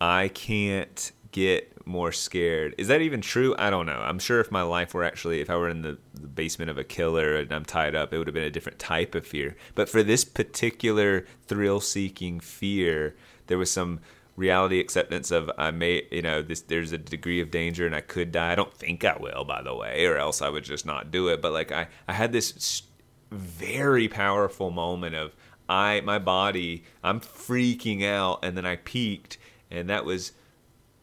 I 0.01 0.29
can't 0.29 1.13
get 1.33 1.87
more 1.87 2.13
scared. 2.13 2.75
Is 2.79 2.89
that 2.89 3.01
even 3.01 3.21
true? 3.21 3.55
I 3.59 3.71
don't 3.71 3.87
know. 3.87 4.01
I'm 4.01 4.19
sure 4.19 4.41
if 4.41 4.51
my 4.51 4.63
life 4.63 4.95
were 4.95 5.05
actually, 5.05 5.41
if 5.41 5.49
I 5.49 5.57
were 5.57 5.69
in 5.69 5.83
the, 5.83 5.99
the 6.15 6.27
basement 6.27 6.71
of 6.71 6.79
a 6.79 6.85
killer 6.85 7.37
and 7.37 7.53
I'm 7.53 7.65
tied 7.65 7.95
up, 7.95 8.13
it 8.13 8.19
would 8.19 8.27
have 8.27 8.35
been 8.35 8.43
a 8.43 8.51
different 8.51 8.79
type 8.79 9.15
of 9.15 9.27
fear. 9.27 9.55
But 9.75 9.89
for 9.89 10.03
this 10.03 10.25
particular 10.25 11.27
thrill 11.47 11.81
seeking 11.81 12.41
fear, 12.41 13.15
there 13.47 13.59
was 13.59 13.71
some 13.71 14.01
reality 14.37 14.79
acceptance 14.79 15.31
of 15.31 15.51
I 15.59 15.71
may, 15.71 16.07
you 16.11 16.23
know, 16.23 16.43
this 16.43 16.61
there's 16.61 16.93
a 16.93 16.99
degree 16.99 17.41
of 17.41 17.51
danger 17.51 17.87
and 17.87 17.95
I 17.95 18.03
could 18.03 18.33
die. 18.33 18.53
I 18.53 18.55
don't 18.55 18.73
think 18.73 19.05
I 19.05 19.17
will, 19.19 19.45
by 19.45 19.63
the 19.63 19.75
way, 19.75 20.05
or 20.07 20.17
else 20.17 20.43
I 20.43 20.49
would 20.49 20.65
just 20.65 20.87
not 20.87 21.11
do 21.11 21.29
it. 21.29 21.43
But 21.43 21.53
like 21.53 21.73
I, 21.73 21.89
I 22.07 22.13
had 22.13 22.33
this 22.33 22.83
very 23.31 24.09
powerful 24.09 24.71
moment 24.71 25.15
of 25.15 25.35
I, 25.69 26.01
my 26.03 26.19
body, 26.19 26.85
I'm 27.03 27.21
freaking 27.21 28.05
out, 28.05 28.45
and 28.45 28.57
then 28.57 28.65
I 28.67 28.77
peaked, 28.77 29.37
and 29.71 29.91
that 29.91 30.05
was 30.05 30.33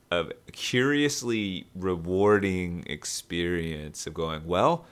a 0.10 0.28
curiously 0.52 1.68
rewarding 1.76 2.86
experience 2.88 4.08
of 4.08 4.14
going, 4.14 4.46
well, 4.46 4.86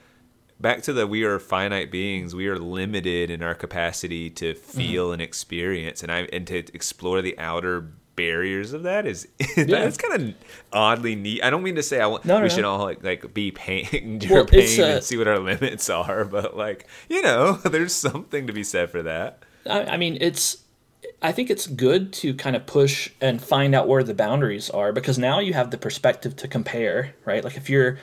back 0.59 0.81
to 0.83 0.93
the 0.93 1.07
we 1.07 1.23
are 1.23 1.39
finite 1.39 1.89
beings, 1.89 2.35
we 2.35 2.47
are 2.47 2.59
limited 2.59 3.29
in 3.29 3.41
our 3.41 3.55
capacity 3.55 4.29
to 4.31 4.53
mm-hmm. 4.53 4.77
feel 4.77 5.11
and 5.13 5.21
experience, 5.21 6.03
and 6.03 6.11
I 6.11 6.21
and 6.33 6.45
to 6.47 6.57
explore 6.73 7.21
the 7.21 7.37
outer 7.39 7.93
barriers 8.15 8.73
of 8.73 8.83
that 8.83 9.05
is 9.05 9.27
that's 9.55 9.97
kind 9.97 10.21
of 10.21 10.33
oddly 10.73 11.15
neat. 11.15 11.43
I 11.43 11.49
don't 11.49 11.63
mean 11.63 11.75
to 11.75 11.83
say 11.83 11.99
I 12.01 12.07
want 12.07 12.25
No, 12.25 12.35
no, 12.35 12.41
we 12.43 12.49
no. 12.49 12.55
should 12.55 12.63
all 12.65 12.79
like 12.79 13.03
like 13.03 13.33
be 13.33 13.51
pain 13.51 13.87
endure 13.93 14.37
Well, 14.37 14.45
pain 14.45 14.81
uh, 14.81 14.85
and 14.85 15.03
see 15.03 15.17
what 15.17 15.27
our 15.27 15.39
limits 15.51 15.89
are, 15.89 16.25
but 16.25 16.55
like 16.57 16.87
you 17.09 17.21
know, 17.21 17.53
there's 17.53 17.93
something 17.93 18.47
to 18.47 18.53
be 18.53 18.63
said 18.63 18.89
for 18.89 19.01
that. 19.03 19.43
I, 19.69 19.83
I 19.83 19.97
mean, 19.97 20.17
it's. 20.21 20.57
I 21.23 21.31
think 21.31 21.49
it's 21.49 21.67
good 21.67 22.13
to 22.13 22.33
kind 22.33 22.55
of 22.55 22.65
push 22.65 23.09
and 23.21 23.41
find 23.41 23.73
out 23.75 23.87
where 23.87 24.03
the 24.03 24.13
boundaries 24.13 24.69
are 24.71 24.91
because 24.91 25.17
now 25.19 25.39
you 25.39 25.53
have 25.53 25.69
the 25.71 25.77
perspective 25.77 26.35
to 26.37 26.47
compare, 26.47 27.13
right? 27.25 27.43
Like 27.43 27.57
if 27.57 27.69
you're, 27.69 27.97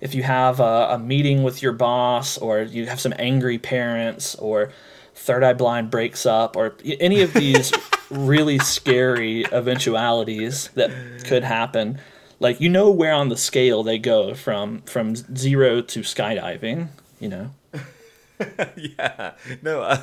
if 0.00 0.14
you 0.16 0.22
have 0.24 0.58
a, 0.60 0.88
a 0.90 0.98
meeting 0.98 1.42
with 1.44 1.62
your 1.62 1.72
boss, 1.72 2.38
or 2.38 2.62
you 2.62 2.86
have 2.86 3.00
some 3.00 3.14
angry 3.18 3.58
parents, 3.58 4.34
or 4.36 4.72
Third 5.14 5.42
Eye 5.44 5.52
Blind 5.54 5.90
breaks 5.90 6.24
up, 6.26 6.56
or 6.56 6.74
any 7.00 7.22
of 7.22 7.32
these 7.34 7.72
really 8.10 8.58
scary 8.58 9.44
eventualities 9.52 10.68
that 10.74 10.90
could 11.24 11.44
happen, 11.44 11.98
like 12.38 12.60
you 12.60 12.68
know 12.68 12.90
where 12.90 13.12
on 13.12 13.28
the 13.28 13.36
scale 13.36 13.82
they 13.82 13.98
go 13.98 14.34
from 14.34 14.82
from 14.82 15.14
zero 15.16 15.80
to 15.82 16.00
skydiving, 16.00 16.88
you 17.18 17.28
know. 17.28 17.50
yeah, 18.76 19.32
no, 19.62 19.82
I, 19.82 19.96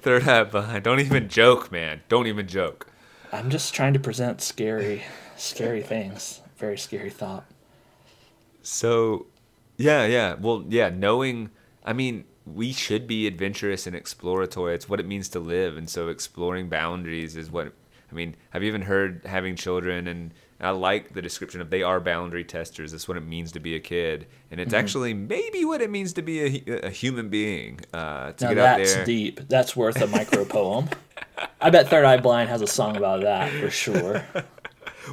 third 0.00 0.28
eye 0.28 0.44
blind. 0.44 0.84
Don't 0.84 1.00
even 1.00 1.28
joke, 1.28 1.70
man. 1.70 2.02
Don't 2.08 2.26
even 2.26 2.46
joke. 2.46 2.88
I'm 3.32 3.50
just 3.50 3.74
trying 3.74 3.92
to 3.94 3.98
present 3.98 4.40
scary, 4.40 5.02
scary 5.36 5.82
things. 5.82 6.40
Very 6.56 6.78
scary 6.78 7.10
thought. 7.10 7.44
So, 8.62 9.26
yeah, 9.76 10.06
yeah. 10.06 10.34
Well, 10.34 10.64
yeah, 10.68 10.88
knowing, 10.88 11.50
I 11.84 11.92
mean, 11.92 12.24
we 12.46 12.72
should 12.72 13.06
be 13.06 13.26
adventurous 13.26 13.86
and 13.86 13.96
exploratory. 13.96 14.74
It's 14.74 14.88
what 14.88 15.00
it 15.00 15.06
means 15.06 15.28
to 15.30 15.40
live. 15.40 15.76
And 15.76 15.88
so, 15.88 16.08
exploring 16.08 16.68
boundaries 16.68 17.36
is 17.36 17.50
what, 17.50 17.72
I 18.10 18.14
mean, 18.14 18.36
have 18.50 18.62
you 18.62 18.68
even 18.68 18.82
heard 18.82 19.22
having 19.24 19.56
children? 19.56 20.06
And 20.06 20.32
I 20.60 20.70
like 20.70 21.14
the 21.14 21.22
description 21.22 21.60
of 21.60 21.70
they 21.70 21.82
are 21.82 22.00
boundary 22.00 22.44
testers. 22.44 22.92
That's 22.92 23.08
what 23.08 23.16
it 23.16 23.26
means 23.26 23.52
to 23.52 23.60
be 23.60 23.74
a 23.74 23.80
kid. 23.80 24.26
And 24.50 24.60
it's 24.60 24.74
actually 24.74 25.14
maybe 25.14 25.64
what 25.64 25.80
it 25.80 25.90
means 25.90 26.12
to 26.14 26.22
be 26.22 26.64
a, 26.66 26.86
a 26.86 26.90
human 26.90 27.28
being. 27.28 27.80
Uh, 27.92 28.32
to 28.32 28.44
Now 28.44 28.54
get 28.54 28.58
out 28.58 28.78
that's 28.78 28.94
there. 28.94 29.04
deep. 29.04 29.40
That's 29.48 29.74
worth 29.74 30.00
a 30.00 30.06
micro 30.06 30.44
poem. 30.46 30.88
I 31.60 31.70
bet 31.70 31.88
Third 31.88 32.04
Eye 32.04 32.18
Blind 32.18 32.48
has 32.50 32.60
a 32.62 32.66
song 32.66 32.96
about 32.96 33.22
that 33.22 33.50
for 33.52 33.70
sure. 33.70 34.24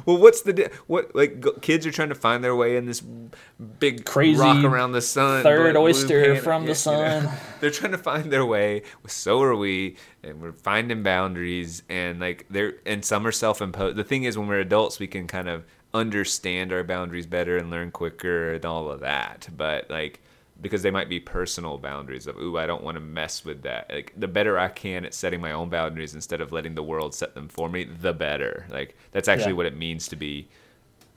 Well, 0.06 0.18
what's 0.18 0.42
the 0.42 0.70
what 0.86 1.14
like 1.14 1.44
kids 1.60 1.86
are 1.86 1.90
trying 1.90 2.08
to 2.10 2.14
find 2.14 2.42
their 2.42 2.56
way 2.56 2.76
in 2.76 2.86
this 2.86 3.00
big 3.00 4.04
Crazy 4.04 4.38
rock 4.38 4.64
around 4.64 4.92
the 4.92 5.00
sun, 5.00 5.42
third 5.42 5.74
blue- 5.74 5.82
oyster 5.82 6.36
from 6.36 6.62
the 6.62 6.68
you 6.68 6.68
know? 6.68 6.74
sun. 6.74 7.28
They're 7.60 7.70
trying 7.70 7.92
to 7.92 7.98
find 7.98 8.32
their 8.32 8.44
way. 8.44 8.82
So 9.06 9.40
are 9.42 9.54
we, 9.54 9.96
and 10.22 10.40
we're 10.40 10.52
finding 10.52 11.02
boundaries. 11.02 11.82
And 11.88 12.20
like 12.20 12.46
they're 12.50 12.74
and 12.86 13.04
some 13.04 13.26
are 13.26 13.32
self-imposed. 13.32 13.96
The 13.96 14.04
thing 14.04 14.24
is, 14.24 14.36
when 14.36 14.48
we're 14.48 14.60
adults, 14.60 14.98
we 14.98 15.06
can 15.06 15.26
kind 15.26 15.48
of 15.48 15.64
understand 15.94 16.72
our 16.72 16.82
boundaries 16.82 17.26
better 17.26 17.56
and 17.56 17.70
learn 17.70 17.90
quicker 17.90 18.54
and 18.54 18.64
all 18.64 18.90
of 18.90 19.00
that. 19.00 19.48
But 19.56 19.90
like 19.90 20.22
because 20.62 20.82
they 20.82 20.90
might 20.90 21.08
be 21.08 21.20
personal 21.20 21.76
boundaries 21.76 22.26
of 22.26 22.38
ooh 22.38 22.56
I 22.56 22.66
don't 22.66 22.82
want 22.84 22.94
to 22.96 23.00
mess 23.00 23.44
with 23.44 23.62
that. 23.62 23.90
Like 23.90 24.12
the 24.16 24.28
better 24.28 24.58
I 24.58 24.68
can 24.68 25.04
at 25.04 25.12
setting 25.12 25.40
my 25.40 25.52
own 25.52 25.68
boundaries 25.68 26.14
instead 26.14 26.40
of 26.40 26.52
letting 26.52 26.74
the 26.74 26.82
world 26.82 27.14
set 27.14 27.34
them 27.34 27.48
for 27.48 27.68
me, 27.68 27.84
the 27.84 28.12
better. 28.12 28.66
Like 28.70 28.96
that's 29.10 29.28
actually 29.28 29.52
Yeah. 29.52 29.56
what 29.56 29.66
it 29.66 29.76
means 29.76 30.08
to 30.08 30.16
be 30.16 30.48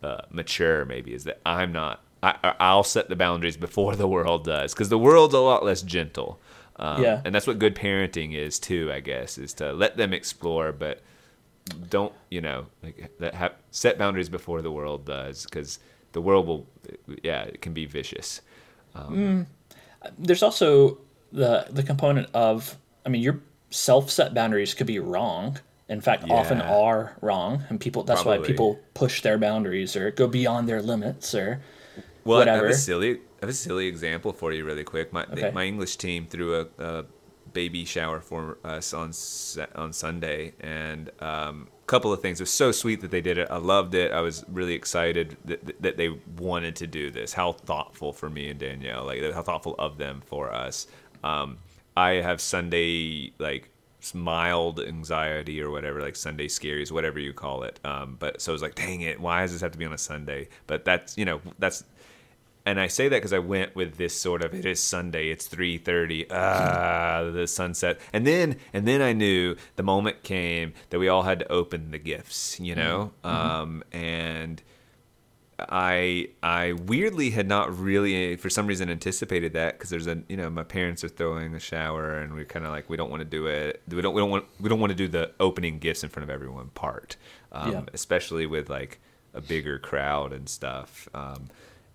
uh, 0.04 0.22
mature. 0.32 0.84
Maybe 0.86 1.14
is 1.14 1.24
that 1.26 1.40
I'm 1.46 1.72
not. 1.72 2.02
I, 2.24 2.56
I'll 2.60 2.84
set 2.84 3.08
the 3.08 3.16
boundaries 3.16 3.56
before 3.56 3.96
the 3.96 4.08
world 4.08 4.46
does 4.46 4.74
because 4.74 4.90
the 4.90 4.98
world's 4.98 5.36
a 5.36 5.40
lot 5.40 5.64
less 5.64 5.82
gentle. 5.84 6.40
Um, 6.78 7.04
Yeah. 7.04 7.22
and 7.24 7.34
that's 7.36 7.46
what 7.48 7.60
good 7.60 7.76
parenting 7.76 8.34
is 8.34 8.58
too. 8.60 8.92
I 8.92 9.00
guess 9.00 9.38
is 9.38 9.54
to 9.56 9.72
let 9.74 9.96
them 9.96 10.12
explore, 10.12 10.72
but 10.72 11.02
don't 11.90 12.14
you 12.30 12.42
know 12.42 12.66
like 12.84 13.12
that 13.20 13.34
have, 13.36 13.54
set 13.72 13.98
boundaries 13.98 14.30
before 14.30 14.62
the 14.62 14.72
world 14.72 15.06
does 15.06 15.44
because 15.46 15.80
the 16.14 16.22
world 16.22 16.48
will 16.48 16.68
yeah 17.24 17.44
it 17.44 17.62
can 17.62 17.74
be 17.74 17.86
vicious. 17.86 18.42
Um, 18.96 19.08
mm. 19.10 19.46
There's 20.18 20.44
also 20.44 21.00
the 21.32 21.68
the 21.70 21.84
component 21.84 22.30
of 22.34 22.78
I 23.06 23.10
mean 23.10 23.22
your 23.22 23.42
self 23.70 24.10
set 24.12 24.34
boundaries 24.34 24.74
could 24.74 24.88
be 24.88 25.00
wrong, 25.00 25.60
in 25.90 26.02
fact 26.02 26.26
often 26.30 26.62
are 26.62 27.18
wrong 27.22 27.64
and 27.70 27.80
people 27.80 28.04
that's 28.04 28.26
why 28.26 28.38
people 28.40 28.82
push 28.94 29.22
their 29.22 29.38
boundaries 29.38 29.96
or 29.96 30.12
go 30.12 30.28
beyond 30.28 30.68
their 30.70 30.82
limits 30.82 31.34
or 31.36 31.62
Well, 32.24 32.42
I 32.42 32.56
have 32.56 32.68
a 32.68 32.74
silly, 32.74 33.14
I 33.16 33.20
have 33.42 33.50
a 33.50 33.54
silly 33.54 33.88
example 33.88 34.34
for 34.34 34.52
you, 34.52 34.66
really 34.66 34.84
quick. 34.84 35.14
My 35.14 35.26
Okay. 35.32 35.52
my 35.52 35.64
English 35.66 35.98
team 35.98 36.28
threw 36.28 36.56
a, 36.62 36.68
a 36.80 37.06
baby 37.56 37.86
shower 37.86 38.20
for 38.20 38.60
us 38.64 38.94
on 38.94 39.08
on 39.76 39.94
Sunday, 39.94 40.54
and 40.60 41.10
um, 41.22 41.68
a 41.82 41.86
couple 41.88 42.14
of 42.14 42.22
things. 42.22 42.40
It 42.40 42.44
was 42.44 42.52
so 42.52 42.72
sweet 42.72 43.02
that 43.02 43.10
they 43.10 43.22
did 43.22 43.40
it. 43.40 43.48
I 43.50 43.58
loved 43.58 43.96
it. 43.96 44.12
I 44.12 44.22
was 44.22 44.46
really 44.48 44.74
excited 44.74 45.38
that, 45.46 45.82
that 45.82 45.98
they 45.98 46.10
wanted 46.38 46.76
to 46.76 46.88
do 46.88 47.10
this. 47.10 47.34
How 47.34 47.54
thoughtful 47.54 48.14
for 48.14 48.30
me 48.30 48.50
and 48.50 48.60
Danielle, 48.60 49.06
like 49.06 49.22
how 49.34 49.42
thoughtful 49.42 49.76
of 49.80 49.98
them 49.98 50.22
for 50.26 50.54
us. 50.54 50.86
Um, 51.24 51.58
I 51.98 52.16
have 52.16 52.42
Sunday 52.42 53.32
like 53.40 53.72
mild 54.14 54.80
anxiety 54.80 55.62
or 55.62 55.72
whatever, 55.72 56.02
like 56.02 56.16
Sunday 56.16 56.48
scaries, 56.48 56.92
whatever 56.92 57.18
you 57.18 57.34
call 57.34 57.64
it. 57.64 57.80
Um, 57.84 58.18
but 58.20 58.42
so 58.42 58.52
I 58.52 58.54
was 58.54 58.62
like, 58.62 58.76
dang 58.76 59.02
it, 59.02 59.20
why 59.20 59.42
does 59.42 59.54
this 59.54 59.62
have 59.62 59.72
to 59.72 59.78
be 59.78 59.86
on 59.86 59.94
a 59.94 59.98
Sunday? 59.98 60.50
But 60.68 60.86
that's 60.86 61.18
you 61.18 61.26
know 61.26 61.42
that's 61.58 61.86
and 62.66 62.80
I 62.80 62.88
say 62.88 63.08
that 63.10 63.18
because 63.18 63.34
I 63.34 63.40
went 63.40 63.76
with 63.76 63.98
this 63.98 64.20
sort 64.20 64.44
of 64.44 64.54
it 64.54 64.66
is 64.66 64.82
Sunday, 64.82 65.30
it's 65.30 65.48
three 65.48 65.78
thirty, 65.78 66.26
ah, 66.32 67.30
the 67.32 67.48
sunset, 67.48 68.00
and 68.14 68.26
then 68.26 68.58
and 68.74 68.88
then 68.88 69.02
I 69.02 69.14
knew 69.14 69.56
the 69.76 69.84
moment 69.84 70.24
came 70.24 70.74
that 70.90 71.00
we 71.00 71.08
all 71.08 71.24
had 71.24 71.40
to 71.40 71.52
open 71.52 71.92
the 71.92 72.00
gifts, 72.00 72.60
you 72.60 72.76
know, 72.76 73.12
um, 73.24 73.84
and 73.92 74.62
I 75.58 76.30
I 76.44 76.74
weirdly 76.74 77.30
had 77.30 77.48
not 77.48 77.78
really 77.80 78.36
for 78.36 78.50
some 78.50 78.68
reason 78.68 78.90
anticipated 78.90 79.54
that 79.54 79.76
because 79.78 79.90
there's 79.90 80.08
a 80.08 80.22
you 80.28 80.36
know 80.36 80.50
my 80.50 80.64
parents 80.64 81.02
are 81.06 81.08
throwing 81.08 81.56
a 81.56 81.60
shower 81.62 82.16
and 82.20 82.34
we're 82.34 82.44
kind 82.44 82.66
of 82.66 82.72
like 82.74 82.90
we 82.90 82.98
don't 82.98 83.10
want 83.10 83.22
to 83.22 83.26
do 83.26 83.48
it 83.48 83.82
we 83.88 84.02
don't 84.02 84.14
we 84.14 84.20
don't 84.20 84.30
want 84.30 84.44
we 84.60 84.68
don't 84.68 84.82
want 84.82 84.90
to 84.92 84.96
do 84.98 85.08
the 85.08 85.32
opening 85.40 85.80
gifts 85.80 86.04
in 86.04 86.10
front 86.10 86.26
of 86.26 86.30
everyone 86.30 86.68
part 86.70 87.16
um, 87.54 87.72
Yeah. 87.72 87.82
especially 87.94 88.46
with 88.46 88.70
like 88.70 89.00
a 89.34 89.40
bigger 89.42 89.80
crowd 89.80 90.34
and 90.34 90.48
stuff. 90.50 91.08
Um, 91.14 91.48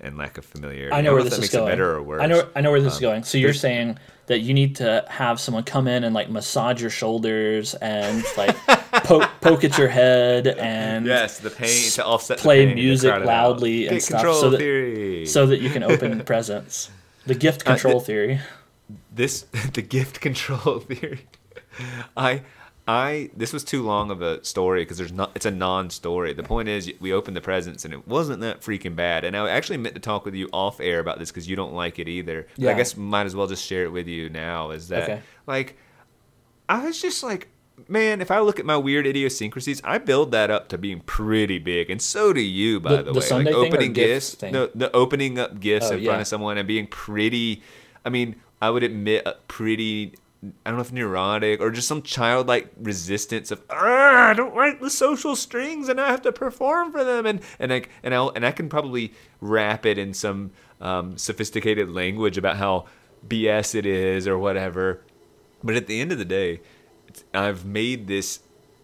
and 0.02 0.16
lack 0.18 0.38
of 0.38 0.44
familiarity. 0.44 0.92
I 0.92 1.00
know 1.00 1.10
don't 1.10 1.14
where 1.20 1.24
this 1.24 1.38
is 1.38 1.50
going. 1.50 1.66
better 1.68 1.94
or 1.96 2.02
worse. 2.02 2.22
I 2.22 2.26
know 2.26 2.48
I 2.56 2.60
know 2.60 2.70
where 2.70 2.80
this 2.80 2.94
is 2.94 2.98
Um, 2.98 3.02
going. 3.02 3.24
So 3.24 3.38
you're 3.38 3.54
saying 3.54 3.98
that 4.26 4.40
you 4.40 4.54
need 4.54 4.76
to 4.76 5.04
have 5.08 5.40
someone 5.40 5.64
come 5.64 5.88
in 5.88 6.04
and 6.04 6.14
like 6.14 6.30
massage 6.30 6.80
your 6.80 6.90
shoulders 6.90 7.74
and 7.74 8.22
like 8.36 8.56
poke 9.04 9.28
poke 9.40 9.64
at 9.64 9.76
your 9.76 9.88
head 9.88 10.46
and 10.46 11.06
Yes, 11.06 11.38
the 11.38 11.50
pain 11.50 11.90
to 11.92 12.04
offset 12.04 12.38
the 12.38 12.42
play 12.42 12.66
pain, 12.66 12.74
music 12.76 13.10
crowd 13.10 13.22
it 13.22 13.28
out. 13.28 13.28
loudly 13.28 13.86
and 13.86 13.96
Gate 13.96 14.02
stuff 14.02 14.22
so 14.36 14.50
that- 14.50 14.58
theory. 14.58 15.26
so 15.26 15.46
that 15.46 15.60
you 15.60 15.70
can 15.70 15.82
open 15.82 16.20
presents. 16.24 16.90
The 17.26 17.34
gift 17.34 17.62
Uh, 17.66 17.72
control 17.72 17.98
the- 18.00 18.06
theory. 18.06 18.40
this 19.14 19.42
the 19.74 19.82
gift 19.82 20.20
control 20.20 20.78
theory. 20.80 21.26
I 22.16 22.42
I 22.90 23.30
this 23.36 23.52
was 23.52 23.62
too 23.62 23.82
long 23.84 24.10
of 24.10 24.20
a 24.20 24.42
story 24.44 24.80
because 24.82 24.98
there's 24.98 25.12
not 25.12 25.30
it's 25.36 25.46
a 25.46 25.50
non-story. 25.50 26.32
The 26.32 26.42
point 26.42 26.68
is 26.68 26.90
we 26.98 27.12
opened 27.12 27.36
the 27.36 27.40
presents 27.40 27.84
and 27.84 27.94
it 27.94 28.08
wasn't 28.08 28.40
that 28.40 28.62
freaking 28.62 28.96
bad. 28.96 29.24
And 29.24 29.36
I 29.36 29.48
actually 29.50 29.76
meant 29.78 29.94
to 29.94 30.00
talk 30.00 30.24
with 30.24 30.34
you 30.34 30.48
off 30.52 30.80
air 30.80 30.98
about 30.98 31.18
this 31.20 31.30
because 31.30 31.48
you 31.48 31.54
don't 31.54 31.72
like 31.72 31.98
it 32.00 32.08
either. 32.08 32.46
But 32.56 32.64
Yeah. 32.64 32.70
I 32.72 32.74
guess 32.74 32.96
might 32.96 33.26
as 33.26 33.36
well 33.36 33.46
just 33.46 33.64
share 33.64 33.84
it 33.84 33.92
with 33.92 34.08
you 34.08 34.28
now. 34.28 34.70
Is 34.72 34.88
that 34.88 35.04
Okay. 35.04 35.20
like 35.46 35.76
I 36.68 36.84
was 36.86 37.00
just 37.00 37.22
like. 37.22 37.48
Man, 37.88 38.20
if 38.20 38.30
I 38.30 38.40
look 38.40 38.58
at 38.60 38.66
my 38.66 38.76
weird 38.76 39.06
idiosyncrasies, 39.06 39.80
I 39.82 39.96
build 39.96 40.32
that 40.32 40.50
up 40.50 40.68
to 40.68 40.76
being 40.76 41.00
pretty 41.00 41.58
big, 41.58 41.88
and 41.88 42.00
so 42.02 42.30
do 42.34 42.42
you, 42.42 42.78
by 42.78 42.90
The- 42.90 42.96
the, 43.04 43.12
the 43.14 43.20
way. 43.20 43.24
Sunday 43.24 43.52
like 43.54 43.68
opening 43.68 43.92
gifts 43.94 44.34
gifts, 44.34 44.52
no, 44.52 44.68
the 44.74 44.94
opening 44.94 45.38
up 45.38 45.60
gifts 45.60 45.86
Oh, 45.90 45.94
in 45.94 46.00
yeah. 46.02 46.08
front 46.10 46.20
of 46.20 46.26
someone 46.28 46.58
and 46.58 46.68
being 46.68 46.86
pretty. 46.86 47.62
I 48.04 48.10
mean, 48.10 48.36
I 48.60 48.68
would 48.68 48.82
admit 48.82 49.22
a 49.26 49.36
pretty. 49.48 50.12
I 50.42 50.70
don't 50.70 50.76
know 50.76 50.80
if 50.80 50.92
neurotic 50.92 51.60
or 51.60 51.70
just 51.70 51.86
some 51.86 52.00
childlike 52.00 52.72
resistance 52.78 53.50
of 53.50 53.62
"Ah, 53.68 54.30
I 54.30 54.34
don't 54.34 54.56
like 54.56 54.80
the 54.80 54.88
social 54.88 55.36
strings 55.36 55.88
and 55.88 56.00
I 56.00 56.10
have 56.10 56.22
to 56.22 56.32
perform 56.32 56.92
for 56.92 57.04
them 57.04 57.26
and 57.26 57.40
and 57.58 57.72
I 57.72 57.82
and 58.02 58.14
I 58.14 58.26
and 58.28 58.46
I 58.46 58.52
can 58.52 58.68
probably 58.68 59.12
wrap 59.40 59.84
it 59.84 59.98
in 59.98 60.14
some 60.14 60.52
um, 60.80 61.18
sophisticated 61.18 61.90
language 61.90 62.38
about 62.38 62.56
how 62.56 62.86
BS 63.28 63.74
it 63.74 63.84
is 63.84 64.26
or 64.26 64.38
whatever. 64.38 65.02
But 65.62 65.76
at 65.76 65.86
the 65.86 66.00
end 66.00 66.10
of 66.10 66.16
the 66.18 66.24
day, 66.24 66.60
I've 67.34 67.66
made 67.66 68.06
this 68.06 68.40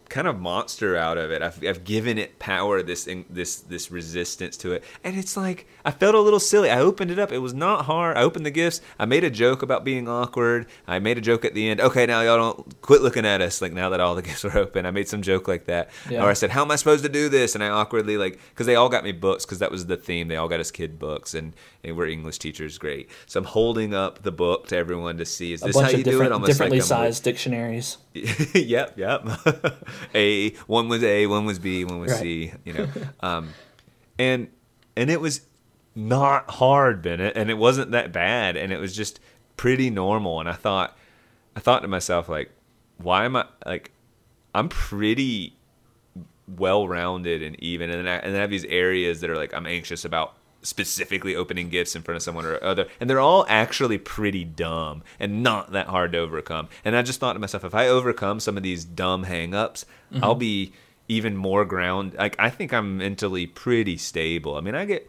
kind 0.09 0.27
of 0.27 0.41
monster 0.41 0.97
out 0.97 1.19
of 1.19 1.31
it. 1.31 1.43
I've, 1.43 1.63
I've 1.65 1.85
given 1.85 2.19
it 2.19 2.39
power, 2.39 2.83
this 2.83 3.09
this 3.31 3.57
this 3.57 3.91
resistance 3.91 4.57
to 4.59 4.73
it, 4.73 4.85
and 5.05 5.17
it's 5.17 5.37
like 5.37 5.67
I 5.85 5.91
felt 5.91 6.15
a 6.15 6.21
little 6.21 6.41
silly. 6.41 6.71
I 6.71 6.81
opened 6.81 7.11
it 7.11 7.19
up. 7.19 7.33
It 7.33 7.39
was 7.39 7.55
not 7.55 7.85
hard. 7.87 8.17
I 8.17 8.23
opened 8.23 8.47
the 8.47 8.51
gifts. 8.51 8.81
I 8.99 9.05
made 9.05 9.25
a 9.25 9.31
joke 9.31 9.63
about 9.63 9.85
being 9.85 10.09
awkward. 10.09 10.67
I 10.87 10.99
made 10.99 11.19
a 11.19 11.21
joke 11.21 11.45
at 11.45 11.55
the 11.55 11.69
end. 11.69 11.81
Okay, 11.81 12.07
now 12.07 12.21
y'all 12.23 12.37
don't 12.39 12.81
quit 12.83 13.03
looking 13.03 13.27
at 13.27 13.41
us. 13.41 13.61
Like 13.61 13.73
now 13.73 13.89
that 13.91 14.01
all 14.01 14.15
the 14.15 14.23
gifts 14.29 14.45
are 14.45 14.57
open, 14.57 14.87
I 14.87 14.91
made 14.91 15.09
some 15.09 15.23
joke 15.23 15.49
like 15.49 15.65
that. 15.67 15.91
Yeah. 16.11 16.23
Or 16.25 16.29
I 16.29 16.35
said, 16.35 16.51
"How 16.51 16.63
am 16.63 16.71
I 16.71 16.77
supposed 16.77 17.03
to 17.05 17.11
do 17.11 17.29
this?" 17.29 17.55
And 17.55 17.63
I 17.65 17.69
awkwardly 17.69 18.17
like 18.17 18.39
because 18.51 18.67
they 18.67 18.77
all 18.77 18.89
got 18.89 19.05
me 19.05 19.13
books 19.13 19.45
because 19.45 19.59
that 19.59 19.71
was 19.71 19.87
the 19.87 19.97
theme. 19.97 20.29
They 20.29 20.37
all 20.37 20.49
got 20.49 20.61
us 20.61 20.71
kid 20.71 20.99
books, 20.99 21.35
and, 21.35 21.55
and 21.85 21.97
we're 21.97 22.07
English 22.09 22.39
teachers, 22.39 22.79
great. 22.79 23.11
So 23.27 23.41
I'm 23.41 23.47
holding 23.47 23.95
up 23.95 24.23
the 24.23 24.33
book 24.33 24.69
to 24.69 24.77
everyone 24.77 25.19
to 25.19 25.25
see. 25.25 25.53
Is 25.53 25.63
A 25.63 25.67
this 25.67 25.81
how 25.81 25.89
you 25.89 26.05
do 26.05 26.23
it? 26.23 26.33
Almost 26.33 26.51
differently 26.51 26.79
like- 26.79 26.87
sized 26.87 27.25
dictionaries. 27.25 27.99
yep, 28.55 28.99
yep. 28.99 29.27
a 30.15 30.51
one 30.67 30.89
was 30.89 31.03
A, 31.03 31.27
one 31.27 31.45
was 31.45 31.59
B, 31.59 31.85
one 31.85 32.01
was 32.01 32.13
Right. 32.13 32.21
C. 32.21 32.53
You 32.65 32.73
know, 32.73 32.89
um, 33.21 33.55
and 34.19 34.49
and 34.97 35.11
it 35.11 35.21
was 35.21 35.43
not 35.95 36.51
hard, 36.51 37.03
Bennett, 37.03 37.37
and 37.37 37.51
it 37.51 37.59
wasn't 37.59 37.91
that 37.93 38.13
bad, 38.13 38.57
and 38.57 38.73
it 38.73 38.79
was 38.79 38.95
just 38.95 39.21
pretty 39.57 39.91
normal. 39.91 40.41
And 40.41 40.49
I 40.49 40.53
thought, 40.53 40.97
I 41.55 41.61
thought 41.61 41.81
to 41.83 41.89
myself, 41.89 42.29
like, 42.29 42.51
why 42.99 43.25
am 43.25 43.37
I 43.37 43.47
like, 43.65 43.93
I'm 44.55 44.69
pretty 44.69 45.57
well 46.49 46.87
rounded 46.87 47.43
and 47.43 47.61
even, 47.63 47.91
and 47.91 48.07
then 48.07 48.09
I, 48.09 48.17
and 48.19 48.33
then 48.33 48.37
I 48.37 48.43
have 48.43 48.51
these 48.51 48.65
areas 48.67 49.21
that 49.21 49.31
are 49.31 49.37
like 49.37 49.53
I'm 49.55 49.67
anxious 49.67 50.05
about 50.05 50.37
specifically 50.67 51.37
opening 51.37 51.69
gifts 51.69 51.95
in 51.95 52.03
front 52.03 52.17
of 52.17 52.23
someone 52.23 52.45
or 52.45 52.63
other 52.63 52.87
and 52.99 53.09
they're 53.09 53.21
all 53.21 53.47
actually 53.49 53.99
pretty 53.99 54.45
dumb 54.45 55.03
and 55.21 55.43
not 55.43 55.73
that 55.73 55.87
hard 55.87 56.13
to 56.13 56.19
overcome. 56.19 56.69
And 56.85 56.97
i 56.97 57.03
just 57.03 57.21
thought 57.21 57.35
to 57.35 57.39
myself 57.39 57.65
if 57.65 57.75
i 57.75 57.89
overcome 57.89 58.41
some 58.41 58.57
of 58.57 58.63
these 58.63 58.85
dumb 58.85 59.25
hang-ups 59.25 59.87
mm-hmm. 60.13 60.25
i'll 60.25 60.35
be 60.35 60.73
even 61.09 61.37
more 61.37 61.65
ground 61.65 62.15
like 62.15 62.35
i 62.39 62.51
think 62.51 62.73
i'm 62.73 62.99
mentally 62.99 63.47
pretty 63.47 63.97
stable. 63.97 64.57
I 64.57 64.61
mean 64.61 64.75
i 64.75 64.85
get 64.85 65.09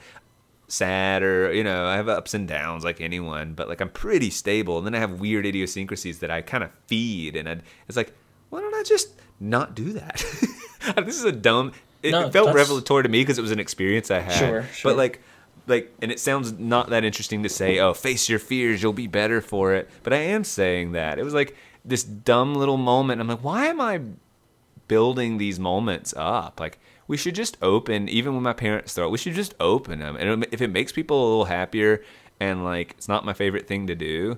sad 0.69 1.23
or 1.23 1.53
you 1.53 1.63
know 1.63 1.87
i 1.87 1.95
have 1.95 2.09
ups 2.09 2.33
and 2.33 2.45
downs 2.45 2.83
like 2.83 2.99
anyone 2.99 3.53
but 3.53 3.67
like 3.67 3.81
i'm 3.81 3.89
pretty 3.89 4.29
stable. 4.29 4.77
And 4.77 4.85
then 4.85 4.95
i 4.95 4.99
have 4.99 5.19
weird 5.19 5.45
idiosyncrasies 5.45 6.19
that 6.19 6.29
i 6.29 6.41
kind 6.41 6.63
of 6.63 6.71
feed 6.87 7.35
and 7.35 7.49
i 7.49 7.57
it's 7.87 7.97
like 7.97 8.13
why 8.49 8.61
don't 8.61 8.75
i 8.75 8.83
just 8.83 9.13
not 9.39 9.75
do 9.75 9.93
that? 9.93 10.23
This 10.95 11.17
is 11.17 11.25
a 11.25 11.33
dumb 11.33 11.73
it, 12.01 12.11
No, 12.11 12.27
it 12.27 12.33
felt 12.33 12.53
revelatory 12.53 13.03
to 13.03 13.09
me 13.09 13.21
because 13.21 13.37
it 13.37 13.41
was 13.41 13.51
an 13.51 13.59
experience 13.59 14.11
i 14.11 14.19
had. 14.19 14.33
Sure, 14.33 14.63
sure. 14.73 14.91
but 14.91 14.97
like 14.97 15.21
like 15.67 15.93
and 16.01 16.11
it 16.11 16.19
sounds 16.19 16.53
not 16.53 16.89
that 16.89 17.03
interesting 17.03 17.43
to 17.43 17.49
say 17.49 17.79
oh 17.79 17.93
face 17.93 18.29
your 18.29 18.39
fears 18.39 18.81
you'll 18.81 18.93
be 18.93 19.07
better 19.07 19.41
for 19.41 19.73
it. 19.73 19.89
But 20.03 20.13
i 20.13 20.17
am 20.17 20.43
saying 20.43 20.93
that. 20.93 21.19
It 21.19 21.23
was 21.23 21.33
like 21.33 21.55
this 21.85 22.03
dumb 22.03 22.55
little 22.55 22.77
moment. 22.77 23.21
I'm 23.21 23.27
like 23.27 23.43
why 23.43 23.67
am 23.67 23.81
i 23.81 24.01
building 24.87 25.37
these 25.37 25.59
moments 25.59 26.13
up? 26.17 26.59
Like 26.59 26.79
we 27.07 27.17
should 27.17 27.35
just 27.35 27.57
open 27.61 28.09
even 28.09 28.33
when 28.33 28.43
my 28.43 28.53
parents 28.53 28.93
throw 28.93 29.07
it 29.07 29.11
we 29.11 29.17
should 29.17 29.33
just 29.33 29.55
open 29.61 29.99
them 29.99 30.17
and 30.17 30.45
if 30.51 30.61
it 30.61 30.69
makes 30.69 30.91
people 30.91 31.17
a 31.21 31.27
little 31.29 31.45
happier 31.45 32.03
and 32.39 32.65
like 32.65 32.91
it's 32.91 33.07
not 33.07 33.23
my 33.23 33.33
favorite 33.33 33.65
thing 33.65 33.87
to 33.87 33.95
do 33.95 34.37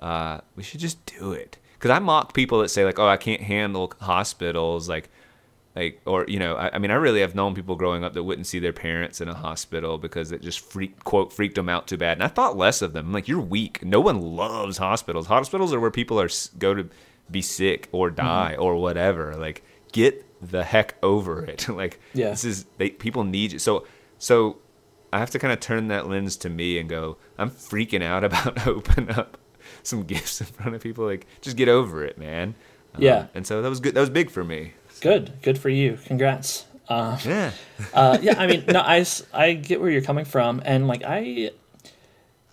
uh, 0.00 0.40
we 0.56 0.62
should 0.62 0.80
just 0.80 1.04
do 1.06 1.32
it. 1.32 1.58
Because 1.74 1.90
i 1.90 1.98
mock 1.98 2.34
people 2.34 2.60
that 2.60 2.68
say 2.68 2.84
like 2.84 2.98
oh 2.98 3.06
i 3.06 3.16
can't 3.16 3.42
handle 3.42 3.92
hospitals. 4.00 4.88
Like 4.88 5.10
like 5.80 6.00
or 6.06 6.24
you 6.28 6.38
know 6.38 6.54
I, 6.56 6.66
I 6.74 6.78
mean 6.78 6.90
i 6.90 6.94
really 7.06 7.20
have 7.20 7.34
known 7.34 7.54
people 7.54 7.74
growing 7.76 8.02
up 8.04 8.12
that 8.14 8.22
wouldn't 8.24 8.46
see 8.46 8.58
their 8.60 8.72
parents 8.72 9.20
in 9.20 9.28
a 9.28 9.34
hospital 9.34 9.98
because 9.98 10.30
it 10.32 10.40
just 10.42 10.60
freak 10.60 10.92
quote 11.04 11.32
freaked 11.32 11.56
them 11.56 11.68
out 11.68 11.86
too 11.88 11.96
bad. 11.96 12.14
And 12.18 12.22
i 12.22 12.28
thought 12.28 12.56
less 12.56 12.82
of 12.82 12.92
them. 12.94 13.06
I'm 13.08 13.12
like 13.12 13.28
you're 13.28 13.40
weak. 13.56 13.84
No 13.84 14.00
one 14.00 14.20
loves 14.20 14.78
hospitals. 14.78 15.26
Hospitals 15.26 15.72
are 15.74 15.80
where 15.80 15.90
people 15.90 16.20
are 16.20 16.30
go 16.58 16.74
to 16.74 16.84
be 17.30 17.42
sick 17.42 17.88
or 17.92 18.10
die 18.10 18.54
or 18.58 18.72
whatever. 18.76 19.34
Like 19.36 19.62
get 19.92 20.12
the 20.52 20.62
heck 20.64 20.94
over 21.02 21.44
it. 21.44 21.68
Like 21.82 22.00
Yeah. 22.14 22.30
this 22.30 22.44
is 22.44 22.66
they 22.78 22.90
people 22.90 23.24
need 23.24 23.52
you. 23.52 23.58
So 23.58 23.86
so 24.18 24.58
i 25.12 25.18
have 25.18 25.30
to 25.30 25.38
kind 25.40 25.52
of 25.52 25.58
turn 25.60 25.88
that 25.88 26.08
lens 26.08 26.36
to 26.36 26.48
me 26.48 26.78
and 26.78 26.88
go 26.88 27.16
i'm 27.36 27.50
freaking 27.50 28.02
out 28.12 28.22
about 28.30 28.66
open 28.74 29.10
up 29.10 29.38
some 29.82 30.02
gifts 30.04 30.40
in 30.40 30.46
front 30.46 30.74
of 30.74 30.80
people. 30.82 31.04
Like 31.04 31.26
just 31.40 31.56
get 31.56 31.68
over 31.68 32.04
it 32.04 32.16
man. 32.18 32.54
Um, 32.94 33.02
Yeah. 33.02 33.26
and 33.34 33.46
so 33.46 33.62
that 33.62 33.68
was 33.68 33.80
good 33.80 33.94
that 33.94 34.00
was 34.06 34.10
big 34.10 34.30
for 34.30 34.44
me 34.44 34.74
Good, 35.00 35.32
good 35.42 35.58
for 35.58 35.68
you. 35.68 35.98
Congrats. 36.04 36.66
Uh, 36.88 37.16
yeah 37.24 37.52
uh, 37.94 38.18
yeah, 38.20 38.34
I 38.36 38.46
mean, 38.46 38.64
no, 38.66 38.80
I, 38.80 39.06
I 39.32 39.52
get 39.52 39.80
where 39.80 39.90
you're 39.90 40.02
coming 40.02 40.24
from, 40.24 40.60
and 40.64 40.88
like 40.88 41.04
I, 41.04 41.50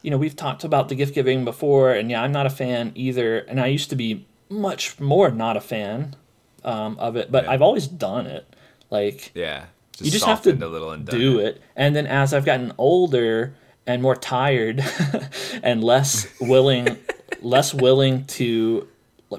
you 0.01 0.11
know, 0.11 0.17
we've 0.17 0.35
talked 0.35 0.63
about 0.63 0.89
the 0.89 0.95
gift 0.95 1.15
giving 1.15 1.43
before, 1.43 1.91
and 1.91 2.11
yeah, 2.11 2.21
I'm 2.21 2.31
not 2.31 2.45
a 2.45 2.51
fan 2.51 2.91
either, 2.95 3.39
and 3.39 3.59
I 3.59 3.67
used 3.67 3.89
to 3.89 3.95
be 3.95 4.25
much 4.49 4.99
more 4.99 5.31
not 5.31 5.57
a 5.57 5.61
fan 5.61 6.15
um, 6.63 6.97
of 6.99 7.15
it, 7.15 7.31
but 7.31 7.45
Yeah. 7.45 7.51
I've 7.51 7.61
always 7.61 7.87
done 7.87 8.27
it. 8.27 8.45
Like 8.89 9.31
Yeah. 9.33 9.65
Just 9.93 10.05
you 10.05 10.11
just 10.11 10.25
have 10.25 10.43
to 10.43 10.51
a 10.51 10.69
little 10.69 10.91
and 10.91 11.07
do 11.07 11.39
it, 11.39 11.59
and 11.75 11.95
then 11.95 12.05
as 12.05 12.31
I've 12.31 12.45
gotten 12.45 12.71
older 12.77 13.55
and 13.87 14.01
more 14.01 14.15
tired 14.15 14.83
and 15.63 15.83
less 15.83 16.27
willing, 16.39 16.97
less 17.41 17.73
willing 17.73 18.25
to 18.25 18.87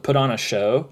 put 0.03 0.17
on 0.17 0.33
a 0.33 0.37
show. 0.37 0.91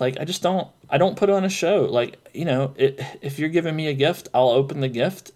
Like 0.00 0.18
I 0.20 0.24
just 0.24 0.42
don't 0.42 0.68
I 0.90 0.98
don't 0.98 1.16
put 1.16 1.30
on 1.30 1.44
a 1.44 1.48
show. 1.48 1.82
Like 1.84 2.18
you 2.34 2.44
know, 2.44 2.74
it, 2.76 3.00
if 3.22 3.38
you're 3.38 3.48
giving 3.48 3.76
me 3.76 3.86
a 3.88 3.94
gift, 3.94 4.28
I'll 4.34 4.50
open 4.50 4.80
the 4.80 4.88
gift. 4.88 5.32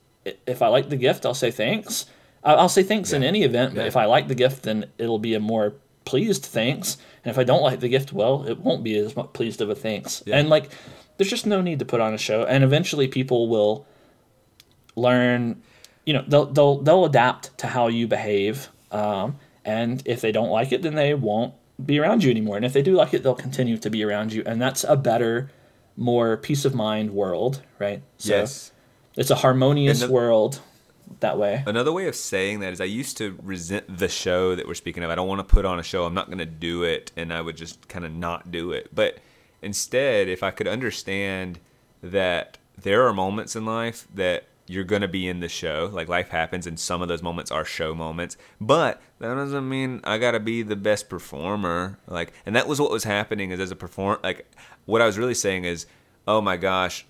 If 0.46 0.62
I 0.62 0.68
like 0.68 0.88
the 0.88 0.96
gift, 0.96 1.24
I'll 1.24 1.34
say 1.34 1.50
thanks. 1.50 2.06
I'll 2.44 2.68
say 2.68 2.82
thanks 2.82 3.12
in 3.12 3.22
any 3.22 3.42
event. 3.42 3.74
But 3.74 3.82
Yeah. 3.82 3.88
if 3.88 3.96
I 3.96 4.04
like 4.04 4.28
the 4.28 4.34
gift, 4.34 4.62
then 4.62 4.86
it'll 4.98 5.18
be 5.18 5.34
a 5.34 5.40
more 5.40 5.74
pleased 6.04 6.44
thanks. 6.44 6.96
And 7.24 7.30
if 7.30 7.38
I 7.38 7.44
don't 7.44 7.62
like 7.62 7.80
the 7.80 7.88
gift, 7.88 8.12
well, 8.12 8.46
it 8.48 8.58
won't 8.60 8.82
be 8.84 8.96
as 8.96 9.14
much 9.16 9.32
pleased 9.32 9.60
of 9.60 9.68
a 9.70 9.74
thanks. 9.74 10.22
And 10.26 10.48
like, 10.48 10.70
there's 11.16 11.28
just 11.30 11.46
no 11.46 11.60
need 11.60 11.78
to 11.80 11.84
put 11.84 12.00
on 12.00 12.14
a 12.14 12.18
show. 12.18 12.44
And 12.44 12.62
eventually, 12.64 13.08
people 13.08 13.48
will 13.48 13.86
learn. 14.96 15.62
You 16.06 16.14
know, 16.14 16.24
they'll 16.26 16.46
they'll 16.46 16.80
they'll 16.82 17.04
adapt 17.04 17.56
to 17.58 17.66
how 17.66 17.88
you 17.88 18.06
behave. 18.06 18.68
Um, 18.90 19.36
and 19.64 20.02
if 20.06 20.20
they 20.22 20.32
don't 20.32 20.48
like 20.50 20.72
it, 20.72 20.82
then 20.82 20.94
they 20.94 21.12
won't 21.14 21.52
be 21.84 21.98
around 21.98 22.24
you 22.24 22.30
anymore. 22.30 22.56
And 22.56 22.64
if 22.64 22.72
they 22.72 22.82
do 22.82 22.94
like 22.94 23.14
it, 23.14 23.22
they'll 23.22 23.34
continue 23.34 23.78
to 23.78 23.90
be 23.90 24.04
around 24.04 24.32
you. 24.32 24.42
And 24.46 24.60
that's 24.60 24.84
a 24.84 24.96
better, 24.96 25.50
more 25.96 26.36
peace 26.36 26.64
of 26.64 26.74
mind 26.74 27.10
world, 27.10 27.62
right? 27.78 28.02
So 28.18 28.36
yes. 28.36 28.72
it's 29.16 29.30
a 29.30 29.36
harmonious 29.36 30.00
the- 30.00 30.10
world 30.10 30.60
that 31.20 31.38
way. 31.38 31.62
Another 31.66 31.92
way 31.92 32.06
of 32.06 32.14
saying 32.14 32.60
that 32.60 32.72
is 32.72 32.80
I 32.80 32.84
used 32.84 33.16
to 33.18 33.38
resent 33.42 33.98
the 33.98 34.08
show 34.08 34.54
that 34.54 34.66
we're 34.66 34.74
speaking 34.74 35.02
of. 35.02 35.10
I 35.10 35.14
don't 35.14 35.28
want 35.28 35.46
to 35.46 35.54
put 35.54 35.64
on 35.64 35.78
a 35.78 35.82
show. 35.82 36.04
I'm 36.04 36.14
not 36.14 36.26
going 36.26 36.38
to 36.38 36.46
do 36.46 36.82
it, 36.82 37.12
and 37.16 37.32
I 37.32 37.40
would 37.40 37.56
just 37.56 37.88
kind 37.88 38.04
of 38.04 38.12
not 38.12 38.50
do 38.50 38.72
it. 38.72 38.94
But 38.94 39.18
instead, 39.62 40.28
if 40.28 40.42
I 40.42 40.50
could 40.50 40.68
understand 40.68 41.60
that 42.02 42.58
there 42.76 43.06
are 43.06 43.12
moments 43.12 43.56
in 43.56 43.64
life 43.64 44.06
that 44.14 44.44
you're 44.68 44.84
going 44.84 45.02
to 45.02 45.08
be 45.08 45.28
in 45.28 45.40
the 45.40 45.48
show, 45.48 45.90
like 45.92 46.08
life 46.08 46.28
happens, 46.28 46.66
and 46.66 46.78
some 46.78 47.02
of 47.02 47.08
those 47.08 47.22
moments 47.22 47.50
are 47.50 47.64
show 47.64 47.94
moments. 47.94 48.36
But 48.60 49.00
that 49.18 49.34
doesn't 49.34 49.68
mean 49.68 50.00
I 50.04 50.18
got 50.18 50.32
to 50.32 50.40
be 50.40 50.62
the 50.62 50.76
best 50.76 51.08
performer. 51.08 51.98
Like, 52.06 52.32
and 52.44 52.54
that 52.54 52.68
was 52.68 52.80
what 52.80 52.90
was 52.90 53.04
happening 53.04 53.50
is 53.50 53.60
as 53.60 53.70
a 53.70 53.76
perform. 53.76 54.18
Like, 54.22 54.50
what 54.84 55.02
I 55.02 55.06
was 55.06 55.18
really 55.18 55.34
saying 55.34 55.64
is, 55.64 55.86
oh 56.26 56.40
my 56.40 56.56
gosh, 56.56 57.06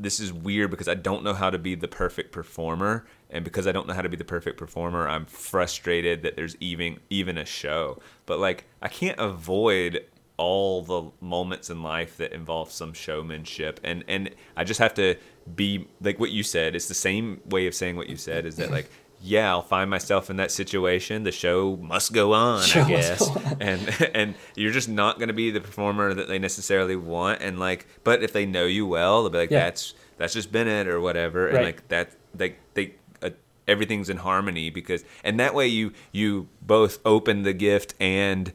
this 0.00 0.20
is 0.20 0.32
weird 0.32 0.70
because 0.70 0.88
I 0.88 0.94
don't 0.94 1.24
know 1.24 1.34
how 1.34 1.50
to 1.50 1.58
be 1.58 1.74
the 1.74 1.88
perfect 1.88 2.32
performer, 2.32 3.06
and 3.30 3.44
because 3.44 3.66
I 3.66 3.72
don't 3.72 3.86
know 3.86 3.94
how 3.94 4.02
to 4.02 4.08
be 4.08 4.16
the 4.16 4.24
perfect 4.24 4.56
performer, 4.56 5.08
I'm 5.08 5.26
frustrated 5.26 6.22
that 6.22 6.36
there's 6.36 6.56
even 6.60 7.00
even 7.10 7.36
a 7.36 7.44
show. 7.44 7.98
But 8.26 8.38
like 8.38 8.66
I 8.80 8.88
can't 8.88 9.18
avoid 9.18 10.04
all 10.36 10.82
the 10.82 11.10
moments 11.20 11.68
in 11.68 11.82
life 11.82 12.16
that 12.18 12.32
involve 12.32 12.70
some 12.70 12.92
showmanship, 12.92 13.80
and 13.82 14.04
and 14.06 14.30
I 14.56 14.64
just 14.64 14.80
have 14.80 14.94
to 14.94 15.16
be 15.54 15.86
like 16.00 16.18
what 16.18 16.30
you 16.30 16.42
said. 16.42 16.74
It's 16.76 16.88
the 16.88 16.94
same 16.94 17.40
way 17.48 17.66
of 17.66 17.74
saying 17.74 17.96
what 17.96 18.08
you 18.08 18.16
said. 18.16 18.46
Is 18.46 18.56
that 18.56 18.70
like 18.70 18.90
yeah, 19.20 19.50
I'll 19.50 19.62
find 19.62 19.90
myself 19.90 20.30
in 20.30 20.36
that 20.36 20.52
situation. 20.52 21.24
The 21.24 21.32
show 21.32 21.76
must 21.82 22.12
go 22.12 22.34
on, 22.34 22.62
Show 22.62 22.82
I 22.82 22.88
guess. 22.88 23.28
on. 23.28 23.56
And 23.60 24.10
and 24.14 24.34
you're 24.54 24.70
just 24.72 24.88
not 24.88 25.18
going 25.18 25.26
to 25.28 25.34
be 25.34 25.50
the 25.50 25.60
performer 25.60 26.14
that 26.14 26.28
they 26.28 26.38
necessarily 26.38 26.94
want. 26.94 27.42
And 27.42 27.58
like, 27.58 27.86
but 28.04 28.22
if 28.22 28.32
they 28.32 28.46
know 28.46 28.66
you 28.66 28.86
well, 28.86 29.22
they'll 29.22 29.30
be 29.30 29.38
like, 29.38 29.50
Yeah. 29.50 29.64
that's 29.64 29.94
that's 30.18 30.34
just 30.34 30.52
Bennett 30.52 30.86
or 30.86 31.00
whatever. 31.00 31.48
And 31.48 31.64
like 31.64 31.88
that, 31.88 32.10
like 32.38 32.58
they. 32.74 32.94
Uh, 33.20 33.30
everything's 33.66 34.08
in 34.08 34.16
harmony 34.18 34.70
because 34.70 35.04
and 35.24 35.38
that 35.40 35.52
way 35.54 35.66
you 35.66 35.92
you 36.12 36.48
both 36.62 37.00
open 37.04 37.42
the 37.42 37.52
gift 37.52 37.92
and 38.00 38.52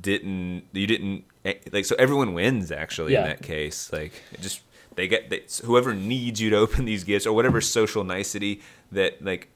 didn't 0.00 0.64
you 0.72 0.86
didn't 0.86 1.24
eh, 1.44 1.54
like 1.70 1.84
so 1.84 1.94
everyone 1.98 2.34
wins 2.34 2.72
actually 2.72 3.12
Yeah. 3.12 3.20
in 3.22 3.26
that 3.28 3.42
case 3.42 3.92
like 3.92 4.12
it 4.32 4.40
just 4.40 4.62
they 4.96 5.06
get 5.08 5.30
they, 5.30 5.44
whoever 5.64 5.94
needs 5.94 6.40
you 6.40 6.50
to 6.50 6.56
open 6.64 6.84
these 6.84 7.04
gifts 7.04 7.26
or 7.26 7.32
whatever 7.32 7.60
social 7.60 8.04
nicety 8.04 8.60
that 8.92 9.22
like 9.24 9.48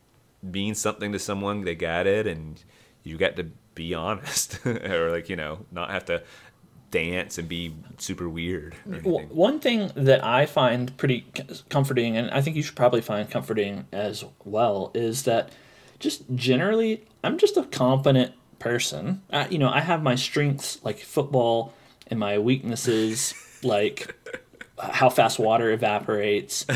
means 0.43 0.79
something 0.79 1.13
to 1.13 1.19
someone 1.19 1.65
they 1.65 1.75
got 1.75 2.07
it 2.07 2.27
and 2.27 2.63
you 3.03 3.19
got 3.19 3.37
to 3.37 3.45
be 3.75 3.93
honest 3.95 4.65
or 4.67 5.11
like 5.11 5.29
you 5.29 5.37
know 5.37 5.67
not 5.71 5.91
have 5.91 6.05
to 6.05 6.23
dance 6.91 7.39
and 7.39 7.49
be 7.49 7.75
super 7.99 8.29
weird 8.29 8.75
One 9.31 9.61
thing 9.61 9.93
that 9.95 10.25
I 10.25 10.47
find 10.47 10.97
pretty 10.97 11.25
comforting, 11.69 12.17
and 12.17 12.31
I 12.33 12.43
think 12.43 12.57
you 12.57 12.63
should 12.65 12.75
probably 12.75 13.01
find 13.01 13.31
comforting 13.31 13.87
as 13.93 14.25
well, 14.45 14.91
is 14.93 15.23
that 15.23 15.51
just 16.01 16.25
generally, 16.35 17.07
I'm 17.23 17.39
just 17.39 17.57
a 17.57 17.63
confident 17.63 18.35
person. 18.59 19.23
Uh, 19.31 19.47
you 19.49 19.59
know, 19.59 19.71
I 19.71 19.81
have 19.81 20.03
my 20.03 20.17
strengths 20.17 20.83
like 20.85 20.99
football 20.99 21.75
and 22.09 22.19
my 22.19 22.39
weaknesses 22.39 23.35
like 23.63 24.17
how 24.81 25.11
fast 25.11 25.39
water 25.39 25.71
evaporates. 25.71 26.67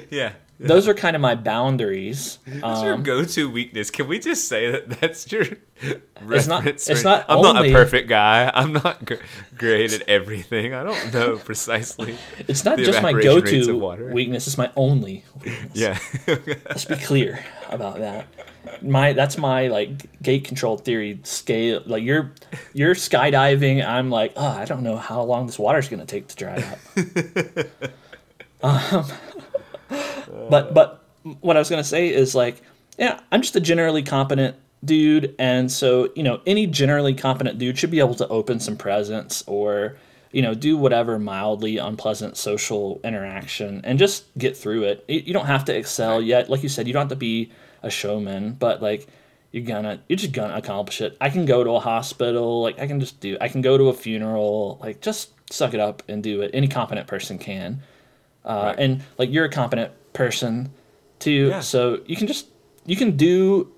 yeah 0.10 0.32
Those 0.58 0.88
are 0.88 0.94
kind 0.94 1.14
of 1.14 1.20
my 1.22 1.34
boundaries. 1.34 2.38
What's 2.60 2.82
your 2.82 2.94
Um, 2.94 3.02
go-to 3.02 3.50
weakness? 3.50 3.90
Can 3.90 4.08
we 4.08 4.18
just 4.18 4.48
say 4.48 4.70
that 4.70 4.88
that's 5.00 5.30
your 5.30 5.44
It's 6.30 6.46
not- 6.46 6.66
it's 6.66 6.88
or- 6.88 7.02
not 7.04 7.26
I'm 7.28 7.42
not 7.42 7.64
a 7.64 7.70
perfect 7.72 8.08
guy. 8.08 8.50
I'm 8.54 8.72
not 8.72 9.04
gr- 9.04 9.14
great 9.58 9.92
at 9.92 10.08
everything. 10.08 10.72
I 10.72 10.82
don't 10.82 11.12
know 11.12 11.36
precisely. 11.44 12.16
it's 12.48 12.64
not 12.64 12.78
just 12.78 13.02
my 13.02 13.10
evaporation 13.10 13.44
rates 13.44 13.66
of 13.68 13.72
go-to 13.74 13.78
water. 13.78 14.10
weakness; 14.12 14.46
it's 14.46 14.56
my 14.56 14.70
only 14.76 15.24
weakness. 15.44 15.70
Yeah. 15.74 15.98
Let's 16.26 16.86
be 16.86 16.96
clear 16.96 17.44
about 17.68 17.98
that. 17.98 18.26
My 18.82 19.12
that's 19.12 19.36
my 19.38 19.68
like 19.68 20.20
gate 20.22 20.44
control 20.44 20.76
theory 20.78 21.20
scale. 21.24 21.82
Like 21.86 22.02
you're 22.02 22.32
you're 22.72 22.94
skydiving. 22.94 23.86
I'm 23.86 24.10
like, 24.10 24.32
oh, 24.36 24.46
I 24.46 24.64
don't 24.64 24.82
know 24.82 24.96
how 24.96 25.22
long 25.22 25.46
this 25.46 25.58
water's 25.58 25.88
gonna 25.90 26.06
take 26.06 26.28
to 26.28 26.36
dry 26.36 26.64
up. 26.64 26.78
um, 28.62 29.04
but 30.50 30.74
but 30.74 31.02
what 31.40 31.56
I 31.56 31.58
was 31.58 31.70
gonna 31.70 31.84
say 31.84 32.08
is 32.08 32.34
like, 32.34 32.62
yeah, 32.98 33.20
I'm 33.32 33.42
just 33.42 33.56
a 33.56 33.60
generally 33.60 34.02
competent 34.02 34.56
dude, 34.84 35.34
and 35.38 35.70
so 35.70 36.10
you 36.14 36.22
know, 36.22 36.40
any 36.46 36.66
generally 36.66 37.14
competent 37.14 37.58
dude 37.58 37.78
should 37.78 37.90
be 37.90 38.00
able 38.00 38.14
to 38.16 38.28
open 38.28 38.60
some 38.60 38.76
presents 38.76 39.42
or 39.46 39.96
you 40.32 40.42
know 40.42 40.54
do 40.54 40.76
whatever 40.76 41.18
mildly 41.18 41.78
unpleasant 41.78 42.36
social 42.36 43.00
interaction 43.04 43.80
and 43.84 43.98
just 43.98 44.24
get 44.38 44.56
through 44.56 44.84
it. 44.84 45.04
You 45.08 45.32
don't 45.32 45.46
have 45.46 45.64
to 45.66 45.76
excel 45.76 46.20
yet, 46.20 46.50
like 46.50 46.62
you 46.62 46.68
said. 46.68 46.86
You 46.86 46.92
don't 46.92 47.02
have 47.02 47.10
to 47.10 47.16
be 47.16 47.52
a 47.82 47.90
showman, 47.90 48.52
but 48.52 48.82
like 48.82 49.06
you're 49.52 49.64
gonna 49.64 50.00
you're 50.08 50.18
just 50.18 50.32
gonna 50.32 50.56
accomplish 50.56 51.00
it. 51.00 51.16
I 51.20 51.30
can 51.30 51.46
go 51.46 51.64
to 51.64 51.70
a 51.70 51.80
hospital, 51.80 52.62
like 52.62 52.78
I 52.78 52.86
can 52.86 53.00
just 53.00 53.20
do. 53.20 53.38
I 53.40 53.48
can 53.48 53.62
go 53.62 53.78
to 53.78 53.88
a 53.88 53.94
funeral, 53.94 54.78
like 54.82 55.00
just 55.00 55.30
suck 55.50 55.74
it 55.74 55.80
up 55.80 56.02
and 56.08 56.22
do 56.22 56.42
it. 56.42 56.50
Any 56.52 56.68
competent 56.68 57.06
person 57.06 57.38
can. 57.38 57.82
Uh, 58.46 58.62
Right. 58.66 58.78
And 58.78 59.02
like 59.18 59.30
you're 59.30 59.44
a 59.44 59.50
competent 59.50 59.92
person 60.12 60.70
too, 61.18 61.48
Yeah. 61.48 61.60
so 61.60 62.00
you 62.06 62.16
can 62.16 62.26
just 62.26 62.46
you 62.86 62.94
can 62.96 63.16
do 63.16 63.72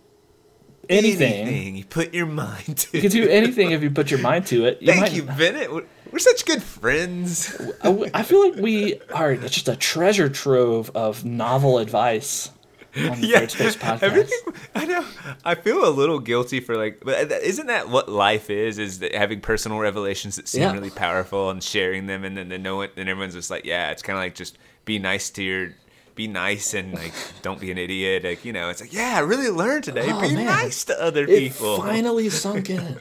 anything. 0.89 1.33
anything 1.49 1.77
you 1.77 1.85
put 1.85 2.13
your 2.15 2.27
mind 2.27 2.77
to. 2.77 2.97
You 2.97 3.03
can 3.03 3.11
do 3.11 3.29
anything 3.29 3.71
if 3.73 3.83
you 3.83 3.91
put 3.91 4.11
your 4.11 4.21
mind 4.21 4.47
to 4.49 4.67
it. 4.67 4.81
You 4.81 4.89
Thank 4.89 5.01
might- 5.01 5.13
you, 5.13 5.23
Bennett. 5.23 5.73
We're, 5.73 5.85
we're 6.13 6.19
such 6.19 6.45
good 6.47 6.63
friends. 6.63 7.55
I 7.83 8.23
feel 8.23 8.41
like 8.51 8.57
we 8.61 9.01
are 9.15 9.35
just 9.37 9.69
a 9.69 9.77
treasure 9.77 10.29
trove 10.29 10.91
of 10.95 11.25
novel 11.25 11.79
advice 11.79 12.51
on 12.97 13.21
the 13.21 13.29
Third 13.49 13.75
podcast. 13.75 14.03
everything. 14.03 14.39
I 14.75 14.85
know. 14.87 15.05
I 15.45 15.55
feel 15.55 15.87
a 15.87 15.91
little 15.91 16.19
guilty 16.19 16.61
for 16.61 16.77
like, 16.77 17.01
but 17.05 17.31
isn't 17.31 17.67
that 17.67 17.89
what 17.89 18.09
life 18.09 18.51
is? 18.51 18.79
Is 18.79 18.99
that 19.01 19.15
having 19.15 19.41
personal 19.41 19.79
revelations 19.79 20.37
that 20.37 20.49
seem 20.49 20.63
Yeah. 20.63 20.73
really 20.73 20.91
powerful 20.91 21.51
and 21.51 21.63
sharing 21.63 22.07
them, 22.07 22.25
and 22.25 22.37
then, 22.37 22.49
then 22.49 22.63
no 22.63 22.77
one, 22.77 22.89
and 22.97 23.09
everyone's 23.09 23.35
just 23.35 23.51
like, 23.51 23.65
yeah, 23.65 23.91
it's 23.91 24.03
kind 24.03 24.19
of 24.19 24.23
like 24.25 24.35
just 24.35 24.59
be 24.85 24.99
nice 24.99 25.31
to 25.31 25.43
your. 25.43 25.75
Be 26.15 26.27
nice 26.27 26.75
and 26.75 26.93
like 26.95 27.13
don't 27.43 27.61
be 27.61 27.71
an 27.71 27.79
idiot. 27.79 28.25
Like 28.25 28.45
you 28.45 28.53
know, 28.53 28.71
it's 28.71 28.81
like 28.81 28.93
yeah, 28.93 29.15
I 29.17 29.21
really 29.21 29.51
learned 29.51 29.85
today. 29.85 30.09
Oh, 30.11 30.21
be 30.21 30.35
man. 30.35 30.47
nice 30.47 30.85
to 30.87 31.01
other 31.01 31.23
It 31.23 31.29
people. 31.29 31.81
finally 31.81 32.29
sunk 32.29 32.71
in. 32.71 32.99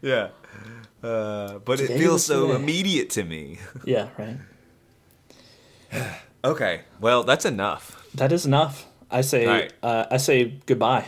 yeah, 0.00 0.28
uh, 1.02 1.58
but 1.58 1.80
it 1.80 1.88
feels 1.98 2.24
so 2.24 2.46
today. 2.46 2.62
immediate 2.62 3.10
to 3.10 3.24
me. 3.24 3.58
Yeah, 3.84 4.08
right. 4.16 4.38
Okay, 6.44 6.82
well 7.00 7.24
that's 7.24 7.44
enough. 7.44 8.03
That 8.14 8.32
is 8.32 8.46
enough. 8.46 8.86
I 9.10 9.20
say. 9.20 9.46
Right. 9.46 9.72
Uh, 9.82 10.06
I 10.10 10.16
say 10.18 10.54
goodbye. 10.66 11.06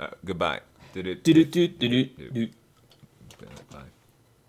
Uh, 0.00 0.08
goodbye. 0.24 0.60
Do 0.92 1.02
do 1.02 1.14
do 1.14 1.34
do 1.44 1.68
do 1.68 2.04
do. 2.30 2.48